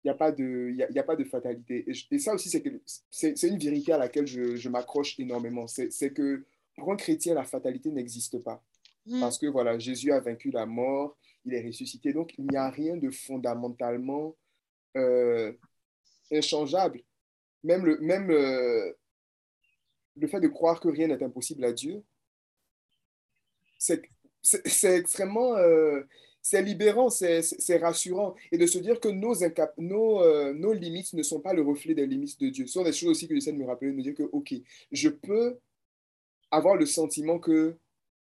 Il 0.03 0.07
n'y 0.07 0.11
a, 0.11 0.15
pas 0.15 0.31
de, 0.31 0.71
y 0.75 0.81
a, 0.81 0.89
y 0.91 0.97
a 0.97 1.03
pas 1.03 1.15
de 1.15 1.23
fatalité. 1.23 1.85
Et, 1.87 2.19
ça 2.19 2.33
aussi, 2.33 2.49
c'est 2.49 3.47
une 3.47 3.59
vérité 3.59 3.93
à 3.93 3.99
laquelle 3.99 4.25
je, 4.25 4.55
je 4.55 4.69
m'accroche 4.69 5.19
énormément. 5.19 5.67
C'est 5.67 6.11
que 6.11 6.43
pour 6.75 6.91
un 6.91 6.95
chrétien, 6.95 7.35
la 7.35 7.43
fatalité 7.43 7.91
n'existe 7.91 8.43
pas. 8.43 8.63
Mm. 9.05 9.19
Parce 9.19 9.37
que 9.37 9.45
voilà, 9.45 9.77
Jésus 9.77 10.11
a 10.11 10.19
vaincu 10.19 10.49
la 10.49 10.65
mort, 10.65 11.17
il 11.45 11.53
est 11.53 11.65
ressuscité. 11.65 12.13
Donc, 12.13 12.33
il 12.39 12.47
n'y 12.47 12.57
a 12.57 12.69
rien 12.69 12.97
de 12.97 13.11
fondamentalement 13.11 14.35
euh, 14.97 15.53
inchangeable. 16.31 17.03
Même, 17.63 17.85
le, 17.85 17.99
même 17.99 18.27
le 18.29 20.27
fait 20.27 20.39
de 20.39 20.47
croire 20.47 20.79
que 20.79 20.87
rien 20.87 21.07
n'est 21.07 21.23
impossible 21.23 21.63
à 21.63 21.73
Dieu, 21.73 22.03
c'est 23.77 24.01
extrêmement... 24.83 25.55
Euh, 25.57 26.01
c'est 26.41 26.61
libérant, 26.61 27.09
c'est 27.09 27.77
rassurant. 27.77 28.35
Et 28.51 28.57
de 28.57 28.65
se 28.65 28.79
dire 28.79 28.99
que 28.99 29.09
euh, 29.09 30.53
nos 30.53 30.73
limites 30.73 31.13
ne 31.13 31.23
sont 31.23 31.39
pas 31.39 31.53
le 31.53 31.61
reflet 31.61 31.93
des 31.93 32.07
limites 32.07 32.39
de 32.39 32.49
Dieu. 32.49 32.67
Ce 32.67 32.73
sont 32.73 32.83
des 32.83 32.93
choses 32.93 33.09
aussi 33.09 33.27
que 33.27 33.35
j'essaie 33.35 33.53
de 33.53 33.57
me 33.57 33.65
rappeler, 33.65 33.91
de 33.91 33.95
me 33.95 34.01
dire 34.01 34.15
que, 34.15 34.23
OK, 34.23 34.53
je 34.91 35.09
peux 35.09 35.57
avoir 36.49 36.75
le 36.75 36.85
sentiment 36.85 37.39
que... 37.39 37.75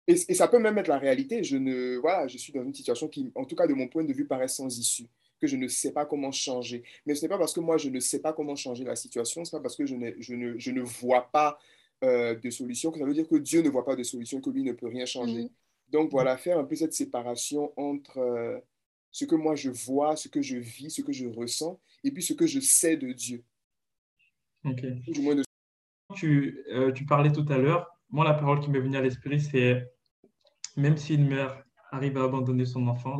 Et, 0.09 0.17
ça 0.17 0.49
peut 0.49 0.59
même 0.59 0.77
être 0.79 0.89
la 0.89 0.99
réalité. 0.99 1.45
Je, 1.45 1.57
ne, 1.57 1.97
voilà, 1.99 2.27
je 2.27 2.37
suis 2.39 2.53
dans 2.53 2.65
une 2.65 2.75
situation 2.75 3.09
qui, 3.09 3.31
en 3.37 3.45
tout 3.45 3.55
cas 3.55 3.69
de 3.69 3.75
mon 3.75 3.87
point 3.87 4.05
de 4.05 4.13
vue, 4.13 4.27
paraît 4.27 4.49
sans 4.49 4.77
issue 4.77 5.07
que 5.41 5.47
je 5.47 5.57
ne 5.57 5.69
sais 5.69 5.93
pas 5.93 6.07
comment 6.07 6.33
changer. 6.33 6.83
Mais 7.07 7.15
ce 7.15 7.23
n'est 7.23 7.29
pas 7.29 7.39
parce 7.39 7.53
que 7.53 7.61
moi, 7.61 7.77
je 7.77 7.89
ne 7.89 8.01
sais 8.01 8.21
pas 8.21 8.33
comment 8.33 8.57
changer 8.57 8.85
la 8.85 8.97
situation, 8.97 9.45
ce 9.45 9.55
n'est 9.55 9.59
pas 9.59 9.63
parce 9.63 9.77
que 9.77 9.87
je 9.87 9.97
ne, 9.97 10.13
je 10.19 10.35
je 10.57 10.81
vois 10.81 11.29
pas 11.33 11.59
euh, 12.05 12.35
de 12.35 12.51
solution 12.51 12.91
que 12.91 12.99
ça 12.99 13.05
veut 13.05 13.15
dire 13.15 13.29
que 13.29 13.37
Dieu 13.37 13.63
ne 13.63 13.69
voit 13.69 13.85
pas 13.85 13.95
de 13.95 14.03
solution, 14.03 14.41
que 14.41 14.51
lui 14.51 14.65
ne 14.65 14.73
peut 14.73 14.89
rien 14.89 15.07
changer. 15.07 15.43
Mhm. 15.43 15.51
Donc 15.93 16.11
voilà, 16.11 16.37
faire 16.39 16.59
un 16.59 16.65
peu 16.65 16.75
cette 16.75 16.95
séparation 16.95 17.73
entre 17.77 18.19
euh, 18.19 18.59
ce 19.11 19.27
que 19.27 19.35
moi 19.35 19.55
je 19.55 19.71
vois, 19.71 20.17
ce 20.17 20.29
que 20.29 20.41
je 20.43 20.57
vis, 20.57 20.91
ce 20.91 21.03
que 21.03 21.13
je 21.13 21.27
ressens, 21.27 21.79
et 22.03 22.11
puis 22.11 22.23
ce 22.23 22.33
que 22.33 22.47
je 22.47 22.61
sais 22.61 22.97
de 22.97 23.13
Dieu. 23.13 23.45
Ok. 24.65 24.83
Tu, 26.15 26.65
euh, 26.71 26.93
tu 26.93 27.05
parlais 27.05 27.31
tout 27.31 27.47
à 27.49 27.59
l'heure, 27.59 27.87
moi 28.09 28.25
la 28.25 28.35
parole 28.35 28.61
qui 28.61 28.71
m'est 28.71 28.81
venue 28.81 28.97
à 28.97 29.03
l'esprit, 29.03 29.41
c'est 29.41 29.87
même 30.77 30.97
si 30.97 31.15
une 31.15 31.29
mère 31.29 31.63
arrive 31.91 32.17
à 32.17 32.25
abandonner 32.25 32.65
son 32.65 32.87
enfant, 32.87 33.19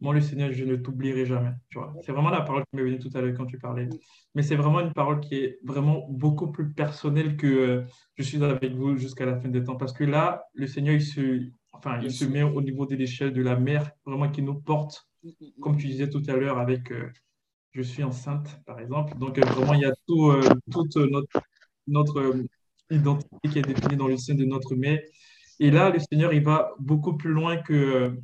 moi, 0.00 0.14
le 0.14 0.22
Seigneur, 0.22 0.50
je 0.50 0.64
ne 0.64 0.76
t'oublierai 0.76 1.26
jamais. 1.26 1.52
Tu 1.68 1.78
vois, 1.78 1.94
c'est 2.02 2.12
vraiment 2.12 2.30
la 2.30 2.40
parole 2.40 2.62
qui 2.62 2.76
m'est 2.76 2.82
venue 2.82 2.98
tout 2.98 3.10
à 3.14 3.20
l'heure 3.20 3.34
quand 3.36 3.44
tu 3.44 3.58
parlais. 3.58 3.86
Mais 4.34 4.42
c'est 4.42 4.56
vraiment 4.56 4.80
une 4.80 4.94
parole 4.94 5.20
qui 5.20 5.36
est 5.36 5.58
vraiment 5.62 6.06
beaucoup 6.08 6.50
plus 6.50 6.72
personnelle 6.72 7.36
que 7.36 7.46
euh, 7.46 7.82
je 8.16 8.22
suis 8.22 8.42
avec 8.42 8.72
vous 8.72 8.96
jusqu'à 8.96 9.26
la 9.26 9.38
fin 9.38 9.48
des 9.48 9.62
temps. 9.62 9.76
Parce 9.76 9.92
que 9.92 10.04
là, 10.04 10.44
le 10.54 10.66
Seigneur, 10.66 10.94
il 10.94 11.02
se, 11.02 11.50
enfin, 11.72 12.00
il 12.02 12.12
se 12.12 12.24
met 12.24 12.42
au 12.42 12.60
niveau 12.62 12.86
de 12.86 12.96
l'échelle 12.96 13.32
de 13.32 13.42
la 13.42 13.56
mère, 13.56 13.90
vraiment 14.04 14.30
qui 14.30 14.42
nous 14.42 14.54
porte, 14.54 15.08
comme 15.60 15.76
tu 15.76 15.86
disais 15.86 16.08
tout 16.08 16.22
à 16.28 16.36
l'heure, 16.36 16.58
avec 16.58 16.90
euh, 16.92 17.10
je 17.72 17.82
suis 17.82 18.02
enceinte, 18.02 18.60
par 18.66 18.80
exemple. 18.80 19.16
Donc, 19.18 19.38
euh, 19.38 19.42
vraiment, 19.42 19.74
il 19.74 19.80
y 19.80 19.84
a 19.84 19.94
tout, 20.06 20.32
toute 20.70 20.96
notre, 20.96 21.40
notre 21.86 22.34
identité 22.90 23.48
qui 23.48 23.58
est 23.58 23.62
définie 23.62 23.96
dans 23.96 24.08
le 24.08 24.16
sein 24.16 24.34
de 24.34 24.44
notre 24.44 24.74
mère. 24.74 25.00
Et 25.58 25.70
là, 25.70 25.90
le 25.90 25.98
Seigneur, 25.98 26.32
il 26.32 26.42
va 26.42 26.72
beaucoup 26.78 27.16
plus 27.16 27.32
loin 27.32 27.58
que 27.58 28.16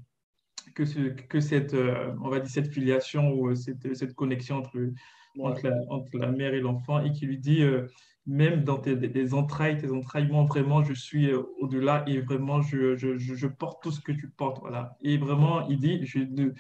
que, 0.76 0.84
ce, 0.84 1.00
que 1.08 1.40
cette, 1.40 1.74
euh, 1.74 2.12
on 2.22 2.28
va 2.28 2.38
dire 2.38 2.50
cette 2.50 2.72
filiation 2.72 3.32
ou 3.32 3.48
euh, 3.48 3.54
cette, 3.54 3.94
cette 3.96 4.14
connexion 4.14 4.56
entre, 4.58 4.92
entre, 5.38 5.68
la, 5.68 5.76
entre, 5.88 6.18
la, 6.18 6.30
mère 6.30 6.54
et 6.54 6.60
l'enfant 6.60 7.02
et 7.02 7.12
qui 7.12 7.26
lui 7.26 7.38
dit, 7.38 7.62
euh, 7.62 7.86
même 8.26 8.64
dans 8.64 8.78
tes, 8.78 9.32
entrailles, 9.32 9.78
tes 9.78 9.90
entrailles, 9.90 10.26
moi 10.28 10.44
vraiment, 10.44 10.82
je 10.82 10.92
suis 10.92 11.32
au-delà 11.32 12.04
et 12.08 12.20
vraiment, 12.20 12.60
je, 12.62 12.96
je, 12.96 13.16
je, 13.16 13.46
porte 13.46 13.82
tout 13.82 13.92
ce 13.92 14.00
que 14.00 14.12
tu 14.12 14.28
portes. 14.28 14.58
Voilà. 14.60 14.96
Et 15.02 15.16
vraiment, 15.16 15.68
il 15.68 15.78
dit, 15.78 16.04
je 16.04 16.18
ne, 16.18 16.52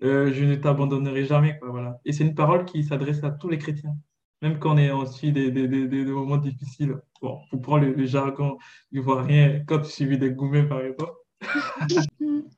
je 0.00 0.44
ne 0.44 0.54
t'abandonnerai 0.56 1.24
jamais. 1.24 1.58
Quoi, 1.58 1.70
voilà. 1.70 2.00
Et 2.04 2.12
c'est 2.12 2.24
une 2.24 2.34
parole 2.34 2.64
qui 2.64 2.82
s'adresse 2.84 3.22
à 3.24 3.30
tous 3.30 3.48
les 3.48 3.58
chrétiens. 3.58 3.94
même 4.40 4.58
quand 4.58 4.74
on 4.74 4.78
est 4.78 4.90
ensuite 4.90 5.34
des, 5.34 5.50
des, 5.50 5.68
des, 5.68 5.86
des 5.86 6.04
moments 6.04 6.38
difficiles. 6.38 6.96
Bon, 7.20 7.40
pour 7.50 7.60
prendre 7.60 7.84
le, 7.84 7.92
le 7.92 8.06
jargon 8.06 8.58
ivoirien, 8.90 9.64
comme 9.66 9.84
suivi 9.84 10.18
des 10.18 10.30
gourmets, 10.30 10.66
par 10.66 10.80
exemple. 10.80 11.12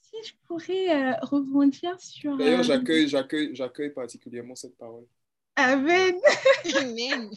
si 0.00 0.16
je 0.24 0.32
pourrais 0.46 1.12
euh, 1.12 1.14
rebondir 1.22 1.98
sur. 2.00 2.36
D'ailleurs, 2.36 2.60
euh, 2.60 2.62
j'accueille, 2.64 3.08
j'accueille, 3.08 3.54
j'accueille 3.54 3.90
particulièrement 3.90 4.54
cette 4.54 4.76
parole. 4.76 5.06
Amen. 5.56 6.14
Amen. 6.76 7.30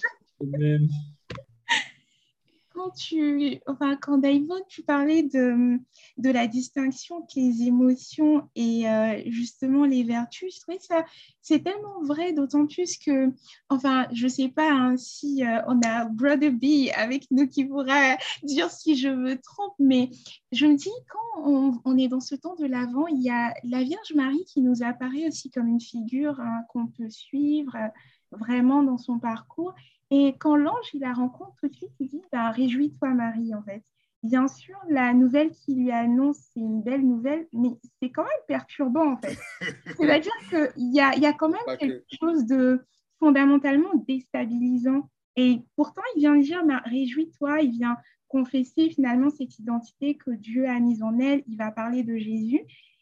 Quand 2.74 2.92
tu, 2.92 3.60
enfin, 3.68 3.98
quand 3.98 4.22
tu 4.70 4.82
parlais 4.82 5.24
de, 5.24 5.78
de 6.18 6.30
la 6.30 6.48
distinction 6.48 7.18
entre 7.18 7.34
les 7.36 7.64
émotions 7.64 8.50
et 8.56 8.88
euh, 8.88 9.22
justement 9.26 9.84
les 9.84 10.04
vertus, 10.04 10.56
je 10.56 10.62
trouvais 10.62 10.80
ça, 10.80 11.06
c'est 11.42 11.64
tellement 11.64 12.02
vrai, 12.04 12.32
d'autant 12.32 12.68
plus 12.68 12.98
que, 12.98 13.34
enfin, 13.70 14.08
je 14.14 14.26
sais 14.28 14.48
pas 14.48 14.72
hein, 14.72 14.96
si 14.96 15.44
euh, 15.46 15.62
on 15.68 15.82
a 15.82 16.06
Brother 16.06 16.52
B 16.52 16.90
avec 16.96 17.30
nous 17.30 17.46
qui 17.48 17.66
pourra 17.66 18.16
dire 18.44 18.72
si 18.72 18.96
je 18.96 19.10
me 19.10 19.36
trompe, 19.36 19.76
mais 19.78 20.10
je 20.54 20.66
me 20.66 20.76
dis, 20.76 20.90
quand 21.10 21.82
on, 21.84 21.98
est 21.98 22.08
dans 22.08 22.22
ce 22.22 22.36
temps 22.36 22.56
de 22.56 22.66
l'Avent, 22.66 23.08
il 23.08 23.22
y 23.22 23.30
a 23.30 23.54
la 23.66 23.84
Vierge 23.84 24.14
Marie 24.16 24.46
qui 24.46 24.62
nous 24.62 24.82
apparaît 24.82 25.28
aussi 25.28 25.52
comme 25.52 25.68
une 25.68 25.82
figure 25.82 26.40
hein, 26.40 26.62
qu'on 26.70 26.88
peut 26.88 27.10
suivre 27.10 27.76
euh, 27.76 28.38
vraiment 28.38 28.82
dans 28.82 28.98
son 28.98 29.20
parcours. 29.20 29.74
Et 30.12 30.36
quand 30.38 30.58
l'ange, 30.58 30.94
il 30.94 31.02
la 31.02 31.14
rencontre 31.14 31.54
tout 31.60 31.70
de 31.70 31.76
suite, 31.76 31.94
il 32.00 32.10
dit 32.10 32.22
bah, 32.32 32.52
Réjouis-toi, 32.52 33.10
Marie, 33.10 33.56
en 33.56 33.64
fait. 33.64 33.84
Bien 34.24 34.48
sûr, 34.48 34.76
la 34.88 35.14
nouvelle 35.14 35.52
qu'il 35.52 35.80
lui 35.80 35.92
annonce, 35.92 36.38
c'est 36.54 36.60
une 36.60 36.84
belle 36.84 37.02
nouvelle, 37.02 37.48
mais 37.54 37.70
c'est 38.00 38.12
quand 38.12 38.24
même 38.24 38.32
perturbant, 38.48 39.14
en 39.14 39.18
fait. 39.18 39.38
C'est-à-dire 39.98 40.34
qu'il 40.50 40.94
y 40.94 41.00
a, 41.00 41.16
il 41.16 41.24
y 41.24 41.26
a 41.26 41.34
quand 41.34 41.50
même 41.50 41.62
Pas 41.66 41.78
que. 41.78 41.86
quelque 41.86 42.06
chose 42.20 42.46
de 42.46 42.86
fondamentalement 43.20 43.96
déstabilisant. 44.08 45.10
Et 45.38 45.62
pourtant, 45.76 46.02
il 46.16 46.20
vient 46.20 46.36
dire 46.36 46.64
bah, 46.66 46.82
Réjouis-toi, 46.86 47.62
il 47.62 47.72
vient 47.72 47.98
confesser 48.28 48.90
finalement 48.90 49.30
cette 49.30 49.60
identité 49.60 50.16
que 50.16 50.32
Dieu 50.32 50.68
a 50.68 50.80
mise 50.80 51.04
en 51.04 51.20
elle, 51.20 51.44
il 51.48 51.58
va 51.58 51.72
parler 51.72 52.04
de 52.04 52.18
Jésus. 52.18 52.62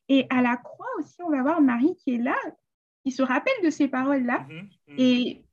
Et 0.09 0.25
à 0.29 0.41
la 0.41 0.57
croix 0.57 0.87
aussi, 0.99 1.17
on 1.23 1.29
va 1.29 1.41
voir 1.41 1.61
Marie 1.61 1.95
qui 1.97 2.15
est 2.15 2.17
là, 2.17 2.35
qui 3.03 3.11
se 3.11 3.21
rappelle 3.21 3.53
de 3.63 3.69
ces 3.69 3.87
paroles-là. 3.87 4.45
Mhm, 4.49 4.69
mhm. 4.87 4.95
Et 4.97 5.43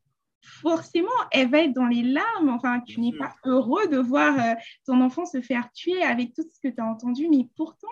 forcément, 0.47 1.09
elle 1.33 1.51
va 1.51 1.59
être 1.61 1.73
dans 1.75 1.87
les 1.87 2.03
larmes. 2.03 2.49
Enfin, 2.51 2.81
tu 2.81 3.01
n'es 3.01 3.13
pas 3.13 3.35
heureux 3.45 3.87
de 3.89 3.99
voir 3.99 4.35
euh, 4.39 4.55
ton 4.87 5.01
enfant 5.01 5.27
se 5.27 5.41
faire 5.41 5.71
tuer 5.73 6.03
avec 6.03 6.35
tout 6.35 6.43
ce 6.43 6.61
que 6.69 6.75
tu 6.75 6.81
as 6.81 6.87
entendu, 6.87 7.29
mais 7.31 7.49
pourtant, 7.57 7.89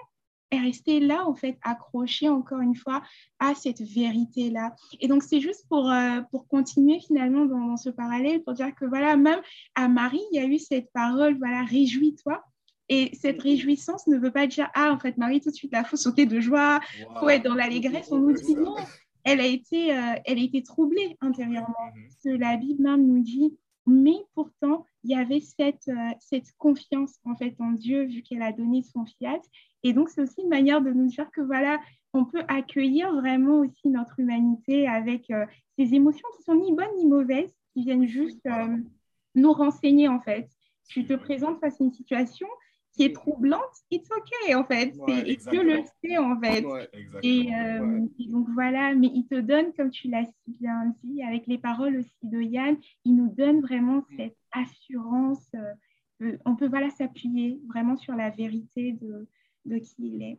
elle 0.51 0.59
est 0.59 0.63
restée 0.67 1.01
là, 1.01 1.27
en 1.27 1.35
fait, 1.35 1.59
accrochée 1.63 2.29
encore 2.29 2.61
une 2.61 2.77
fois 2.77 3.03
à 3.41 3.55
cette 3.55 3.81
vérité-là. 3.81 4.75
Et 5.01 5.09
donc, 5.09 5.23
c'est 5.23 5.41
juste 5.41 5.65
pour, 5.69 5.91
euh, 5.91 6.21
pour 6.31 6.47
continuer 6.47 7.01
finalement 7.01 7.45
dans, 7.45 7.67
dans 7.67 7.77
ce 7.77 7.91
parallèle, 7.91 8.43
pour 8.45 8.55
dire 8.55 8.73
que 8.75 8.85
voilà, 8.85 9.17
même 9.17 9.41
à 9.75 9.89
Marie, 9.89 10.23
il 10.33 10.37
y 10.37 10.39
a 10.45 10.47
eu 10.47 10.59
cette 10.59 10.93
parole, 10.93 11.37
voilà, 11.39 11.65
réjouis-toi. 11.65 12.43
Et 12.91 13.11
cette 13.15 13.41
réjouissance 13.41 14.07
ne 14.07 14.19
veut 14.19 14.31
pas 14.31 14.47
dire, 14.47 14.69
ah, 14.75 14.93
en 14.93 14.99
fait, 14.99 15.17
Marie, 15.17 15.41
tout 15.41 15.51
de 15.51 15.55
suite, 15.55 15.73
il 15.75 15.85
faut 15.87 15.97
sauter 15.97 16.27
de 16.27 16.39
joie, 16.39 16.81
Wow. 17.09 17.21
faut 17.21 17.29
être 17.31 17.45
dans 17.45 17.55
l'allégresse. 17.55 18.09
On 18.13 18.19
nous 18.19 18.33
dit 18.35 18.55
non, 18.55 18.77
elle 19.25 19.41
a 19.41 19.47
été, 19.47 19.93
euh, 19.97 20.15
elle 20.25 20.39
a 20.39 20.43
été 20.43 20.63
troublée 20.63 21.17
intérieurement. 21.21 21.75
Mhm. 21.95 22.03
Parce 22.03 22.17
que 22.23 22.29
la 22.29 22.57
Bible 22.57 22.83
même 22.83 23.07
nous 23.07 23.23
dit, 23.23 23.57
mais 23.87 24.17
pourtant, 24.35 24.87
il 25.03 25.11
y 25.11 25.15
avait 25.15 25.41
cette, 25.41 25.89
euh, 25.89 26.13
cette 26.21 26.53
confiance 26.57 27.19
en 27.25 27.35
fait 27.37 27.55
en 27.59 27.73
Dieu 27.73 28.05
vu 28.05 28.23
qu'elle 28.23 28.43
a 28.43 28.53
donné 28.53 28.83
son 28.83 29.05
fiat. 29.05 29.41
Et 29.83 29.93
donc, 29.93 30.09
c'est 30.09 30.23
aussi 30.23 30.43
une 30.43 30.49
manière 30.49 30.81
de 30.81 30.91
nous 30.91 31.07
dire 31.07 31.31
que 31.31 31.41
voilà, 31.41 31.79
on 32.13 32.25
peut 32.25 32.45
accueillir 32.49 33.13
vraiment 33.15 33.61
aussi 33.61 33.89
notre 33.89 34.21
humanité 34.21 34.87
avec 34.87 35.31
euh, 35.31 35.45
ces 35.79 35.95
émotions 35.95 36.29
qui 36.37 36.45
sont 36.45 36.55
ni 36.55 36.73
bonnes 36.73 36.97
ni 36.97 37.07
mauvaises, 37.07 37.53
qui 37.75 37.85
viennent 37.85 38.07
juste 38.07 38.47
nous 39.35 39.53
renseigner 39.53 40.07
en 40.07 40.21
fait. 40.21 40.49
Tu 40.89 41.05
te 41.05 41.15
présentes 41.15 41.59
face 41.59 41.81
à 41.81 41.85
une 41.85 41.93
situation 41.93 42.47
qui 42.95 43.05
est 43.05 43.13
troublante, 43.13 43.61
it's 43.91 44.09
okay 44.11 44.55
en 44.55 44.65
fait. 44.65 44.95
Ouais, 44.97 45.29
et 45.31 45.37
Dieu 45.37 45.63
le 45.65 45.83
sait 46.03 46.17
en 46.17 46.39
fait. 46.41 46.65
Ouais. 46.65 46.89
Exactement. 46.93 47.21
Et, 47.23 47.55
euh, 47.55 47.81
Ouais. 47.85 48.09
et 48.21 48.29
donc 48.29 48.47
voilà, 48.55 48.95
mais 48.95 49.11
il 49.13 49.27
te 49.27 49.41
donne, 49.41 49.73
comme 49.75 49.91
tu 49.91 50.09
l'as 50.09 50.25
si 50.25 50.53
bien 50.61 50.95
dit, 51.03 51.23
avec 51.23 51.47
les 51.47 51.59
paroles 51.59 51.97
aussi 51.97 52.15
de 52.23 52.41
Yann, 52.41 52.77
il 53.05 53.17
nous 53.17 53.29
donne 53.35 53.61
vraiment 53.61 54.05
cette 54.17 54.37
assurance. 54.53 55.49
euh, 55.55 56.37
on 56.45 56.55
peut 56.55 56.69
voilà 56.69 56.89
s'appuyer 56.91 57.61
vraiment 57.67 57.97
sur 57.97 58.15
la 58.15 58.31
vérité 58.31 58.93
de, 58.93 59.27
de 59.65 59.79
qui 59.79 59.95
il 59.99 60.23
est. 60.23 60.39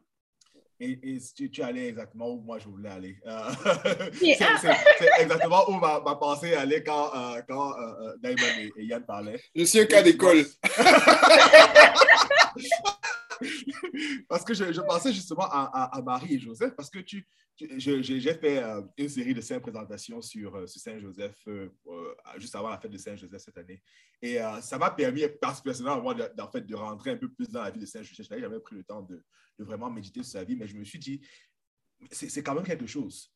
Et, 0.79 0.99
et 1.03 1.17
tu, 1.35 1.49
tu 1.49 1.63
allais 1.63 1.87
exactement 1.87 2.29
où 2.31 2.41
moi 2.41 2.59
je 2.59 2.67
voulais 2.67 2.89
aller. 2.89 3.15
Euh, 3.25 3.49
Et- 4.21 4.35
c'est 4.35 4.45
c'est- 4.61 4.77
c'est 4.99 5.09
exactement 5.21 5.69
où 5.69 5.79
ma, 5.79 6.01
ma 6.01 6.15
pensée 6.15 6.53
allait 6.53 6.83
quand, 6.83 7.11
euh, 7.15 7.41
quand 7.47 7.71
euh, 7.79 7.93
euh, 8.01 8.13
Diamond 8.21 8.51
et, 8.59 8.73
et 8.81 8.85
Yann 8.85 9.03
parlaient. 9.05 9.41
Je 9.55 9.63
suis 9.63 9.79
un 9.79 9.85
cas 9.85 10.01
d'école. 10.01 10.45
parce 14.29 14.43
que 14.43 14.53
je, 14.53 14.81
pensais 14.81 15.13
justement 15.13 15.47
à, 15.49 16.01
Marie 16.03 16.35
et 16.35 16.39
Joseph, 16.39 16.73
parce 16.75 16.89
que 16.89 16.99
tu, 16.99 17.27
j'ai 17.57 18.33
fait 18.33 18.61
euh, 18.61 18.81
une 18.97 19.09
série 19.09 19.33
de 19.33 19.41
cinq 19.41 19.61
présentations 19.61 20.21
sur, 20.21 20.55
euh, 20.55 20.67
Saint-Joseph 20.67 21.37
euh, 21.47 21.69
juste 22.37 22.55
avant 22.55 22.69
la 22.69 22.77
fête 22.77 22.91
de 22.91 22.97
Saint-Joseph 22.97 23.41
cette 23.41 23.57
année. 23.57 23.81
Et 24.21 24.37
ça 24.61 24.77
m'a 24.77 24.89
permis, 24.91 25.23
personnellement, 25.39 26.01
moi, 26.01 26.13
de, 26.13 26.23
fait, 26.51 26.61
de 26.61 26.75
rentrer 26.75 27.11
un 27.11 27.17
peu 27.17 27.31
plus 27.31 27.49
dans 27.49 27.61
la 27.61 27.69
vie 27.69 27.79
de 27.79 27.85
Saint-Joseph. 27.85 28.25
Je 28.25 28.29
n'avais 28.29 28.41
jamais 28.41 28.59
pris 28.59 28.75
le 28.75 28.83
temps 28.83 29.01
de, 29.01 29.23
de 29.59 29.63
vraiment 29.63 29.89
méditer 29.91 30.23
sur 30.23 30.31
sa 30.31 30.43
vie, 30.43 30.55
mais 30.55 30.67
je 30.67 30.75
me 30.75 30.83
suis 30.83 30.99
dit, 30.99 31.21
c'est 32.11 32.43
quand 32.43 32.55
même 32.55 32.65
quelque 32.65 32.87
chose. 32.87 33.31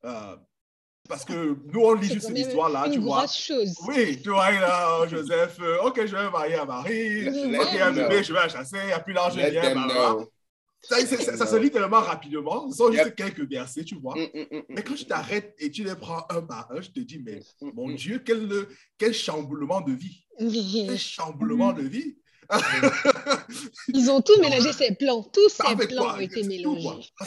Euh, 1.09 1.15
parce 1.15 1.25
que 1.25 1.57
nous, 1.73 1.79
on 1.81 1.93
lit 1.93 2.07
juste 2.07 2.21
cette 2.21 2.33
même 2.35 2.47
histoire-là, 2.47 2.87
tu 2.89 2.99
vois. 2.99 3.25
chose. 3.27 3.75
Oui, 3.87 4.21
tu 4.21 4.29
vois, 4.29 4.51
là, 4.51 5.07
Joseph, 5.07 5.57
euh, 5.61 5.77
ok, 5.83 6.05
je 6.05 6.15
vais 6.15 6.29
marier 6.29 6.55
à 6.55 6.65
Marie, 6.65 7.27
ok, 7.27 7.81
un 7.81 7.91
bébé, 7.91 8.23
je 8.23 8.33
vais 8.33 8.39
la 8.39 8.49
chasser, 8.49 8.77
il 8.83 8.87
n'y 8.87 8.91
a 8.93 8.99
plus 8.99 9.13
d'argent. 9.13 9.39
Ça, 10.81 10.95
ça- 11.05 11.35
ça 11.35 11.45
se 11.45 11.55
lit 11.57 11.71
tellement 11.71 11.99
rapidement, 11.99 12.71
ce 12.71 12.77
sont 12.77 12.89
juste 13.03 13.15
quelques 13.15 13.49
versets, 13.49 13.83
tu 13.83 13.95
vois. 13.95 14.15
Mm, 14.15 14.27
mm, 14.33 14.57
mm, 14.59 14.61
Mais 14.69 14.81
quand 14.81 14.93
tu 14.93 15.05
t'arrêtes 15.05 15.53
et 15.59 15.69
tu 15.71 15.83
les 15.83 15.95
prends 15.95 16.25
un 16.29 16.41
par 16.41 16.71
un, 16.71 16.79
je 16.79 16.89
te 16.89 17.01
dis, 17.01 17.19
mais 17.19 17.41
mon. 17.61 17.89
Dieu, 17.89 18.21
quel, 18.25 18.47
quel 18.97 19.13
chamboulement 19.13 19.81
de 19.81 19.91
vie. 19.91 20.23
Quel 20.87 20.97
chamboulement 20.97 21.73
de 21.73 21.81
vie. 21.81 22.15
Ils 23.93 24.09
ont 24.09 24.21
tout 24.21 24.39
mélangé, 24.41 24.73
ces 24.73 24.95
plans. 24.95 25.23
Tous 25.23 25.49
Ça 25.49 25.65
ces 25.69 25.87
plans 25.87 26.03
quoi? 26.03 26.13
ont 26.15 26.19
été 26.19 26.43
mélangés. 26.43 26.89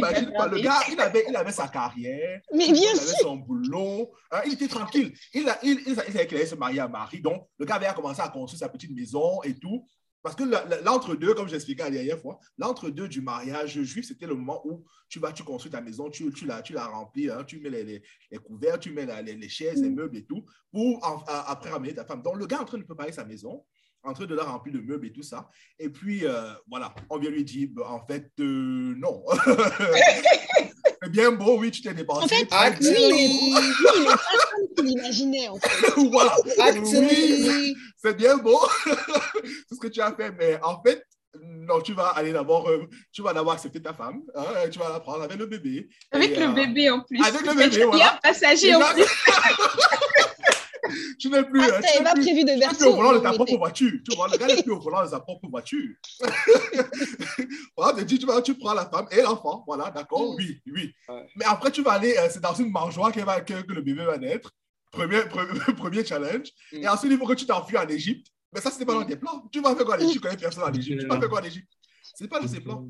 pas, 0.00 0.46
le 0.48 0.60
gars, 0.60 0.80
il 0.90 1.00
avait, 1.00 1.24
il 1.28 1.36
avait 1.36 1.52
sa 1.52 1.68
carrière, 1.68 2.40
Mais 2.54 2.66
il 2.66 2.72
bien 2.72 2.90
avait 2.90 2.98
sûr. 3.00 3.16
son 3.22 3.36
boulot, 3.36 4.10
hein, 4.30 4.40
il 4.46 4.52
était 4.54 4.68
tranquille. 4.68 5.12
Il, 5.34 5.48
a, 5.48 5.58
il, 5.62 5.80
il, 5.86 5.88
il 5.88 5.94
savait 5.96 6.26
qu'il 6.26 6.36
allait 6.36 6.46
se 6.46 6.54
marier 6.54 6.80
à 6.80 6.88
Marie, 6.88 7.20
donc 7.20 7.42
le 7.58 7.66
gars 7.66 7.76
avait 7.76 7.92
commencé 7.94 8.20
à 8.20 8.28
construire 8.28 8.60
sa 8.60 8.68
petite 8.68 8.90
maison 8.94 9.42
et 9.42 9.54
tout. 9.58 9.84
Parce 10.26 10.34
que 10.34 10.42
l'entre-deux, 10.84 11.34
comme 11.34 11.46
j'expliquais 11.48 11.84
la 11.84 11.90
dernière 11.90 12.18
fois, 12.18 12.40
l'entre-deux 12.58 13.06
du 13.06 13.20
mariage 13.20 13.80
juif, 13.82 14.08
c'était 14.08 14.26
le 14.26 14.34
moment 14.34 14.60
où 14.66 14.84
tu 15.08 15.20
vas, 15.20 15.30
tu 15.30 15.44
construis 15.44 15.70
ta 15.70 15.80
maison, 15.80 16.10
tu, 16.10 16.28
tu, 16.32 16.46
la, 16.46 16.62
tu 16.62 16.72
la 16.72 16.84
remplis, 16.86 17.30
hein, 17.30 17.44
tu 17.44 17.60
mets 17.60 17.70
les, 17.70 17.84
les, 17.84 18.02
les 18.32 18.38
couverts, 18.38 18.80
tu 18.80 18.90
mets 18.90 19.06
la- 19.06 19.22
les, 19.22 19.36
les 19.36 19.48
chaises, 19.48 19.80
les 19.80 19.88
meubles 19.88 20.16
et 20.16 20.24
tout, 20.24 20.44
pour 20.72 20.96
en- 21.06 21.22
à- 21.28 21.48
après 21.52 21.70
ramener 21.70 21.94
ta 21.94 22.04
femme. 22.04 22.22
Donc 22.22 22.38
le 22.38 22.46
gars 22.46 22.56
est 22.56 22.60
en 22.62 22.64
train 22.64 22.78
de 22.78 22.82
préparer 22.82 23.12
sa 23.12 23.24
maison, 23.24 23.64
en 24.02 24.14
train 24.14 24.26
de 24.26 24.34
la 24.34 24.42
remplir 24.42 24.74
de 24.74 24.80
meubles 24.80 25.06
et 25.06 25.12
tout 25.12 25.22
ça. 25.22 25.48
Et 25.78 25.90
puis, 25.90 26.26
euh, 26.26 26.52
voilà, 26.66 26.92
on 27.08 27.18
vient 27.18 27.30
lui 27.30 27.44
dire, 27.44 27.68
ben, 27.70 27.84
en 27.84 28.04
fait, 28.04 28.32
euh, 28.40 28.94
non. 28.96 29.22
C'est 31.02 31.10
bien 31.10 31.30
beau, 31.32 31.58
oui, 31.58 31.70
tu 31.70 31.82
t'es 31.82 31.92
dépensé. 31.94 32.24
En 32.24 32.28
fait, 32.28 32.46
très 32.46 32.56
Ah, 32.58 32.70
lui, 32.70 32.78
bien. 32.80 33.16
il 33.16 34.04
pas 34.06 34.16
comme 34.52 34.66
tu 34.76 34.84
l'imaginais, 34.84 35.48
en 35.48 35.56
fait. 35.56 35.90
voilà. 36.10 36.36
Oui, 36.84 37.74
c'est 38.02 38.16
bien 38.16 38.36
beau. 38.38 38.58
Tout 38.86 39.74
ce 39.74 39.80
que 39.80 39.88
tu 39.88 40.00
as 40.00 40.12
fait, 40.14 40.32
mais 40.38 40.58
en 40.62 40.80
fait, 40.82 41.02
non, 41.42 41.80
tu 41.82 41.92
vas 41.92 42.08
aller 42.08 42.32
d'abord, 42.32 42.68
euh, 42.70 42.86
tu 43.12 43.20
vas 43.22 43.34
d'abord 43.34 43.52
accepter 43.52 43.82
ta 43.82 43.92
femme, 43.92 44.22
hein, 44.34 44.44
tu 44.72 44.78
vas 44.78 44.88
la 44.90 45.00
prendre 45.00 45.22
avec 45.24 45.36
le 45.36 45.44
bébé. 45.46 45.86
Avec 46.12 46.30
Et, 46.30 46.36
le 46.36 46.46
euh, 46.46 46.52
bébé 46.52 46.88
en 46.90 47.00
plus. 47.02 47.20
avec 47.22 47.42
le 47.42 47.52
bébé, 47.54 47.66
Il 47.74 47.78
y 47.78 47.82
a 47.82 47.86
voilà. 47.86 48.14
un 48.14 48.16
passager 48.22 48.74
en 48.74 48.80
plus. 48.80 49.04
Tu 51.18 51.28
n'es 51.30 51.42
plus, 51.44 51.60
Ah, 51.62 51.80
tu 51.82 51.98
n'es 51.98 52.04
pas 52.04 52.12
plus- 52.14 52.22
prévu 52.22 52.44
de 52.44 52.50
tu 52.52 52.58
n'es 52.58 52.68
plus 52.68 52.84
au 52.86 52.96
volant 52.96 53.12
de 53.12 53.18
ta 53.18 53.32
propre 53.32 53.56
voiture. 53.56 53.92
Tu 54.08 54.14
vois, 54.16 54.28
le 54.28 54.36
gars 54.38 54.46
n'est 54.46 54.62
plus 54.62 54.72
au 54.72 54.80
volant 54.80 55.02
de 55.04 55.08
sa 55.08 55.20
propre 55.20 55.48
voiture. 55.48 55.94
voilà, 57.76 57.98
tu, 57.98 58.04
dis, 58.04 58.18
tu, 58.18 58.26
vas- 58.26 58.42
tu 58.42 58.54
prends 58.54 58.74
la 58.74 58.86
femme 58.88 59.06
et 59.10 59.22
l'enfant. 59.22 59.64
Voilà, 59.66 59.90
d'accord, 59.90 60.32
Mm. 60.32 60.36
oui, 60.38 60.62
oui. 60.66 60.94
Ouais. 61.08 61.26
Mais 61.36 61.44
après, 61.44 61.70
tu 61.70 61.82
vas 61.82 61.92
aller, 61.92 62.14
euh, 62.18 62.28
c'est 62.30 62.40
dans 62.40 62.54
une 62.54 62.70
mangeoire 62.70 63.12
que, 63.12 63.20
va- 63.20 63.40
que, 63.40 63.62
que 63.62 63.72
le 63.72 63.82
bébé 63.82 64.04
va 64.04 64.18
naître. 64.18 64.52
Premier, 64.92 65.20
pre- 65.20 65.46
premier 65.76 66.04
challenge. 66.04 66.48
Mm. 66.72 66.76
Et 66.82 66.88
ensuite, 66.88 67.12
il 67.12 67.18
faut 67.18 67.26
que 67.26 67.34
tu 67.34 67.46
t'enfuis 67.46 67.76
en 67.78 67.86
Égypte. 67.88 68.28
Mais 68.52 68.60
ça, 68.60 68.70
c'était 68.70 68.86
pas 68.86 68.94
dans 68.94 69.00
Mm. 69.04 69.06
tes 69.08 69.16
plans. 69.16 69.48
Tu 69.52 69.60
vas 69.60 69.74
faire 69.74 69.84
quoi 69.84 69.96
en 69.96 69.98
Égypte? 69.98 70.14
Tu 70.14 70.20
connais 70.20 70.36
personne 70.36 70.64
en 70.64 70.72
Égypte. 70.72 71.00
Tu 71.00 71.06
vas 71.06 71.20
faire 71.20 71.28
quoi 71.28 71.40
en 71.40 71.44
Égypte? 71.44 71.68
C'est 72.14 72.28
pas 72.28 72.40
dans 72.40 72.48
ses 72.48 72.60
plans. 72.60 72.86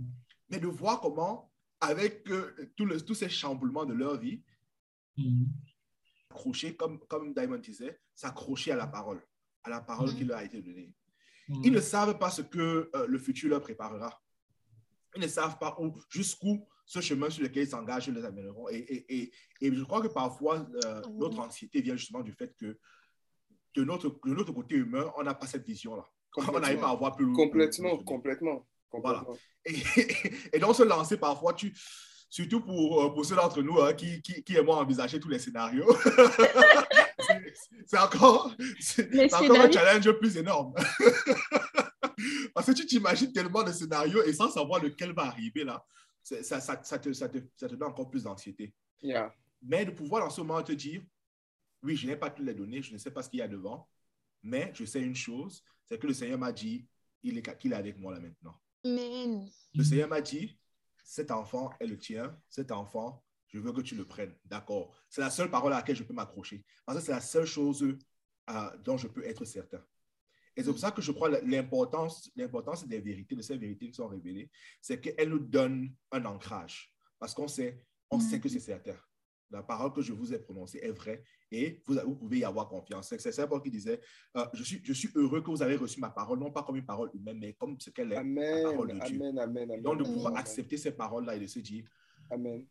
Mais 0.51 0.59
de 0.59 0.67
voir 0.69 1.01
comment, 1.01 1.51
avec 1.81 2.23
euh, 2.31 2.55
tous 2.77 3.15
ces 3.15 3.29
chamboulements 3.29 3.85
de 3.85 3.95
leur 3.95 4.19
vie, 4.19 4.43
Mhm. 5.19 5.47
S'accrocher, 6.37 6.77
comme, 6.77 6.99
comme 7.09 7.35
Diamond 7.35 7.59
disait, 7.59 7.99
s'accrocher 8.15 8.73
à 8.73 8.77
la 8.77 8.87
parole, 8.87 9.21
à 9.65 9.71
la 9.71 9.81
parole 9.81 10.15
qui 10.15 10.25
leur 10.25 10.39
a 10.39 10.45
été 10.45 10.61
donnée. 10.61 10.93
Mhm. 11.49 11.63
Ils 11.65 11.73
ne 11.73 11.81
savent 11.81 12.19
pas 12.19 12.31
ce 12.31 12.43
que 12.43 12.91
euh, 12.95 13.07
le 13.07 13.19
futur 13.19 13.51
leur 13.51 13.61
préparera. 13.61 14.21
Ils 15.15 15.23
ne 15.23 15.29
savent 15.29 15.59
pas 15.59 15.77
où, 15.81 15.95
jusqu'où 16.11 16.67
ce 16.85 17.01
chemin 17.01 17.31
sur 17.31 17.43
lequel 17.43 17.65
ils 17.65 17.71
s'engagent, 17.71 18.09
les 18.09 18.25
amèneront. 18.25 18.69
Et, 18.69 18.77
et, 18.77 19.17
et, 19.17 19.33
et, 19.61 19.75
je 19.75 19.83
crois 19.83 20.03
que 20.03 20.09
parfois, 20.09 20.67
euh, 20.85 21.03
notre 21.15 21.39
anxiété 21.41 21.81
vient 21.81 21.97
justement 21.97 22.23
du 22.23 22.33
fait 22.33 22.55
que 22.57 22.79
de 23.75 23.85
notre, 23.85 24.09
de 24.09 24.35
notre 24.35 24.53
côté 24.53 24.77
humain, 24.77 25.11
on 25.17 25.23
n'a 25.23 25.35
pas 25.35 25.47
cette 25.47 25.67
vision-là. 25.67 26.07
On 26.37 26.61
n'arrive 26.61 26.81
pas 26.81 26.91
à 26.91 26.95
voir 26.95 27.17
plus 27.17 27.33
Complètement, 27.33 27.97
complètement. 28.05 28.67
Voilà. 28.93 29.25
Et, 29.65 29.75
et, 30.53 30.59
donc, 30.61 30.77
se 30.77 30.85
lancer 30.85 31.17
parfois, 31.17 31.53
tu, 31.53 31.75
surtout 32.29 32.61
pour, 32.61 33.03
euh, 33.03 33.13
pour 33.13 33.25
ceux 33.25 33.37
d'entre 33.37 33.63
nous 33.63 33.81
hein, 33.81 33.95
qui, 33.95 34.21
qui, 34.23 34.43
qui 34.43 34.57
aiment 34.57 34.71
envisager 34.71 35.21
tous 35.21 35.29
les 35.29 35.39
scénarios, 35.39 35.87
c'est 37.87 37.99
encore, 37.99 38.55
encore 39.33 39.61
un 39.61 39.71
challenge 39.71 40.11
plus 40.13 40.37
énorme. 40.37 40.75
Parce 42.55 42.67
que 42.67 42.73
tu 42.73 42.87
t'imagines 42.87 43.33
tellement 43.33 43.63
de 43.63 43.73
scénarios 43.73 44.23
et 44.25 44.33
sans 44.33 44.51
savoir 44.51 44.83
lequel 44.83 45.13
va 45.13 45.25
arriver 45.25 45.65
là, 45.65 45.85
ça, 46.23 46.61
ça, 46.61 46.83
ça, 46.83 46.99
te, 46.99 47.13
ça, 47.13 47.29
te, 47.29 47.39
ça 47.57 47.69
te 47.69 47.75
donne 47.75 47.89
encore 47.89 48.11
plus 48.11 48.25
d'anxiété. 48.25 48.75
Yeah. 49.03 49.35
Mais 49.63 49.85
de 49.85 49.91
pouvoir 49.91 50.25
en 50.25 50.31
ce 50.31 50.41
moment 50.41 50.63
te 50.63 50.73
dire, 50.73 51.03
oui, 51.83 51.97
je 51.97 52.07
n'ai 52.07 52.17
pas 52.17 52.31
toutes 52.31 52.47
les 52.47 52.55
données, 52.55 52.83
je 52.83 52.93
ne 52.93 52.99
sais 52.99 53.11
pas 53.11 53.23
ce 53.23 53.31
qu'il 53.31 53.39
y 53.39 53.43
a 53.43 53.49
devant, 53.49 53.89
mais 54.43 54.73
je 54.75 54.85
sais 54.85 55.01
une 55.01 55.15
chose, 55.15 55.63
c'est 55.85 55.99
que 55.99 56.07
le 56.07 56.15
Seigneur 56.15 56.39
m'a 56.39 56.53
dit 56.53 56.87
qu'il 57.21 57.39
est, 57.39 57.59
qu'il 57.59 57.73
est 57.73 57.77
avec 57.77 57.99
moi 57.99 58.13
là 58.13 58.21
maintenant. 58.21 58.59
Amen. 58.85 59.49
Le 59.75 59.85
Seigneur 59.85 60.09
m'a 60.09 60.21
dit, 60.21 60.59
cet 61.07 61.31
enfant 61.31 61.71
est 61.79 61.87
le 61.87 61.97
tien, 61.97 62.37
cet 62.49 62.73
enfant, 62.73 63.25
je 63.47 63.61
veux 63.61 63.73
que 63.73 63.81
tu 63.81 63.95
le 63.95 64.05
prennes. 64.05 64.35
D'accord. 64.45 64.93
C'est 65.09 65.21
la 65.21 65.31
seule 65.31 65.51
parole 65.51 65.73
à 65.73 65.77
laquelle 65.77 65.95
je 65.95 66.03
peux 66.03 66.13
m'accrocher. 66.13 66.65
Parce 66.85 66.99
que 66.99 67.05
c'est 67.05 67.13
la 67.13 67.21
seule 67.21 67.47
chose 67.47 67.83
euh, 68.51 68.77
dont 68.85 68.97
je 68.97 69.07
peux 69.07 69.25
être 69.25 69.45
certain. 69.45 69.83
Et 70.57 70.65
c'est 70.65 70.71
pour 70.71 70.79
ça 70.79 70.91
que 70.91 71.01
je 71.01 71.13
crois 71.13 71.29
l'importance, 71.43 72.31
l'importance 72.35 72.87
des 72.89 73.01
vérités, 73.01 73.37
de 73.37 73.43
ces 73.43 73.57
vérités 73.57 73.87
qui 73.89 73.95
sont 73.95 74.09
révélées, 74.09 74.51
c'est 74.81 75.01
qu'elles 75.01 75.29
nous 75.29 75.39
donnent 75.39 75.95
un 76.11 76.25
ancrage. 76.25 76.93
Parce 77.21 77.35
qu'on 77.35 77.49
sait, 77.49 77.85
on 78.11 78.19
sait 78.19 78.41
que 78.41 78.49
c'est 78.49 78.61
certain. 78.61 78.97
La 79.51 79.63
parole 79.63 79.93
que 79.93 80.03
je 80.03 80.13
vous 80.13 80.33
ai 80.35 80.39
prononcée 80.39 80.81
est 80.83 80.91
vraie 80.91 81.23
et 81.53 81.81
vous, 81.87 81.95
vous 82.05 82.17
pouvez 82.17 82.39
y 82.39 82.45
avoir 82.45 82.69
confiance. 82.69 83.15
C'est 83.17 83.33
Saint 83.33 83.47
Paul 83.47 83.63
qui 83.63 83.71
disait 83.71 84.01
euh, 84.37 84.45
je, 84.53 84.63
suis, 84.65 84.81
je 84.83 84.93
suis 84.93 85.09
heureux 85.15 85.41
que 85.41 85.51
vous 85.51 85.63
avez 85.63 85.77
reçu 85.77 86.01
ma 86.01 86.11
parole, 86.11 86.39
non 86.39 86.51
pas 86.51 86.63
comme 86.63 86.77
une 86.77 86.85
parole 86.85 87.11
humaine, 87.15 87.39
mais 87.41 87.53
comme 87.53 87.79
ce 87.79 87.91
qu'elle 87.91 88.13
est, 88.13 88.17
amen, 88.17 88.63
la 88.63 88.71
parole 88.71 88.89
de 88.89 89.07
Dieu. 89.07 89.17
Amen, 89.17 89.39
amen, 89.39 89.71
amen, 89.71 89.83
Donc, 89.83 89.99
de 89.99 90.05
pouvoir 90.05 90.37
accepter 90.37 90.77
ces 90.77 90.91
paroles-là 90.91 91.37
et 91.37 91.41
de 91.41 91.47
se 91.47 91.61
dire 91.61 91.85
Amen. 92.31 92.67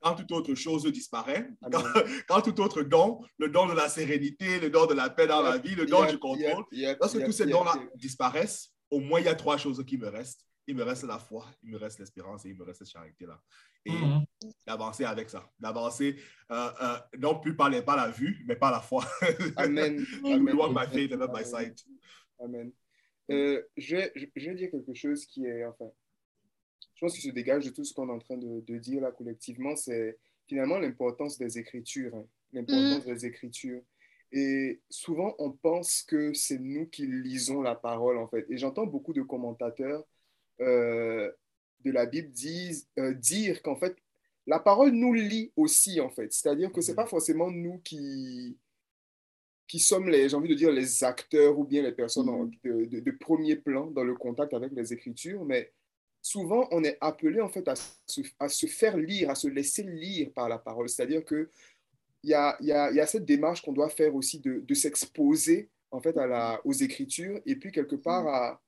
Quand 0.00 0.14
toute 0.14 0.32
autre 0.32 0.54
chose 0.54 0.84
disparaît, 0.90 1.50
quand, 1.70 1.82
quand, 2.26 2.40
tout 2.40 2.58
autre 2.60 2.82
don, 2.82 3.20
le 3.38 3.50
don 3.50 3.66
de 3.66 3.74
la 3.74 3.88
sérénité, 3.88 4.58
le 4.58 4.70
don 4.70 4.86
de 4.86 4.94
la 4.94 5.10
paix 5.10 5.26
dans 5.26 5.42
la 5.42 5.58
vie, 5.58 5.74
le 5.74 5.84
don 5.84 6.06
du 6.06 6.18
contrôle, 6.18 6.64
lorsque 6.98 7.22
tous 7.24 7.32
ces 7.32 7.46
dons-là 7.46 7.74
disparaissent, 7.94 8.72
au 8.90 8.98
moins 8.98 9.20
il 9.20 9.26
y 9.26 9.28
a 9.28 9.34
trois 9.34 9.58
choses 9.58 9.84
qui 9.86 9.98
me 9.98 10.08
restent 10.08 10.49
il 10.70 10.76
me 10.76 10.84
reste 10.84 11.04
la 11.04 11.18
foi, 11.18 11.46
il 11.62 11.70
me 11.70 11.76
reste 11.76 11.98
l'espérance 11.98 12.44
et 12.46 12.50
il 12.50 12.56
me 12.56 12.62
reste 12.62 12.78
cette 12.78 12.90
charité-là. 12.90 13.42
Et 13.84 13.90
mm-hmm. 13.90 14.24
d'avancer 14.66 15.04
avec 15.04 15.28
ça, 15.28 15.50
d'avancer 15.58 16.16
euh, 16.50 16.70
euh, 16.80 16.98
non 17.18 17.40
plus 17.40 17.56
par, 17.56 17.70
les, 17.70 17.82
par 17.82 17.96
la 17.96 18.08
vue, 18.08 18.44
mais 18.46 18.56
par 18.56 18.70
la 18.70 18.80
foi. 18.80 19.04
Amen. 19.56 20.04
Amen. 20.24 20.56
walk 20.56 20.72
by 20.72 20.86
faith 20.86 21.12
and 21.12 21.18
not 21.18 21.32
by 21.32 21.44
sight. 21.44 21.84
Amen. 22.38 22.72
Euh, 23.30 23.62
je, 23.76 23.96
vais, 23.96 24.12
je, 24.14 24.50
vais 24.50 24.54
dire 24.54 24.70
quelque 24.70 24.94
chose 24.94 25.26
qui 25.26 25.44
est, 25.44 25.64
enfin, 25.64 25.90
je 26.94 27.00
pense 27.00 27.14
que 27.14 27.20
se 27.20 27.30
dégage 27.30 27.64
de 27.64 27.70
tout 27.70 27.84
ce 27.84 27.92
qu'on 27.92 28.08
est 28.08 28.12
en 28.12 28.18
train 28.18 28.36
de, 28.36 28.60
de 28.60 28.78
dire 28.78 29.00
là 29.02 29.10
collectivement, 29.10 29.74
c'est 29.74 30.18
finalement 30.46 30.78
l'importance 30.78 31.38
des 31.38 31.58
Écritures. 31.58 32.14
Hein. 32.14 32.26
l'importance 32.52 33.06
mm. 33.06 33.12
des 33.12 33.26
Écritures. 33.26 33.82
Et 34.32 34.80
souvent, 34.88 35.34
on 35.38 35.50
pense 35.50 36.02
que 36.02 36.32
c'est 36.34 36.58
nous 36.58 36.86
qui 36.86 37.06
lisons 37.06 37.62
la 37.62 37.74
parole, 37.74 38.18
en 38.18 38.28
fait. 38.28 38.46
Et 38.48 38.56
j'entends 38.56 38.86
beaucoup 38.86 39.12
de 39.12 39.22
commentateurs 39.22 40.04
euh, 40.60 41.30
de 41.84 41.90
la 41.90 42.06
Bible 42.06 42.30
disent, 42.30 42.88
euh, 42.98 43.14
dire 43.14 43.62
qu'en 43.62 43.76
fait, 43.76 43.96
la 44.46 44.58
parole 44.58 44.90
nous 44.90 45.12
lit 45.12 45.52
aussi, 45.56 46.00
en 46.00 46.10
fait. 46.10 46.32
C'est-à-dire 46.32 46.72
que 46.72 46.80
ce 46.80 46.90
n'est 46.90 46.96
pas 46.96 47.06
forcément 47.06 47.50
nous 47.50 47.78
qui, 47.78 48.58
qui 49.66 49.78
sommes, 49.78 50.08
les, 50.08 50.28
j'ai 50.28 50.36
envie 50.36 50.48
de 50.48 50.54
dire, 50.54 50.72
les 50.72 51.04
acteurs 51.04 51.58
ou 51.58 51.64
bien 51.64 51.82
les 51.82 51.92
personnes 51.92 52.26
mm-hmm. 52.26 52.88
de, 52.88 53.00
de, 53.00 53.10
premier 53.12 53.56
plan 53.56 53.86
dans 53.90 54.04
le 54.04 54.14
contact 54.14 54.52
avec 54.54 54.72
les 54.72 54.92
Écritures, 54.92 55.44
mais 55.44 55.72
souvent, 56.20 56.68
on 56.72 56.84
est 56.84 56.98
appelé, 57.00 57.40
en 57.40 57.48
fait, 57.48 57.66
à 57.68 57.74
se, 57.76 58.20
à 58.38 58.48
se 58.48 58.66
faire 58.66 58.96
lire, 58.96 59.30
à 59.30 59.34
se 59.34 59.48
laisser 59.48 59.84
lire 59.84 60.30
par 60.34 60.48
la 60.48 60.58
parole. 60.58 60.88
C'est-à-dire 60.88 61.24
que 61.24 61.48
il 62.22 62.30
y 62.30 62.34
a, 62.34 62.56
y, 62.60 62.70
a, 62.72 62.90
y 62.90 63.00
a, 63.00 63.06
cette 63.06 63.24
démarche 63.24 63.62
qu'on 63.62 63.72
doit 63.72 63.88
faire 63.88 64.14
aussi 64.14 64.40
de, 64.40 64.60
de 64.60 64.74
s'exposer, 64.74 65.70
en 65.90 66.00
fait, 66.00 66.18
à 66.18 66.26
la, 66.26 66.60
aux 66.64 66.72
Écritures 66.72 67.40
et 67.46 67.56
puis, 67.56 67.72
quelque 67.72 67.96
part, 67.96 68.24
mm-hmm. 68.24 68.54
à 68.54 68.60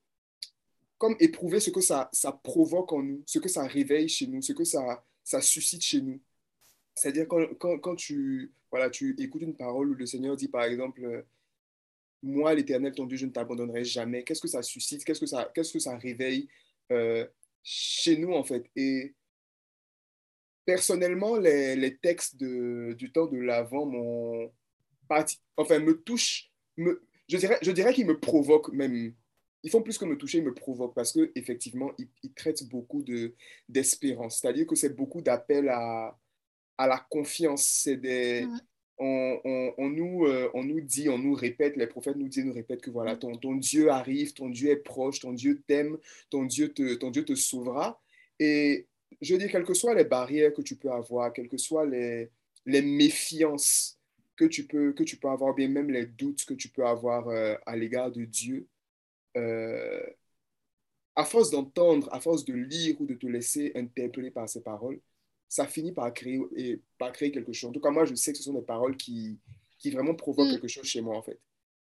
comme 1.03 1.17
éprouver 1.19 1.59
ce 1.59 1.71
que 1.71 1.81
ça, 1.81 2.09
ça 2.13 2.31
provoque 2.31 2.93
en 2.93 3.03
nous, 3.03 3.25
ce 3.27 3.41
que 3.41 3.49
ça 3.49 3.67
réveille 3.67 4.09
chez 4.09 4.29
nous, 4.29 4.41
ce 4.41 4.53
que 4.53 4.63
ça, 4.63 5.05
ça 5.25 5.41
suscite 5.41 5.83
chez 5.83 6.01
nous. 6.01 6.21
C'est-à-dire 6.95 7.27
quand, 7.27 7.45
quand, 7.59 7.77
quand, 7.81 7.97
tu, 7.97 8.53
voilà, 8.71 8.89
tu 8.89 9.17
écoutes 9.19 9.43
une 9.43 9.57
parole 9.57 9.91
où 9.91 9.95
le 9.95 10.07
Seigneur 10.07 10.37
dit 10.37 10.47
par 10.47 10.63
exemple, 10.63 11.27
moi 12.23 12.55
l'Éternel, 12.55 12.95
ton 12.95 13.07
Dieu, 13.07 13.17
je 13.17 13.27
ne 13.27 13.33
t'abandonnerai 13.33 13.83
jamais. 13.83 14.23
Qu'est-ce 14.23 14.41
que 14.41 14.47
ça 14.47 14.63
suscite? 14.63 15.05
Qu'est-ce 15.05 15.19
que 15.19 15.27
ça, 15.27 15.51
qu'est-ce 15.53 15.73
que 15.73 15.81
ça 15.81 15.97
réveille 15.97 16.49
euh, 16.93 17.27
chez 17.65 18.17
nous 18.17 18.33
en 18.35 18.45
fait? 18.45 18.71
Et 18.77 19.17
personnellement, 20.65 21.37
les, 21.37 21.75
les 21.75 21.97
textes 21.97 22.37
de, 22.37 22.95
du 22.97 23.11
temps 23.11 23.27
de 23.27 23.39
l'Avent 23.39 23.87
m'ont 23.87 24.53
enfin 25.57 25.81
me 25.81 26.01
touchent, 26.01 26.53
me, 26.77 27.05
je 27.29 27.39
dirais, 27.39 27.59
je 27.61 27.73
dirais 27.73 27.93
qu'ils 27.93 28.07
me 28.07 28.21
provoquent 28.21 28.73
même 28.73 29.17
ils 29.63 29.71
font 29.71 29.83
plus 29.83 29.99
que 29.99 30.05
me 30.05 30.17
toucher, 30.17 30.39
ils 30.39 30.45
me 30.45 30.55
provoquent 30.55 30.95
parce 30.95 31.13
qu'effectivement, 31.13 31.93
ils, 31.99 32.09
ils 32.23 32.33
traitent 32.33 32.69
beaucoup 32.69 33.05
d'espérance. 33.69 34.41
C'est-à-dire 34.41 34.67
que 34.67 34.75
c'est 34.75 34.95
beaucoup 34.95 35.23
d'appels 35.23 35.69
à, 35.69 36.19
à 36.79 36.87
la 36.87 36.99
confiance. 37.11 37.65
C'est 37.65 37.97
des, 37.97 38.47
on, 38.99 39.41
on, 39.45 39.75
on, 39.79 39.89
nous, 39.89 40.27
euh, 40.27 40.51
on 40.55 40.65
nous 40.65 40.81
dit, 40.81 41.09
on 41.09 41.19
nous 41.19 41.35
répète, 41.35 41.77
les 41.77 41.87
prophètes 41.87 42.17
nous 42.17 42.29
disent, 42.29 42.45
nous 42.45 42.53
répètent 42.53 42.83
que 42.83 42.91
voilà, 42.91 43.17
ton, 43.17 43.37
ton 43.37 43.55
Dieu 43.55 43.91
arrive, 43.91 44.33
ton 44.33 44.49
Dieu 44.49 44.71
est 44.71 44.77
proche, 44.77 45.21
ton 45.21 45.33
Dieu 45.33 45.63
t'aime, 45.67 45.97
ton 46.31 46.45
Dieu 46.45 46.73
te, 46.73 46.95
ton 46.95 47.11
Dieu 47.11 47.25
te 47.25 47.35
sauvera. 47.35 48.03
Et 48.39 48.87
je 49.21 49.37
dis, 49.37 49.49
quelles 49.49 49.65
que 49.65 49.75
soient 49.75 49.95
les 49.95 50.05
barrières 50.05 50.53
que 50.53 50.63
tu 50.63 50.77
peux 50.77 50.91
avoir, 50.91 51.33
quelles 51.33 51.49
que 51.49 51.57
soient 51.59 51.87
les, 51.87 52.31
les 52.67 52.83
méfiances 52.83 53.99
que 54.35 54.45
tu, 54.45 54.67
peux, 54.67 54.93
que 54.93 55.05
tu 55.05 55.17
peux 55.17 55.29
avoir, 55.29 55.55
bien 55.55 55.69
même 55.69 55.91
les 55.91 56.07
doutes 56.07 56.45
que 56.45 56.55
tu 56.55 56.69
peux 56.69 56.85
avoir 56.85 57.29
euh, 57.29 57.55
à 57.67 57.77
l'égard 57.77 58.11
de 58.11 58.25
Dieu, 58.25 58.67
euh, 59.37 60.03
à 61.15 61.25
force 61.25 61.51
d'entendre, 61.51 62.09
à 62.13 62.21
force 62.21 62.45
de 62.45 62.55
lire 62.55 63.01
ou 63.01 63.07
de 63.07 63.15
te 63.15 63.27
laisser 63.27 63.73
interpeller 63.75 64.31
par 64.31 64.49
ces 64.49 64.63
paroles, 64.63 65.01
ça 65.49 65.67
finit 65.67 65.93
par 65.93 66.13
créer, 66.15 66.41
et, 66.57 66.81
par 66.99 67.13
créer 67.13 67.31
quelque 67.31 67.53
chose. 67.53 67.71
En 67.71 67.73
tout 67.73 67.81
cas, 67.81 67.91
moi, 67.91 68.05
je 68.05 68.15
sais 68.15 68.33
que 68.33 68.39
ce 68.39 68.45
sont 68.45 68.55
des 68.55 68.63
paroles 68.63 68.97
qui, 68.97 69.39
qui 69.79 69.91
vraiment 69.91 70.15
provoquent 70.15 70.49
mm. 70.49 70.53
quelque 70.53 70.69
chose 70.69 70.85
chez 70.85 71.03
moi, 71.03 71.17
en 71.17 71.23
fait. 71.23 71.39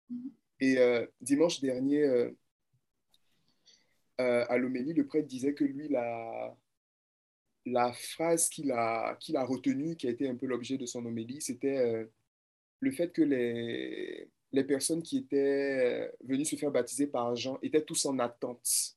Mm. 0.09 0.29
Et 0.61 0.79
euh, 0.79 1.07
dimanche 1.21 1.61
dernier, 1.61 2.03
euh, 2.03 2.31
à 4.19 4.57
l'homélie, 4.57 4.95
le 4.95 5.07
prêtre 5.07 5.29
disait 5.29 5.55
que 5.55 5.65
lui, 5.65 5.89
la, 5.89 6.57
la 7.67 7.93
phrase 7.93 8.49
qu'il 8.49 8.73
a, 8.73 9.17
qu'il 9.17 9.37
a 9.37 9.45
retenue, 9.45 9.97
qui 9.97 10.07
a 10.07 10.11
été 10.11 10.29
un 10.29 10.35
peu 10.35 10.47
l'objet 10.47 10.79
de 10.79 10.87
son 10.87 11.05
homélie, 11.05 11.43
c'était 11.43 12.09
le 12.81 12.91
fait 12.91 13.13
que 13.13 13.23
les, 13.23 14.29
les 14.53 14.65
personnes 14.65 15.03
qui 15.03 15.19
étaient 15.19 16.09
euh, 16.09 16.09
venues 16.25 16.45
se 16.45 16.57
faire 16.57 16.71
baptiser 16.71 17.07
par 17.07 17.35
Jean 17.37 17.59
étaient 17.63 17.83
tous 17.83 18.07
en 18.07 18.19
attente. 18.19 18.97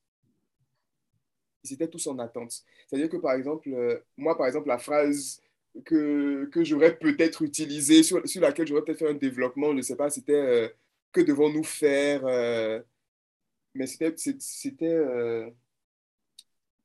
Ils 1.63 1.73
étaient 1.73 1.87
tous 1.87 2.07
en 2.07 2.17
attente. 2.19 2.63
C'est-à-dire 2.87 3.09
que, 3.09 3.17
par 3.17 3.33
exemple, 3.33 3.69
euh, 3.69 3.99
moi, 4.17 4.37
par 4.37 4.47
exemple, 4.47 4.67
la 4.67 4.79
phrase 4.79 5.41
que, 5.85 6.45
que 6.45 6.63
j'aurais 6.63 6.97
peut-être 6.97 7.41
utilisée, 7.43 8.03
sur, 8.03 8.27
sur 8.27 8.41
laquelle 8.41 8.67
j'aurais 8.67 8.83
peut-être 8.83 8.99
fait 8.99 9.09
un 9.09 9.13
développement, 9.13 9.71
je 9.71 9.77
ne 9.77 9.81
sais 9.81 9.95
pas, 9.95 10.09
c'était 10.09 10.33
euh, 10.33 10.69
que 11.11 11.21
devons-nous 11.21 11.63
faire 11.63 12.23
Mais 13.73 13.87
c'était 13.87 14.15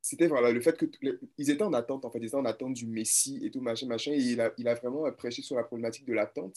c'était 0.06 0.28
voilà, 0.28 0.52
le 0.52 0.60
fait 0.60 0.78
qu'ils 0.78 1.50
étaient 1.50 1.64
en 1.64 1.72
attente, 1.72 2.04
en 2.04 2.10
fait, 2.12 2.20
ils 2.20 2.26
étaient 2.26 2.36
en 2.36 2.44
attente 2.44 2.74
du 2.74 2.86
Messie 2.86 3.40
et 3.42 3.50
tout, 3.50 3.60
machin, 3.60 3.88
machin, 3.88 4.12
et 4.12 4.20
il 4.20 4.40
a, 4.68 4.74
vraiment 4.74 5.10
prêché 5.10 5.42
sur 5.42 5.56
la 5.56 5.64
problématique 5.64 6.04
de 6.04 6.12
l'attente. 6.12 6.56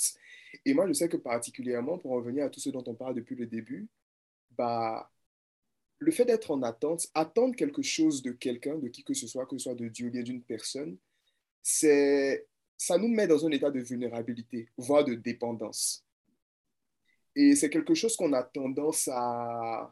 Et 0.66 0.76
moi, 0.76 0.86
je 0.88 0.94
sais 0.94 1.10
que 1.10 1.18
particulièrement, 1.18 1.98
pour 1.98 2.12
revenir 2.12 2.46
à 2.46 2.50
tout 2.52 2.60
ce 2.60 2.70
dont 2.70 2.84
on 2.86 2.94
parle 2.94 3.16
depuis 3.16 3.36
le 3.36 3.48
début, 3.48 3.90
bah, 4.52 5.10
le 5.98 6.12
fait 6.12 6.26
d'être 6.26 6.52
en 6.52 6.62
attente, 6.62 7.08
attendre 7.16 7.56
quelque 7.56 7.82
chose 7.82 8.22
de 8.22 8.34
quelqu'un, 8.34 8.78
de 8.78 8.88
qui 8.88 9.04
que 9.04 9.16
ce 9.16 9.26
soit, 9.26 9.48
que 9.48 9.58
ce 9.58 9.64
soit 9.64 9.76
de 9.76 9.88
Dieu 9.88 10.10
ou 10.10 10.12
bien 10.12 10.22
d'une 10.22 10.44
personne, 10.44 11.00
c'est, 11.64 12.46
ça 12.78 13.00
nous 13.00 13.08
met 13.08 13.26
dans 13.26 13.48
un 13.48 13.52
état 13.52 13.72
de 13.72 13.80
vulnérabilité, 13.80 14.70
voire 14.78 15.04
de 15.04 15.16
dépendance. 15.16 16.06
Et 17.36 17.56
c'est 17.56 17.72
quelque 17.72 17.96
chose 17.96 18.16
qu'on 18.16 18.34
a 18.34 18.44
tendance 18.44 19.10
à, 19.12 19.92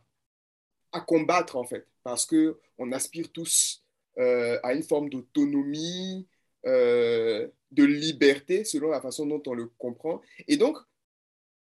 à 0.92 1.02
combattre, 1.02 1.56
en 1.56 1.66
fait 1.66 1.86
parce 2.08 2.26
qu'on 2.26 2.92
aspire 2.94 3.30
tous 3.34 3.84
euh, 4.18 4.58
à 4.64 4.74
une 4.74 4.84
forme 4.84 5.10
d'autonomie, 5.10 6.26
euh, 6.66 7.50
de 7.70 7.84
liberté, 7.84 8.64
selon 8.64 8.92
la 8.92 9.02
façon 9.02 9.26
dont 9.26 9.44
on 9.46 9.54
le 9.54 9.66
comprend. 9.78 10.22
Et 10.48 10.56
donc, 10.56 10.78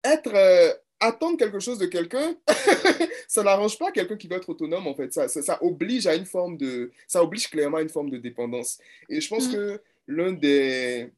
être, 0.02 0.34
euh, 0.34 0.74
attendre 0.98 1.38
quelque 1.38 1.60
chose 1.60 1.78
de 1.78 1.86
quelqu'un, 1.86 2.34
ça 3.28 3.44
n'arrange 3.44 3.78
pas 3.78 3.92
quelqu'un 3.92 4.16
qui 4.16 4.26
veut 4.26 4.36
être 4.36 4.48
autonome, 4.48 4.88
en 4.88 4.96
fait. 4.96 5.12
Ça, 5.12 5.28
ça, 5.28 5.62
oblige 5.62 6.08
à 6.08 6.16
une 6.16 6.26
forme 6.26 6.56
de... 6.56 6.90
Ça 7.06 7.22
oblige 7.22 7.48
clairement 7.48 7.76
à 7.76 7.82
une 7.82 7.88
forme 7.88 8.10
de 8.10 8.18
dépendance. 8.18 8.80
Et 9.08 9.20
je 9.20 9.28
pense 9.28 9.48
mm. 9.48 9.52
que 9.52 9.80
l'un 10.08 10.32
des... 10.32 11.12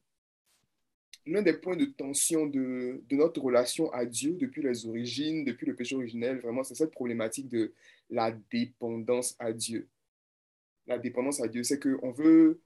L'un 1.27 1.41
des 1.41 1.53
points 1.53 1.75
de 1.75 1.85
tension 1.85 2.45
de, 2.45 3.01
notre 3.11 3.41
relation 3.41 3.91
à 3.91 4.05
Dieu 4.05 4.33
depuis 4.33 4.61
les 4.61 4.85
origines, 4.85 5.43
depuis 5.43 5.65
le 5.65 5.75
péché 5.75 5.95
originel, 5.95 6.39
vraiment, 6.39 6.63
c'est 6.63 6.75
cette 6.75 6.91
problématique 6.91 7.49
de 7.49 7.73
la 8.09 8.31
dépendance 8.51 9.35
à 9.39 9.51
Dieu. 9.51 9.87
La 10.87 10.99
dépendance 10.99 11.41
à 11.41 11.47
Dieu, 11.47 11.63
c'est 11.63 11.79
qu'on 11.79 12.11
veut, 12.11 12.61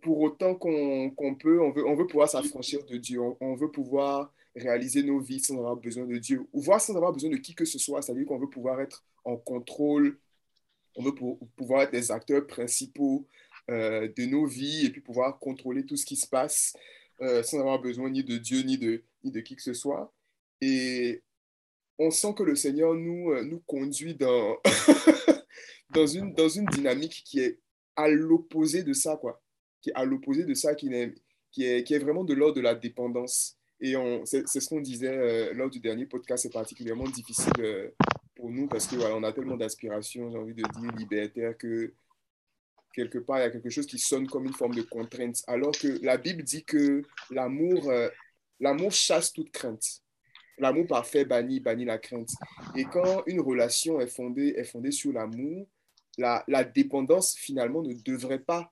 pour 0.00 0.20
autant 0.20 0.54
qu'on 0.54 1.36
peut, 1.40 1.60
on 1.60 1.72
veut, 1.72 1.86
on 1.86 1.96
veut 1.96 2.06
pouvoir 2.06 2.28
s'affranchir 2.28 2.84
de 2.84 2.96
Dieu, 2.96 3.20
on 3.40 3.54
veut 3.54 3.70
pouvoir 3.70 4.32
réaliser 4.54 5.02
nos 5.02 5.18
vies 5.18 5.40
sans 5.40 5.56
avoir 5.56 5.76
besoin 5.76 6.04
de 6.06 6.18
Dieu, 6.18 6.46
ou 6.52 6.60
voir 6.60 6.80
sans 6.80 6.94
avoir 6.96 7.12
besoin 7.12 7.30
de 7.30 7.36
qui 7.36 7.54
que 7.54 7.64
ce 7.64 7.78
soit. 7.78 8.02
C'est-à-dire 8.02 8.26
qu'on 8.26 8.38
veut 8.38 8.50
pouvoir 8.50 8.80
être 8.80 9.04
en 9.24 9.36
contrôle, 9.36 10.18
on 10.96 11.02
veut 11.02 11.14
pouvoir 11.56 11.82
être 11.82 11.92
des 11.92 12.10
acteurs 12.10 12.46
principaux 12.46 13.26
de 13.68 14.26
nos 14.26 14.46
vies 14.46 14.86
et 14.86 14.90
puis 14.90 15.00
pouvoir 15.00 15.38
contrôler 15.38 15.86
tout 15.86 15.96
ce 15.96 16.04
qui 16.04 16.16
se 16.16 16.26
passe 16.26 16.74
euh, 17.22 17.42
sans 17.44 17.60
avoir 17.60 17.80
besoin 17.80 18.10
ni 18.10 18.24
de 18.24 18.36
Dieu 18.36 18.62
ni 18.62 18.78
de, 18.78 19.04
ni 19.22 19.30
de 19.30 19.40
qui 19.40 19.54
que 19.54 19.62
ce 19.62 19.74
soit. 19.74 20.12
Et 20.60 21.22
on 21.98 22.10
sent 22.10 22.34
que 22.36 22.42
le 22.42 22.56
Seigneur 22.56 22.94
nous, 22.94 23.30
euh, 23.30 23.44
nous 23.44 23.60
conduit 23.60 24.14
dans, 24.14 24.56
dans, 25.90 26.06
une, 26.06 26.34
dans 26.34 26.48
une 26.48 26.66
dynamique 26.66 27.22
qui 27.24 27.38
est 27.40 27.60
à 27.94 28.08
l'opposé 28.08 28.82
de 28.82 28.92
ça, 28.92 29.16
quoi. 29.16 29.40
Qui 29.82 29.90
est 29.90 29.94
à 29.94 30.04
l'opposé 30.04 30.44
de 30.44 30.54
ça, 30.54 30.74
qui 30.74 30.92
est, 30.92 31.14
qui, 31.52 31.64
est, 31.64 31.84
qui 31.84 31.94
est 31.94 31.98
vraiment 31.98 32.24
de 32.24 32.34
l'ordre 32.34 32.56
de 32.56 32.60
la 32.60 32.74
dépendance. 32.74 33.56
Et 33.80 33.94
c'est 34.24 34.46
ce 34.46 34.68
qu'on 34.68 34.80
disait 34.80 35.08
euh, 35.08 35.54
lors 35.54 35.68
du 35.70 35.80
dernier 35.80 36.06
podcast, 36.06 36.44
c'est 36.44 36.52
particulièrement 36.52 37.08
difficile 37.08 37.52
euh, 37.58 37.88
pour 38.34 38.50
nous 38.50 38.68
parce 38.68 38.86
que 38.86 38.96
voilà, 38.96 39.26
a 39.26 39.32
tellement 39.32 39.56
d'aspirations, 39.56 40.30
j'ai 40.30 40.38
envie 40.38 40.54
de 40.54 40.62
dire, 40.62 40.92
libertaires 40.96 41.56
que 41.58 41.92
quelque 42.94 43.18
part, 43.18 43.38
il 43.38 43.42
y 43.42 43.44
a 43.44 43.50
quelque 43.50 43.70
chose 43.70 43.86
qui 43.86 43.98
sonne 43.98 44.26
comme 44.28 44.46
une 44.46 44.52
forme 44.52 44.74
de 44.74 44.82
contrainte. 44.82 45.42
Alors 45.46 45.72
que 45.72 45.98
la 46.04 46.16
Bible 46.16 46.42
dit 46.42 46.64
que 46.64 47.02
l'amour 47.30 47.90
euh, 47.90 48.08
l'amour 48.60 48.92
chasse 48.92 49.32
toute 49.32 49.50
crainte. 49.50 50.02
L'amour 50.58 50.86
parfait 50.86 51.24
bannit, 51.24 51.60
bannit 51.60 51.84
la 51.84 51.98
crainte. 51.98 52.30
Et 52.76 52.84
quand 52.84 53.22
une 53.26 53.40
relation 53.40 54.00
est 54.00 54.06
fondée, 54.06 54.54
est 54.56 54.64
fondée 54.64 54.92
sur 54.92 55.12
l'amour, 55.12 55.66
la, 56.18 56.44
la, 56.46 56.62
dépendance 56.62 57.34
finalement 57.34 57.82
ne 57.82 57.94
devrait 57.94 58.38
pas 58.38 58.70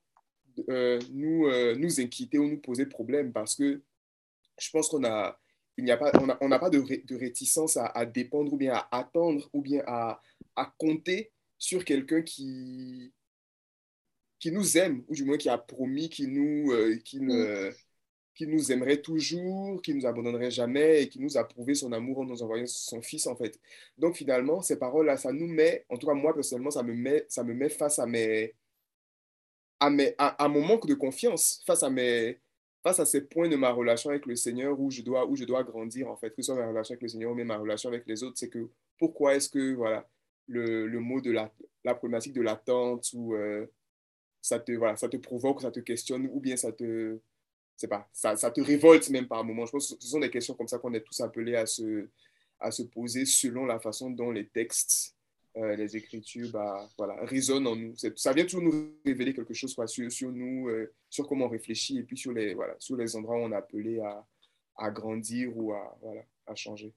nous, 0.67 1.49
nous 1.75 1.99
inquiéter 1.99 2.37
ou 2.37 2.47
nous 2.47 2.59
poser 2.59 2.85
problème 2.85 3.33
parce 3.33 3.55
que 3.55 3.81
je 4.59 4.69
pense 4.69 4.89
qu'on 4.89 5.03
a, 5.03 5.39
il 5.77 5.83
n'y 5.83 5.91
a 5.91 5.97
pas, 5.97 6.11
on 6.39 6.47
n'a 6.47 6.59
pas 6.59 6.69
de, 6.69 6.79
de 6.79 7.15
réticence 7.15 7.77
à, 7.77 7.87
à, 7.87 8.05
dépendre 8.05 8.53
ou 8.53 8.57
bien 8.57 8.73
à 8.73 8.99
attendre 8.99 9.49
ou 9.53 9.61
bien 9.61 9.83
à, 9.87 10.21
à 10.55 10.73
compter 10.77 11.31
sur 11.57 11.83
quelqu'un 11.83 12.21
qui, 12.21 13.11
qui 14.41 14.51
nous 14.51 14.77
aime, 14.77 15.03
ou 15.07 15.13
du 15.13 15.23
moins 15.23 15.37
qui 15.37 15.49
a 15.49 15.57
promis 15.57 16.09
qu'il 16.09 16.33
nous, 16.33 16.71
euh, 16.73 16.95
mm. 16.95 17.71
qui 18.35 18.47
nous 18.47 18.71
aimerait 18.71 18.97
toujours, 19.01 19.81
qui 19.83 19.93
nous 19.93 20.05
abandonnerait 20.07 20.49
jamais 20.49 21.03
et 21.03 21.09
qui 21.09 21.19
nous 21.19 21.37
a 21.37 21.47
prouvé 21.47 21.75
son 21.75 21.91
amour 21.93 22.19
en 22.19 22.25
nous 22.25 22.41
envoyant 22.41 22.65
son 22.65 23.03
fils, 23.03 23.27
en 23.27 23.35
fait. 23.35 23.59
Donc, 23.99 24.15
finalement, 24.15 24.61
ces 24.61 24.79
paroles-là, 24.79 25.15
ça 25.17 25.31
nous 25.31 25.47
met, 25.47 25.85
en 25.89 25.97
tout 25.97 26.07
cas, 26.07 26.15
moi, 26.15 26.33
personnellement, 26.33 26.71
ça 26.71 26.81
me 26.81 26.93
met, 26.95 27.23
ça 27.29 27.43
me 27.43 27.53
met 27.53 27.69
face 27.69 27.99
à 27.99 28.07
mes, 28.07 28.55
à, 29.79 29.91
mes, 29.91 30.15
à 30.17 30.47
mon 30.47 30.61
manque 30.61 30.87
de 30.87 30.95
confiance, 30.95 31.61
face 31.67 31.83
à 31.83 31.91
mes, 31.91 32.39
face 32.81 32.99
à 32.99 33.05
ces 33.05 33.21
points 33.21 33.47
de 33.47 33.55
ma 33.55 33.71
relation 33.71 34.09
avec 34.09 34.25
le 34.25 34.35
Seigneur 34.35 34.79
où 34.79 34.89
je 34.89 35.03
dois, 35.03 35.27
où 35.27 35.35
je 35.35 35.45
dois 35.45 35.63
grandir, 35.63 36.09
en 36.09 36.17
fait, 36.17 36.31
que 36.31 36.41
ce 36.41 36.47
soit 36.51 36.55
ma 36.55 36.67
relation 36.67 36.93
avec 36.93 37.03
le 37.03 37.09
Seigneur 37.09 37.31
ou 37.31 37.35
même 37.35 37.47
ma 37.47 37.57
relation 37.57 37.89
avec 37.89 38.07
les 38.07 38.23
autres, 38.23 38.37
c'est 38.39 38.49
que 38.49 38.69
pourquoi 38.97 39.35
est-ce 39.35 39.49
que, 39.49 39.75
voilà, 39.75 40.09
le, 40.47 40.87
le, 40.87 40.99
mot 40.99 41.21
de 41.21 41.31
la, 41.31 41.53
la 41.83 41.93
problématique 41.93 42.33
de 42.33 42.41
l'attente 42.41 43.07
ou 43.13 43.35
euh, 43.35 43.67
ça, 44.41 44.59
te, 44.59 44.71
voilà, 44.73 44.95
ça 44.95 45.07
te 45.07 45.17
provoque, 45.17 45.61
ça 45.61 45.71
te 45.71 45.79
questionne 45.79 46.29
ou 46.31 46.39
bien 46.39 46.57
ça 46.57 46.71
te, 46.71 47.19
c'est 47.75 47.87
pas, 47.87 48.09
ça, 48.11 48.35
ça, 48.35 48.51
te 48.51 48.61
révolte 48.61 49.09
même 49.09 49.27
par 49.27 49.43
moment. 49.43 49.65
Je 49.65 49.71
pense 49.71 49.93
que 49.93 50.01
ce 50.01 50.07
sont 50.07 50.19
des 50.19 50.29
questions 50.29 50.53
comme 50.53 50.67
ça 50.67 50.79
qu'on 50.79 50.93
est 50.93 51.01
tous 51.01 51.19
appelés 51.21 51.55
à 51.55 51.65
se, 51.65 52.07
à 52.59 52.71
se 52.71 52.83
poser 52.83 53.25
selon 53.25 53.65
la 53.65 53.79
façon 53.79 54.09
dont 54.09 54.31
les 54.31 54.47
textes 54.47 55.15
euh, 55.57 55.75
les 55.75 55.97
Écritures 55.97 56.49
bah, 56.51 56.89
voilà, 56.97 57.15
résonnent 57.25 57.67
en 57.67 57.75
nous. 57.75 57.93
Ça 58.15 58.31
vient 58.31 58.45
toujours 58.45 58.61
nous 58.61 58.93
révéler 59.05 59.33
quelque 59.33 59.53
chose 59.53 59.75
quoi, 59.75 59.85
sur, 59.85 60.09
sur, 60.09 60.31
nous, 60.31 60.69
euh, 60.69 60.93
sur 61.09 61.27
comment 61.27 61.45
on 61.45 61.49
réfléchit 61.49 61.97
et 61.97 62.03
puis 62.03 62.17
sur 62.17 62.31
les, 62.31 62.53
voilà, 62.53 62.75
sur 62.79 62.95
les 62.95 63.15
endroits 63.17 63.35
où 63.35 63.41
on 63.41 63.51
est 63.51 63.55
appelé 63.55 63.99
à, 63.99 64.25
à 64.77 64.91
grandir 64.91 65.51
ou 65.57 65.73
à, 65.73 65.97
voilà, 66.01 66.21
à 66.47 66.55
changer. 66.55 66.93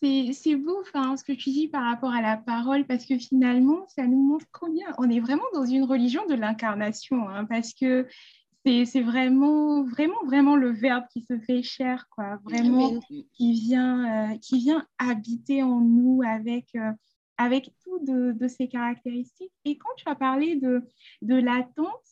C'est 0.00 0.54
beau 0.54 0.80
enfin, 0.80 1.16
ce 1.16 1.24
que 1.24 1.32
tu 1.32 1.50
dis 1.50 1.66
par 1.66 1.82
rapport 1.82 2.12
à 2.12 2.22
la 2.22 2.36
parole 2.36 2.86
parce 2.86 3.04
que 3.04 3.18
finalement, 3.18 3.86
ça 3.88 4.06
nous 4.06 4.22
montre 4.22 4.46
combien 4.52 4.86
on 4.98 5.10
est 5.10 5.18
vraiment 5.18 5.42
dans 5.54 5.64
une 5.64 5.84
religion 5.84 6.24
de 6.26 6.34
l'incarnation 6.34 7.28
hein, 7.28 7.44
parce 7.46 7.74
que 7.74 8.06
c'est 8.84 9.00
vraiment, 9.00 9.82
vraiment, 9.84 10.24
vraiment 10.24 10.56
le 10.56 10.70
verbe 10.70 11.04
qui 11.12 11.22
se 11.22 11.38
fait 11.38 11.62
cher, 11.62 12.06
quoi. 12.10 12.38
Vraiment, 12.44 13.00
qui 13.32 13.52
vient, 13.52 14.32
euh, 14.32 14.38
qui 14.38 14.58
vient 14.58 14.86
habiter 14.98 15.62
en 15.62 15.80
nous 15.80 16.20
avec, 16.26 16.66
euh, 16.74 16.92
avec 17.38 17.70
tout 17.82 17.98
de, 18.04 18.32
de, 18.32 18.48
ses 18.48 18.68
caractéristiques. 18.68 19.52
Et 19.64 19.78
quand 19.78 19.90
tu 19.96 20.08
as 20.08 20.14
parlé 20.14 20.56
de, 20.56 20.82
de 21.22 21.34
l'attente, 21.34 22.04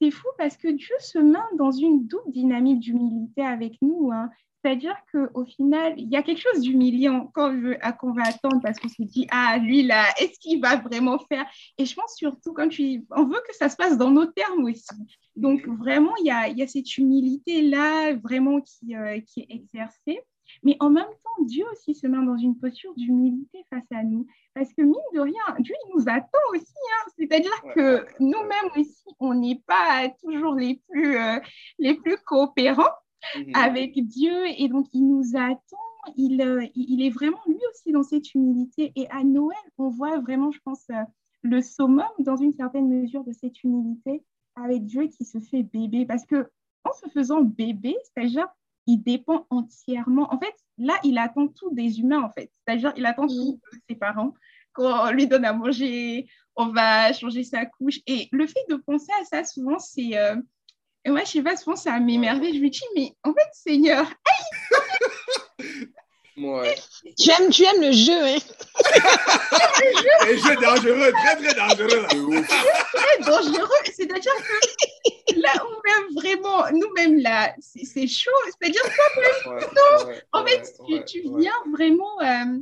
c'est 0.00 0.10
fou 0.10 0.26
parce 0.36 0.56
que 0.56 0.68
Dieu 0.68 0.96
se 0.98 1.18
met 1.18 1.38
dans 1.56 1.70
une 1.70 2.06
double 2.06 2.32
dynamique 2.32 2.80
d'humilité 2.80 3.42
avec 3.42 3.80
nous. 3.80 4.10
Hein. 4.12 4.30
C'est-à-dire 4.64 4.96
qu'au 5.12 5.44
final, 5.44 5.92
il 5.98 6.08
y 6.08 6.16
a 6.16 6.22
quelque 6.22 6.40
chose 6.40 6.62
d'humiliant 6.62 7.30
quand 7.34 7.54
qu'on 8.00 8.12
va 8.12 8.22
attendre 8.22 8.60
parce 8.62 8.80
qu'on 8.80 8.88
se 8.88 9.02
dit, 9.02 9.26
ah, 9.30 9.58
lui, 9.58 9.82
là, 9.82 10.06
est-ce 10.18 10.38
qu'il 10.38 10.58
va 10.58 10.76
vraiment 10.76 11.18
faire? 11.18 11.44
Et 11.76 11.84
je 11.84 11.94
pense 11.94 12.16
surtout, 12.16 12.54
quand 12.54 12.68
tu, 12.68 13.04
on 13.10 13.24
veut 13.24 13.42
que 13.46 13.54
ça 13.54 13.68
se 13.68 13.76
passe 13.76 13.98
dans 13.98 14.10
nos 14.10 14.24
termes 14.24 14.64
aussi. 14.64 14.86
Donc, 15.36 15.66
vraiment, 15.66 16.12
il 16.20 16.26
y 16.26 16.30
a, 16.30 16.48
y 16.48 16.62
a 16.62 16.66
cette 16.66 16.96
humilité-là, 16.96 18.14
vraiment, 18.14 18.62
qui, 18.62 18.96
euh, 18.96 19.20
qui 19.20 19.40
est 19.40 19.48
exercée. 19.50 20.22
Mais 20.62 20.76
en 20.80 20.88
même 20.88 21.04
temps, 21.04 21.44
Dieu 21.44 21.66
aussi 21.72 21.94
se 21.94 22.06
met 22.06 22.24
dans 22.24 22.38
une 22.38 22.58
posture 22.58 22.94
d'humilité 22.96 23.66
face 23.68 23.90
à 23.92 24.02
nous. 24.02 24.26
Parce 24.54 24.72
que 24.72 24.80
mine 24.80 24.94
de 25.14 25.20
rien, 25.20 25.42
Dieu 25.58 25.74
il 25.86 25.94
nous 25.94 26.04
attend 26.08 26.38
aussi. 26.54 26.64
Hein. 26.64 27.10
C'est-à-dire 27.18 27.62
que 27.74 28.06
nous-mêmes 28.18 28.70
aussi, 28.76 29.04
on 29.20 29.34
n'est 29.34 29.62
pas 29.66 30.08
toujours 30.22 30.54
les 30.54 30.80
plus, 30.88 31.18
euh, 31.18 31.38
les 31.78 31.94
plus 31.94 32.16
coopérants. 32.24 32.94
Mhm. 33.36 33.52
avec 33.54 34.06
Dieu. 34.06 34.46
Et 34.58 34.68
donc, 34.68 34.86
il 34.92 35.06
nous 35.06 35.36
attend. 35.36 35.76
Il, 36.16 36.42
euh, 36.42 36.66
il 36.74 37.02
est 37.02 37.10
vraiment 37.10 37.40
lui 37.46 37.60
aussi 37.70 37.92
dans 37.92 38.02
cette 38.02 38.34
humilité. 38.34 38.92
Et 38.96 39.08
à 39.10 39.24
Noël, 39.24 39.56
on 39.78 39.88
voit 39.88 40.18
vraiment, 40.20 40.50
je 40.50 40.60
pense, 40.64 40.84
euh, 40.90 41.02
le 41.42 41.62
summum 41.62 42.04
dans 42.18 42.36
une 42.36 42.52
certaine 42.52 42.88
mesure 42.88 43.24
de 43.24 43.32
cette 43.32 43.62
humilité 43.64 44.22
avec 44.56 44.84
Dieu 44.84 45.08
qui 45.08 45.24
se 45.24 45.38
fait 45.40 45.62
bébé. 45.62 46.04
Parce 46.06 46.26
que 46.26 46.48
en 46.84 46.92
se 46.92 47.08
faisant 47.08 47.40
bébé, 47.40 47.96
c'est-à-dire, 48.04 48.46
il 48.86 48.98
dépend 48.98 49.46
entièrement. 49.50 50.32
En 50.32 50.38
fait, 50.38 50.54
là, 50.78 50.94
il 51.04 51.18
attend 51.18 51.48
tout 51.48 51.70
des 51.72 52.00
humains, 52.00 52.22
en 52.22 52.30
fait. 52.30 52.50
C'est-à-dire, 52.52 52.92
il 52.96 53.06
attend 53.06 53.26
tout 53.26 53.60
de 53.72 53.78
ses 53.88 53.96
parents. 53.96 54.34
Quand 54.72 55.08
on 55.08 55.12
lui 55.12 55.26
donne 55.26 55.44
à 55.44 55.52
manger, 55.52 56.26
on 56.56 56.66
va 56.66 57.12
changer 57.12 57.44
sa 57.44 57.64
couche. 57.64 58.00
Et 58.06 58.28
le 58.32 58.46
fait 58.46 58.64
de 58.68 58.76
penser 58.76 59.10
à 59.20 59.24
ça, 59.24 59.44
souvent, 59.44 59.78
c'est 59.78 60.18
euh, 60.18 60.36
et 61.04 61.10
moi, 61.10 61.20
je 61.24 61.30
sais 61.30 61.42
pas, 61.42 61.56
souvent, 61.56 61.76
ça 61.76 61.98
m'émerveille. 62.00 62.56
Je 62.56 62.62
me 62.62 62.70
dis, 62.70 62.82
mais 62.96 63.14
en 63.24 63.32
fait, 63.32 63.48
Seigneur, 63.52 64.06
Ouais. 66.36 66.74
Tu 67.16 67.30
aimes, 67.30 67.48
tu 67.50 67.62
aimes 67.62 67.80
le 67.80 67.92
jeu, 67.92 68.12
hein? 68.12 68.38
Le 70.26 70.36
jeu 70.36 70.56
dangereux, 70.56 71.12
très 71.12 71.36
très 71.36 71.54
dangereux. 71.54 72.06
très 72.92 73.18
dangereux. 73.24 73.68
C'est-à-dire 73.84 74.32
que 74.34 75.40
là, 75.40 75.52
on 75.62 75.80
même 75.84 76.14
vraiment, 76.16 76.64
nous-mêmes 76.72 77.20
là, 77.20 77.54
c'est 77.60 78.08
chaud. 78.08 78.30
C'est-à-dire 78.46 78.82
quoi, 79.44 79.60
non, 79.60 80.12
en 80.32 80.44
fait, 80.44 80.72
tu, 81.06 81.22
viens 81.38 81.52
vraiment. 81.72 82.20
Euh, 82.20 82.58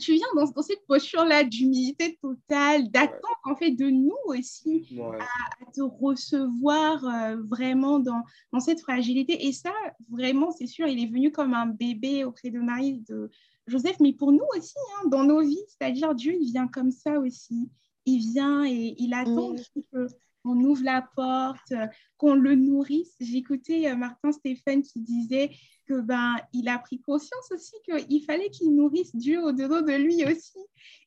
tu 0.00 0.14
viens 0.14 0.26
dans, 0.34 0.46
dans 0.46 0.62
cette 0.62 0.84
posture-là 0.86 1.44
d'humilité 1.44 2.18
totale, 2.20 2.90
d'attendre 2.90 3.40
en 3.44 3.54
fait 3.54 3.70
de 3.70 3.88
nous 3.88 4.16
aussi 4.26 4.98
à, 5.00 5.70
te 5.72 5.80
recevoir 5.80 7.04
euh, 7.04 7.36
vraiment 7.44 7.98
dans, 8.00 8.22
dans, 8.52 8.60
cette 8.60 8.80
fragilité. 8.80 9.46
Et 9.46 9.52
ça, 9.52 9.72
vraiment, 10.10 10.50
c'est 10.50 10.66
sûr, 10.66 10.86
il 10.86 11.02
est 11.02 11.06
venu 11.06 11.30
comme 11.30 11.54
un 11.54 11.66
bébé 11.66 12.24
auprès 12.24 12.50
de 12.50 12.58
Marie, 12.58 13.04
de 13.08 13.30
Joseph, 13.66 13.96
mais 14.00 14.12
pour 14.12 14.32
nous 14.32 14.44
aussi, 14.56 14.74
hein, 14.96 15.08
dans 15.08 15.24
nos 15.24 15.40
vies, 15.40 15.64
c'est-à-dire 15.68 16.14
Dieu, 16.14 16.34
il 16.34 16.50
vient 16.50 16.68
comme 16.68 16.90
ça 16.90 17.18
aussi. 17.20 17.70
Il 18.06 18.18
vient 18.18 18.64
et 18.66 18.94
il 18.98 19.14
attend 19.14 19.52
mmh. 19.52 20.08
Qu'on 20.44 20.60
ouvre 20.60 20.84
la 20.84 21.02
porte, 21.16 21.72
qu'on 22.18 22.34
le 22.34 22.54
nourrisse. 22.54 23.14
J'écoutais 23.18 23.88
euh, 23.88 23.96
Martin 23.96 24.30
Stéphane 24.30 24.82
qui 24.82 25.00
disait 25.00 25.50
que 25.86 26.00
ben 26.00 26.36
il 26.52 26.68
a 26.68 26.78
pris 26.78 27.00
conscience 27.00 27.50
aussi 27.50 27.74
qu'il 27.84 28.24
fallait 28.24 28.50
qu'il 28.50 28.74
nourrisse 28.74 29.14
Dieu 29.16 29.42
au-dedans 29.42 29.82
de 29.82 29.92
lui 29.92 30.24
aussi. 30.24 30.58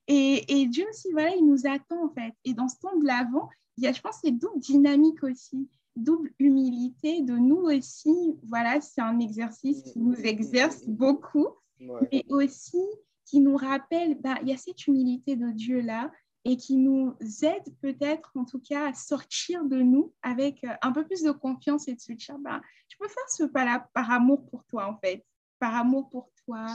Et, 0.07 0.61
et, 0.61 0.67
Dieu 0.67 0.85
aussi, 0.89 1.09
voilà, 1.11 1.35
il 1.35 1.45
nous 1.45 1.67
attend 1.67 2.05
en 2.05 2.09
fait. 2.09 2.33
Et 2.45 2.53
dans 2.53 2.67
ce 2.67 2.79
temps 2.79 2.97
de 2.97 3.05
l'avant, 3.05 3.49
il 3.77 3.83
y 3.83 3.87
a, 3.87 3.93
je 3.93 4.01
pense, 4.01 4.19
cette 4.23 4.37
double 4.37 4.59
dynamique 4.59 5.23
aussi. 5.23 5.69
double 5.95 6.33
humilité 6.39 7.21
de 7.21 7.33
nous 7.33 7.57
aussi. 7.57 8.35
Voilà, 8.43 8.81
c'est 8.81 9.01
un 9.01 9.19
exercice 9.19 9.83
qui 9.83 9.99
nous 9.99 10.15
exerce 10.15 10.87
beaucoup, 10.87 11.47
mais 11.79 12.25
aussi 12.29 12.83
qui 13.25 13.41
nous 13.41 13.57
rappelle, 13.57 14.15
bah, 14.21 14.37
il 14.41 14.47
y 14.47 14.53
a 14.53 14.57
cette 14.57 14.87
humilité 14.87 15.35
de 15.35 15.51
Dieu-là 15.51 16.11
et 16.47 16.55
qui 16.55 16.77
nous 16.77 17.13
aide 17.41 17.75
peut-être, 17.81 18.31
en 18.35 18.45
tout 18.45 18.61
cas, 18.61 18.89
à 18.89 18.93
sortir 18.93 19.65
de 19.65 19.81
nous 19.81 20.13
avec 20.21 20.63
euh, 20.63 20.73
un 20.81 20.93
peu 20.93 21.05
plus 21.05 21.21
de 21.21 21.31
confiance 21.31 21.89
et 21.89 21.93
de 21.93 21.99
se 21.99 22.13
dire, 22.13 22.39
bah, 22.39 22.61
je 22.87 22.95
peux 22.97 23.09
faire 23.09 23.29
ce 23.29 23.43
pas-là 23.43 23.89
par 23.93 24.09
amour 24.11 24.45
pour 24.49 24.63
toi, 24.63 24.87
en 24.87 24.97
fait, 24.97 25.25
par 25.59 25.75
amour 25.75 26.09
pour 26.09 26.31
toi, 26.45 26.67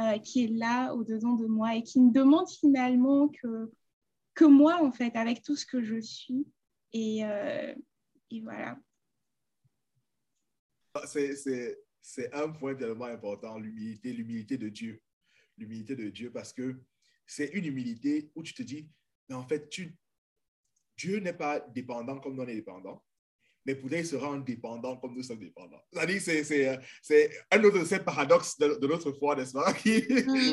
euh, 0.00 0.18
qui 0.18 0.44
est 0.44 0.48
là 0.48 0.94
au-dedans 0.94 1.34
de 1.34 1.46
moi 1.46 1.76
et 1.76 1.82
qui 1.82 2.00
me 2.00 2.10
demande 2.10 2.48
finalement 2.48 3.28
que, 3.28 3.70
que 4.32 4.46
moi, 4.46 4.82
en 4.82 4.92
fait, 4.92 5.14
avec 5.14 5.42
tout 5.42 5.56
ce 5.56 5.66
que 5.66 5.82
je 5.82 6.00
suis. 6.00 6.46
Et, 6.94 7.22
euh, 7.26 7.74
et 8.30 8.40
voilà. 8.40 8.78
Ah, 10.94 11.02
c'est 11.06 12.32
un 12.32 12.48
point 12.48 12.74
tellement 12.74 13.04
important, 13.04 13.58
l'humilité, 13.58 14.14
l'humilité 14.14 14.56
de 14.56 14.70
Dieu. 14.70 15.02
L'humilité 15.58 15.96
de 15.96 16.08
Dieu, 16.08 16.32
parce 16.32 16.54
que 16.54 16.80
c'est 17.26 17.50
une 17.52 17.66
humilité 17.66 18.30
où 18.34 18.42
tu 18.42 18.54
te 18.54 18.62
dis, 18.62 18.88
mais 19.28 19.34
en 19.34 19.46
fait, 19.46 19.68
tu, 19.68 19.96
Dieu 20.96 21.18
n'est 21.18 21.32
pas 21.32 21.60
dépendant 21.60 22.18
comme 22.20 22.34
nous 22.34 22.42
on 22.42 22.48
est 22.48 22.54
dépendant, 22.54 23.02
mais 23.64 23.74
pour 23.74 23.92
il 23.92 24.04
sera 24.04 24.28
indépendant 24.28 24.96
comme 24.96 25.14
nous 25.14 25.22
sommes 25.22 25.38
dépendants. 25.38 25.82
C'est 27.02 27.30
un 27.50 27.64
autre 27.64 27.80
de 27.80 27.84
ces 27.84 28.00
paradoxes 28.00 28.58
de, 28.58 28.86
notre 28.86 29.12
foi, 29.12 29.36
n'est-ce 29.36 29.52
pas, 29.52 29.72
qui, 29.74 30.06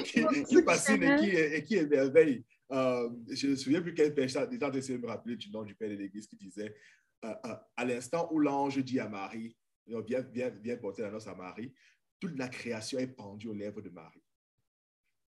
qui, 0.03 0.43
qui 0.43 0.63
fascine 0.63 1.03
et 1.03 1.15
qui, 1.17 1.30
et 1.30 1.63
qui 1.63 1.76
émerveille. 1.76 2.43
Euh, 2.72 3.09
je 3.32 3.47
ne 3.47 3.51
me 3.51 3.55
souviens 3.55 3.82
plus 3.82 3.95
quel 3.95 4.13
pêcheur, 4.13 4.47
déjà 4.47 4.72
j'essaie 4.72 4.93
de 4.93 4.99
me 4.99 5.07
rappeler 5.07 5.36
du 5.36 5.49
nom 5.49 5.63
du 5.63 5.74
Père 5.74 5.89
de 5.89 5.95
l'Église 5.95 6.28
qui 6.28 6.36
disait 6.36 6.76
euh, 7.26 7.34
euh, 7.47 7.55
à 7.76 7.86
l'instant 7.86 8.30
où 8.32 8.39
l'ange 8.39 8.78
dit 8.78 8.99
à 8.99 9.09
Marie, 9.09 9.57
viens, 9.88 10.22
viens, 10.22 10.49
viens 10.49 10.78
porter 10.78 11.01
la 11.01 11.09
noce 11.09 11.26
à 11.26 11.34
Marie, 11.34 11.74
toute 12.20 12.38
la 12.38 12.47
création 12.47 12.99
est 12.99 13.07
pendue 13.07 13.47
aux 13.47 13.53
lèvres 13.53 13.82
de 13.82 13.89
Marie. 13.89 14.24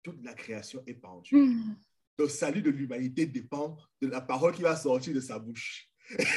Toute 0.03 0.22
la 0.24 0.34
création 0.34 0.82
est 0.86 0.95
pendue. 0.95 1.36
Hmm. 1.36 1.76
Le 2.19 2.29
salut 2.29 2.62
de 2.62 2.71
l'humanité 2.71 3.27
dépend 3.27 3.77
de 4.03 4.09
la 4.09 4.21
parole 4.21 4.55
qui 4.55 4.62
va 4.62 4.77
sortir 4.77 5.14
de 5.14 5.21
sa 5.21 5.39
bouche. 5.39 5.89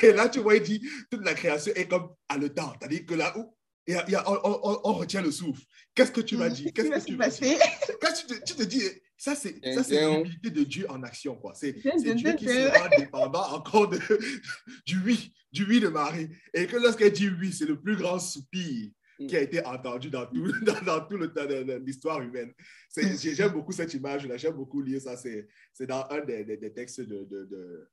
Et 0.04 0.12
là, 0.12 0.30
tu 0.30 0.40
vois, 0.40 0.56
il 0.56 0.64
dit, 0.64 0.88
toute 1.10 1.24
la 1.24 1.34
création 1.34 1.74
est 1.76 1.88
comme 1.88 2.14
à 2.30 2.38
le 2.38 2.50
temps. 2.50 2.74
C'est-à-dire 2.80 3.06
que 3.06 3.14
là 3.16 3.36
où 3.38 3.56
y 3.88 3.96
a, 3.96 4.10
y 4.10 4.16
a, 4.16 4.24
on, 4.28 4.94
retient 4.94 5.22
le 5.22 5.32
souffle. 5.32 5.64
Qu'est-ce 5.96 6.12
que 6.12 6.22
tu 6.22 6.38
m'as 6.38 6.50
dit 6.50 6.72
Qu'est-ce 6.72 6.90
que 6.90 7.06
tu 7.06 7.16
m'as 7.18 7.30
dit 7.30 7.56
Quand 8.02 8.14
tu 8.14 8.28
te, 8.28 8.44
tu 8.44 8.56
te 8.56 8.64
dis, 8.64 8.84
ça, 9.22 9.36
c'est 9.36 9.56
l'humilité 9.62 10.50
de 10.50 10.64
Dieu 10.64 10.90
en 10.90 11.04
action. 11.04 11.40
C'est 11.54 11.74
Dieu 11.74 12.34
qui 12.34 12.46
sera 12.46 12.90
dépendant 12.90 13.54
encore 13.54 13.88
de, 13.88 14.00
du 14.88 15.00
oui, 15.06 15.32
du 15.52 15.64
oui 15.66 15.80
de 15.80 15.90
Marie. 15.90 16.30
Et 16.56 16.66
que 16.66 16.78
lorsqu'elle 16.78 17.12
dit 17.12 17.30
oui, 17.40 17.54
c'est 17.54 17.68
le 17.68 17.80
plus 17.80 17.96
grand 17.98 18.18
soupir 18.18 18.88
mm. 18.88 18.92
Qui 19.28 19.36
a 19.36 19.42
été 19.42 19.66
entendu 19.66 20.10
dans 20.10 20.26
tout, 20.26 20.52
dans, 20.66 20.82
dans 20.82 21.06
tout 21.06 21.18
de, 21.18 21.78
l'histoire 21.86 22.22
humaine. 22.22 22.54
J'aime 22.96 23.52
beaucoup 23.54 23.72
cette 23.72 23.94
image-là, 23.94 24.38
j'aime 24.38 24.56
beaucoup 24.56 24.82
lire 24.82 25.02
ça. 25.02 25.18
C'est 25.18 25.48
dans 25.88 26.06
un 26.10 26.24
des, 26.24 26.44
des, 26.44 26.74
textes 26.74 27.02
de, 27.02 27.24
de, 27.24 27.90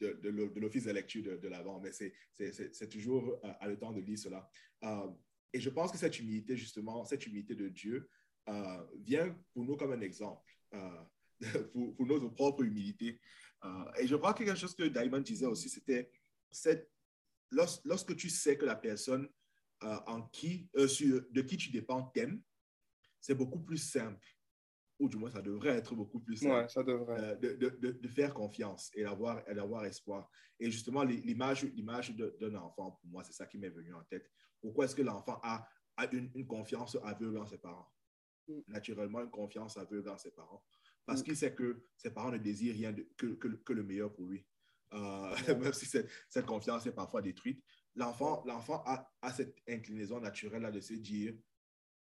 de, 0.00 0.12
de 0.12 0.60
l'office 0.60 0.84
de 0.84 0.92
lecture 0.92 1.38
de, 1.38 1.48
l'avant, 1.48 1.80
mais 1.80 1.92
c'est 1.92 2.88
toujours 2.88 3.40
à, 3.42 3.68
le 3.68 3.78
temps 3.78 3.92
de 3.92 4.00
lire 4.00 4.18
cela. 4.18 4.48
Euh, 4.84 5.08
et 5.52 5.60
je 5.60 5.70
pense 5.70 5.90
que 5.90 5.98
cette 5.98 6.18
humilité, 6.18 6.56
justement, 6.56 7.04
cette 7.04 7.26
humilité 7.26 7.54
de 7.54 7.68
Dieu, 7.68 8.08
euh, 8.48 8.84
vient 9.04 9.36
pour 9.52 9.64
nous 9.64 9.76
comme 9.76 9.92
un 9.92 10.00
exemple, 10.00 10.42
euh, 10.74 11.04
pour, 11.72 11.94
pour, 11.96 12.06
notre 12.06 12.28
propre 12.28 12.64
humilité. 12.64 13.20
Euh, 13.64 13.92
et 13.98 14.06
je 14.06 14.16
crois 14.16 14.32
que 14.32 14.44
quelque 14.44 14.58
chose 14.58 14.74
que 14.74 14.84
Diamond 14.84 15.20
disait 15.20 15.46
aussi, 15.46 15.68
c'était 15.68 16.10
lorsque 17.84 18.16
tu 18.16 18.30
sais 18.30 18.56
que 18.56 18.64
la 18.64 18.76
personne 18.76 19.28
en 19.80 20.22
qui, 20.22 20.68
sur, 20.86 21.22
de 21.30 21.40
qui 21.42 21.56
tu 21.56 21.70
dépends 21.70 22.04
t'aime, 22.04 22.42
c'est 23.20 23.34
beaucoup 23.34 23.60
plus 23.60 23.78
simple 23.78 24.26
ou 24.98 25.08
du 25.08 25.16
moins 25.16 25.30
ça 25.30 25.40
devrait 25.42 25.76
être 25.76 25.94
beaucoup 25.94 26.18
plus 26.18 26.36
simple 26.36 26.68
ça 26.68 26.82
devrait. 26.82 27.36
de, 27.36 27.52
de, 27.54 27.92
de, 27.92 28.08
faire 28.08 28.34
confiance 28.34 28.90
et 28.94 29.04
d'avoir, 29.04 29.44
d'avoir 29.44 29.84
espoir. 29.84 30.28
Et 30.58 30.70
justement, 30.70 31.04
l'image, 31.04 31.62
l'image 31.62 32.16
d'un 32.16 32.54
enfant, 32.56 32.92
pour 33.00 33.10
moi, 33.10 33.22
c'est 33.22 33.32
ça 33.32 33.46
qui 33.46 33.58
m'est 33.58 33.70
venu 33.70 33.94
en 33.94 34.02
tête. 34.04 34.28
Pourquoi 34.60 34.86
est-ce 34.86 34.96
que 34.96 35.02
l'enfant 35.02 35.38
a, 35.44 35.68
a 35.96 36.12
une, 36.12 36.30
une, 36.34 36.46
confiance 36.48 36.98
aveugle 37.04 37.38
en 37.38 37.46
ses 37.46 37.58
parents? 37.58 37.88
Mm. 38.48 38.60
naturellement 38.68 39.20
une 39.20 39.30
confiance 39.30 39.76
aveugle 39.76 40.04
dans 40.04 40.18
ses 40.18 40.30
parents 40.30 40.64
parce 41.04 41.20
mm. 41.20 41.24
qu'il 41.24 41.36
sait 41.36 41.54
que 41.54 41.84
ses 41.96 42.10
parents 42.10 42.30
ne 42.30 42.38
désirent 42.38 42.74
rien 42.74 42.94
que, 43.16 43.26
que, 43.26 43.48
que, 43.48 43.72
le 43.72 43.82
meilleur 43.82 44.12
pour 44.12 44.26
lui. 44.26 44.44
Euh, 44.94 45.34
même 45.58 45.72
si 45.72 45.86
cette, 45.86 46.08
cette, 46.28 46.46
confiance 46.46 46.86
est 46.86 46.92
parfois 46.92 47.20
détruite, 47.20 47.62
l'enfant, 47.98 48.42
l'enfant 48.46 48.82
a, 48.86 49.10
a, 49.20 49.32
cette 49.32 49.56
inclinaison 49.68 50.20
naturelle 50.20 50.70
de 50.72 50.80
se 50.80 50.94
dire 50.94 51.34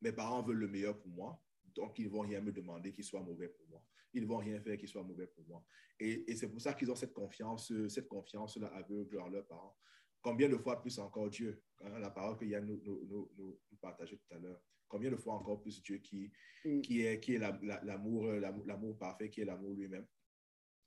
mes 0.03 0.13
parents 0.13 0.43
veulent 0.43 0.59
le 0.59 0.69
meilleur 0.69 0.99
pour 0.99 1.11
moi, 1.11 1.43
donc 1.75 1.99
ils 1.99 2.07
ne 2.07 2.11
vont 2.11 2.21
rien 2.21 2.41
me 2.41 2.53
demander 2.53 2.93
qui 2.93 3.03
soit 3.03 3.23
mauvais 3.23 3.49
pour 3.49 3.67
moi. 3.69 3.83
Ils 4.13 4.23
ne 4.23 4.27
vont 4.27 4.39
rien 4.39 4.61
faire 4.61 4.77
qui 4.77 4.87
soit 4.87 5.03
mauvais 5.03 5.27
pour 5.27 5.45
moi. 5.47 5.65
Et, 5.99 6.31
et 6.31 6.37
c'est 6.37 6.49
pour 6.49 6.61
ça 6.61 6.75
qu'ils 6.75 6.91
ont 6.91 6.95
cette 6.95 7.13
confiance, 7.13 7.73
cette 7.89 8.09
confiance-là 8.09 8.69
aveugle 8.69 9.19
en 9.21 9.29
leurs 9.29 9.47
parents. 9.47 9.77
Combien 10.21 10.49
de 10.49 10.57
fois 10.57 10.81
plus 10.81 10.99
encore 10.99 11.31
Dieu, 11.31 11.63
hein, 11.81 11.99
la 11.99 12.11
parole 12.11 12.37
que 12.37 12.45
Yann 12.45 12.65
nous, 12.67 12.81
nous, 12.85 13.07
nous, 13.07 13.31
nous 13.37 13.79
partageait 13.81 14.17
tout 14.17 14.35
à 14.35 14.39
l'heure, 14.39 14.61
Combien 14.89 15.11
de 15.11 15.17
fois 15.17 15.35
encore 15.35 15.61
plus 15.61 15.83
Dieu 15.83 15.99
qui, 15.99 16.31
mm. 16.65 16.81
qui 16.81 17.03
est, 17.03 17.21
qui 17.21 17.35
est 17.35 17.39
l'amour, 17.39 18.27
l'amour 18.27 18.97
parfait, 18.97 19.31
qui 19.31 19.41
est 19.41 19.45
l'amour 19.45 19.75
lui-même 19.75 20.07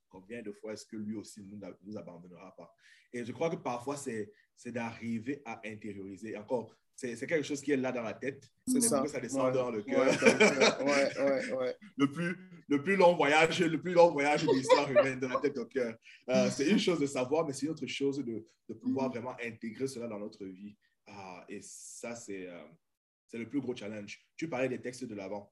Combien 0.10 0.42
de 0.42 0.52
fois 0.52 0.74
est-ce 0.74 0.86
que 0.86 0.98
lui 0.98 1.16
aussi 1.16 1.42
ne 1.42 1.56
nous, 1.56 1.62
nous, 1.84 1.98
abandonnera 1.98 2.56
pas 2.56 2.74
Et 3.14 3.24
je 3.24 3.32
crois 3.32 3.50
que 3.50 3.56
parfois, 3.56 3.96
c'est, 3.96 4.32
d'arriver 4.66 5.42
à 5.46 5.62
intérioriser. 5.66 6.36
Encore, 6.36 6.76
c'est, 6.96 7.16
quelque 7.28 7.44
chose 7.44 7.62
qui 7.62 7.72
est 7.72 7.78
là 7.78 7.92
dans 7.92 8.02
la 8.02 8.14
tête. 8.14 8.50
C'est 8.68 8.82
ça. 8.82 9.02
Que 9.02 9.08
ça 9.08 9.20
descend 9.20 9.54
dans 9.54 9.72
le 9.72 9.82
cœur. 9.84 10.06
Ouais, 10.82 11.56
ouais, 11.56 11.76
le, 11.98 12.12
plus, 12.12 12.38
le 12.68 12.84
plus 12.84 12.96
long 12.96 13.16
voyage, 13.16 13.62
le 13.62 13.80
plus 13.80 13.94
long 13.94 14.12
voyage 14.12 14.44
de 14.44 14.54
l'histoire 14.54 14.90
humaine, 14.92 15.20
de 15.20 15.28
la 15.28 15.40
tête 15.40 15.58
au 15.58 15.66
cœur. 15.66 15.96
Euh, 16.30 16.50
c'est 16.50 16.70
une 16.70 16.80
chose 16.80 17.00
de 17.00 17.06
savoir, 17.06 17.46
mais 17.46 17.54
c'est 17.54 17.68
une 17.68 17.72
autre 17.72 17.88
chose 17.88 18.18
de, 18.18 18.46
de 18.68 18.74
pouvoir 18.74 19.08
mm. 19.08 19.12
vraiment 19.12 19.36
intégrer 19.42 19.88
cela 19.88 20.08
dans 20.08 20.20
notre 20.20 20.46
vie. 20.46 20.76
Ah, 21.08 21.46
et 21.48 21.60
ça, 21.62 22.16
c'est, 22.16 22.48
euh, 22.48 22.64
le 23.34 23.48
plus 23.48 23.62
gros 23.62 23.76
challenge. 23.76 24.20
Tu 24.36 24.50
parlais 24.50 24.70
des 24.70 24.82
textes 24.82 25.06
de 25.06 25.16
l'avant. 25.16 25.52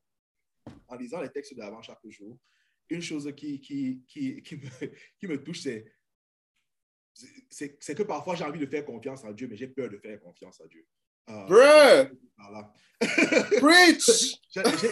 En 0.88 0.96
lisant 0.96 1.22
les 1.22 1.30
textes 1.30 1.54
de 1.54 1.60
l'avant 1.60 1.82
chaque 1.82 2.06
jour, 2.10 2.38
une 2.90 3.02
chose 3.02 3.32
qui, 3.36 3.60
qui, 3.60 4.04
qui, 4.08 4.42
qui, 4.42 4.56
me, 4.56 4.62
qui 5.20 5.28
me 5.28 5.44
touche, 5.44 5.62
c'est 5.62 5.86
c'est 7.50 7.96
que 7.96 8.04
parfois 8.04 8.36
j'ai 8.36 8.44
envie 8.44 8.60
de 8.60 8.66
faire 8.66 8.86
confiance 8.86 9.26
à 9.26 9.34
Dieu, 9.34 9.48
mais 9.48 9.58
j'ai 9.58 9.68
peur 9.68 9.90
de 9.90 9.98
faire 9.98 10.20
confiance 10.20 10.62
à 10.62 10.68
Dieu. 10.68 10.86
Euh, 11.30 12.06
Preach! 13.60 14.40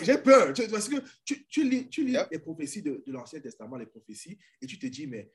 J'ai 0.04 0.18
peur. 0.18 0.54
Parce 0.72 0.90
que 0.90 0.96
tu, 1.24 1.46
tu 1.48 1.70
lis, 1.70 1.88
tu 1.88 2.04
lis 2.04 2.18
les 2.32 2.40
prophéties 2.40 2.82
de, 2.82 3.04
de 3.06 3.12
l'Ancien 3.12 3.40
Testament, 3.40 3.78
les 3.78 3.86
prophéties, 3.86 4.38
et 4.62 4.66
tu 4.66 4.78
te 4.78 4.88
dis, 4.88 5.08
mais 5.08 5.32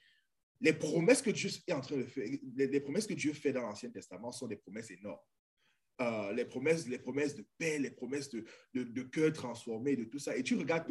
les 0.61 0.73
promesses 0.75 1.23
que 1.23 1.31
Dieu 1.31 1.49
est 1.67 1.73
en 1.73 1.81
train 1.81 1.97
de 1.97 2.05
faire, 2.05 2.29
les 2.57 2.81
promesses 2.81 3.07
que 3.07 3.15
Dieu 3.15 3.33
fait 3.33 3.53
dans 3.53 3.63
l'Ancien 3.63 3.91
Testament 3.91 4.31
sont 4.31 4.47
des 4.47 4.57
promesses 4.57 4.91
énormes. 4.91 5.21
Euh, 6.03 6.33
les, 6.33 6.45
promesses, 6.45 6.87
les 6.87 6.99
promesses 6.99 7.35
de 7.35 7.45
paix, 7.59 7.79
les 7.79 7.91
promesses 7.91 8.31
de, 8.31 8.45
de, 8.75 8.85
de 8.85 9.03
cœur 9.03 9.33
transformé, 9.33 9.97
de 9.97 10.05
tout 10.05 10.19
ça. 10.19 10.37
Et 10.37 10.43
tu 10.43 10.55
regardes 10.55 10.91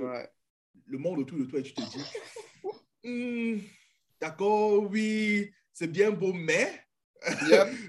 le, 0.85 0.97
monde 0.97 1.19
autour 1.19 1.37
de 1.37 1.45
toi 1.45 1.59
et 1.59 1.63
tu 1.63 1.73
te 1.73 1.81
dis, 1.81 2.03
hmm, 3.03 3.59
d'accord, 4.19 4.89
oui, 4.89 5.51
c'est 5.73 5.91
bien 5.91 6.11
beau, 6.11 6.33
mais 6.33 6.83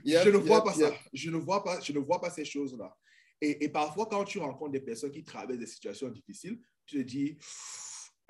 je 0.05 0.28
ne 0.31 0.37
vois 0.37 0.64
pas 0.64 0.74
ça. 0.74 0.93
Je 1.12 1.31
ne 1.31 1.37
vois 1.37 1.62
pas, 1.62 1.81
je 1.81 1.93
ne 1.93 1.99
vois 1.99 2.20
pas 2.20 2.31
ces 2.31 2.45
choses-là. 2.45 2.97
Et, 3.41 3.64
et, 3.64 3.68
parfois, 3.68 4.07
quand 4.07 4.24
tu 4.24 4.39
rencontres 4.39 4.72
des 4.72 4.81
personnes 4.81 5.12
qui 5.12 5.24
traversent 5.24 5.59
des 5.59 5.66
situations 5.66 6.09
difficiles, 6.11 6.61
tu 6.85 6.97
te 6.97 7.03
dis, 7.03 7.39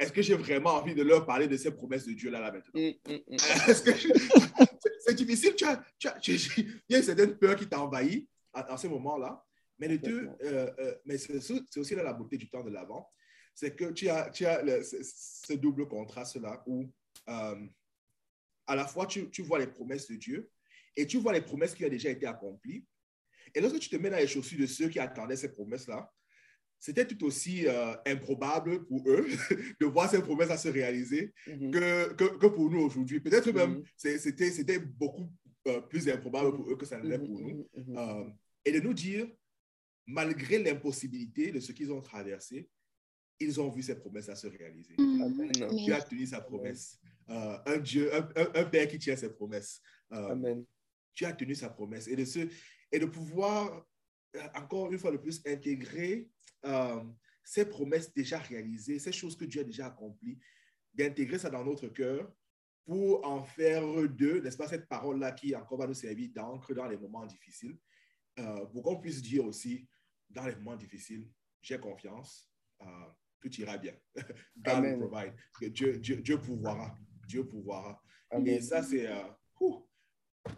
est-ce 0.01 0.12
que 0.12 0.22
j'ai 0.22 0.34
vraiment 0.34 0.70
envie 0.70 0.94
de 0.94 1.03
leur 1.03 1.26
parler 1.26 1.46
de 1.46 1.57
ces 1.59 1.70
promesses 1.70 2.07
de 2.07 2.12
Dieu 2.12 2.30
là, 2.30 2.40
là 2.40 2.51
maintenant? 2.51 2.72
Mm, 2.74 3.12
mm, 3.12 3.18
mm. 3.28 3.36
c'est 5.01 5.14
difficile, 5.14 5.55
tu 5.55 5.64
as, 5.64 5.82
tu 5.98 6.09
as, 6.09 6.18
il 6.26 6.80
y 6.88 6.94
a 6.94 6.98
une 6.98 7.05
certaine 7.05 7.36
peur 7.36 7.55
qui 7.55 7.68
t'envahit 7.68 8.26
à, 8.55 8.76
ce 8.78 8.86
moment-là. 8.86 9.44
Mais, 9.78 9.98
deux, 9.98 10.28
euh, 10.42 10.70
euh, 10.78 10.94
mais 11.07 11.16
c'est 11.16 11.78
aussi 11.78 11.94
là 11.94 12.03
la 12.03 12.12
beauté 12.12 12.36
du 12.36 12.48
temps 12.48 12.62
de 12.62 12.70
l'avant. 12.70 13.09
C'est 13.61 13.76
que 13.76 13.92
tu 13.92 14.08
as, 14.08 14.30
tu 14.30 14.46
as 14.46 14.62
ce, 14.82 15.52
double 15.52 15.86
contraste-là 15.86 16.62
où 16.66 16.90
euh, 17.28 17.66
à 18.66 18.74
la 18.74 18.86
fois 18.86 19.04
tu, 19.04 19.28
tu, 19.28 19.42
vois 19.42 19.58
les 19.58 19.66
promesses 19.66 20.08
de 20.08 20.16
Dieu 20.16 20.50
et 20.96 21.06
tu 21.06 21.18
vois 21.18 21.34
les 21.34 21.42
promesses 21.42 21.74
qui 21.74 21.84
ont 21.84 21.90
déjà 21.90 22.08
été 22.08 22.24
accomplies. 22.24 22.86
Et 23.54 23.61
lorsque 23.61 23.78
tu 23.78 23.90
te 23.90 23.96
mets 23.96 24.08
dans 24.08 24.16
les 24.16 24.26
chaussures 24.26 24.58
de 24.58 24.64
ceux 24.64 24.88
qui 24.88 24.98
attendaient 24.98 25.36
ces 25.36 25.52
promesses-là, 25.52 26.11
c'était 26.78 27.06
tout 27.06 27.22
aussi 27.26 27.66
improbable 28.06 28.86
pour 28.86 29.06
eux 29.06 29.28
de 29.80 29.84
voir 29.84 30.11
ces 30.11 30.22
promesses 30.22 30.50
à 30.50 30.56
se 30.56 30.68
réaliser 30.68 31.34
mm-hmm. 31.46 31.70
que, 31.70 32.12
que, 32.14 32.38
que, 32.38 32.46
pour 32.46 32.70
nous 32.70 32.80
aujourd'hui. 32.80 33.20
Peut-être 33.20 33.52
même 33.52 33.82
mm-hmm. 34.02 34.50
c'était 34.50 34.78
beaucoup 34.78 35.30
plus 35.90 36.08
improbable 36.08 36.56
pour 36.56 36.70
eux 36.70 36.76
que 36.76 36.86
ça 36.86 36.98
ne 36.98 37.06
l'est 37.06 37.18
pour 37.18 37.38
nous. 37.38 37.68
Mm-hmm, 37.76 38.34
et 38.64 38.72
de 38.72 38.80
nous 38.80 38.94
dire, 38.94 39.28
malgré 40.06 40.62
l'impossibilité 40.62 41.52
de 41.52 41.61
ce 41.61 41.72
qu'ils 41.72 41.92
ont 41.92 42.00
traversé, 42.00 42.70
ils 43.41 43.61
ont 43.61 43.70
vu 43.70 43.82
ces 43.82 43.99
promesses 43.99 44.28
à 44.28 44.36
se 44.36 44.47
réaliser. 44.47 44.95
Mm. 44.99 45.51
Dieu 45.76 45.95
a 45.95 46.01
tenu 46.03 46.26
sa 46.26 46.41
promesse. 46.41 47.01
Euh, 47.28 47.59
un 47.66 47.78
Dieu, 47.78 48.11
un, 48.14 48.64
Père 48.64 48.88
qui 48.88 48.99
tient 48.99 49.16
ses 49.16 49.30
promesses. 49.30 49.80
Euh, 50.12 50.30
Amen. 50.30 50.64
Dieu 51.14 51.26
a 51.26 51.32
tenu 51.32 51.55
sa 51.55 51.70
promesse 51.70 52.09
et 52.09 52.16
de, 52.16 52.24
ce, 52.24 52.41
et 52.93 52.99
de 52.99 53.07
pouvoir, 53.07 53.86
euh, 54.36 54.49
encore 54.55 54.93
une 54.93 54.99
fois 54.99 55.12
de 55.12 55.16
plus, 55.16 55.41
intégrer 55.47 56.28
euh, 56.64 57.03
ces 57.45 57.64
promesses 57.64 58.12
déjà 58.12 58.38
réalisées, 58.38 58.99
ces 58.99 59.12
choses 59.12 59.36
que 59.36 59.45
Dieu 59.45 59.62
a 59.62 59.64
déjà 59.64 59.86
accomplies, 59.86 60.38
d'intégrer 60.95 61.38
ça 61.38 61.51
dans 61.51 61.64
notre 61.64 61.88
cœur 61.88 62.30
pour 62.84 63.24
en 63.26 63.45
faire 63.45 63.82
d'eux, 64.09 64.41
n'est-ce 64.41 64.57
pas, 64.57 64.68
cette 64.68 64.88
parole-là 64.88 65.32
qui 65.32 65.55
encore 65.55 65.78
va 65.78 65.86
nous 65.86 65.95
servir 65.95 66.30
d'encre 66.34 66.74
dans 66.74 66.88
les 66.88 66.97
moments 66.97 67.26
difficiles, 67.26 67.78
euh, 68.38 68.66
pour 68.66 68.82
qu'on 68.82 69.01
puisse 69.01 69.22
dire 69.22 69.45
aussi, 69.45 69.88
dans 70.28 70.47
les 70.47 70.55
moments 70.57 70.76
difficiles, 70.76 71.28
j'ai 71.61 71.78
confiance, 71.78 72.51
euh, 72.82 73.07
tout 73.41 73.53
ira 73.61 73.76
bien. 73.76 73.95
God 74.57 74.80
will 74.82 74.99
provide. 74.99 75.34
Dieu, 75.72 75.99
Dieu, 75.99 76.16
Dieu 76.16 76.38
pourvoira. 76.38 76.97
Dieu 77.26 77.47
pourvoira. 77.47 78.01
Et 78.45 78.61
ça, 78.61 78.82
c'est... 78.82 79.07
Euh, 79.07 79.22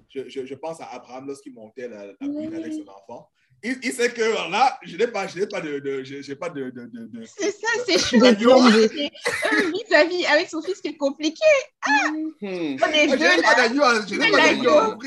je, 0.08 0.28
je, 0.28 0.46
je, 0.46 0.54
pense 0.54 0.80
à 0.80 0.86
Abraham 0.92 1.26
lorsqu'il 1.26 1.54
montait 1.54 1.88
la, 1.88 2.06
la 2.06 2.14
colline 2.14 2.54
avec 2.54 2.72
son 2.72 2.88
enfant. 2.88 3.28
Il, 3.64 3.78
il, 3.82 3.92
sait 3.92 4.12
que 4.12 4.50
là, 4.50 4.78
je 4.82 4.96
n'ai 4.96 5.06
pas, 5.06 5.28
je 5.28 5.38
n'ai 5.38 5.46
pas 5.46 5.60
de, 5.60 5.78
de 5.78 6.02
j'ai 6.02 6.34
pas 6.34 6.50
de, 6.50 6.70
de, 6.70 6.86
de, 6.86 7.24
C'est 7.24 7.52
ça, 7.52 7.68
c'est 7.86 7.98
chouette. 7.98 8.38
Vis-à-vis 8.38 10.26
avec 10.26 10.48
son 10.48 10.60
fils 10.62 10.80
qui 10.80 10.88
est 10.88 10.96
compliqué. 10.96 11.44
Ah, 11.82 12.10
hmm. 12.10 12.76
On 12.82 12.86
est 12.88 13.06
deux 13.16 13.18
là. 13.18 14.00
Je 14.08 14.14
n'ai 14.16 14.30
pas 14.30 14.36
d'agneau 14.36 14.98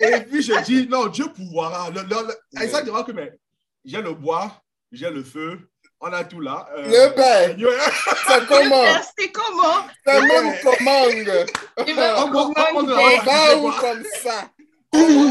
Et 0.00 0.20
puis 0.24 0.42
je 0.42 0.64
dis 0.64 0.88
non, 0.88 1.08
Dieu 1.08 1.26
pourvoira. 1.34 1.90
Le, 1.90 2.02
le, 2.02 2.28
le, 2.28 2.62
et 2.62 2.68
ça 2.68 2.82
dira 2.82 3.04
que 3.04 3.12
mais 3.12 3.38
j'ai 3.84 4.00
le 4.00 4.14
bois, 4.14 4.62
j'ai 4.90 5.10
le 5.10 5.22
feu, 5.22 5.68
on 6.00 6.12
a 6.12 6.24
tout 6.24 6.40
là. 6.40 6.68
Euh, 6.76 6.82
le 6.86 7.14
père, 7.14 7.56
c'est 8.28 8.46
comment? 8.46 8.84
C'est 9.18 9.32
comment? 9.32 9.86
C'est 10.06 10.20
même 10.20 10.54
commande. 10.62 11.46
On 11.76 13.24
va 13.24 13.56
où 13.58 13.70
comme 13.72 14.04
ça 14.22 14.50
on 14.94 15.30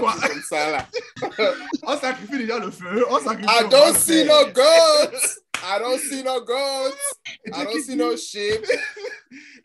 quoi? 0.00 0.14
comme 0.26 0.42
ça, 0.48 0.70
là. 0.70 0.86
on 1.82 1.98
sacrifie 1.98 2.38
déjà 2.38 2.58
le 2.58 2.70
feu. 2.70 3.04
On 3.10 3.18
sacrifie 3.20 3.46
I 3.46 3.68
don't 3.68 3.94
see 3.94 4.24
no 4.24 4.46
goats. 4.46 5.40
I 5.62 5.78
don't 5.78 5.98
see 5.98 6.22
no 6.22 6.40
goats. 6.40 6.96
I 7.52 7.64
don't 7.64 7.82
see 7.82 7.96
no 7.96 8.16
sheep. 8.16 8.64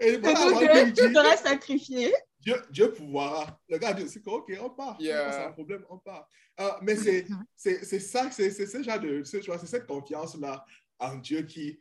Et 0.01 0.17
voilà, 0.17 0.91
tu 0.91 1.09
devrais 1.09 1.37
sacrifier. 1.37 2.13
Dieu, 2.47 2.55
Dieu 2.71 2.93
pouvoir. 2.93 3.59
Le 3.67 3.77
gars 3.77 3.93
dit 3.93 4.03
aussi 4.03 4.21
OK, 4.25 4.53
on 4.61 4.69
part. 4.69 4.95
Yeah. 5.01 5.31
C'est 5.33 5.43
un 5.43 5.51
problème, 5.51 5.83
on 5.89 5.97
part. 5.97 6.29
Uh, 6.57 6.63
mais 6.81 6.95
c'est 6.95 7.99
ça, 7.99 8.31
c'est 8.31 8.51
ce 8.51 8.83
genre 8.83 8.99
de. 8.99 9.21
C'est 9.23 9.41
cette 9.65 9.85
confiance-là 9.85 10.65
en 10.97 11.15
Dieu 11.17 11.41
qui. 11.41 11.77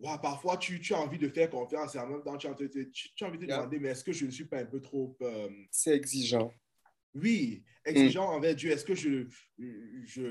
Wow, 0.00 0.18
parfois, 0.18 0.56
tu, 0.56 0.80
tu, 0.80 0.94
as 0.94 0.98
envie 0.98 1.18
de 1.18 1.28
faire 1.28 1.50
confiance 1.50 1.94
et 1.94 1.98
en 1.98 2.06
même 2.06 2.22
temps, 2.22 2.36
tu 2.36 2.46
as, 2.46 2.54
tu, 2.54 2.90
tu 2.90 3.22
as 3.22 3.28
envie 3.28 3.38
de 3.38 3.44
yeah. 3.46 3.58
demander, 3.58 3.78
mais 3.78 3.90
est-ce 3.90 4.02
que 4.02 4.12
je 4.12 4.24
ne 4.24 4.30
suis 4.30 4.46
pas 4.46 4.60
un 4.60 4.64
peu 4.64 4.80
trop... 4.80 5.14
Euh... 5.20 5.50
C'est 5.70 5.94
exigeant. 5.94 6.50
Oui, 7.14 7.62
exigeant 7.84 8.32
mm. 8.32 8.34
envers 8.34 8.54
Dieu. 8.54 8.70
Est-ce 8.70 8.86
que 8.86 8.94
je... 8.94 9.26
je 9.58 10.22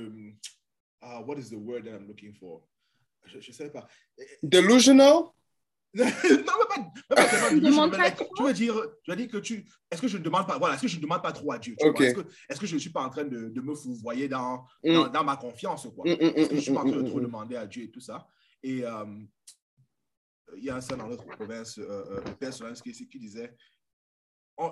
uh, 1.04 1.24
what 1.24 1.38
is 1.38 1.52
the 1.52 1.54
word 1.54 1.84
that 1.84 1.92
I'm 1.92 2.08
looking 2.08 2.34
for? 2.34 2.68
Je 3.28 3.38
ne 3.38 3.54
sais 3.54 3.70
pas. 3.70 3.88
Delusional? 4.42 5.36
non, 5.96 6.06
mais 6.06 6.44
pas, 6.44 6.92
pas, 7.10 7.16
pas 7.16 7.54
demande 7.56 7.92
pas 7.92 8.12
trop. 8.12 8.30
Tu 8.36 8.44
veux 8.44 8.54
dire, 8.54 8.76
tu 9.04 9.12
veux 9.12 9.18
dire 9.18 9.28
que 9.28 9.38
tu. 9.38 9.66
Est-ce 9.90 10.02
que 10.02 10.08
je 10.08 10.18
ne 10.18 10.24
demande 10.24 10.48
pas. 10.48 10.58
Voilà, 10.58 10.76
est-ce 10.76 10.84
que 10.84 10.88
je 10.88 10.98
ne 10.98 11.02
demande 11.02 11.24
pas 11.24 11.32
trop 11.32 11.52
à 11.52 11.58
Dieu? 11.58 11.76
Okay. 11.80 12.06
Est-ce 12.06 12.14
que, 12.16 12.22
est 12.22 12.60
que, 12.60 12.66
je 12.68 12.76
ne 12.76 12.80
suis 12.80 12.92
pas 12.92 13.04
en 13.04 13.10
train 13.10 13.24
de, 13.24 13.50
de 13.50 13.62
me 13.62 13.74
fourvoyer 13.74 14.28
dans, 14.28 14.66
mm. 14.84 14.94
dans, 14.94 15.08
dans, 15.08 15.24
ma 15.24 15.36
confiance 15.38 15.88
quoi? 15.96 16.06
Mm, 16.06 16.18
Est-ce 16.20 16.50
que 16.50 16.56
je 16.56 16.56
ne 16.56 16.62
suis 16.62 16.74
pas 16.74 16.82
en 16.82 16.90
train 16.90 17.02
de 17.02 17.10
trop 17.10 17.20
demander 17.20 17.56
à 17.56 17.66
Dieu 17.66 17.84
et 17.84 17.92
tout 17.92 18.02
ça? 18.02 18.28
Et 18.62 18.86
um, 18.86 19.28
il 20.58 20.64
y 20.64 20.70
a 20.70 20.76
un 20.76 20.82
seul 20.82 20.98
dans 20.98 21.08
notre 21.08 21.26
province, 21.26 21.78
euh, 21.80 21.84
euh, 21.90 22.22
le 22.26 22.36
père 22.36 22.54
Solensky, 22.54 22.92
qui 22.92 23.20
disait 23.20 23.56
on, 24.58 24.72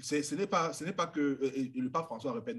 ce 0.00 0.34
n'est 0.34 0.46
pas, 0.46 0.72
ce 0.72 0.84
n'est 0.84 0.92
pas 0.92 1.06
que, 1.06 1.38
et 1.54 1.72
le 1.74 1.90
pape 1.90 2.06
François 2.06 2.32
répète 2.32 2.56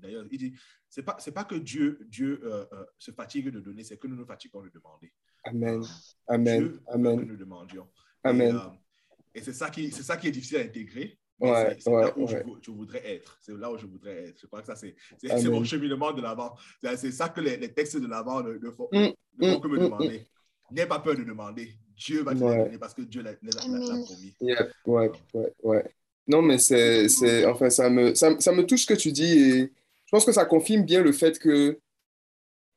d'ailleurs, 0.00 0.26
il 0.30 0.38
dit, 0.38 0.54
c'est 0.88 1.02
pas, 1.02 1.16
c'est 1.18 1.32
pas 1.32 1.44
que 1.44 1.54
Dieu, 1.54 1.98
Dieu 2.08 2.40
euh, 2.44 2.66
euh, 2.72 2.84
se 2.98 3.10
fatigue 3.10 3.48
de 3.48 3.60
donner, 3.60 3.84
c'est 3.84 3.96
que 3.96 4.06
nous 4.06 4.16
nous 4.16 4.26
fatiguons 4.26 4.62
de 4.62 4.68
demander. 4.68 5.12
Amen. 5.44 5.82
Amen. 6.26 6.60
Dieu 6.60 6.80
Amen. 6.88 7.20
que 7.20 7.24
nous 7.24 7.36
demandions. 7.36 7.86
Amen. 8.22 8.54
Et, 8.54 8.58
euh, 8.58 8.70
et 9.34 9.42
c'est 9.42 9.52
ça 9.52 9.70
qui, 9.70 9.90
c'est 9.90 10.02
ça 10.02 10.16
qui 10.16 10.28
est 10.28 10.30
difficile 10.30 10.58
à 10.58 10.60
intégrer. 10.60 11.18
Ouais, 11.40 11.76
c'est, 11.80 11.90
ouais, 11.90 12.02
là 12.02 12.12
où 12.16 12.26
ouais. 12.26 12.44
je, 12.46 12.66
je, 12.66 12.70
voudrais 12.70 13.02
être. 13.16 13.36
C'est 13.40 13.56
là 13.56 13.70
où 13.70 13.76
je 13.76 13.86
voudrais 13.86 14.28
être. 14.28 14.40
Je 14.40 14.46
crois 14.46 14.60
que 14.60 14.66
ça, 14.66 14.76
c'est, 14.76 14.94
mon 15.50 15.64
cheminement 15.64 16.12
de 16.12 16.22
l'avant. 16.22 16.54
C'est 16.96 17.10
ça 17.10 17.28
que 17.28 17.40
les, 17.40 17.56
les 17.56 17.72
textes 17.72 17.96
de 17.96 18.06
l'avant 18.06 18.42
ne, 18.42 18.54
ne, 18.54 18.70
font, 18.70 18.88
Mm, 18.92 19.08
ne 19.38 19.52
font 19.52 19.58
mm, 19.58 19.60
que 19.60 19.68
me 19.68 19.76
mm, 19.76 19.82
demander. 19.82 20.28
N'aie 20.70 20.86
pas 20.86 21.00
peur 21.00 21.16
de 21.16 21.24
demander. 21.24 21.74
Dieu 21.96 22.22
va 22.22 22.34
te 22.34 22.38
donner 22.38 22.78
parce 22.78 22.94
que 22.94 23.02
Dieu 23.02 23.22
l'a, 23.22 23.34
promis. 23.34 24.34
Yeah, 24.40 24.68
ouais, 24.86 25.10
ouais, 25.34 25.52
ouais. 25.62 25.84
Non, 26.26 26.40
mais 26.40 26.58
c'est, 26.58 27.08
c'est, 27.08 27.44
enfin, 27.44 27.68
ça 27.68 27.90
me, 27.90 28.14
ça, 28.14 28.38
ça 28.40 28.52
me 28.52 28.64
touche 28.64 28.82
ce 28.82 28.86
que 28.86 28.94
tu 28.94 29.12
dis 29.12 29.38
et 29.38 29.60
je 29.60 30.10
pense 30.10 30.24
que 30.24 30.32
ça 30.32 30.44
confirme 30.46 30.84
bien 30.84 31.02
le 31.02 31.12
fait 31.12 31.38
que 31.38 31.78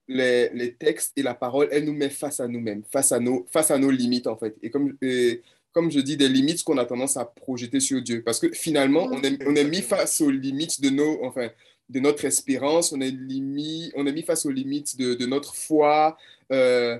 les, 0.08 0.49
les 0.49 0.74
textes 0.74 1.14
et 1.16 1.24
la 1.24 1.34
parole, 1.34 1.68
elle 1.72 1.86
nous 1.86 1.93
met 1.93 2.10
face 2.10 2.39
à 2.39 2.47
nous-mêmes, 2.47 2.84
face 2.91 3.12
à 3.12 3.20
nos, 3.20 3.45
face 3.51 3.72
à 3.72 3.78
nos 3.78 3.91
limites, 3.91 4.28
en 4.28 4.38
fait. 4.38 4.55
Et 4.62 4.70
comme, 4.70 4.95
et 5.01 5.41
comme 5.72 5.91
je 5.91 5.99
dis, 5.99 6.18
des 6.18 6.30
limites 6.30 6.64
qu'on 6.64 6.78
a 6.78 6.86
tendance 6.86 7.18
à 7.18 7.26
projeter 7.26 7.80
sur 7.80 8.01
Dieu. 8.01 8.24
Parce 8.24 8.39
que 8.39 8.51
finalement, 8.51 9.10
on 9.12 9.22
est, 9.22 9.38
on 9.45 9.55
est 9.55 9.66
mis 9.66 9.82
face 9.82 10.22
aux 10.22 10.32
limites 10.32 10.82
de 10.82 10.89
nos, 10.89 11.24
enfin, 11.24 11.49
de 11.89 11.99
notre 11.99 12.26
espérance, 12.26 12.91
on 12.91 13.01
est, 13.01 13.12
limi, 13.12 13.91
on 13.95 14.05
est 14.05 14.12
mis 14.14 14.24
face 14.24 14.45
aux 14.45 14.51
limites 14.51 14.97
de, 14.97 15.14
de 15.14 15.26
notre 15.26 15.55
foi, 15.55 16.18
euh, 16.51 16.97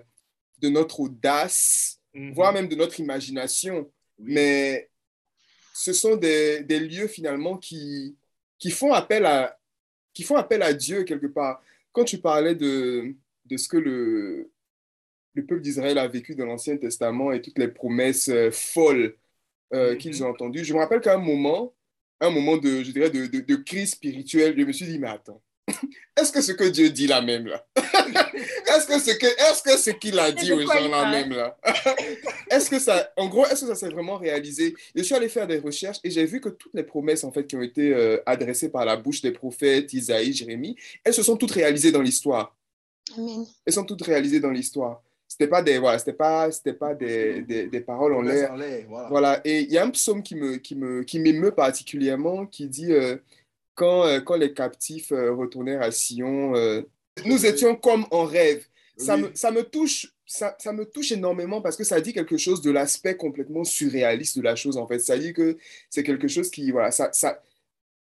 de 0.62 0.70
notre 0.70 0.99
audace, 1.01 1.97
Mhm. 2.18 2.34
voire 2.34 2.53
même 2.53 2.68
de 2.68 2.76
notre 2.76 2.99
imagination. 2.99 3.89
Oui. 4.20 4.34
Mais 4.34 4.89
ce 5.74 5.93
sont 5.93 6.16
des, 6.16 6.64
des 6.64 6.80
lieux 6.80 7.08
finalement 7.08 7.58
qui, 7.58 8.16
qui, 8.58 8.72
font 8.72 8.91
appel 8.93 9.26
à, 9.26 9.58
qui 10.14 10.24
font 10.24 10.36
appel 10.36 10.64
à 10.64 10.74
Dieu 10.74 11.03
quelque 11.03 11.28
part. 11.28 11.62
Quand 11.98 12.04
tu 12.06 12.20
parlais 12.20 12.54
de, 12.56 13.16
de 13.45 13.58
ce 13.58 13.68
que 13.68 13.78
le, 13.78 14.52
le 15.36 15.45
peuple 15.45 15.62
d'Israël 15.62 15.98
a 15.98 16.08
vécu 16.08 16.36
dans 16.36 16.45
l'Ancien 16.45 16.78
Testament 16.78 17.32
et 17.32 17.41
toutes 17.41 17.60
les 17.60 17.70
promesses 17.70 18.30
euh, 18.30 18.52
folles 18.52 19.18
euh, 19.74 19.95
Mhm. 19.95 19.98
qu'ils 19.98 20.24
ont 20.24 20.30
entendues, 20.30 20.66
je 20.66 20.74
me 20.74 20.80
rappelle 20.80 21.02
qu'à 21.02 21.16
un 21.16 21.20
moment, 21.20 21.76
un 22.22 22.32
moment 22.32 22.58
de, 22.58 22.84
je 22.84 22.91
dirais, 22.91 23.10
de, 23.12 23.28
de, 23.28 23.41
de 23.41 23.56
crise 23.58 23.91
spirituelle, 23.91 24.56
je 24.60 24.66
me 24.66 24.74
suis 24.74 24.88
dit, 24.88 25.00
mais 25.00 25.10
attends, 25.10 25.41
est-ce 26.18 26.32
que 26.32 26.42
ce 26.42 26.52
que 26.52 26.66
Dieu 26.66 26.90
dit 26.90 27.08
là 27.08 27.22
même 27.22 27.48
là? 27.48 27.66
Est-ce 28.68 28.88
que 28.88 29.00
ce 29.00 29.12
que 29.18 29.26
est-ce 29.26 29.64
que 29.64 29.78
ce 29.78 29.90
qu'il 29.92 30.20
a 30.20 30.32
dit 30.32 30.52
aux 30.54 30.62
gens 30.62 30.88
là 30.90 31.10
même 31.10 31.32
là? 31.32 31.58
Est-ce 32.52 32.70
que 32.70 32.80
ça 32.80 33.12
en 33.18 33.28
gros 33.28 33.46
est-ce 33.46 33.62
que 33.62 33.68
ça 33.68 33.76
s'est 33.76 33.90
vraiment 33.90 34.18
réalisé? 34.18 34.76
Je 34.96 35.02
suis 35.02 35.16
allé 35.16 35.30
faire 35.30 35.48
des 35.48 35.58
recherches 35.58 35.98
et 36.04 36.12
j'ai 36.12 36.26
vu 36.26 36.40
que 36.40 36.50
toutes 36.50 36.74
les 36.74 36.84
promesses 36.84 37.24
en 37.24 37.32
fait 37.32 37.46
qui 37.48 37.56
ont 37.56 37.62
été 37.62 37.94
euh, 37.94 38.22
adressées 38.26 38.70
par 38.70 38.86
la 38.86 38.96
bouche 38.96 39.22
des 39.22 39.32
prophètes 39.32 39.92
Isaïe, 39.94 40.34
Jérémie, 40.34 40.76
elles 41.04 41.14
se 41.14 41.24
sont 41.24 41.38
toutes 41.38 41.52
réalisées 41.52 41.92
dans 41.92 42.02
l'histoire. 42.02 42.56
Amen. 43.18 43.46
Elles 43.66 43.74
sont 43.74 43.86
toutes 43.86 44.04
réalisées 44.04 44.40
dans 44.40 44.52
l'histoire. 44.52 45.02
C'était 45.28 45.48
pas 45.48 45.62
des 45.62 45.78
voilà, 45.78 46.00
c'était 46.00 46.14
pas 46.14 46.50
c'était 46.52 46.74
pas 46.74 46.94
des, 46.94 47.42
des, 47.42 47.68
des 47.68 47.82
paroles 47.82 48.14
en 48.14 48.22
l'air. 48.22 48.52
En 48.52 48.56
l'air, 48.56 48.86
voilà. 48.88 49.10
Voilà, 49.10 49.42
et 49.44 49.62
il 49.62 49.72
y 49.72 49.78
a 49.78 49.84
un 49.84 49.90
psaume 49.90 50.24
qui 50.24 50.36
me, 50.36 50.56
qui 50.56 50.76
me, 50.76 51.04
qui 51.04 51.20
m'émeut 51.20 51.52
particulièrement, 51.52 52.46
qui 52.46 52.68
dit 52.68 52.94
euh, 52.94 53.18
quand, 53.78 54.06
euh, 54.08 54.20
quand 54.20 54.36
les 54.36 54.54
captifs 54.54 55.12
euh, 55.14 55.32
retournèrent 55.34 55.82
à 55.84 55.92
Sion, 55.92 56.56
euh, 56.56 56.82
nous 57.26 57.46
étions 57.46 57.76
comme 57.76 58.06
en 58.12 58.26
rêve. 58.26 58.66
Ça, 58.98 59.16
Oui. 59.16 59.22
me, 59.22 59.30
ça, 59.36 59.52
me 59.52 59.62
touche, 59.62 60.12
ça, 60.26 60.56
ça 60.60 60.74
me 60.74 60.84
touche 60.84 61.12
énormément 61.12 61.62
parce 61.62 61.78
que 61.78 61.84
ça 61.84 62.02
dit 62.02 62.12
quelque 62.14 62.38
chose 62.38 62.62
de 62.62 62.72
l'aspect 62.72 63.16
complètement 63.16 63.64
surréaliste 63.64 64.36
de 64.38 64.42
la 64.42 64.56
chose, 64.56 64.76
en 64.78 64.88
fait. 64.88 64.98
Ça 65.00 65.18
dit 65.18 65.34
que 65.34 65.58
c'est 65.90 66.04
quelque 66.04 66.28
chose 66.28 66.50
qui, 66.50 66.72
voilà, 66.72 66.90
ça, 66.92 67.10
ça, 67.14 67.42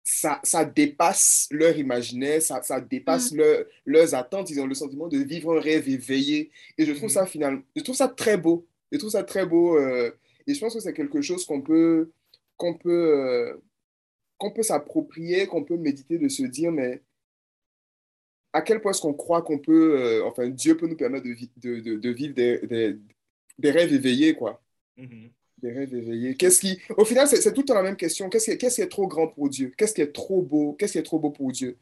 ça, 0.03 0.41
ça 0.43 0.65
dépasse 0.65 1.47
leur 1.53 1.77
imaginaire, 1.79 2.43
ça, 2.43 2.61
ça 2.63 2.81
dépasse 2.81 3.33
leur- 3.33 3.65
leurs 3.87 4.15
attentes. 4.15 4.51
Ils 4.51 4.61
ont 4.61 4.67
le 4.67 4.75
sentiment 4.75 5.07
de 5.07 5.19
vivre 5.19 5.57
un 5.57 5.61
rêve 5.61 5.89
éveillé. 5.89 6.51
Et 6.77 6.85
je 6.85 6.93
trouve 6.93 7.05
Mhm. 7.11 7.15
ça 7.15 7.27
finalement, 7.27 7.63
je 7.77 7.83
trouve 7.83 7.95
ça 7.97 8.09
très 8.09 8.37
beau. 8.37 8.67
Je 8.91 8.99
trouve 8.99 9.11
ça 9.11 9.23
très 9.23 9.47
beau. 9.47 9.79
euh, 9.79 10.11
et 10.49 10.55
je 10.55 10.59
pense 10.61 10.75
que 10.75 10.81
c'est 10.81 10.93
quelque 10.95 11.21
chose 11.23 11.45
qu'on 11.47 11.61
peut, 11.63 12.11
qu'on 12.57 12.75
peut, 12.75 12.91
euh, 13.17 13.55
qu'on 14.41 14.51
peut 14.51 14.63
s'approprier, 14.63 15.47
qu'on 15.47 15.63
peut 15.63 15.77
méditer, 15.77 16.19
de 16.19 16.29
se 16.29 16.43
dire, 16.43 16.73
mais 16.73 17.03
à 18.53 18.63
quel 18.63 18.81
point 18.81 18.91
est-ce 18.91 19.03
qu'on 19.03 19.13
croit 19.15 19.43
qu'on 19.43 19.59
peut, 19.59 20.01
euh, 20.01 20.25
enfin, 20.25 20.49
Dieu 20.49 20.77
peut 20.77 20.89
nous 20.89 20.97
permettre 20.97 21.27
de, 21.27 21.31
vi- 21.35 21.51
de, 21.59 21.79
de, 21.81 21.95
de 21.97 22.11
vivre 22.11 22.35
des, 22.35 22.59
des, 22.67 22.97
des 23.59 23.71
rêves 23.71 23.93
éveillés, 23.93 24.35
quoi. 24.35 24.61
Mhm. 24.97 25.31
Des 25.59 25.73
rêves 25.73 25.95
éveillés. 25.95 26.35
Qu'est-ce 26.37 26.59
qui, 26.61 26.81
au 26.97 27.05
final, 27.05 27.29
c'est 27.29 27.53
tout 27.53 27.61
le 27.61 27.67
temps 27.67 27.75
la 27.75 27.83
même 27.83 27.97
question. 27.97 28.31
Qu'est-ce 28.31 28.51
qui, 28.51 28.81
est 28.81 28.89
trop 28.89 29.07
grand 29.07 29.29
pour 29.29 29.51
Dieu? 29.51 29.73
Qu'est-ce 29.77 29.93
qui 29.95 30.01
est 30.01 30.11
trop 30.13 30.41
beau? 30.43 30.73
Qu'est-ce 30.73 30.93
qui 30.93 30.99
est 30.99 31.03
trop 31.03 31.19
beau 31.19 31.31
pour 31.31 31.53
Dieu? 31.53 31.77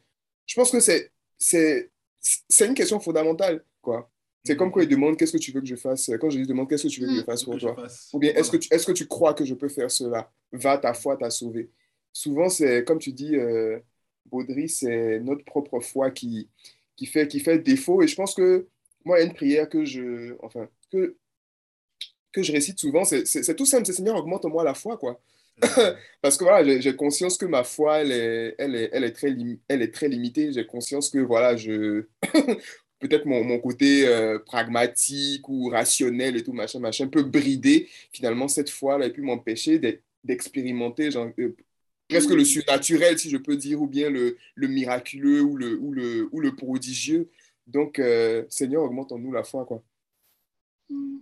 Je 0.45 0.53
pense 0.55 0.69
que 0.69 0.81
c'est, 0.81 1.11
c'est, 1.37 1.89
c'est 2.19 2.67
une 2.67 2.73
question 2.73 2.99
fondamentale, 2.99 3.63
quoi. 3.81 4.11
C'est 4.43 4.55
comme 4.55 4.71
quand 4.71 4.79
il 4.81 4.87
demande 4.87 5.15
qu'est-ce 5.17 5.33
que 5.33 5.37
tu 5.37 5.51
veux 5.51 5.61
que 5.61 5.67
je 5.67 5.75
fasse? 5.75 6.09
Quand 6.19 6.29
je 6.29 6.39
lui 6.39 6.47
demande 6.47 6.67
qu'est-ce 6.69 6.83
que 6.83 6.87
tu 6.87 7.01
veux 7.01 7.07
que 7.07 7.15
je 7.19 7.23
fasse 7.23 7.41
Que 7.41 7.45
pour 7.51 7.57
toi? 7.59 7.75
fasse- 7.75 8.09
Ou 8.13 8.19
bien 8.19 8.33
est-ce 8.33 8.49
que, 8.51 8.57
tu, 8.57 8.67
est-ce 8.73 8.85
que 8.85 8.91
tu 8.93 9.05
crois 9.07 9.33
que 9.33 9.45
je 9.45 9.53
peux 9.53 9.69
faire 9.69 9.89
cela? 9.91 10.31
Va, 10.51 10.77
ta 10.77 10.93
foi 10.93 11.17
t'a 11.17 11.29
sauvé. 11.29 11.69
Souvent, 12.13 12.49
c'est 12.49 12.83
comme 12.83 12.99
tu 12.99 13.13
dis, 13.13 13.35
euh, 13.35 13.79
Baudry, 14.25 14.69
c'est 14.69 15.19
notre 15.19 15.45
propre 15.45 15.79
foi 15.79 16.11
qui, 16.11 16.49
qui, 16.95 17.05
fait, 17.05 17.27
qui 17.27 17.39
fait 17.39 17.59
défaut. 17.59 18.01
Et 18.01 18.07
je 18.07 18.15
pense 18.15 18.33
que 18.33 18.67
moi, 19.05 19.17
il 19.19 19.21
y 19.21 19.25
a 19.25 19.27
une 19.27 19.35
prière 19.35 19.69
que 19.69 19.85
je, 19.85 20.35
enfin, 20.43 20.67
que, 20.91 21.15
que 22.31 22.43
je 22.43 22.51
récite 22.51 22.79
souvent, 22.79 23.03
c'est, 23.05 23.55
tout 23.55 23.65
simple, 23.65 23.85
c'est 23.85 23.93
Seigneur, 23.93 24.17
augmente-moi 24.17 24.63
la 24.63 24.73
foi, 24.73 24.97
quoi. 24.97 25.19
Parce 26.21 26.37
que 26.37 26.43
voilà, 26.43 26.79
j'ai 26.79 26.95
conscience 26.95 27.37
que 27.37 27.45
ma 27.45 27.63
foi, 27.63 27.99
elle 27.99 28.11
est, 28.11 28.55
elle 28.57 28.75
est, 28.75 28.89
elle 28.93 29.03
est, 29.03 29.11
très, 29.11 29.35
elle 29.67 29.81
est 29.81 29.93
très 29.93 30.07
limitée. 30.07 30.53
J'ai 30.53 30.65
conscience 30.65 31.09
que 31.09 31.19
voilà, 31.19 31.55
je. 31.57 32.05
Peut-être 32.99 33.25
mon, 33.25 33.45
mon, 33.45 33.59
côté 33.59 34.05
euh, 34.07 34.39
pragmatique 34.39 35.47
ou 35.47 35.69
rationnel 35.69 36.35
et 36.35 36.43
tout, 36.43 36.51
machin, 36.51 36.79
machin, 36.79 37.07
peut 37.07 37.23
brider 37.23 37.87
finalement 38.11 38.49
cette 38.49 38.69
foi-là 38.69 39.05
et 39.05 39.09
puis 39.13 39.21
m'empêcher 39.21 39.79
d'expérimenter 40.25 41.09
euh, 41.15 41.55
presque 42.09 42.31
le 42.31 42.43
surnaturel, 42.43 43.17
si 43.17 43.29
je 43.29 43.37
peux 43.37 43.55
dire, 43.55 43.81
ou 43.81 43.87
bien 43.87 44.09
le, 44.09 44.37
le 44.55 44.67
miraculeux 44.67 45.41
ou 45.41 45.55
le, 45.55 45.77
ou, 45.79 45.91
le, 45.93 46.27
ou 46.31 46.41
le 46.41 46.55
prodigieux. 46.55 47.29
Donc, 47.67 47.99
euh, 47.99 48.43
Seigneur, 48.49 48.83
augmente-nous 48.83 49.31
la 49.31 49.43
foi, 49.43 49.65
quoi. 49.65 49.83
Hmm. 50.89 51.19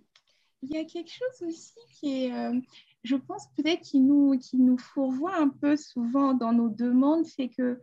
Il 0.64 0.72
y 0.72 0.78
a 0.78 0.86
quelque 0.86 1.12
chose 1.12 1.48
aussi 1.48 1.80
qui 2.00 2.26
est, 2.26 2.32
je 3.04 3.16
pense 3.16 3.48
peut-être 3.56 3.82
qu'il 3.82 4.06
nous, 4.06 4.38
qui 4.40 4.58
nous 4.58 4.78
fourvoie 4.78 5.36
un 5.36 5.50
peu 5.50 5.76
souvent 5.76 6.34
dans 6.34 6.52
nos 6.52 6.70
demandes, 6.70 7.26
c'est 7.26 7.50
que 7.50 7.80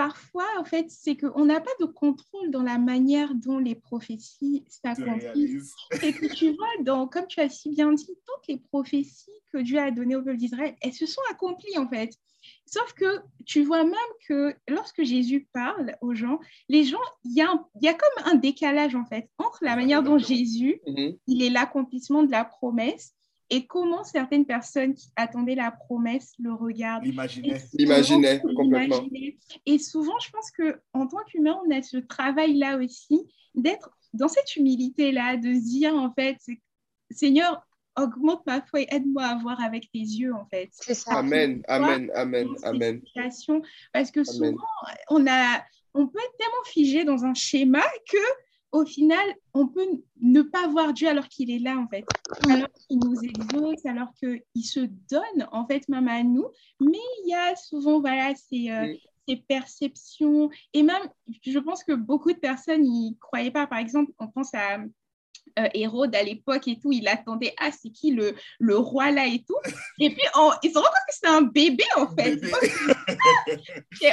parfois, 0.00 0.46
en 0.58 0.64
fait, 0.64 0.86
c'est 0.88 1.14
qu'on 1.14 1.44
n'a 1.44 1.60
pas 1.60 1.70
de 1.78 1.84
contrôle 1.84 2.50
dans 2.50 2.62
la 2.62 2.78
manière 2.78 3.34
dont 3.34 3.58
les 3.58 3.74
prophéties 3.74 4.64
s'accomplissent. 4.66 5.74
Et 6.02 6.14
que 6.14 6.34
tu 6.34 6.56
vois, 6.56 6.70
dans, 6.80 7.06
comme 7.06 7.26
tu 7.26 7.38
as 7.40 7.50
si 7.50 7.68
bien 7.68 7.92
dit, 7.92 8.06
toutes 8.06 8.48
les 8.48 8.56
prophéties 8.56 9.30
que 9.52 9.58
Dieu 9.58 9.78
a 9.78 9.90
données 9.90 10.16
au 10.16 10.22
peuple 10.22 10.38
d'Israël, 10.38 10.74
elles 10.80 10.94
se 10.94 11.04
sont 11.04 11.20
accomplies 11.30 11.76
en 11.76 11.86
fait. 11.86 12.14
Sauf 12.64 12.94
que 12.94 13.20
tu 13.44 13.62
vois 13.62 13.84
même 13.84 13.94
que 14.26 14.54
lorsque 14.68 15.02
Jésus 15.02 15.46
parle 15.52 15.94
aux 16.00 16.14
gens, 16.14 16.40
les 16.70 16.84
gens, 16.84 16.96
il 17.24 17.36
y, 17.36 17.42
a 17.42 17.52
y 17.82 17.88
a 17.88 17.92
comme 17.92 18.24
un 18.24 18.36
décalage 18.36 18.94
en 18.94 19.04
fait 19.04 19.28
entre 19.36 19.58
la 19.62 19.76
manière 19.76 20.02
dont 20.02 20.16
Jésus, 20.16 20.80
mm-hmm. 20.86 21.18
il 21.26 21.42
est 21.42 21.50
l'accomplissement 21.50 22.22
de 22.22 22.30
la 22.30 22.46
promesse 22.46 23.12
et 23.50 23.66
comment 23.66 24.04
certaines 24.04 24.46
personnes 24.46 24.94
qui 24.94 25.08
attendaient 25.16 25.56
la 25.56 25.72
promesse 25.72 26.32
le 26.38 26.52
regardent. 26.52 27.04
L'imaginaient. 27.04 28.40
complètement. 28.40 29.04
Et 29.66 29.78
souvent, 29.78 30.18
je 30.20 30.30
pense 30.30 30.50
qu'en 30.52 31.06
tant 31.06 31.24
qu'humain, 31.26 31.58
on 31.66 31.70
a 31.76 31.82
ce 31.82 31.96
travail-là 31.96 32.78
aussi 32.78 33.26
d'être 33.54 33.90
dans 34.12 34.28
cette 34.28 34.56
humilité-là, 34.56 35.36
de 35.36 35.52
se 35.54 35.68
dire 35.68 35.94
en 35.94 36.12
fait, 36.12 36.38
Seigneur, 37.10 37.66
augmente 37.96 38.46
ma 38.46 38.62
foi 38.62 38.82
et 38.82 38.86
aide-moi 38.90 39.24
à 39.24 39.36
voir 39.36 39.60
avec 39.60 39.90
tes 39.90 39.98
yeux, 39.98 40.32
en 40.32 40.46
fait. 40.46 40.68
C'est 40.72 40.94
ça. 40.94 41.18
Amen, 41.18 41.62
amen, 41.66 42.10
amen, 42.14 42.48
amen. 42.62 43.02
Parce 43.92 44.10
que 44.10 44.24
souvent, 44.24 44.54
on, 45.08 45.26
a, 45.26 45.64
on 45.94 46.06
peut 46.06 46.18
être 46.18 46.36
tellement 46.38 46.64
figé 46.66 47.04
dans 47.04 47.24
un 47.24 47.34
schéma 47.34 47.82
que 48.10 48.18
au 48.72 48.84
final, 48.86 49.24
on 49.54 49.68
peut 49.68 49.86
ne 50.20 50.42
pas 50.42 50.68
voir 50.68 50.92
Dieu 50.92 51.08
alors 51.08 51.28
qu'il 51.28 51.50
est 51.50 51.58
là, 51.58 51.78
en 51.78 51.88
fait, 51.88 52.08
alors 52.48 52.68
qu'il 52.88 53.00
nous 53.00 53.22
exauce, 53.24 53.84
alors 53.84 54.12
qu'il 54.14 54.64
se 54.64 54.80
donne, 54.80 55.48
en 55.52 55.66
fait, 55.66 55.88
même 55.88 56.08
à 56.08 56.22
nous. 56.22 56.46
Mais 56.80 56.98
il 57.24 57.30
y 57.30 57.34
a 57.34 57.56
souvent, 57.56 58.00
voilà, 58.00 58.34
ces, 58.34 58.70
euh, 58.70 58.86
ces 59.28 59.36
perceptions. 59.36 60.50
Et 60.72 60.82
même, 60.82 61.02
je 61.44 61.58
pense 61.58 61.84
que 61.84 61.92
beaucoup 61.92 62.32
de 62.32 62.38
personnes 62.38 62.82
n'y 62.82 63.16
croyaient 63.20 63.50
pas. 63.50 63.66
Par 63.66 63.78
exemple, 63.78 64.12
on 64.18 64.28
pense 64.28 64.54
à 64.54 64.78
euh, 65.58 65.68
Hérode 65.74 66.14
à 66.14 66.22
l'époque 66.22 66.68
et 66.68 66.78
tout, 66.78 66.92
il 66.92 67.08
attendait, 67.08 67.54
ah, 67.58 67.70
c'est 67.70 67.90
qui 67.90 68.12
le, 68.12 68.34
le 68.58 68.76
roi 68.76 69.10
là 69.10 69.26
et 69.26 69.42
tout. 69.46 69.56
Et 69.98 70.10
puis, 70.10 70.22
ils 70.62 70.70
se 70.70 70.78
rendent 70.78 70.84
compte 70.84 71.08
que 71.08 71.14
c'est 71.20 71.26
un 71.26 71.42
bébé 71.42 71.84
en 71.96 72.06
fait. 72.08 72.40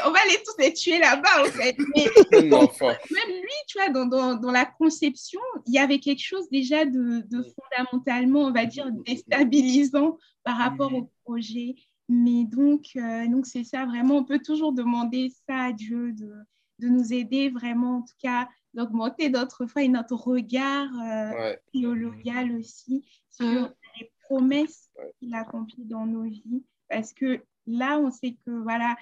on 0.05 0.11
va 0.11 0.19
les 0.29 0.43
tous 0.43 0.57
les 0.59 0.73
tuer 0.73 0.99
là-bas 0.99 1.43
en 1.43 1.45
fait. 1.45 1.75
Mais 1.95 2.05
même 2.31 3.41
lui, 3.41 3.57
tu 3.67 3.77
vois, 3.77 3.89
dans, 3.89 4.05
dans, 4.05 4.35
dans, 4.35 4.51
la 4.51 4.65
conception, 4.65 5.41
il 5.65 5.73
y 5.73 5.79
avait 5.79 5.99
quelque 5.99 6.23
chose 6.23 6.49
déjà 6.49 6.85
de, 6.85 7.23
de 7.27 7.43
fondamentalement, 7.43 8.41
on 8.41 8.51
va 8.51 8.65
dire, 8.65 8.89
déstabilisant 9.05 10.17
par 10.43 10.57
rapport 10.57 10.93
au 10.93 11.11
projet. 11.23 11.75
Mais 12.09 12.45
donc, 12.45 12.85
euh, 12.95 13.27
donc 13.27 13.45
c'est 13.45 13.65
ça, 13.65 13.85
vraiment, 13.85 14.17
on 14.17 14.23
peut 14.23 14.39
toujours 14.39 14.71
demander 14.71 15.31
ça 15.47 15.65
à 15.65 15.71
Dieu, 15.73 16.13
de, 16.13 16.33
de 16.79 16.87
nous 16.87 17.13
aider 17.13 17.49
vraiment, 17.49 17.97
en 17.97 18.01
tout 18.01 18.15
cas, 18.21 18.49
d'augmenter 18.73 19.29
notre 19.29 19.65
foi 19.65 19.83
et 19.83 19.87
notre 19.87 20.15
regard 20.15 20.89
euh, 21.01 21.55
théologal 21.73 22.51
aussi 22.53 23.07
sur 23.29 23.73
les 23.99 24.11
promesses 24.21 24.89
qu'il 25.19 25.33
accomplit 25.33 25.85
dans 25.85 26.05
nos 26.05 26.23
vies. 26.23 26.63
Parce 26.89 27.13
que 27.13 27.41
là, 27.65 27.99
on 27.99 28.11
sait 28.11 28.37
que 28.45 28.51
voilà, 28.51 28.95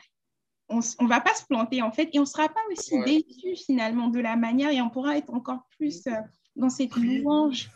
on 0.70 0.78
ne 0.78 1.08
va 1.08 1.22
pas 1.22 1.34
se 1.34 1.46
planter 1.46 1.82
en 1.82 1.92
fait 1.92 2.10
et 2.14 2.20
on 2.20 2.24
ne 2.24 2.28
sera 2.28 2.50
pas 2.50 2.62
aussi 2.72 2.96
déçu 3.04 3.56
finalement 3.56 4.08
de 4.08 4.20
la 4.20 4.36
manière 4.36 4.72
et 4.72 4.82
on 4.82 4.90
pourra 4.90 5.18
être 5.18 5.34
encore 5.34 5.68
plus 5.78 6.08
euh, 6.08 6.12
dans 6.56 6.70
cette 6.70 6.96
louange. 6.96 7.70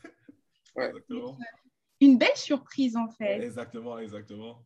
Une 2.02 2.18
belle 2.18 2.36
surprise 2.36 2.96
en 2.96 3.10
fait. 3.10 3.42
Exactement, 3.42 4.00
exactement. 4.00 4.66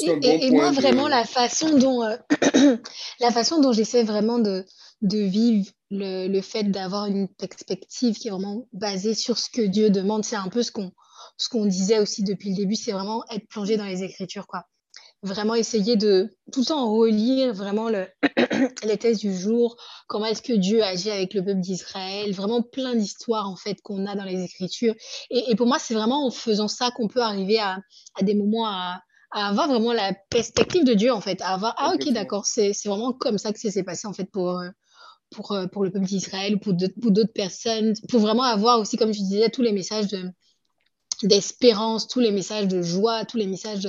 Et, 0.00 0.50
moi, 0.50 0.70
vraiment, 0.72 1.08
la 1.08 1.24
façon 1.24 1.78
dont, 1.78 2.02
euh, 2.02 2.16
la 3.20 3.30
façon 3.30 3.60
dont 3.60 3.72
j'essaie 3.72 4.04
vraiment 4.04 4.38
de, 4.38 4.64
de 5.02 5.18
vivre 5.18 5.70
le, 5.90 6.28
le 6.28 6.40
fait 6.40 6.64
d'avoir 6.64 7.06
une 7.06 7.28
perspective 7.28 8.16
qui 8.16 8.28
est 8.28 8.30
vraiment 8.30 8.68
basée 8.72 9.14
sur 9.14 9.38
ce 9.38 9.50
que 9.50 9.62
Dieu 9.62 9.90
demande, 9.90 10.24
c'est 10.24 10.36
un 10.36 10.48
peu 10.48 10.62
ce 10.62 10.72
qu'on 10.72 10.92
ce 11.36 11.48
qu'on 11.48 11.66
disait 11.66 11.98
aussi 11.98 12.22
depuis 12.22 12.50
le 12.50 12.56
début, 12.56 12.76
c'est 12.76 12.92
vraiment 12.92 13.24
être 13.30 13.48
plongé 13.48 13.76
dans 13.76 13.84
les 13.84 14.02
Écritures, 14.02 14.46
quoi. 14.46 14.64
Vraiment 15.24 15.54
essayer 15.54 15.96
de 15.96 16.36
tout 16.52 16.60
le 16.60 16.66
temps 16.66 16.92
relire 16.92 17.54
vraiment 17.54 17.88
le, 17.88 18.08
les 18.84 18.96
thèses 18.96 19.18
du 19.18 19.36
jour, 19.36 19.76
comment 20.08 20.26
est-ce 20.26 20.42
que 20.42 20.52
Dieu 20.52 20.82
agit 20.82 21.10
avec 21.10 21.34
le 21.34 21.44
peuple 21.44 21.60
d'Israël, 21.60 22.32
vraiment 22.32 22.62
plein 22.62 22.96
d'histoires 22.96 23.48
en 23.48 23.54
fait 23.54 23.80
qu'on 23.82 24.06
a 24.06 24.16
dans 24.16 24.24
les 24.24 24.42
Écritures. 24.42 24.94
Et, 25.30 25.50
et 25.50 25.54
pour 25.54 25.68
moi, 25.68 25.78
c'est 25.78 25.94
vraiment 25.94 26.26
en 26.26 26.30
faisant 26.30 26.66
ça 26.66 26.90
qu'on 26.90 27.06
peut 27.06 27.22
arriver 27.22 27.60
à, 27.60 27.78
à 28.18 28.22
des 28.24 28.34
moments 28.34 28.66
à, 28.66 29.00
à 29.32 29.48
avoir 29.48 29.68
vraiment 29.68 29.92
la 29.92 30.14
perspective 30.30 30.84
de 30.84 30.94
Dieu, 30.94 31.12
en 31.12 31.20
fait, 31.20 31.40
à 31.42 31.48
avoir, 31.48 31.74
ah 31.78 31.92
ok, 31.94 32.12
d'accord, 32.12 32.46
c'est 32.46 32.72
vraiment 32.84 33.12
comme 33.12 33.38
ça 33.38 33.52
que 33.52 33.58
ça 33.58 33.70
s'est 33.70 33.82
passé, 33.82 34.06
en 34.06 34.12
fait, 34.12 34.30
pour, 34.30 34.58
euh, 34.58 34.68
pour, 35.30 35.52
euh, 35.52 35.66
pour 35.66 35.84
le 35.84 35.90
peuple 35.90 36.06
d'Israël, 36.06 36.60
pour 36.60 36.74
d'autres 36.74 37.32
personnes, 37.32 37.94
pour 38.08 38.20
vraiment 38.20 38.44
avoir 38.44 38.78
aussi, 38.78 38.96
comme 38.96 39.12
je 39.12 39.20
disais, 39.20 39.48
tous 39.48 39.62
les 39.62 39.72
messages 39.72 40.08
de 40.08 40.30
d'espérance, 41.22 42.08
tous 42.08 42.18
les 42.18 42.32
messages 42.32 42.66
de 42.66 42.82
joie, 42.82 43.24
tous 43.24 43.36
les 43.36 43.46
messages 43.46 43.88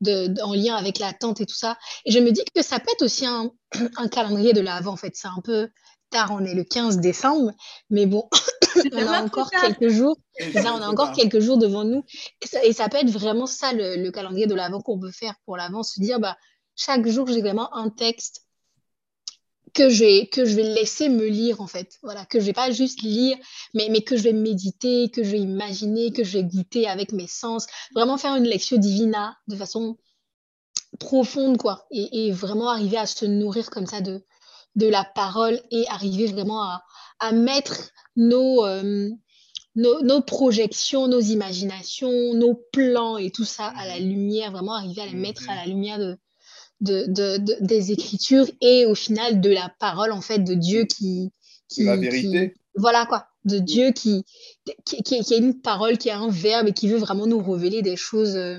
de, 0.00 0.42
en 0.42 0.54
lien 0.54 0.76
avec 0.76 0.98
l'attente 0.98 1.40
et 1.42 1.44
tout 1.44 1.54
ça. 1.54 1.76
Et 2.06 2.10
je 2.10 2.18
me 2.18 2.32
dis 2.32 2.42
que 2.54 2.62
ça 2.62 2.80
peut 2.80 2.90
être 2.92 3.02
aussi 3.02 3.26
un, 3.26 3.50
un 3.98 4.08
calendrier 4.08 4.54
de 4.54 4.62
l'avant, 4.62 4.92
en 4.92 4.96
fait. 4.96 5.12
C'est 5.14 5.28
un 5.28 5.42
peu 5.44 5.68
tard, 6.10 6.30
on 6.32 6.44
est 6.44 6.54
le 6.54 6.64
15 6.64 6.98
décembre, 6.98 7.52
mais 7.90 8.06
bon, 8.06 8.28
on 8.92 9.06
a 9.06 9.22
encore 9.22 9.50
quelques 9.50 9.88
jours. 9.88 10.16
Ça, 10.52 10.74
on 10.74 10.82
a 10.82 10.88
encore 10.88 11.12
quelques 11.12 11.40
jours 11.40 11.58
devant 11.58 11.84
nous. 11.84 12.04
Et 12.64 12.72
ça, 12.72 12.88
peut 12.88 12.98
être 12.98 13.10
vraiment 13.10 13.46
ça 13.46 13.72
le, 13.72 14.10
calendrier 14.10 14.46
de 14.46 14.54
l'avant 14.54 14.80
qu'on 14.80 14.98
peut 14.98 15.10
faire 15.10 15.34
pour 15.44 15.56
l'avant, 15.56 15.82
se 15.82 16.00
dire 16.00 16.20
bah, 16.20 16.36
chaque 16.76 17.06
jour, 17.06 17.26
j'ai 17.26 17.40
vraiment 17.40 17.74
un 17.74 17.90
texte 17.90 18.46
que 19.72 19.88
je, 19.88 20.28
que 20.30 20.44
je 20.44 20.56
vais 20.56 20.62
laisser 20.64 21.08
me 21.08 21.26
lire 21.26 21.60
en 21.60 21.66
fait. 21.66 21.98
Voilà, 22.02 22.24
que 22.24 22.40
je 22.40 22.46
vais 22.46 22.52
pas 22.52 22.70
juste 22.70 23.02
lire, 23.02 23.36
mais, 23.74 23.88
mais 23.90 24.02
que 24.02 24.16
je 24.16 24.22
vais 24.22 24.32
méditer, 24.32 25.10
que 25.10 25.22
je 25.22 25.30
vais 25.30 25.40
imaginer, 25.40 26.12
que 26.12 26.24
je 26.24 26.38
vais 26.38 26.44
goûter 26.44 26.88
avec 26.88 27.12
mes 27.12 27.28
sens. 27.28 27.66
Vraiment 27.94 28.18
faire 28.18 28.34
une 28.34 28.44
lecture 28.44 28.78
divina 28.78 29.36
de 29.46 29.56
façon 29.56 29.96
profonde, 30.98 31.56
quoi. 31.56 31.86
Et, 31.90 32.26
et 32.26 32.32
vraiment 32.32 32.68
arriver 32.68 32.96
à 32.96 33.06
se 33.06 33.24
nourrir 33.24 33.70
comme 33.70 33.86
ça 33.86 34.00
de, 34.00 34.24
de 34.76 34.86
la 34.86 35.04
parole 35.04 35.60
et 35.70 35.86
arriver 35.88 36.26
vraiment 36.26 36.62
à, 36.62 36.82
à 37.18 37.32
mettre 37.32 37.90
nos, 38.16 38.64
euh, 38.64 39.10
nos, 39.76 40.02
nos, 40.02 40.20
projections, 40.22 41.08
nos 41.08 41.20
imaginations, 41.20 42.34
nos 42.34 42.54
plans 42.72 43.18
et 43.18 43.30
tout 43.30 43.44
ça 43.44 43.66
à 43.66 43.86
la 43.86 44.00
mhm. 44.00 44.08
lumière, 44.08 44.52
vraiment 44.52 44.74
arriver 44.74 45.02
à 45.02 45.06
les 45.06 45.14
mettre 45.14 45.48
à 45.48 45.54
la 45.54 45.62
mhm. 45.62 45.70
lumière 45.70 45.98
de, 45.98 46.18
de, 46.80 47.06
de, 47.08 47.56
des 47.60 47.92
Écritures 47.92 48.46
et 48.60 48.86
au 48.86 48.94
final 48.94 49.40
de 49.40 49.50
la 49.50 49.72
parole 49.78 50.12
en 50.12 50.20
fait 50.20 50.38
de 50.38 50.54
Dieu 50.54 50.84
qui... 50.84 51.32
qui 51.68 51.84
la 51.84 51.96
vérité. 51.96 52.54
voilà 52.74 53.06
quoi, 53.06 53.26
de 53.44 53.58
Dieu 53.58 53.92
qui, 53.92 54.24
qui, 54.84 55.02
qui, 55.02 55.14
est 55.14 55.38
une 55.38 55.60
parole, 55.60 55.98
qui 55.98 56.10
a 56.10 56.18
un 56.18 56.30
verbe 56.30 56.68
et 56.68 56.72
qui 56.72 56.88
veut 56.88 56.98
vraiment 56.98 57.26
nous 57.26 57.42
révéler 57.42 57.82
des 57.82 57.96
choses 57.96 58.36
euh, 58.36 58.58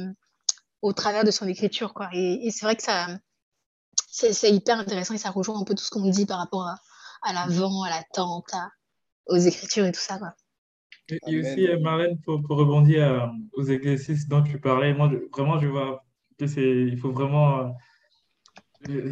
au 0.82 0.94
travers 0.94 1.24
de 1.24 1.32
son 1.32 1.48
écriture. 1.48 1.94
Quoi. 1.94 2.10
Et, 2.14 2.48
et 2.48 2.52
c'est 2.52 2.66
vrai 2.66 2.76
que 2.76 2.84
ça, 2.84 3.08
c'est 4.10 4.52
hyper 4.52 4.80
intéressant 4.80 5.14
et 5.14 5.18
ça 5.18 5.32
rejoint 5.32 5.60
un 5.60 5.64
peu 5.64 5.76
tout 5.76 5.84
ce 5.84 5.90
qu'on 5.90 6.10
dit 6.10 6.26
par 6.26 6.40
rapport 6.40 6.68
à, 6.68 6.76
à 7.22 7.34
l'avant, 7.34 7.84
à 7.84 7.90
l'attente, 7.90 8.54
aux 9.28 9.38
écritures 9.38 9.86
et 9.86 9.92
tout 9.92 10.00
ça. 10.00 10.18
Quoi. 10.18 10.34
Et, 11.28 11.40
aussi, 11.40 11.68
euh, 11.68 11.80
Marlène, 11.80 12.20
pour, 12.22 12.42
pour 12.42 12.58
rebondir 12.58 13.04
euh, 13.04 13.28
aux 13.54 13.64
exercices 13.66 14.28
dont 14.28 14.42
tu 14.42 14.60
parlais, 14.60 14.94
moi, 14.94 15.12
vraiment, 15.34 15.60
je 15.60 15.68
vois 15.68 16.04
que 16.38 16.48
c'est, 16.48 16.62
il 16.88 16.98
faut 16.98 17.12
vraiment. 17.12 17.76
Euh, 18.90 19.12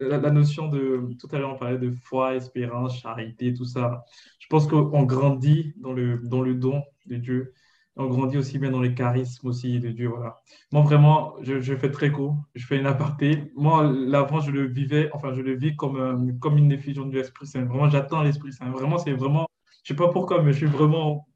la, 0.00 0.18
la, 0.18 0.30
notion 0.30 0.68
de. 0.68 1.08
Tout 1.18 1.28
à 1.32 1.38
l'heure, 1.38 1.54
on 1.54 1.58
parlait 1.58 1.78
de 1.78 1.92
foi, 2.02 2.34
espérance, 2.34 2.98
charité, 3.00 3.54
tout 3.54 3.64
ça. 3.64 4.04
Je 4.38 4.46
pense 4.48 4.66
qu'on 4.66 5.02
grandit 5.04 5.74
dans 5.76 5.92
le, 5.92 6.18
dans 6.18 6.42
le 6.42 6.54
don 6.54 6.82
de 7.06 7.16
Dieu. 7.16 7.54
On 7.98 8.06
grandit 8.06 8.38
aussi 8.38 8.58
bien 8.58 8.70
dans 8.70 8.80
les 8.80 8.94
charismes 8.94 9.48
aussi 9.48 9.80
de 9.80 9.90
Dieu. 9.90 10.08
Voilà. 10.08 10.36
Moi, 10.72 10.82
vraiment, 10.82 11.34
je, 11.42 11.60
je 11.60 11.74
fais 11.74 11.90
très 11.90 12.12
court. 12.12 12.36
Je 12.54 12.64
fais 12.64 12.78
une 12.78 12.86
aparté. 12.86 13.52
Moi, 13.56 13.92
l'avant, 13.92 14.40
je 14.40 14.52
le 14.52 14.66
vivais, 14.66 15.10
enfin, 15.12 15.32
je 15.34 15.40
le 15.40 15.56
vis 15.56 15.74
comme, 15.74 15.96
euh, 15.96 16.32
comme 16.40 16.56
une 16.58 16.70
effusion 16.70 17.06
de 17.06 17.16
l'Esprit 17.16 17.46
Saint. 17.48 17.64
Vraiment, 17.64 17.90
j'attends 17.90 18.22
l'Esprit 18.22 18.52
Saint. 18.52 18.70
Vraiment, 18.70 18.98
c'est 18.98 19.12
vraiment, 19.12 19.48
je 19.82 19.88
sais 19.88 19.96
pas 19.96 20.08
pourquoi, 20.08 20.42
mais 20.42 20.52
je 20.52 20.58
suis 20.58 20.66
vraiment 20.66 21.26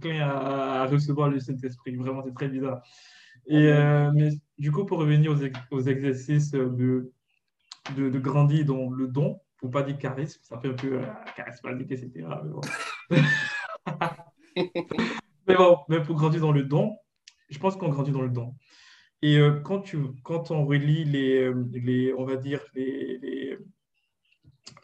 plein 0.00 0.20
à, 0.28 0.86
recevoir 0.86 1.28
le 1.28 1.40
Saint-Esprit. 1.40 1.96
Vraiment, 1.96 2.22
c'est 2.24 2.34
très 2.34 2.48
bizarre. 2.48 2.82
Et, 3.48 3.66
euh, 3.66 4.10
mais 4.14 4.30
du 4.58 4.70
coup, 4.70 4.84
pour 4.86 4.98
revenir 4.98 5.32
aux, 5.32 5.36
ex- 5.36 5.58
aux 5.72 5.80
exercices 5.82 6.52
de, 6.52 7.12
de, 7.96 8.10
de 8.10 8.18
grandir 8.20 8.64
dans 8.64 8.90
le 8.90 9.08
don, 9.08 9.40
faut 9.60 9.68
pas 9.68 9.82
dire 9.82 9.98
charisme, 9.98 10.40
ça 10.44 10.58
fait 10.58 10.68
un 10.68 10.74
peu 10.74 11.00
euh, 11.00 11.04
charismatique, 11.36 11.90
etc. 11.92 12.42
Mais 12.44 12.50
bon. 12.50 12.60
mais 15.46 15.56
bon, 15.56 15.78
mais 15.88 16.02
pour 16.02 16.16
grandir 16.16 16.40
dans 16.40 16.52
le 16.52 16.62
don, 16.64 16.96
je 17.50 17.58
pense 17.58 17.76
qu'on 17.76 17.88
grandit 17.88 18.12
dans 18.12 18.22
le 18.22 18.30
don. 18.30 18.54
Et 19.22 19.36
euh, 19.38 19.60
quand, 19.60 19.80
tu, 19.80 19.98
quand 20.24 20.50
on 20.50 20.64
relit 20.66 21.04
les, 21.04 21.42
euh, 21.44 21.64
les, 21.72 22.12
on 22.14 22.24
va 22.24 22.36
dire, 22.36 22.60
les, 22.74 23.18
les, 23.18 23.58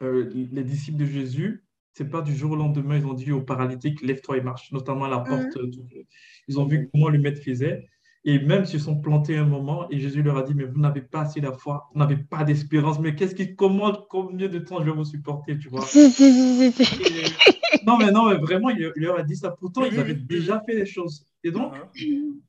euh, 0.03 0.31
les 0.53 0.65
disciples 0.65 0.99
de 0.99 1.07
Jésus, 1.07 1.65
c'est 1.93 2.09
pas 2.09 2.23
du 2.23 2.37
jour 2.37 2.53
au 2.53 2.57
lendemain, 2.57 2.97
ils 2.97 3.07
ont 3.07 3.15
dit 3.15 3.33
au 3.33 3.43
paralytique, 3.43 4.01
lève-toi 4.03 4.37
et 4.37 4.41
marche, 4.41 4.71
notamment 4.71 5.07
à 5.07 5.09
la 5.09 5.19
porte. 5.21 5.59
du- 5.69 6.07
Ils 6.47 6.61
ont 6.61 6.65
vu 6.67 6.89
comment 6.93 7.09
le 7.09 7.19
maître 7.19 7.43
faisait. 7.43 7.89
Et 8.25 8.39
même 8.41 8.65
s'ils 8.67 8.81
sont 8.81 9.01
plantés 9.01 9.37
un 9.37 9.45
moment, 9.45 9.89
et 9.91 9.99
Jésus 10.01 10.23
leur 10.23 10.37
a 10.37 10.43
dit, 10.43 10.53
mais 10.55 10.65
vous 10.65 10.79
n'avez 10.81 11.01
pas 11.03 11.21
assez 11.23 11.41
de 11.41 11.51
foi, 11.51 11.89
vous 11.93 11.99
n'avez 12.01 12.17
pas 12.17 12.45
d'espérance, 12.45 12.99
mais 12.99 13.15
qu'est-ce 13.15 13.35
qui, 13.35 13.55
comment, 13.55 13.93
combien 14.11 14.49
de 14.49 14.59
temps 14.59 14.81
je 14.81 14.87
vais 14.87 14.97
vous 14.97 15.05
supporter, 15.05 15.57
tu 15.59 15.69
vois? 15.69 15.85
Et- 15.95 17.87
non, 17.87 17.97
mais 17.97 18.11
non, 18.11 18.29
mais 18.29 18.37
vraiment, 18.37 18.71
il, 18.71 18.93
il 18.97 19.03
leur 19.03 19.19
a 19.19 19.23
dit 19.23 19.37
ça. 19.37 19.51
Pourtant, 19.51 19.85
ils 19.85 19.99
avaient 19.99 20.15
déjà 20.15 20.61
fait 20.67 20.75
les 20.75 20.87
choses. 20.87 21.25
Et 21.45 21.51
donc, 21.51 21.73
Uh-huh. 21.75 22.41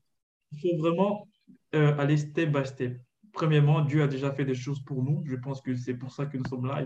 il 0.51 0.59
faut 0.61 0.77
vraiment 0.77 1.27
euh, 1.75 1.95
aller 1.97 2.17
step 2.17 2.51
by 2.51 2.65
step. 2.65 2.97
Premièrement, 3.34 3.81
Dieu 3.81 4.01
a 4.03 4.07
déjà 4.07 4.31
fait 4.31 4.45
des 4.45 4.56
choses 4.56 4.80
pour 4.84 5.03
nous. 5.03 5.23
Je 5.26 5.35
pense 5.35 5.61
que 5.61 5.76
c'est 5.76 5.93
pour 5.93 6.11
ça 6.11 6.26
que 6.26 6.38
nous 6.38 6.45
sommes 6.45 6.65
là. 6.65 6.85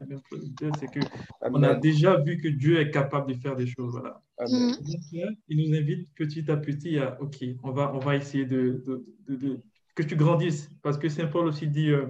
C'est 0.79 0.87
que 0.91 0.99
on 1.41 1.63
a 1.63 1.75
déjà 1.75 2.19
vu 2.19 2.37
que 2.37 2.47
Dieu 2.47 2.79
est 2.79 2.91
capable 2.91 3.33
de 3.33 3.37
faire 3.39 3.55
des 3.55 3.67
choses. 3.67 3.91
Voilà. 3.93 4.21
Amen. 4.37 4.71
Donc, 4.71 5.01
là, 5.13 5.29
il 5.47 5.57
nous 5.69 5.75
invite 5.77 6.09
petit 6.15 6.49
à 6.51 6.57
petit 6.57 6.97
à, 6.97 7.19
OK, 7.21 7.43
on 7.63 7.71
va, 7.71 7.93
on 7.93 7.99
va 7.99 8.15
essayer 8.15 8.45
de, 8.45 8.81
de- 8.85 9.05
de- 9.27 9.35
de- 9.35 9.61
que 9.95 10.03
tu 10.03 10.15
grandisses. 10.15 10.69
Parce 10.81 10.97
que 10.97 11.07
Saint 11.09 11.27
Paul 11.27 11.47
aussi 11.47 11.67
dit, 11.67 11.89
euh, 11.91 12.07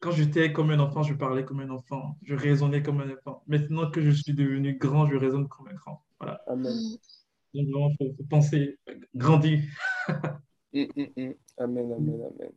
quand 0.00 0.12
j'étais 0.12 0.52
comme 0.52 0.70
un 0.70 0.78
enfant, 0.78 1.02
je 1.02 1.14
parlais 1.14 1.44
comme 1.44 1.60
un 1.60 1.70
enfant, 1.70 2.16
je 2.22 2.34
raisonnais 2.34 2.82
comme 2.82 3.00
un 3.00 3.10
enfant. 3.12 3.42
Maintenant 3.48 3.90
que 3.90 4.00
je 4.00 4.10
suis 4.10 4.32
devenu 4.34 4.76
grand, 4.78 5.06
je 5.08 5.16
raisonne 5.16 5.48
comme 5.48 5.68
un 5.68 5.74
grand. 5.74 6.04
Voilà. 6.20 6.40
Amen. 6.46 6.72
Donc, 7.54 7.92
il 8.00 8.06
faut, 8.08 8.14
faut 8.16 8.24
penser, 8.28 8.78
euh, 8.88 8.94
grandir. 9.14 9.60
Mm, 10.74 10.84
mm, 10.96 11.06
mm. 11.16 11.34
Amen, 11.56 11.92
amen, 11.94 12.20
amen. 12.20 12.52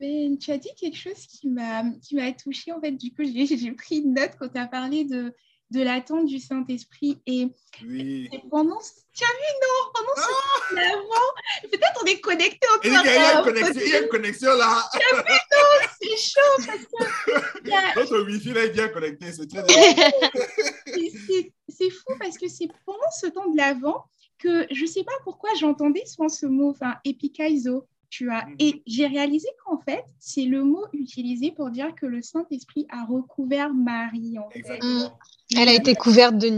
Ben, 0.00 0.38
tu 0.38 0.50
as 0.50 0.58
dit 0.58 0.70
quelque 0.78 0.96
chose 0.96 1.26
qui 1.26 1.48
m'a 1.48 1.84
qui 2.02 2.16
m'a 2.16 2.32
touchée. 2.32 2.72
En 2.72 2.80
fait, 2.80 2.92
du 2.92 3.12
coup, 3.12 3.22
j'ai 3.22 3.46
j'ai 3.56 3.72
pris 3.72 3.98
une 3.98 4.14
note 4.14 4.30
quand 4.38 4.48
tu 4.48 4.58
as 4.58 4.66
parlé 4.66 5.04
de, 5.04 5.34
de 5.70 5.82
l'attente 5.82 6.24
du 6.26 6.38
Saint-Esprit. 6.38 7.20
Et, 7.26 7.46
Oui. 7.86 8.28
et 8.32 8.40
pendant... 8.50 8.80
ce- 8.80 8.92
Tu 9.14 9.22
as 9.24 9.28
vu, 9.28 9.48
non 9.62 9.92
Pendant 9.94 10.16
ce 10.16 10.22
temps 10.26 10.74
d'avant, 10.76 11.70
peut-être 11.70 12.00
on 12.02 12.06
est 12.06 12.20
connectés 12.20 12.66
Et 12.82 12.88
il 12.88 12.92
y 12.92 12.96
a 12.96 13.00
il 13.02 13.06
y 13.06 13.18
a 13.18 13.38
une 13.38 13.44
connexion, 13.44 13.80
il 13.84 13.88
y 13.90 13.94
a 13.94 14.02
une 14.02 14.08
connexion 14.08 14.54
là. 14.56 14.88
C'est 16.02 16.16
chaud 16.16 16.64
parce 16.66 16.86
que 16.86 17.70
a- 17.72 17.94
Notre 18.00 18.20
Wi-Fi 18.22 18.52
là 18.54 18.64
est 18.64 18.70
bien 18.70 18.88
connecté, 18.88 19.32
c'est 19.32 19.46
très 19.46 19.62
c'est- 21.68 21.90
fou 21.90 22.14
parce 22.18 22.38
que 22.38 22.48
c'est 22.48 22.68
pendant 22.86 23.10
ce 23.20 23.26
temps 23.26 23.48
de 23.50 23.56
l'avant 23.56 24.04
que 24.38 24.66
je 24.70 24.86
sais 24.86 25.04
pas 25.04 25.12
pourquoi 25.24 25.50
j'entendais 25.58 26.04
souvent 26.06 26.28
ce 26.30 26.46
mot, 26.46 26.70
enfin, 26.70 26.94
epikaizo, 27.04 27.86
tu. 28.10 28.26
Mhm. 28.26 28.56
Et 28.58 28.82
j'ai 28.86 29.06
réalisé 29.06 29.48
qu'en 29.64 29.78
fait, 29.78 30.04
c'est 30.18 30.44
le 30.44 30.64
mot 30.64 30.84
utilisé 30.92 31.52
pour 31.52 31.70
dire 31.70 31.94
que 31.94 32.06
le 32.06 32.20
Saint-Esprit 32.22 32.86
a 32.90 33.04
recouvert 33.04 33.72
Marie, 33.72 34.38
en 34.38 34.50
fait. 34.50 34.58
Exactement. 34.58 35.18
Elle 35.56 35.68
a 35.68 35.74
été 35.74 35.94
couverte 35.94 36.36
de. 36.36 36.48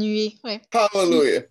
Ouais. 0.44 0.60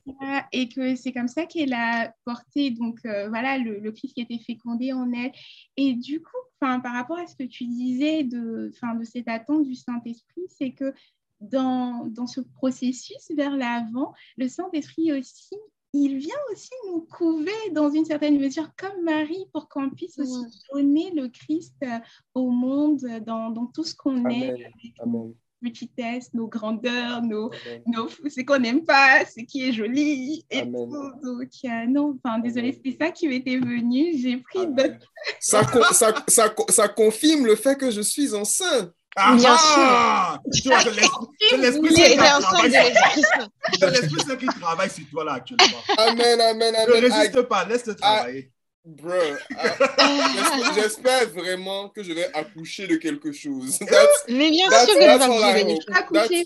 Voilà, 0.05 0.45
et 0.51 0.69
que 0.69 0.95
c'est 0.95 1.11
comme 1.11 1.27
ça 1.27 1.45
qu'elle 1.45 1.73
a 1.73 2.13
porté 2.25 2.71
donc 2.71 2.99
euh, 3.05 3.29
voilà 3.29 3.57
le, 3.57 3.79
le 3.79 3.91
Christ 3.91 4.13
qui 4.13 4.21
était 4.21 4.39
fécondé 4.39 4.93
en 4.93 5.11
elle 5.13 5.31
et 5.77 5.93
du 5.93 6.21
coup 6.21 6.37
enfin 6.59 6.79
par 6.79 6.93
rapport 6.93 7.17
à 7.17 7.27
ce 7.27 7.35
que 7.35 7.43
tu 7.43 7.65
disais 7.65 8.23
de 8.23 8.71
enfin 8.75 8.95
de 8.95 9.03
cette 9.03 9.27
attente 9.27 9.63
du 9.63 9.75
Saint-Esprit 9.75 10.43
c'est 10.49 10.71
que 10.71 10.93
dans, 11.39 12.05
dans 12.07 12.27
ce 12.27 12.41
processus 12.41 13.31
vers 13.35 13.55
l'avant 13.55 14.13
le 14.37 14.47
Saint-Esprit 14.47 15.13
aussi 15.13 15.55
il 15.93 16.17
vient 16.17 16.35
aussi 16.51 16.71
nous 16.87 17.01
couver 17.01 17.51
dans 17.73 17.89
une 17.89 18.05
certaine 18.05 18.39
mesure 18.39 18.69
comme 18.77 19.03
Marie 19.03 19.45
pour 19.53 19.67
qu'on 19.67 19.89
puisse 19.89 20.17
aussi 20.19 20.45
donner 20.73 21.11
le 21.13 21.27
Christ 21.27 21.75
euh, 21.83 21.99
au 22.33 22.49
monde 22.49 23.03
euh, 23.03 23.19
dans, 23.19 23.49
dans 23.49 23.65
tout 23.67 23.83
ce 23.83 23.93
qu'on 23.95 24.25
est 24.29 24.51
Amen. 24.51 24.71
Amen. 24.99 25.33
petitesse, 25.61 26.33
nos 26.33 26.47
grandeurs, 26.47 27.21
nos, 27.21 27.51
nos, 27.85 28.07
ce 28.09 28.41
qu'on 28.41 28.57
n'aime 28.59 28.83
pas, 28.85 29.25
ce 29.25 29.41
qui 29.41 29.67
est 29.67 29.73
joli 29.73 30.45
et 30.49 30.61
Amen. 30.61 30.89
tout. 30.89 31.11
Donc, 31.23 31.49
euh, 31.65 31.85
non, 31.87 32.17
enfin, 32.23 32.39
désolée, 32.39 32.71
c'était 32.71 32.97
ça 32.99 33.11
qui 33.11 33.27
m'était 33.27 33.57
venu. 33.57 34.17
J'ai 34.17 34.37
pris 34.37 34.59
Amen. 34.59 34.75
d'autres. 34.75 35.11
Ça, 35.39 35.63
con- 35.65 35.83
ça, 35.91 36.13
ça, 36.27 36.49
co- 36.49 36.65
ça 36.71 36.87
confirme 36.87 37.45
le 37.45 37.55
fait 37.55 37.77
que 37.77 37.91
je 37.91 38.01
suis 38.01 38.33
enceinte. 38.33 38.91
Ah, 39.15 39.35
Bien 39.35 39.55
ah 39.57 40.39
Tu 40.53 40.69
vois, 40.69 40.79
c'est 40.79 41.57
l'esprit 41.57 41.95
Saint 41.95 42.03
qui 42.09 42.17
travaille 42.17 42.41
sur- 42.41 42.63
l'Esprit 42.63 43.21
Saint. 43.23 43.49
c'est 43.79 43.89
l'Esprit 43.91 44.21
Saint 44.25 44.35
qui 44.37 44.45
travaille 44.45 44.89
sur 44.89 45.03
toi 45.11 45.23
là 45.25 45.33
actuellement. 45.33 45.77
Amen, 45.97 46.41
amen, 46.41 46.73
Ne 46.73 46.77
amen. 46.77 47.03
I- 47.03 47.09
résiste 47.09 47.41
pas, 47.43 47.65
laisse-le 47.65 47.95
travailler. 47.95 48.51
Bro, 48.83 49.13
ah, 49.59 50.71
j'espère- 50.73 51.29
vraiment 51.29 51.89
que 51.89 52.01
je 52.01 52.13
vais 52.13 52.33
accoucher 52.33 52.87
de 52.87 52.95
quelque 52.95 53.31
chose. 53.31 53.77
That's, 53.79 54.23
Mais 54.27 54.49
bien 54.49 54.67
that's, 54.69 54.85
sûr 54.85 54.95
que 54.95 54.99
tu 55.01 55.05
vas 55.05 55.27
I. 55.27 55.79
Accoucher, 55.93 56.45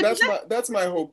That's, 0.00 0.20
that's 0.48 0.70
my 0.70 0.86
hope. 0.86 1.12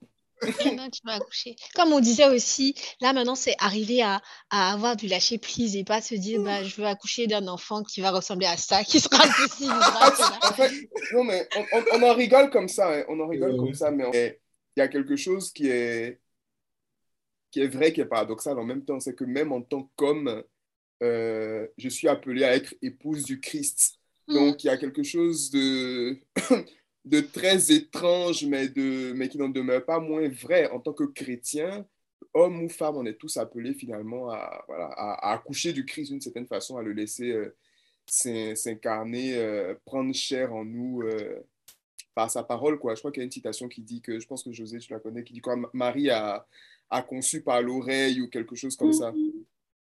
Non, 0.76 0.90
tu 0.90 1.02
vas 1.04 1.14
accoucher. 1.16 1.56
Comme 1.76 1.92
on 1.94 2.00
disait 2.00 2.28
aussi, 2.30 2.76
là 3.02 3.12
maintenant 3.14 3.36
c'est 3.36 3.56
arriver 3.60 4.02
à, 4.02 4.22
à 4.50 4.72
avoir 4.74 4.96
du 4.96 5.08
lâcher 5.08 5.38
prise 5.38 5.76
et 5.76 5.84
pas 5.84 6.02
se 6.02 6.16
dire 6.16 6.42
bah, 6.42 6.64
je 6.64 6.76
veux 6.76 6.86
accoucher 6.86 7.28
d'un 7.28 7.48
enfant 7.48 7.84
qui 7.84 8.02
va 8.02 8.12
ressembler 8.12 8.46
à 8.48 8.58
ça, 8.58 8.84
qui 8.84 9.00
sera 9.00 9.18
possible. 9.26 9.74
En 10.44 10.54
fait, 10.54 10.72
non, 11.14 11.24
mais 11.24 11.48
on, 11.56 11.62
on- 11.74 11.84
on 12.00 12.10
en 12.10 12.14
rigole 12.14 12.50
comme 12.50 12.68
ça, 12.68 12.94
hein, 12.94 13.04
on 13.10 13.20
en 13.20 13.28
rigole 13.28 13.52
Ouais. 13.52 13.58
comme 13.58 13.74
ça, 13.74 13.92
mais 13.92 14.06
en- 14.06 14.12
il 14.14 14.36
y 14.78 14.82
a 14.82 14.88
quelque 14.88 15.16
chose 15.16 15.52
qui 15.52 15.68
est, 15.70 16.20
qui 17.52 17.62
est 17.62 17.68
vrai, 17.68 17.92
qui 17.94 18.02
est 18.02 18.06
paradoxal 18.06 18.60
en 18.60 18.64
même 18.64 18.86
temps, 18.86 19.00
c'est 19.00 19.16
que 19.16 19.24
même 19.24 19.52
en 19.52 19.62
tant 19.62 19.90
qu'homme, 19.96 20.44
euh, 21.04 21.68
je 21.78 21.90
suis 21.90 22.08
appelé 22.08 22.44
à 22.44 22.54
être 22.56 22.76
épouse 22.82 23.24
du 23.24 23.40
Christ. 23.40 23.96
Donc, 24.28 24.64
il 24.64 24.68
y 24.68 24.70
a 24.70 24.78
quelque 24.78 25.04
chose 25.04 25.50
de, 25.52 26.20
de 27.08 27.22
très 27.22 27.72
étrange, 27.72 28.46
mais, 28.46 28.68
de, 28.68 29.14
mais 29.14 29.30
qui 29.30 29.38
n'en 29.38 29.50
demeure 29.50 29.86
pas 29.86 30.00
moins 30.00 30.28
vrai. 30.30 30.70
En 30.72 30.80
tant 30.80 30.94
que 30.94 31.06
chrétien, 31.06 31.86
homme 32.34 32.64
ou 32.64 32.70
femme, 32.70 32.98
on 32.98 33.06
est 33.06 33.18
tous 33.18 33.38
appelés 33.38 33.74
finalement 33.74 34.30
à, 34.30 34.64
voilà, 34.68 34.86
à, 34.86 35.30
à 35.30 35.34
accoucher 35.34 35.74
du 35.74 35.86
Christ 35.86 36.12
d'une 36.12 36.22
certaine 36.22 36.48
façon, 36.48 36.78
à 36.78 36.84
le 36.84 36.94
laisser 36.94 37.32
euh, 37.32 37.56
s'in- 38.06 38.56
s'incarner, 38.56 39.36
euh, 39.36 39.74
prendre 39.86 40.14
chair 40.14 40.54
en 40.54 40.66
nous 40.66 41.02
euh, 41.04 41.40
par 42.14 42.30
sa 42.30 42.44
parole. 42.44 42.78
Quoi. 42.80 42.96
Je 42.96 43.00
crois 43.02 43.12
qu'il 43.12 43.22
y 43.22 43.26
a 43.26 43.26
une 43.26 43.32
citation 43.32 43.68
qui 43.68 43.82
dit 43.82 44.02
que, 44.02 44.20
je 44.20 44.28
pense 44.28 44.44
que 44.44 44.52
José, 44.52 44.80
tu 44.80 44.92
la 44.92 45.00
connais, 45.00 45.24
qui 45.24 45.34
dit 45.34 45.42
quoi, 45.42 45.56
Marie 45.74 46.10
a, 46.10 46.46
a 46.90 47.02
conçu 47.02 47.42
par 47.42 47.62
l'oreille 47.62 48.22
ou 48.22 48.30
quelque 48.30 48.56
chose 48.56 48.76
comme 48.76 48.94
ça. 48.94 49.14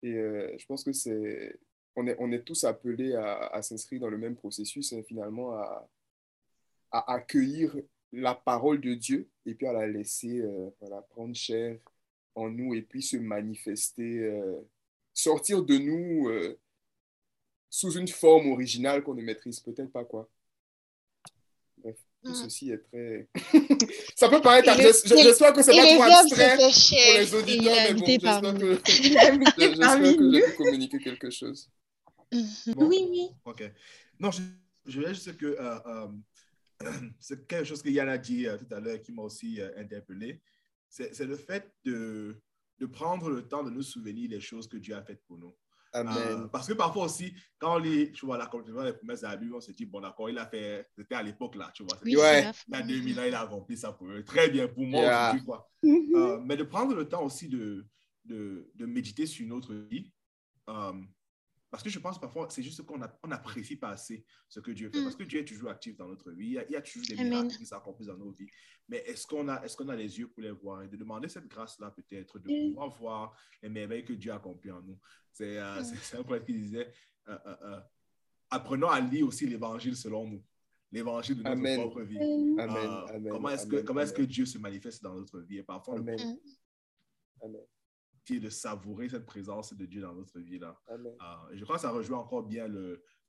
Et 0.01 0.13
euh, 0.15 0.53
je 0.57 0.65
pense 0.65 0.83
que 0.83 0.91
c'est. 0.91 1.57
On 1.95 2.07
est, 2.07 2.15
on 2.19 2.31
est 2.31 2.43
tous 2.43 2.63
appelés 2.63 3.13
à, 3.13 3.47
à 3.47 3.61
s'inscrire 3.61 4.01
dans 4.01 4.09
le 4.09 4.17
même 4.17 4.35
processus, 4.35 4.91
hein, 4.93 5.01
finalement, 5.07 5.53
à, 5.53 5.87
à 6.93 7.13
accueillir 7.15 7.75
la 8.13 8.35
parole 8.35 8.79
de 8.79 8.93
Dieu 8.93 9.27
et 9.45 9.55
puis 9.55 9.67
à 9.67 9.73
la 9.73 9.87
laisser 9.87 10.39
euh, 10.39 10.69
voilà, 10.79 11.01
prendre 11.01 11.35
chair 11.35 11.77
en 12.35 12.49
nous 12.49 12.73
et 12.75 12.81
puis 12.83 13.01
se 13.01 13.17
manifester, 13.17 14.19
euh, 14.19 14.61
sortir 15.13 15.63
de 15.63 15.77
nous 15.77 16.29
euh, 16.29 16.57
sous 17.69 17.91
une 17.97 18.07
forme 18.07 18.51
originale 18.51 19.03
qu'on 19.03 19.15
ne 19.15 19.23
maîtrise 19.23 19.59
peut-être 19.59 19.91
pas. 19.91 20.05
quoi. 20.05 20.29
Bref, 21.77 21.95
tout 22.23 22.31
Mm. 22.31 22.35
ceci 22.35 22.71
est 22.71 22.77
très. 22.77 23.27
Ça 24.15 24.29
peut 24.29 24.41
paraître. 24.41 24.71
J'es- 24.77 25.17
J'espère 25.23 25.51
que 25.53 25.61
c'est 25.61 25.75
pas 25.75 25.85
trop 25.85 26.03
abstrait 26.03 26.55
pour 26.57 27.19
les 27.19 27.35
auditeurs, 27.35 27.75
mais 27.83 27.93
bon, 27.95 28.05
j'espère 28.07 28.41
que, 28.53 30.15
que 30.15 30.31
j'ai 30.31 30.41
pu 30.45 30.55
communiquer 30.55 30.99
quelque 30.99 31.29
chose. 31.29 31.69
Bon. 32.67 32.87
Oui, 32.87 33.07
oui. 33.09 33.29
Ok. 33.45 33.63
Non, 34.19 34.31
je, 34.31 34.41
je 34.85 34.99
voulais 34.99 35.13
juste 35.13 35.35
que 35.37 35.45
euh, 35.45 35.79
euh, 35.85 36.07
c'est 37.19 37.47
quelque 37.47 37.65
chose 37.65 37.81
que 37.81 37.89
Yann 37.89 38.09
a 38.09 38.17
dit 38.17 38.47
euh, 38.47 38.57
tout 38.57 38.67
à 38.73 38.79
l'heure 38.79 39.01
qui 39.01 39.11
m'a 39.11 39.21
aussi 39.23 39.59
euh, 39.61 39.71
interpellé. 39.77 40.41
C'est 40.89 41.13
c'est 41.15 41.25
le 41.25 41.35
fait 41.37 41.71
de, 41.85 42.41
de 42.79 42.85
prendre 42.85 43.29
le 43.29 43.47
temps 43.47 43.63
de 43.63 43.69
nous 43.69 43.81
souvenir 43.83 44.29
des 44.29 44.39
choses 44.41 44.67
que 44.67 44.77
Dieu 44.77 44.95
a 44.95 45.01
faites 45.03 45.23
pour 45.25 45.37
nous. 45.37 45.55
Euh, 45.95 45.99
Amen. 45.99 46.49
parce 46.51 46.67
que 46.67 46.73
parfois 46.73 47.05
aussi, 47.05 47.35
quand 47.59 47.75
on 47.75 47.77
lit, 47.77 48.11
tu 48.13 48.25
vois, 48.25 48.35
l'accomplissement 48.39 48.83
des 48.83 48.93
promesses 48.93 49.23
à 49.23 49.35
lui, 49.35 49.51
on 49.53 49.61
se 49.61 49.71
dit, 49.71 49.85
bon, 49.85 50.01
d'accord, 50.01 50.27
il 50.27 50.37
a 50.39 50.47
fait, 50.47 50.87
c'était 50.95 51.13
à 51.13 51.21
l'époque 51.21 51.53
là, 51.55 51.69
tu 51.71 51.83
vois. 51.83 51.99
Oui, 52.03 52.13
c'était- 52.13 52.21
Ouais. 52.23 52.41
la 52.41 52.41
Il 52.41 52.45
y 52.45 52.49
a 52.49 52.79
fin. 52.79 52.87
2000 52.87 53.19
ans, 53.19 53.23
il 53.27 53.35
a 53.35 53.41
accompli 53.41 53.77
ça 53.77 53.93
pour 53.93 54.07
eux. 54.09 54.23
Très 54.23 54.49
bien 54.49 54.67
pour 54.67 54.85
moi 54.87 55.01
Yeah. 55.01 55.21
aujourd'hui, 55.29 55.45
quoi. 55.45 55.69
Mhm. 55.83 56.15
Euh, 56.15 56.39
mais 56.43 56.57
de 56.57 56.63
prendre 56.63 56.95
le 56.95 57.07
temps 57.07 57.23
aussi 57.23 57.47
de, 57.47 57.85
de, 58.25 58.71
de 58.73 58.85
méditer 58.87 59.27
sur 59.27 59.45
notre 59.47 59.75
vie. 59.75 60.11
Parce 61.73 61.81
que 61.81 61.89
je 61.89 61.97
pense 61.97 62.21
parfois, 62.21 62.47
c'est 62.51 62.61
juste 62.61 62.83
qu'on 62.83 62.99
n'apprécie 62.99 63.77
pas 63.77 63.89
assez 63.89 64.23
ce 64.47 64.59
que 64.59 64.69
Dieu 64.69 64.91
fait. 64.91 65.01
Parce 65.01 65.15
que 65.15 65.23
Dieu 65.23 65.39
est 65.39 65.45
toujours 65.45 65.71
actif 65.71 65.97
dans 65.97 66.07
notre 66.07 66.29
vie. 66.29 66.49
Il 66.49 66.71
y 66.71 66.75
a, 66.75 66.81
toujours 66.83 67.07
des 67.07 67.15
miracles 67.15 67.57
qui 67.57 67.65
s'accomplissent 67.65 68.09
dans 68.09 68.17
nos 68.17 68.29
vies. 68.29 68.45
Mais 68.87 68.97
est-ce 69.07 69.25
qu'on 69.25 69.47
a, 69.47 69.65
est 69.65 69.75
qu'on 69.75 69.89
a 69.89 69.95
les 69.95 70.19
yeux 70.19 70.27
pour 70.27 70.43
les 70.43 70.51
voir 70.51 70.83
et 70.83 70.87
de 70.87 70.95
demander 70.95 71.29
cette 71.29 71.47
grâce-là 71.47 71.89
peut-être, 71.89 72.37
de 72.37 72.67
pouvoir 72.69 72.89
voir 72.91 73.35
les 73.63 73.69
merveilles 73.69 74.05
que 74.05 74.13
Dieu 74.13 74.31
a 74.31 74.35
accompli 74.35 74.69
en 74.69 74.83
nous? 74.83 74.99
C'est 75.31 75.57
euh, 75.57 75.81
un 76.13 76.23
poète 76.23 76.45
qui 76.45 76.53
disait, 76.53 76.91
euh, 77.27 77.39
euh, 77.43 77.79
apprenons 78.51 78.89
à 78.89 78.99
lire 78.99 79.25
aussi 79.25 79.47
l'évangile 79.47 79.95
selon 79.95 80.27
nous. 80.27 80.43
L'évangile 80.91 81.37
de 81.37 81.41
notre 81.41 81.81
propre 81.81 82.01
vie. 82.03 82.19
Amen. 82.59 83.29
comment 83.31 83.49
est-ce 83.49 83.65
que, 83.65 83.77
comment 83.77 84.01
est 84.01 84.15
que 84.15 84.21
Dieu 84.21 84.45
se 84.45 84.59
manifeste 84.59 85.01
dans 85.01 85.15
notre 85.15 85.39
vie? 85.39 85.57
Et 85.57 85.63
parfois, 85.63 85.97
Amen. 85.97 86.37
Amen 87.41 87.63
de 88.29 88.49
savourer 88.49 89.09
cette 89.09 89.25
présence 89.25 89.73
de 89.73 89.85
Dieu 89.85 90.01
dans 90.01 90.13
notre 90.13 90.39
vie. 90.39 90.59
là. 90.59 90.79
je 91.51 91.63
crois 91.63 91.75
que 91.75 91.81
ça 91.81 91.91
rejoint 91.91 92.19
encore 92.19 92.43
bien 92.43 92.67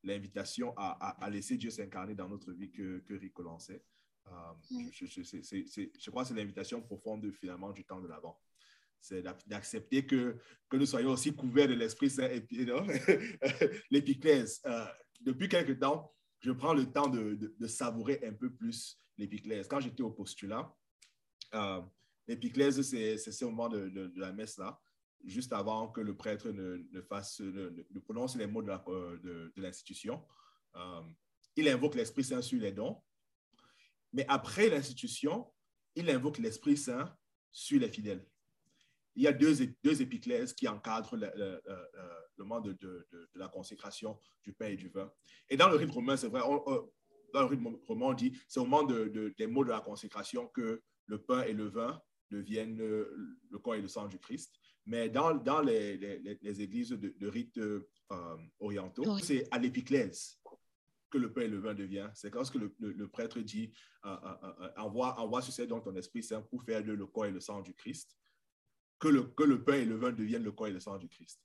l'invitation 0.03 0.73
à, 0.77 1.25
à, 1.25 1.31
laisser 1.31 1.57
Dieu 1.57 1.71
s'incarner 1.71 2.15
dans 2.15 2.29
notre 2.29 2.53
vie 2.53 2.71
que, 2.71 2.99
que 3.01 3.15
Rico 3.15 3.43
lançait. 3.43 3.83
je, 4.93 5.07
je, 5.07 6.11
crois 6.11 6.23
que 6.23 6.29
c'est 6.29 6.35
l'invitation 6.35 6.81
profonde 6.81 7.31
finalement 7.33 7.73
du 7.73 7.85
temps 7.85 8.01
de 8.01 8.09
l'avant. 8.09 8.41
C'est 9.01 9.23
d'accepter 9.47 10.07
que, 10.07 10.39
que 10.69 10.77
nous 10.77 10.87
soyons 10.87 11.11
aussi 11.11 11.35
couverts 11.35 11.69
de 11.69 11.75
l'Esprit 11.75 12.09
Saint 12.09 12.31
et 12.31 12.47
l'épiclèse. 13.91 14.63
Euh, 14.65 14.87
depuis 15.21 15.49
quelque 15.49 15.73
temps, 15.73 16.15
je 16.41 16.53
prends 16.53 16.73
le 16.73 16.91
temps 16.91 17.09
de, 17.09 17.35
de, 17.59 17.67
savourer 17.67 18.21
un 18.25 18.33
peu 18.33 18.51
plus 18.51 18.99
l'épiclèse. 19.19 19.67
Quand 19.69 19.81
j'étais 19.81 20.03
au 20.03 20.11
postulat, 20.11 20.75
l'épiclèse, 22.27 22.81
c'est 22.83 23.19
ce 23.19 23.45
moment 23.45 23.69
de, 23.69 23.89
de, 23.89 24.21
la 24.21 24.33
messe 24.33 24.59
là 24.59 24.81
juste 25.27 25.53
avant 25.53 25.89
que 25.89 26.01
le 26.01 26.17
prêtre 26.17 26.51
ne, 26.51 27.01
fasse, 27.03 27.41
ne, 27.41 27.99
prononce 28.01 28.37
les 28.37 28.47
mots 28.47 28.63
de 28.63 28.71
euh, 28.71 29.51
l'institution. 29.57 30.23
Euh, 30.77 31.03
il 31.57 31.69
invoque 31.69 31.95
l'Esprit 31.95 32.25
Saint 32.25 32.43
sur 32.43 32.61
les 32.61 32.73
dons. 32.73 33.01
Mais 34.13 34.25
après 34.29 34.69
l'institution, 34.69 35.51
il 35.95 36.11
invoque 36.11 36.39
l'Esprit 36.39 36.77
Saint 36.77 37.17
sur 37.51 37.81
les 37.81 37.89
fidèles. 37.89 38.27
Il 39.17 39.23
y 39.23 39.29
a 39.29 39.33
deux, 39.33 39.55
deux 39.83 40.03
épiclèses 40.03 40.53
qui 40.53 40.67
encadrent 40.67 41.17
le, 41.17 41.63
moment 42.39 42.61
de, 42.61 42.73
de, 42.73 43.07
la 43.35 43.49
consécration 43.49 44.19
du 44.43 44.53
pain 44.53 44.67
et 44.67 44.77
du 44.77 44.89
vin. 44.89 45.11
Et 45.49 45.57
dans 45.57 45.69
le 45.69 45.77
rite 45.77 45.91
romain, 45.91 46.17
c'est 46.17 46.29
vrai, 46.29 46.41
dans 46.41 47.41
le 47.41 47.47
rite 47.47 47.61
romain, 47.87 48.07
on 48.07 48.15
dit 48.15 48.37
c'est 48.49 48.59
au 48.59 48.67
moment 48.67 48.83
des 48.83 49.47
mots 49.47 49.65
de 49.65 49.71
la 49.71 49.81
consécration 49.81 50.49
que 50.49 50.83
le 51.07 51.23
pain 51.23 51.43
et 51.43 51.53
le 51.53 51.69
vin 51.69 52.01
deviennent 52.31 52.77
le 52.77 53.59
corps 53.63 53.77
et 53.77 53.81
le 53.81 53.89
sang 53.89 54.09
du 54.09 54.19
Christ. 54.19 54.53
Mais 54.87 55.09
dans, 55.09 55.35
dans 55.35 55.61
les, 55.61 55.97
les, 55.97 56.39
les, 56.41 56.63
églises 56.63 56.91
de, 56.91 57.15
de 57.17 57.27
rites 57.27 57.57
euh, 57.59 57.81
orientaux, 58.61 59.19
c'est 59.19 59.49
à 59.51 59.59
l'épiclèse 59.59 60.39
que 61.11 61.17
le 61.17 61.33
pain 61.33 61.43
et 61.43 61.49
le 61.49 61.59
vin 61.59 61.75
devient. 61.75 62.11
C'est 62.15 62.31
quand 62.31 62.55
le, 62.55 62.75
le, 62.79 63.09
prêtre 63.09 63.41
dit 63.41 63.73
euh, 64.05 64.17
euh, 64.43 64.69
envoie, 64.77 65.19
envoie 65.19 65.41
sur 65.41 65.53
ces 65.53 65.67
dons 65.67 65.81
ton 65.81 65.97
Esprit 65.97 66.23
Saint 66.23 66.43
pour 66.43 66.63
faire 66.65 66.85
de 66.85 66.93
le 66.93 67.07
corps 67.07 67.27
et 67.27 67.31
le 67.31 67.41
sang 67.41 67.63
du 67.63 67.73
Christ, 67.73 68.15
que 68.99 69.09
le, 69.09 69.23
que 69.23 69.45
le 69.45 69.65
pain 69.65 69.75
et 69.75 69.85
le 69.87 69.97
vin 69.97 70.13
deviennent 70.13 70.45
le 70.45 70.53
corps 70.53 70.67
et 70.67 70.73
le 70.73 70.81
sang 70.81 70.99
du 70.99 71.09
Christ. 71.09 71.41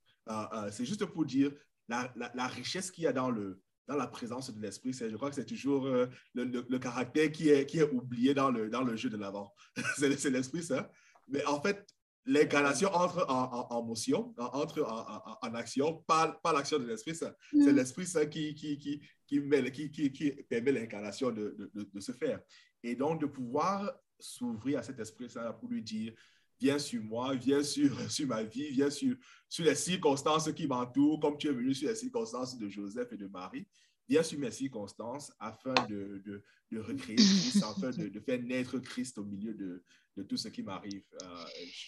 c'est 0.70 0.84
juste 0.84 1.06
pour 1.06 1.24
dire 1.24 1.52
la, 1.88 2.12
la, 2.16 2.30
la 2.34 2.46
richesse 2.46 2.90
qu'il 2.90 3.04
y 3.04 3.06
a 3.06 3.12
dans, 3.12 3.30
le, 3.30 3.62
dans 3.86 3.96
la 3.96 4.06
présence 4.06 4.50
de 4.52 4.60
l'Esprit. 4.60 4.92
Je 4.92 5.16
crois 5.16 5.30
que 5.30 5.36
c'est 5.36 5.46
toujours 5.46 5.86
le, 5.86 6.10
le, 6.34 6.78
caractère 6.78 7.32
qui 7.32 7.48
est, 7.48 7.64
qui 7.64 7.78
est 7.78 7.90
oublié 7.90 8.34
dans 8.34 8.50
le, 8.50 8.68
dans 8.68 8.82
le 8.82 8.96
jeu 8.96 9.08
de 9.08 9.16
l'avant. 9.16 9.54
c'est 9.96 10.30
l'Esprit 10.30 10.62
Saint. 10.62 10.86
Mais 11.28 11.44
en 11.46 11.60
fait, 11.60 11.86
l'incarnation 12.26 12.88
entre 12.94 13.26
en, 13.28 13.82
motion, 13.82 14.34
entre 14.38 14.82
en, 14.82 15.54
action 15.54 16.02
par, 16.06 16.40
par 16.40 16.52
l'action 16.52 16.78
de 16.78 16.84
l'Esprit 16.84 17.14
Saint. 17.14 17.34
C'est 17.50 17.72
mm. 17.72 17.76
l'Esprit 17.76 18.06
Saint 18.06 18.26
qui, 18.26 18.54
qui, 18.54 18.78
qui, 18.78 19.00
qui, 19.26 19.90
qui, 19.90 20.12
qui 20.12 20.30
permet 20.48 20.72
l'incarnation 20.72 21.30
de, 21.30 21.70
de, 21.74 21.88
de, 21.92 22.00
se 22.00 22.12
faire. 22.12 22.40
Et 22.82 22.94
donc, 22.94 23.20
de 23.20 23.26
pouvoir 23.26 23.92
s'ouvrir 24.18 24.80
à 24.80 24.82
cet 24.82 25.00
Esprit 25.00 25.30
Saint 25.30 25.52
pour 25.54 25.68
lui 25.68 25.82
dire, 25.82 26.12
viens 26.60 26.78
sur 26.78 27.02
moi, 27.02 27.34
viens 27.34 27.62
sur, 27.62 27.98
sur 28.10 28.26
ma 28.26 28.42
vie, 28.42 28.70
viens 28.70 28.90
sur, 28.90 29.16
sur 29.48 29.64
les 29.64 29.74
circonstances 29.74 30.52
qui 30.52 30.66
m'entourent, 30.66 31.20
comme 31.20 31.38
tu 31.38 31.48
es 31.48 31.52
venu 31.52 31.74
sur 31.74 31.88
les 31.88 31.94
circonstances 31.94 32.58
de 32.58 32.68
Joseph 32.68 33.12
et 33.12 33.16
de 33.16 33.26
Marie. 33.26 33.66
Viens 34.10 34.24
sur 34.24 34.40
mes 34.40 34.50
circonstances 34.50 35.32
afin 35.38 35.72
de, 35.88 36.20
de, 36.26 36.42
de 36.72 36.80
recréer 36.80 37.14
Christ, 37.14 37.62
afin 37.64 37.90
de, 37.90 38.08
de, 38.08 38.20
faire 38.20 38.42
naître 38.42 38.76
Christ 38.80 39.16
au 39.18 39.24
milieu 39.24 39.54
de, 39.54 39.84
de 40.16 40.24
tout 40.24 40.36
ce 40.36 40.48
qui 40.48 40.64
m'arrive. 40.64 41.04
Euh, 41.22 41.26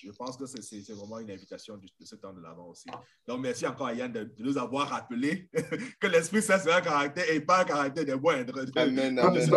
je 0.02 0.12
pense 0.12 0.36
que 0.36 0.46
c'est 0.46 0.92
vraiment 0.92 1.18
une 1.18 1.32
invitation 1.32 1.76
de, 1.76 1.88
ce 2.04 2.14
temps 2.14 2.32
de 2.32 2.40
l'avant 2.40 2.68
aussi. 2.68 2.86
Donc, 3.26 3.40
merci 3.40 3.66
encore 3.66 3.88
à 3.88 3.94
Yann 3.94 4.12
de, 4.12 4.32
nous 4.38 4.56
avoir 4.56 4.88
rappelé 4.88 5.50
que 6.00 6.06
l'Esprit 6.06 6.42
Saint, 6.42 6.60
c'est 6.60 6.72
un 6.72 6.80
caractère 6.80 7.28
et 7.28 7.40
pas 7.40 7.62
un 7.62 7.64
caractère 7.64 8.04
des 8.04 8.14
moindres. 8.14 8.60
Amen, 8.76 9.18
amen. 9.18 9.50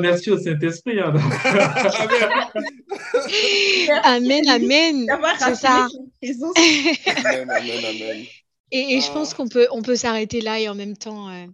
merci 0.00 0.30
au 0.30 0.38
Saint-Esprit. 0.38 1.00
Hein. 1.00 1.14
amen, 4.04 4.46
amen. 4.48 5.06
C'est 5.38 5.54
ça. 5.54 5.88
amen, 6.22 7.50
amen, 7.50 7.84
amen. 7.84 8.26
Et, 8.72 8.96
et 8.96 9.00
je 9.00 9.12
pense 9.12 9.32
ah. 9.32 9.36
qu'on 9.36 9.48
peut, 9.48 9.66
on 9.72 9.82
peut 9.82 9.96
s'arrêter 9.96 10.40
là 10.40 10.60
et 10.60 10.68
en 10.68 10.76
même 10.76 10.96
temps 10.96 11.28
euh, 11.28 11.46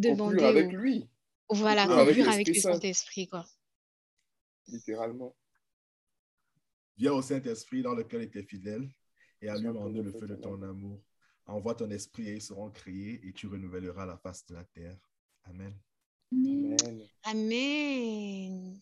demander. 0.00 0.44
avec 0.44 0.72
lui. 0.72 1.08
Voilà, 1.48 1.86
conclure 1.86 2.28
avec, 2.28 2.28
avec 2.28 2.48
le 2.48 2.54
Saint-Esprit, 2.54 3.26
quoi. 3.28 3.44
Littéralement. 4.68 5.34
Viens 6.96 7.12
au 7.12 7.22
Saint-Esprit 7.22 7.82
dans 7.82 7.94
lequel 7.94 8.22
était 8.22 8.42
fidèle 8.42 8.88
et 9.40 9.48
allume 9.48 9.76
en 9.76 9.88
nous 9.88 10.02
le 10.02 10.12
feu 10.12 10.26
de 10.26 10.36
ton 10.36 10.62
amour. 10.62 11.00
Envoie 11.46 11.74
ton 11.74 11.90
esprit 11.90 12.28
et 12.28 12.34
ils 12.34 12.42
seront 12.42 12.70
créés 12.70 13.20
et 13.26 13.32
tu 13.32 13.48
renouvelleras 13.48 14.06
la 14.06 14.16
face 14.18 14.46
de 14.46 14.54
la 14.54 14.64
terre. 14.64 14.96
Amen. 15.44 15.74
Amen. 16.32 17.08
Amen. 17.24 18.80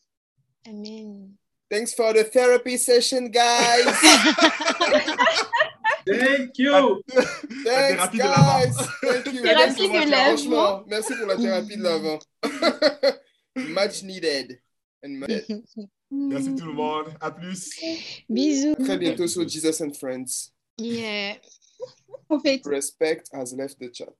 Amen. 0.67 1.37
Thanks 1.71 1.95
for 1.95 2.13
the 2.13 2.25
therapy 2.25 2.77
session, 2.77 3.29
guys. 3.29 3.87
Thank 6.09 6.59
you. 6.59 7.03
Thanks, 7.65 8.17
guys. 8.17 8.77
Thank 9.03 9.33
you. 9.33 9.43
Thérapie 9.43 9.89
de 9.89 10.11
l'avant. 10.11 10.85
Merci 10.87 11.15
pour 11.15 11.27
la 11.27 11.37
thérapie 11.37 11.77
de 11.77 11.83
l'avant. 11.83 12.19
Much 13.57 14.03
needed. 14.03 14.61
And 15.03 15.21
much 15.21 15.31
Merci 16.11 16.55
tout 16.57 16.67
le 16.67 16.73
monde. 16.73 17.07
À 17.21 17.31
plus. 17.31 17.71
Bisous. 18.29 18.75
Très 18.77 18.99
bientôt 18.99 19.27
sur 19.27 19.47
Jesus 19.49 19.81
and 19.83 19.93
Friends. 19.93 20.53
Yeah. 20.79 21.37
En 22.29 22.41
fait. 22.41 22.63
Respect 22.65 23.29
has 23.33 23.55
left 23.55 23.79
the 23.79 23.91
chat. 23.93 24.15